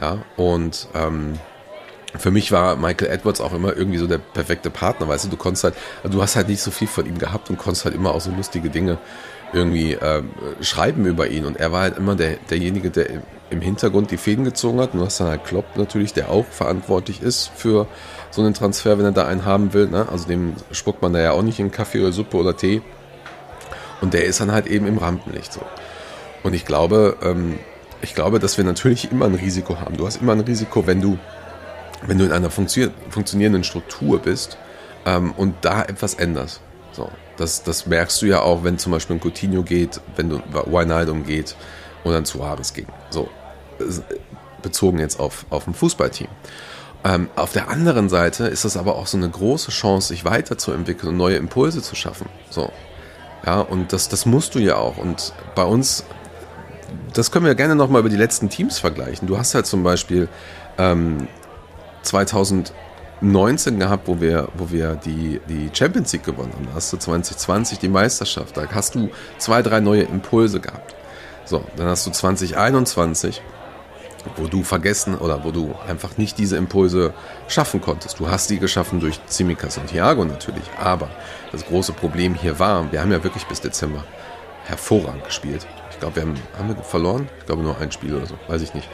Ja, 0.00 0.18
und 0.36 0.88
ähm, 0.92 1.38
für 2.16 2.30
mich 2.30 2.52
war 2.52 2.76
Michael 2.76 3.10
Edwards 3.10 3.40
auch 3.40 3.52
immer 3.52 3.76
irgendwie 3.76 3.98
so 3.98 4.06
der 4.06 4.18
perfekte 4.18 4.70
Partner, 4.70 5.08
weißt 5.08 5.26
du, 5.26 5.28
du 5.28 5.36
konntest 5.36 5.64
halt, 5.64 5.74
also 6.02 6.16
du 6.16 6.22
hast 6.22 6.36
halt 6.36 6.48
nicht 6.48 6.62
so 6.62 6.70
viel 6.70 6.88
von 6.88 7.06
ihm 7.06 7.18
gehabt 7.18 7.50
und 7.50 7.58
konntest 7.58 7.84
halt 7.84 7.94
immer 7.94 8.14
auch 8.14 8.20
so 8.20 8.30
lustige 8.30 8.70
Dinge 8.70 8.98
irgendwie 9.52 9.92
äh, 9.92 10.22
schreiben 10.60 11.06
über 11.06 11.28
ihn 11.28 11.44
und 11.44 11.56
er 11.56 11.72
war 11.72 11.82
halt 11.82 11.98
immer 11.98 12.16
der, 12.16 12.36
derjenige, 12.50 12.90
der 12.90 13.06
im 13.50 13.60
Hintergrund 13.60 14.10
die 14.10 14.16
Fäden 14.16 14.44
gezogen 14.44 14.80
hat 14.80 14.92
und 14.92 15.00
du 15.00 15.06
hast 15.06 15.20
dann 15.20 15.28
halt 15.28 15.44
Klopp 15.44 15.76
natürlich, 15.76 16.12
der 16.12 16.30
auch 16.30 16.44
verantwortlich 16.46 17.22
ist 17.22 17.50
für 17.54 17.86
so 18.30 18.42
einen 18.42 18.54
Transfer, 18.54 18.98
wenn 18.98 19.06
er 19.06 19.12
da 19.12 19.26
einen 19.26 19.44
haben 19.44 19.72
will, 19.72 19.88
ne? 19.88 20.06
also 20.10 20.28
dem 20.28 20.54
spuckt 20.70 21.02
man 21.02 21.12
da 21.12 21.20
ja 21.20 21.32
auch 21.32 21.42
nicht 21.42 21.58
in 21.60 21.70
Kaffee 21.70 22.00
oder 22.00 22.12
Suppe 22.12 22.36
oder 22.36 22.56
Tee 22.56 22.82
und 24.00 24.14
der 24.14 24.24
ist 24.24 24.40
dann 24.40 24.52
halt 24.52 24.66
eben 24.66 24.86
im 24.86 24.98
Rampenlicht 24.98 25.52
so. 25.52 25.60
Und 26.42 26.54
ich 26.54 26.64
glaube, 26.64 27.16
ähm, 27.22 27.58
ich 28.00 28.14
glaube, 28.14 28.38
dass 28.38 28.58
wir 28.58 28.64
natürlich 28.64 29.10
immer 29.10 29.26
ein 29.26 29.34
Risiko 29.34 29.80
haben. 29.80 29.96
Du 29.96 30.06
hast 30.06 30.22
immer 30.22 30.32
ein 30.32 30.40
Risiko, 30.40 30.86
wenn 30.86 31.00
du 31.00 31.18
wenn 32.06 32.18
du 32.18 32.24
in 32.24 32.32
einer 32.32 32.50
funktionierenden 32.50 33.64
Struktur 33.64 34.20
bist 34.20 34.58
ähm, 35.06 35.32
und 35.36 35.56
da 35.62 35.82
etwas 35.82 36.14
änderst. 36.14 36.60
So, 36.92 37.10
das, 37.36 37.62
das 37.62 37.86
merkst 37.86 38.20
du 38.22 38.26
ja 38.26 38.40
auch, 38.40 38.64
wenn 38.64 38.78
zum 38.78 38.92
Beispiel 38.92 39.16
ein 39.16 39.20
Coutinho 39.20 39.62
geht, 39.62 40.00
wenn 40.16 40.28
du 40.28 40.40
Wijnaldum 40.66 41.24
geht 41.24 41.56
oder 42.04 42.18
ein 42.18 42.24
Suarez 42.24 42.72
geht. 42.72 42.86
So, 43.10 43.28
bezogen 44.62 44.98
jetzt 44.98 45.20
auf, 45.20 45.46
auf 45.50 45.66
ein 45.66 45.74
Fußballteam. 45.74 46.28
Ähm, 47.04 47.28
auf 47.36 47.52
der 47.52 47.68
anderen 47.68 48.08
Seite 48.08 48.46
ist 48.46 48.64
das 48.64 48.76
aber 48.76 48.96
auch 48.96 49.06
so 49.06 49.16
eine 49.16 49.28
große 49.28 49.70
Chance, 49.70 50.08
sich 50.08 50.24
weiterzuentwickeln 50.24 51.10
und 51.10 51.16
neue 51.16 51.36
Impulse 51.36 51.80
zu 51.80 51.94
schaffen. 51.94 52.28
So, 52.50 52.72
ja, 53.46 53.60
und 53.60 53.92
das, 53.92 54.08
das 54.08 54.26
musst 54.26 54.54
du 54.54 54.58
ja 54.58 54.76
auch. 54.76 54.98
Und 54.98 55.32
bei 55.54 55.62
uns, 55.62 56.04
das 57.14 57.30
können 57.30 57.46
wir 57.46 57.54
gerne 57.54 57.76
nochmal 57.76 58.00
über 58.00 58.08
die 58.08 58.16
letzten 58.16 58.50
Teams 58.50 58.78
vergleichen. 58.78 59.28
Du 59.28 59.38
hast 59.38 59.54
halt 59.54 59.66
zum 59.66 59.84
Beispiel 59.84 60.28
ähm, 60.76 61.28
2019 62.08 63.78
gehabt, 63.78 64.08
wo 64.08 64.20
wir, 64.20 64.48
wo 64.56 64.70
wir 64.70 64.94
die, 64.96 65.40
die 65.48 65.70
Champions 65.72 66.12
League 66.12 66.24
gewonnen 66.24 66.52
haben. 66.54 66.66
Da 66.66 66.74
hast 66.74 66.92
du 66.92 66.96
2020 66.96 67.78
die 67.78 67.88
Meisterschaft. 67.88 68.56
Da 68.56 68.66
hast 68.72 68.94
du 68.94 69.10
zwei, 69.38 69.62
drei 69.62 69.80
neue 69.80 70.02
Impulse 70.02 70.60
gehabt. 70.60 70.94
So, 71.44 71.64
dann 71.76 71.86
hast 71.86 72.06
du 72.06 72.10
2021, 72.10 73.40
wo 74.36 74.46
du 74.46 74.62
vergessen 74.62 75.16
oder 75.16 75.44
wo 75.44 75.50
du 75.50 75.74
einfach 75.86 76.18
nicht 76.18 76.38
diese 76.38 76.56
Impulse 76.56 77.14
schaffen 77.46 77.80
konntest. 77.80 78.18
Du 78.18 78.28
hast 78.28 78.50
die 78.50 78.58
geschaffen 78.58 79.00
durch 79.00 79.20
Tsimikas 79.26 79.78
und 79.78 79.86
Thiago 79.88 80.24
natürlich. 80.24 80.64
Aber 80.78 81.08
das 81.52 81.64
große 81.64 81.92
Problem 81.92 82.34
hier 82.34 82.58
war, 82.58 82.90
wir 82.92 83.00
haben 83.00 83.12
ja 83.12 83.22
wirklich 83.22 83.46
bis 83.46 83.60
Dezember 83.60 84.04
hervorragend 84.64 85.24
gespielt. 85.24 85.66
Ich 85.90 85.98
glaube, 85.98 86.16
wir 86.16 86.22
haben, 86.22 86.34
haben 86.58 86.68
wir 86.68 86.82
verloren? 86.82 87.28
Ich 87.38 87.46
glaube 87.46 87.62
nur 87.62 87.78
ein 87.78 87.90
Spiel 87.90 88.14
oder 88.14 88.26
so, 88.26 88.34
weiß 88.46 88.62
ich 88.62 88.74
nicht. 88.74 88.88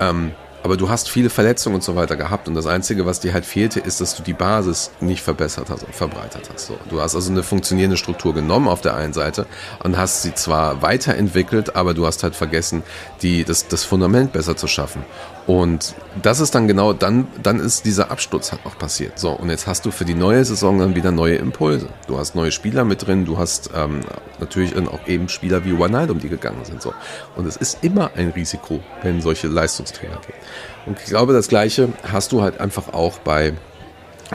Ähm, 0.00 0.32
aber 0.66 0.76
du 0.76 0.88
hast 0.88 1.08
viele 1.08 1.30
Verletzungen 1.30 1.76
und 1.76 1.84
so 1.84 1.94
weiter 1.94 2.16
gehabt 2.16 2.48
und 2.48 2.56
das 2.56 2.66
Einzige, 2.66 3.06
was 3.06 3.20
dir 3.20 3.32
halt 3.32 3.44
fehlte, 3.44 3.78
ist, 3.78 4.00
dass 4.00 4.16
du 4.16 4.24
die 4.24 4.32
Basis 4.32 4.90
nicht 4.98 5.22
verbessert 5.22 5.70
hast 5.70 5.84
und 5.84 5.94
verbreitert 5.94 6.50
hast. 6.52 6.66
So, 6.66 6.76
du 6.90 7.00
hast 7.00 7.14
also 7.14 7.30
eine 7.30 7.44
funktionierende 7.44 7.96
Struktur 7.96 8.34
genommen 8.34 8.66
auf 8.66 8.80
der 8.80 8.96
einen 8.96 9.12
Seite 9.12 9.46
und 9.84 9.96
hast 9.96 10.22
sie 10.22 10.34
zwar 10.34 10.82
weiterentwickelt, 10.82 11.76
aber 11.76 11.94
du 11.94 12.04
hast 12.04 12.24
halt 12.24 12.34
vergessen, 12.34 12.82
die, 13.22 13.44
das, 13.44 13.68
das 13.68 13.84
Fundament 13.84 14.32
besser 14.32 14.56
zu 14.56 14.66
schaffen. 14.66 15.04
Und 15.46 15.94
das 16.22 16.40
ist 16.40 16.56
dann 16.56 16.66
genau, 16.66 16.92
dann, 16.92 17.28
dann 17.40 17.60
ist 17.60 17.84
dieser 17.84 18.10
Absturz 18.10 18.50
halt 18.50 18.66
auch 18.66 18.76
passiert. 18.76 19.18
So, 19.18 19.30
und 19.30 19.48
jetzt 19.48 19.68
hast 19.68 19.86
du 19.86 19.92
für 19.92 20.04
die 20.04 20.14
neue 20.14 20.44
Saison 20.44 20.78
dann 20.78 20.96
wieder 20.96 21.12
neue 21.12 21.36
Impulse. 21.36 21.88
Du 22.08 22.18
hast 22.18 22.34
neue 22.34 22.50
Spieler 22.50 22.84
mit 22.84 23.06
drin, 23.06 23.24
du 23.24 23.38
hast 23.38 23.70
ähm, 23.74 24.00
natürlich 24.40 24.76
auch 24.76 25.06
eben 25.06 25.28
Spieler 25.28 25.64
wie 25.64 25.78
Wijnaldum, 25.78 26.18
die 26.18 26.28
gegangen 26.28 26.64
sind. 26.64 26.82
So. 26.82 26.92
Und 27.36 27.46
es 27.46 27.56
ist 27.56 27.84
immer 27.84 28.10
ein 28.16 28.30
Risiko, 28.30 28.80
wenn 29.02 29.20
solche 29.20 29.46
Leistungstrainer 29.46 30.16
gehen. 30.26 30.36
Und 30.84 30.98
ich 30.98 31.06
glaube, 31.06 31.32
das 31.32 31.46
Gleiche 31.46 31.90
hast 32.02 32.32
du 32.32 32.42
halt 32.42 32.58
einfach 32.58 32.92
auch 32.92 33.18
bei, 33.18 33.52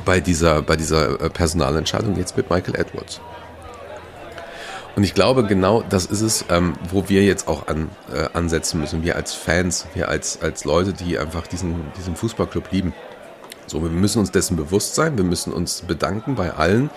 bei 0.05 0.21
dieser, 0.21 0.61
bei 0.61 0.77
dieser 0.77 1.19
äh, 1.19 1.29
Personalentscheidung 1.29 2.15
jetzt 2.15 2.37
mit 2.37 2.49
Michael 2.49 2.75
Edwards. 2.75 3.19
Und 4.95 5.03
ich 5.03 5.13
glaube, 5.13 5.45
genau 5.45 5.83
das 5.87 6.05
ist 6.05 6.21
es, 6.21 6.45
ähm, 6.49 6.73
wo 6.89 7.07
wir 7.07 7.23
jetzt 7.23 7.47
auch 7.47 7.67
an, 7.67 7.89
äh, 8.13 8.27
ansetzen 8.33 8.81
müssen. 8.81 9.03
Wir 9.03 9.15
als 9.15 9.33
Fans, 9.33 9.87
wir 9.93 10.09
als, 10.09 10.41
als 10.41 10.65
Leute, 10.65 10.93
die 10.93 11.17
einfach 11.17 11.47
diesen, 11.47 11.91
diesen 11.97 12.15
Fußballclub 12.15 12.71
lieben. 12.71 12.93
So, 13.67 13.81
wir 13.81 13.89
müssen 13.89 14.19
uns 14.19 14.31
dessen 14.31 14.57
bewusst 14.57 14.95
sein. 14.95 15.17
Wir 15.17 15.23
müssen 15.23 15.53
uns 15.53 15.83
bedanken 15.83 16.35
bei 16.35 16.51
allen, 16.51 16.89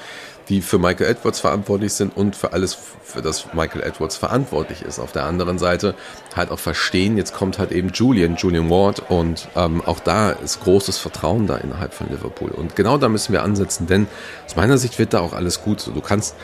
die 0.48 0.60
für 0.60 0.78
Michael 0.78 1.06
Edwards 1.06 1.40
verantwortlich 1.40 1.92
sind 1.92 2.16
und 2.16 2.36
für 2.36 2.52
alles, 2.52 2.76
für 3.02 3.22
das 3.22 3.54
Michael 3.54 3.82
Edwards 3.82 4.16
verantwortlich 4.16 4.82
ist. 4.82 4.98
Auf 4.98 5.12
der 5.12 5.24
anderen 5.24 5.58
Seite 5.58 5.94
halt 6.36 6.50
auch 6.50 6.58
verstehen, 6.58 7.16
jetzt 7.16 7.34
kommt 7.34 7.58
halt 7.58 7.72
eben 7.72 7.88
Julian, 7.88 8.36
Julian 8.36 8.68
Ward 8.68 9.10
und 9.10 9.48
ähm, 9.56 9.80
auch 9.82 10.00
da 10.00 10.30
ist 10.30 10.60
großes 10.60 10.98
Vertrauen 10.98 11.46
da 11.46 11.56
innerhalb 11.56 11.94
von 11.94 12.10
Liverpool. 12.10 12.50
Und 12.50 12.76
genau 12.76 12.98
da 12.98 13.08
müssen 13.08 13.32
wir 13.32 13.42
ansetzen, 13.42 13.86
denn 13.86 14.06
aus 14.44 14.56
meiner 14.56 14.76
Sicht 14.76 14.98
wird 14.98 15.14
da 15.14 15.20
auch 15.20 15.32
alles 15.32 15.62
gut. 15.62 15.86
Du 15.86 16.00
kannst, 16.00 16.36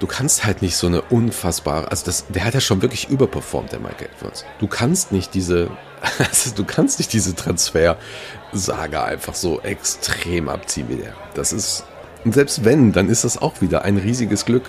du 0.00 0.06
kannst 0.06 0.44
halt 0.44 0.62
nicht 0.62 0.76
so 0.76 0.86
eine 0.86 1.02
unfassbare, 1.02 1.90
also 1.90 2.04
das, 2.06 2.26
der 2.28 2.44
hat 2.44 2.54
ja 2.54 2.60
schon 2.60 2.82
wirklich 2.82 3.08
überperformt, 3.08 3.72
der 3.72 3.80
Michael 3.80 4.08
Edwards. 4.16 4.44
Du 4.58 4.66
kannst 4.66 5.12
nicht 5.12 5.34
diese, 5.34 5.70
also 6.18 6.54
du 6.54 6.64
kannst 6.64 6.98
nicht 6.98 7.12
diese 7.12 7.36
Transfer-Saga 7.36 9.04
einfach 9.04 9.34
so 9.34 9.60
extrem 9.60 10.48
abziehen 10.48 10.88
wie 10.88 10.96
der. 10.96 11.14
Das 11.34 11.52
ist 11.52 11.84
und 12.24 12.34
selbst 12.34 12.64
wenn, 12.64 12.92
dann 12.92 13.08
ist 13.08 13.24
das 13.24 13.40
auch 13.40 13.60
wieder 13.60 13.82
ein 13.82 13.96
riesiges 13.98 14.44
Glück. 14.44 14.64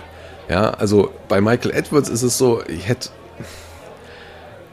Ja, 0.48 0.70
also 0.70 1.12
bei 1.28 1.40
Michael 1.40 1.72
Edwards 1.74 2.08
ist 2.08 2.22
es 2.22 2.38
so, 2.38 2.62
ich 2.66 2.86
hätte, 2.86 3.08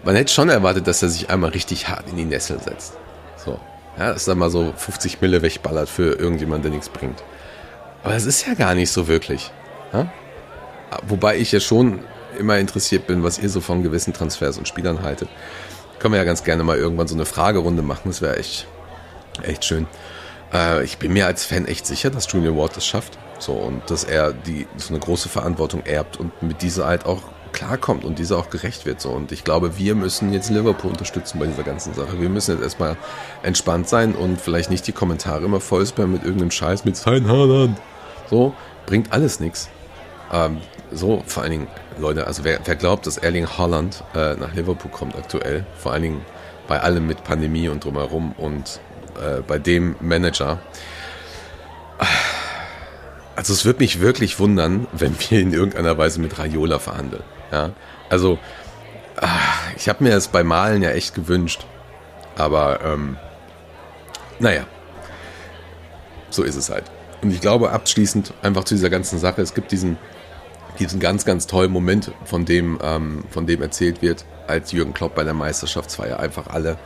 man 0.03 0.15
hätte 0.15 0.31
schon 0.31 0.49
erwartet, 0.49 0.87
dass 0.87 1.01
er 1.01 1.09
sich 1.09 1.29
einmal 1.29 1.51
richtig 1.51 1.87
hart 1.87 2.07
in 2.09 2.17
die 2.17 2.25
Nessel 2.25 2.59
setzt. 2.59 2.93
So, 3.37 3.59
ja, 3.97 4.13
dass 4.13 4.27
er 4.27 4.35
mal 4.35 4.49
so 4.49 4.73
50 4.75 5.21
Mille 5.21 5.41
wegballert 5.41 5.89
für 5.89 6.13
irgendjemand, 6.13 6.63
der 6.63 6.71
nichts 6.71 6.89
bringt. 6.89 7.23
Aber 8.03 8.15
es 8.15 8.25
ist 8.25 8.45
ja 8.45 8.53
gar 8.53 8.75
nicht 8.75 8.91
so 8.91 9.07
wirklich. 9.07 9.51
Ja? 9.93 10.11
Wobei 11.07 11.37
ich 11.37 11.51
ja 11.51 11.59
schon 11.59 11.99
immer 12.37 12.57
interessiert 12.57 13.07
bin, 13.07 13.23
was 13.23 13.39
ihr 13.39 13.49
so 13.49 13.61
von 13.61 13.83
gewissen 13.83 14.13
Transfers 14.13 14.57
und 14.57 14.67
Spielern 14.67 15.03
haltet. 15.03 15.29
Können 15.99 16.13
wir 16.13 16.17
ja 16.17 16.25
ganz 16.25 16.43
gerne 16.43 16.63
mal 16.63 16.77
irgendwann 16.77 17.07
so 17.07 17.15
eine 17.15 17.25
Fragerunde 17.25 17.81
machen. 17.81 18.03
Das 18.05 18.21
wäre 18.21 18.37
echt, 18.37 18.67
echt 19.43 19.63
schön. 19.63 19.87
Äh, 20.53 20.83
ich 20.83 20.97
bin 20.97 21.13
mir 21.13 21.25
als 21.25 21.45
Fan 21.45 21.65
echt 21.65 21.85
sicher, 21.85 22.09
dass 22.09 22.31
Junior 22.31 22.55
Ward 22.55 22.75
das 22.77 22.85
schafft. 22.85 23.17
So, 23.39 23.53
und 23.53 23.89
dass 23.89 24.03
er 24.03 24.31
die, 24.31 24.67
so 24.77 24.89
eine 24.89 24.99
große 24.99 25.27
Verantwortung 25.27 25.85
erbt 25.85 26.17
und 26.17 26.41
mit 26.41 26.61
dieser 26.61 26.85
halt 26.85 27.05
auch 27.05 27.23
klarkommt 27.51 28.03
und 28.03 28.19
dieser 28.19 28.37
auch 28.37 28.49
gerecht 28.49 28.85
wird. 28.85 29.01
So. 29.01 29.11
Und 29.11 29.31
ich 29.31 29.43
glaube, 29.43 29.77
wir 29.77 29.95
müssen 29.95 30.33
jetzt 30.33 30.49
Liverpool 30.49 30.91
unterstützen 30.91 31.39
bei 31.39 31.45
dieser 31.45 31.63
ganzen 31.63 31.93
Sache. 31.93 32.19
Wir 32.19 32.29
müssen 32.29 32.51
jetzt 32.51 32.63
erstmal 32.63 32.97
entspannt 33.43 33.89
sein 33.89 34.15
und 34.15 34.39
vielleicht 34.39 34.69
nicht 34.69 34.87
die 34.87 34.91
Kommentare 34.91 35.43
immer 35.43 35.59
voll 35.59 35.85
spammen 35.85 36.13
mit 36.13 36.23
irgendeinem 36.23 36.51
Scheiß 36.51 36.85
mit 36.85 36.97
sein 36.97 37.27
Haaland. 37.27 37.79
So, 38.29 38.55
bringt 38.85 39.11
alles 39.11 39.39
nichts. 39.39 39.69
Ähm, 40.31 40.57
so, 40.91 41.23
vor 41.27 41.43
allen 41.43 41.51
Dingen, 41.51 41.67
Leute, 41.99 42.25
also 42.27 42.43
wer, 42.43 42.59
wer 42.65 42.75
glaubt, 42.75 43.05
dass 43.07 43.17
Erling 43.17 43.47
Haaland 43.47 44.03
äh, 44.15 44.35
nach 44.35 44.53
Liverpool 44.53 44.91
kommt 44.91 45.15
aktuell, 45.15 45.65
vor 45.77 45.91
allen 45.91 46.03
Dingen 46.03 46.21
bei 46.67 46.79
allem 46.79 47.05
mit 47.05 47.23
Pandemie 47.23 47.67
und 47.67 47.83
drumherum 47.83 48.33
und 48.37 48.79
äh, 49.21 49.41
bei 49.41 49.59
dem 49.59 49.95
Manager, 49.99 50.59
also 53.35 53.53
es 53.53 53.65
würde 53.65 53.79
mich 53.79 53.99
wirklich 53.99 54.39
wundern, 54.39 54.87
wenn 54.91 55.15
wir 55.19 55.39
in 55.39 55.53
irgendeiner 55.53 55.97
Weise 55.97 56.19
mit 56.19 56.37
Raiola 56.37 56.79
verhandeln. 56.79 57.23
Ja? 57.51 57.71
Also 58.09 58.39
ach, 59.17 59.71
ich 59.75 59.89
habe 59.89 60.03
mir 60.03 60.15
es 60.15 60.27
bei 60.27 60.43
Malen 60.43 60.81
ja 60.81 60.91
echt 60.91 61.15
gewünscht, 61.15 61.65
aber 62.35 62.79
ähm, 62.83 63.17
naja, 64.39 64.65
so 66.29 66.43
ist 66.43 66.55
es 66.55 66.69
halt. 66.69 66.85
Und 67.21 67.31
ich 67.31 67.41
glaube 67.41 67.71
abschließend 67.71 68.33
einfach 68.41 68.65
zu 68.65 68.75
dieser 68.75 68.89
ganzen 68.89 69.17
Sache, 69.17 69.41
es 69.41 69.53
gibt 69.53 69.71
diesen, 69.71 69.97
diesen 70.79 70.99
ganz, 70.99 71.25
ganz 71.25 71.47
tollen 71.47 71.71
Moment, 71.71 72.11
von 72.25 72.45
dem, 72.45 72.79
ähm, 72.83 73.23
von 73.29 73.47
dem 73.47 73.61
erzählt 73.61 74.01
wird, 74.01 74.25
als 74.47 74.71
Jürgen 74.71 74.93
Klopp 74.93 75.15
bei 75.15 75.23
der 75.23 75.33
Meisterschaftsfeier 75.33 76.19
einfach 76.19 76.47
alle 76.47 76.77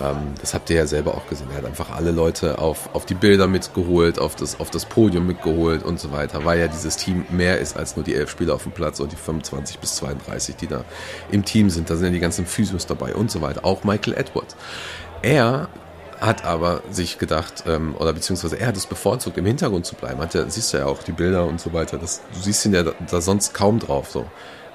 ähm, 0.00 0.34
das 0.40 0.54
habt 0.54 0.70
ihr 0.70 0.76
ja 0.76 0.86
selber 0.86 1.14
auch 1.14 1.26
gesehen. 1.28 1.48
Er 1.50 1.58
hat 1.58 1.64
einfach 1.64 1.90
alle 1.90 2.10
Leute 2.10 2.58
auf, 2.58 2.94
auf 2.94 3.06
die 3.06 3.14
Bilder 3.14 3.46
mitgeholt, 3.46 4.18
auf 4.18 4.36
das, 4.36 4.60
auf 4.60 4.70
das 4.70 4.86
Podium 4.86 5.26
mitgeholt 5.26 5.82
und 5.82 6.00
so 6.00 6.12
weiter, 6.12 6.44
weil 6.44 6.58
ja 6.58 6.68
dieses 6.68 6.96
Team 6.96 7.24
mehr 7.30 7.58
ist 7.58 7.76
als 7.76 7.96
nur 7.96 8.04
die 8.04 8.14
elf 8.14 8.30
Spieler 8.30 8.54
auf 8.54 8.62
dem 8.62 8.72
Platz 8.72 9.00
und 9.00 9.12
die 9.12 9.16
25 9.16 9.78
bis 9.78 9.96
32, 9.96 10.56
die 10.56 10.66
da 10.66 10.84
im 11.30 11.44
Team 11.44 11.70
sind. 11.70 11.90
Da 11.90 11.96
sind 11.96 12.06
ja 12.06 12.12
die 12.12 12.20
ganzen 12.20 12.46
Physios 12.46 12.86
dabei 12.86 13.14
und 13.14 13.30
so 13.30 13.40
weiter. 13.40 13.64
Auch 13.64 13.84
Michael 13.84 14.14
Edwards. 14.14 14.56
Er 15.22 15.68
hat 16.20 16.44
aber 16.44 16.82
sich 16.90 17.18
gedacht, 17.18 17.64
ähm, 17.66 17.94
oder 17.98 18.12
beziehungsweise 18.12 18.60
er 18.60 18.68
hat 18.68 18.76
es 18.76 18.86
bevorzugt, 18.86 19.38
im 19.38 19.46
Hintergrund 19.46 19.86
zu 19.86 19.94
bleiben. 19.94 20.20
Hat 20.20 20.34
ja, 20.34 20.48
siehst 20.48 20.72
du 20.72 20.78
ja 20.78 20.86
auch 20.86 21.02
die 21.02 21.12
Bilder 21.12 21.46
und 21.46 21.60
so 21.60 21.72
weiter. 21.72 21.96
Das, 21.96 22.20
du 22.34 22.40
siehst 22.40 22.64
ihn 22.66 22.74
ja 22.74 22.82
da, 22.82 22.92
da 23.10 23.20
sonst 23.20 23.54
kaum 23.54 23.78
drauf. 23.78 24.10
So. 24.10 24.26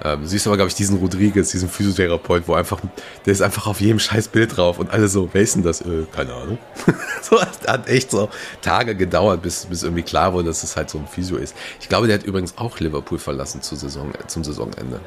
Ähm, 0.04 0.26
siehst 0.26 0.46
aber, 0.46 0.58
glaube 0.58 0.70
ich, 0.70 0.76
diesen 0.76 0.98
Rodriguez, 0.98 1.52
diesen 1.52 1.70
Physiotherapeut, 1.70 2.48
wo 2.48 2.54
einfach, 2.54 2.80
der 3.26 3.32
ist 3.32 3.42
einfach 3.42 3.68
auf 3.68 3.80
jedem 3.80 4.00
scheiß 4.00 4.28
Bild 4.28 4.58
drauf 4.58 4.78
und 4.78 4.92
alle 4.92 5.08
so, 5.08 5.30
wer 5.32 5.42
ist 5.42 5.56
denn 5.56 5.64
das? 5.64 5.82
Äh, 5.82 6.06
keine 6.14 6.34
Ahnung. 6.34 6.58
so, 7.22 7.42
hat 7.42 7.88
echt 7.88 8.12
so 8.12 8.30
Tage 8.62 8.96
gedauert, 8.96 9.42
bis, 9.42 9.66
bis 9.66 9.84
irgendwie 9.84 10.04
klar 10.04 10.34
wurde, 10.34 10.48
dass 10.48 10.64
es 10.64 10.76
halt 10.76 10.90
so 10.90 10.98
ein 10.98 11.08
Physio 11.08 11.38
ist. 11.38 11.56
Ich 11.80 11.88
glaube, 11.88 12.08
der 12.08 12.20
hat 12.20 12.26
übrigens 12.26 12.58
auch 12.58 12.80
Liverpool 12.80 13.20
verlassen 13.20 13.62
zur 13.62 13.78
Saison, 13.78 14.12
zum 14.28 14.44
Saisonende. 14.44 15.00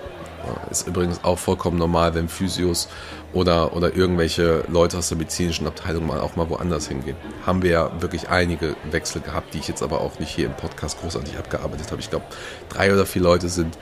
Ja, 0.47 0.71
ist 0.71 0.87
übrigens 0.87 1.23
auch 1.25 1.39
vollkommen 1.39 1.79
normal, 1.79 2.15
wenn 2.15 2.29
Physios 2.29 2.89
oder, 3.33 3.77
oder 3.77 3.95
irgendwelche 3.95 4.65
Leute 4.69 4.97
aus 4.97 5.09
der 5.09 5.19
medizinischen 5.19 5.67
Abteilung 5.67 6.07
mal 6.07 6.21
auch 6.21 6.37
mal 6.37 6.49
woanders 6.49 6.89
hingehen. 6.89 7.17
Haben 7.45 7.63
wir 7.63 7.71
ja 7.71 8.01
wirklich 8.01 8.29
einige 8.29 8.75
Wechsel 8.91 9.21
gehabt, 9.21 9.53
die 9.53 9.59
ich 9.59 9.69
jetzt 9.69 9.83
aber 9.83 10.01
auch 10.01 10.19
nicht 10.19 10.35
hier 10.35 10.47
im 10.47 10.55
Podcast 10.55 11.01
großartig 11.01 11.37
abgearbeitet 11.37 11.91
habe. 11.91 12.01
Ich 12.01 12.09
glaube, 12.09 12.25
drei 12.69 12.93
oder 12.93 13.05
vier 13.05 13.23
Leute 13.23 13.49
sind 13.49 13.77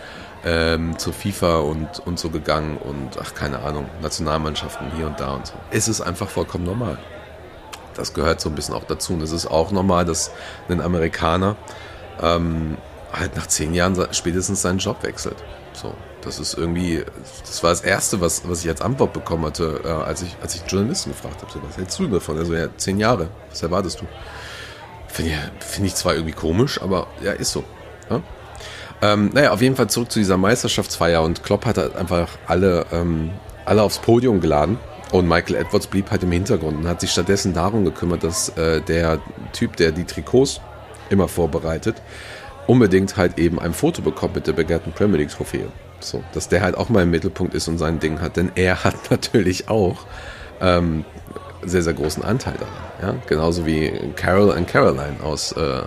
ähm, 0.46 0.96
zur 0.96 1.12
FIFA 1.12 1.58
und, 1.58 1.98
und 2.06 2.20
so 2.20 2.30
gegangen 2.30 2.78
und 2.78 3.18
ach, 3.20 3.34
keine 3.34 3.58
Ahnung, 3.58 3.88
Nationalmannschaften 4.00 4.92
hier 4.96 5.08
und 5.08 5.18
da 5.18 5.32
und 5.32 5.48
so. 5.48 5.54
Es 5.72 5.88
ist 5.88 6.00
einfach 6.00 6.28
vollkommen 6.28 6.64
normal. 6.64 6.98
Das 7.94 8.14
gehört 8.14 8.40
so 8.40 8.48
ein 8.48 8.54
bisschen 8.54 8.74
auch 8.74 8.84
dazu. 8.84 9.14
Und 9.14 9.22
es 9.22 9.32
ist 9.32 9.46
auch 9.46 9.72
normal, 9.72 10.04
dass 10.04 10.30
ein 10.68 10.80
Amerikaner 10.80 11.56
ähm, 12.22 12.78
halt 13.12 13.34
nach 13.34 13.48
zehn 13.48 13.74
Jahren 13.74 13.96
spätestens 14.12 14.62
seinen 14.62 14.78
Job 14.78 15.02
wechselt. 15.02 15.36
So, 15.72 15.94
das 16.20 16.38
ist 16.38 16.54
irgendwie, 16.54 17.04
das 17.44 17.62
war 17.64 17.70
das 17.70 17.80
Erste, 17.80 18.20
was, 18.20 18.48
was 18.48 18.62
ich 18.62 18.68
als 18.70 18.82
Antwort 18.82 19.12
bekommen 19.14 19.46
hatte, 19.46 19.80
äh, 19.84 19.88
als, 19.88 20.22
ich, 20.22 20.36
als 20.40 20.54
ich 20.54 20.62
Journalisten 20.70 21.10
gefragt 21.10 21.42
habe. 21.42 21.50
So, 21.52 21.60
was 21.66 21.76
hältst 21.76 21.98
du 21.98 22.06
davon? 22.06 22.38
Also 22.38 22.54
ja, 22.54 22.68
zehn 22.76 23.00
Jahre, 23.00 23.30
was 23.50 23.62
erwartest 23.62 24.00
du? 24.00 24.06
Finde 25.08 25.32
ich, 25.32 25.64
find 25.66 25.86
ich 25.88 25.94
zwar 25.96 26.14
irgendwie 26.14 26.34
komisch, 26.34 26.80
aber 26.80 27.08
ja, 27.20 27.32
ist 27.32 27.50
so. 27.50 27.64
Ja? 28.10 28.22
Ähm, 29.02 29.30
naja, 29.32 29.52
auf 29.52 29.60
jeden 29.60 29.76
Fall 29.76 29.88
zurück 29.88 30.10
zu 30.10 30.18
dieser 30.18 30.36
Meisterschaftsfeier 30.36 31.22
und 31.22 31.42
Klopp 31.42 31.66
hat 31.66 31.78
halt 31.78 31.96
einfach 31.96 32.30
alle, 32.46 32.86
ähm, 32.92 33.30
alle 33.64 33.82
aufs 33.82 33.98
Podium 33.98 34.40
geladen 34.40 34.78
und 35.12 35.28
Michael 35.28 35.56
Edwards 35.56 35.86
blieb 35.86 36.10
halt 36.10 36.22
im 36.22 36.32
Hintergrund 36.32 36.78
und 36.78 36.88
hat 36.88 37.00
sich 37.00 37.10
stattdessen 37.10 37.52
darum 37.52 37.84
gekümmert, 37.84 38.24
dass 38.24 38.48
äh, 38.50 38.80
der 38.80 39.20
Typ, 39.52 39.76
der 39.76 39.92
die 39.92 40.04
Trikots 40.04 40.60
immer 41.10 41.28
vorbereitet, 41.28 41.96
unbedingt 42.66 43.16
halt 43.16 43.38
eben 43.38 43.60
ein 43.60 43.72
Foto 43.72 44.02
bekommt 44.02 44.34
mit 44.34 44.46
der 44.46 44.52
begehrten 44.52 44.92
Premier 44.92 45.18
League 45.18 45.30
Trophäe. 45.30 45.68
So, 46.00 46.22
dass 46.32 46.48
der 46.48 46.62
halt 46.62 46.76
auch 46.76 46.88
mal 46.88 47.04
im 47.04 47.10
Mittelpunkt 47.10 47.54
ist 47.54 47.68
und 47.68 47.78
sein 47.78 48.00
Ding 48.00 48.20
hat, 48.20 48.36
denn 48.36 48.50
er 48.54 48.84
hat 48.84 49.10
natürlich 49.10 49.68
auch 49.68 49.98
ähm, 50.60 51.04
sehr, 51.62 51.82
sehr 51.82 51.94
großen 51.94 52.24
Anteil 52.24 52.54
daran. 52.54 53.14
Ja? 53.16 53.22
Genauso 53.26 53.66
wie 53.66 53.92
Carol 54.16 54.50
und 54.50 54.66
Caroline 54.66 55.16
aus, 55.22 55.52
äh, 55.52 55.82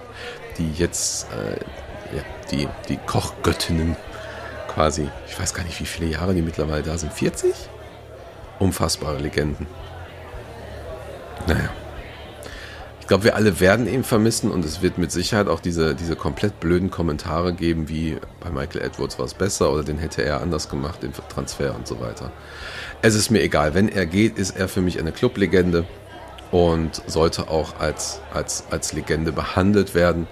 die 0.58 0.72
jetzt 0.74 1.28
äh, 1.32 1.60
die, 2.52 2.68
die 2.88 2.98
Kochgöttinnen 2.98 3.96
quasi. 4.68 5.10
Ich 5.28 5.40
weiß 5.40 5.54
gar 5.54 5.64
nicht, 5.64 5.80
wie 5.80 5.86
viele 5.86 6.12
Jahre 6.12 6.34
die 6.34 6.42
mittlerweile 6.42 6.84
da 6.84 6.98
sind. 6.98 7.14
40? 7.14 7.54
Unfassbare 8.60 9.18
Legenden. 9.18 9.68
Naja. 11.48 11.70
Ich 13.02 13.08
glaube, 13.08 13.24
wir 13.24 13.36
alle 13.36 13.60
werden 13.60 13.88
ihn 13.88 14.04
vermissen 14.04 14.52
und 14.52 14.64
es 14.64 14.84
wird 14.84 15.00
mit 15.00 15.12
Sicherheit 15.12 15.48
auch 15.48 15.60
diese, 15.60 15.96
diese 15.96 16.16
komplett 16.16 16.60
blöden 16.60 16.92
Kommentare 16.92 17.54
geben, 17.54 17.90
wie 17.90 18.20
bei 18.40 18.52
Michael 18.52 18.82
Edwards 18.82 19.18
war 19.18 19.26
es 19.26 19.34
besser 19.34 19.72
oder 19.72 19.84
den 19.84 19.98
hätte 19.98 20.22
er 20.22 20.42
anders 20.42 20.70
gemacht, 20.70 21.02
den 21.02 21.12
Transfer 21.28 21.74
und 21.76 21.88
so 21.88 22.00
weiter. 22.00 22.32
Es 23.02 23.16
ist 23.16 23.32
mir 23.32 23.42
egal. 23.42 23.74
Wenn 23.74 23.90
er 23.90 24.06
geht, 24.06 24.38
ist 24.38 24.56
er 24.56 24.68
für 24.68 24.82
mich 24.82 25.00
eine 25.00 25.12
Clublegende 25.12 25.86
und 26.52 27.02
sollte 27.08 27.48
auch 27.48 27.80
als, 27.80 28.22
als, 28.32 28.66
als 28.70 28.94
Legende 28.94 29.32
behandelt 29.32 29.96
werden. 29.96 30.28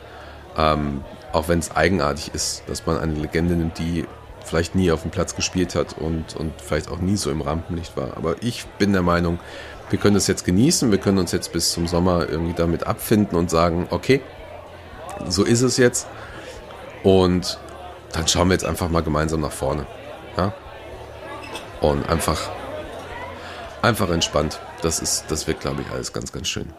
Ähm, 0.55 1.03
auch 1.37 1.47
wenn 1.47 1.59
es 1.59 1.75
eigenartig 1.75 2.33
ist, 2.33 2.63
dass 2.65 2.87
man 2.87 2.97
eine 2.97 3.13
Legende 3.13 3.55
nimmt, 3.55 3.77
die 3.77 4.05
vielleicht 4.43 4.73
nie 4.73 4.91
auf 4.91 5.03
dem 5.03 5.11
Platz 5.11 5.35
gespielt 5.35 5.75
hat 5.75 5.95
und, 5.97 6.35
und 6.35 6.51
vielleicht 6.59 6.89
auch 6.89 6.97
nie 6.97 7.15
so 7.15 7.29
im 7.29 7.41
Rampenlicht 7.41 7.95
war. 7.95 8.17
Aber 8.17 8.37
ich 8.41 8.65
bin 8.79 8.91
der 8.91 9.03
Meinung, 9.03 9.39
wir 9.91 9.99
können 9.99 10.15
das 10.15 10.25
jetzt 10.25 10.45
genießen, 10.45 10.89
wir 10.89 10.97
können 10.97 11.19
uns 11.19 11.31
jetzt 11.31 11.53
bis 11.53 11.71
zum 11.71 11.85
Sommer 11.85 12.27
irgendwie 12.27 12.55
damit 12.55 12.87
abfinden 12.87 13.37
und 13.37 13.51
sagen, 13.51 13.85
okay, 13.91 14.21
so 15.27 15.43
ist 15.43 15.61
es 15.61 15.77
jetzt. 15.77 16.07
Und 17.03 17.59
dann 18.13 18.27
schauen 18.27 18.47
wir 18.47 18.53
jetzt 18.53 18.65
einfach 18.65 18.89
mal 18.89 19.03
gemeinsam 19.03 19.41
nach 19.41 19.51
vorne. 19.51 19.85
Ja? 20.37 20.53
Und 21.81 22.09
einfach, 22.09 22.49
einfach 23.83 24.09
entspannt. 24.09 24.59
Das 24.81 24.99
ist, 24.99 25.25
das 25.29 25.45
wird, 25.45 25.59
glaube 25.59 25.83
ich, 25.83 25.91
alles 25.91 26.13
ganz, 26.13 26.31
ganz 26.31 26.47
schön. 26.47 26.73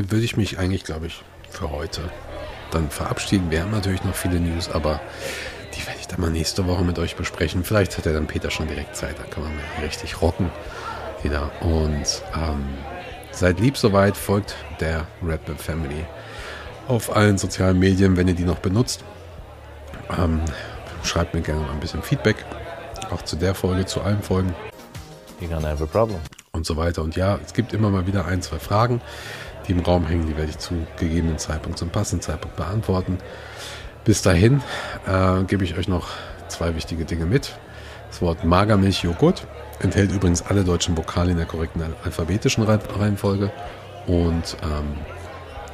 Damit 0.00 0.12
würde 0.12 0.24
ich 0.24 0.36
mich 0.38 0.58
eigentlich, 0.58 0.84
glaube 0.84 1.08
ich, 1.08 1.22
für 1.50 1.70
heute 1.70 2.00
dann 2.70 2.88
verabschieden. 2.88 3.50
Wir 3.50 3.60
haben 3.62 3.70
natürlich 3.70 4.02
noch 4.02 4.14
viele 4.14 4.40
News, 4.40 4.70
aber 4.70 4.98
die 5.74 5.86
werde 5.86 6.00
ich 6.00 6.06
dann 6.06 6.20
mal 6.20 6.30
nächste 6.30 6.66
Woche 6.66 6.84
mit 6.84 6.98
euch 6.98 7.16
besprechen. 7.16 7.64
Vielleicht 7.64 7.98
hat 7.98 8.06
ja 8.06 8.14
dann 8.14 8.26
Peter 8.26 8.50
schon 8.50 8.66
direkt 8.66 8.96
Zeit, 8.96 9.18
dann 9.18 9.28
kann 9.28 9.42
man 9.42 9.54
mal 9.54 9.84
richtig 9.84 10.22
rocken 10.22 10.50
wieder. 11.22 11.50
Und 11.60 12.22
ähm, 12.34 12.64
seid 13.30 13.60
lieb 13.60 13.76
soweit, 13.76 14.16
folgt 14.16 14.56
der 14.80 15.06
Red 15.22 15.44
Bull 15.44 15.56
Family 15.56 16.06
auf 16.88 17.14
allen 17.14 17.36
sozialen 17.36 17.78
Medien, 17.78 18.16
wenn 18.16 18.26
ihr 18.26 18.34
die 18.34 18.44
noch 18.44 18.60
benutzt. 18.60 19.04
Ähm, 20.16 20.40
schreibt 21.04 21.34
mir 21.34 21.42
gerne 21.42 21.60
mal 21.60 21.72
ein 21.72 21.80
bisschen 21.80 22.02
Feedback, 22.02 22.36
auch 23.10 23.20
zu 23.22 23.36
der 23.36 23.54
Folge, 23.54 23.84
zu 23.84 24.00
allen 24.00 24.22
Folgen. 24.22 24.54
You're 25.42 25.48
gonna 25.48 25.68
have 25.68 25.84
a 25.84 25.86
problem. 25.86 26.20
Und 26.52 26.64
so 26.64 26.76
weiter. 26.78 27.02
Und 27.02 27.16
ja, 27.16 27.38
es 27.44 27.52
gibt 27.52 27.74
immer 27.74 27.90
mal 27.90 28.06
wieder 28.06 28.24
ein, 28.24 28.40
zwei 28.40 28.58
Fragen 28.58 29.02
die 29.70 29.78
im 29.78 29.84
Raum 29.84 30.06
hängen, 30.06 30.26
die 30.26 30.36
werde 30.36 30.50
ich 30.50 30.58
zu 30.58 30.86
gegebenen 30.98 31.38
Zeitpunkt, 31.38 31.78
zum 31.78 31.90
passenden 31.90 32.22
Zeitpunkt 32.22 32.56
beantworten. 32.56 33.18
Bis 34.04 34.22
dahin 34.22 34.62
äh, 35.06 35.44
gebe 35.44 35.64
ich 35.64 35.78
euch 35.78 35.86
noch 35.86 36.08
zwei 36.48 36.74
wichtige 36.74 37.04
Dinge 37.04 37.26
mit. 37.26 37.56
Das 38.08 38.20
Wort 38.20 38.44
Magermilch-Joghurt 38.44 39.46
enthält 39.78 40.10
übrigens 40.10 40.42
alle 40.42 40.64
deutschen 40.64 40.96
Vokale 40.96 41.30
in 41.30 41.36
der 41.36 41.46
korrekten 41.46 41.82
alphabetischen 42.02 42.64
Reihenfolge 42.64 43.52
und 44.06 44.56
ähm, 44.62 44.94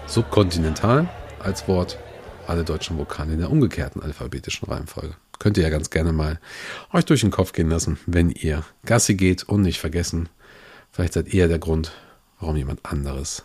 subkontinental 0.06 1.09
als 1.43 1.66
Wort 1.66 1.98
alle 2.47 2.64
deutschen 2.64 2.98
Vokale 2.98 3.32
in 3.32 3.39
der 3.39 3.51
umgekehrten 3.51 4.02
alphabetischen 4.02 4.68
Reihenfolge. 4.68 5.14
Könnt 5.39 5.56
ihr 5.56 5.64
ja 5.64 5.70
ganz 5.70 5.90
gerne 5.90 6.12
mal 6.12 6.39
euch 6.93 7.05
durch 7.06 7.23
den 7.23 7.31
Kopf 7.31 7.52
gehen 7.52 7.70
lassen, 7.70 7.98
wenn 8.06 8.31
ihr 8.31 8.62
Gassi 8.85 9.14
geht 9.14 9.44
und 9.44 9.62
nicht 9.62 9.81
vergessen, 9.81 10.28
Vielleicht 10.97 11.12
seid 11.12 11.35
ihr 11.35 11.47
der 11.47 11.59
Grund, 11.59 11.93
warum 12.40 12.56
jemand 12.56 12.86
anderes 12.86 13.43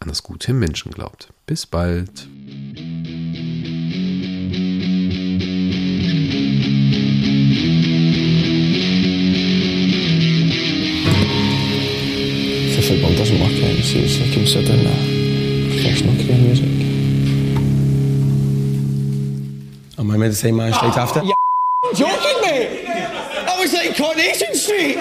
an 0.00 0.08
das 0.08 0.22
Gute 0.22 0.50
im 0.52 0.58
Menschen 0.58 0.92
glaubt. 0.92 1.28
Bis 1.46 1.66
bald. 1.66 2.28
For 12.74 12.82
football 12.82 13.14
doesn't 13.16 13.40
work 13.40 13.50
out, 13.50 13.84
so 13.84 13.98
it's 13.98 14.20
like 14.20 14.32
considering 14.32 14.86
a 14.86 14.94
professional 15.70 16.14
career 16.14 16.36
in 16.36 16.44
music. 16.44 16.68
Am 19.98 20.10
I 20.10 20.16
meant 20.16 20.32
to 20.32 20.38
say 20.38 20.52
man 20.52 20.72
straight 20.72 20.96
after? 20.96 21.20
Joking, 21.94 22.40
mate? 22.42 22.86
I 22.86 23.58
was 23.60 23.72
like 23.72 23.96
Coronation 23.96 24.54
Street. 24.54 24.96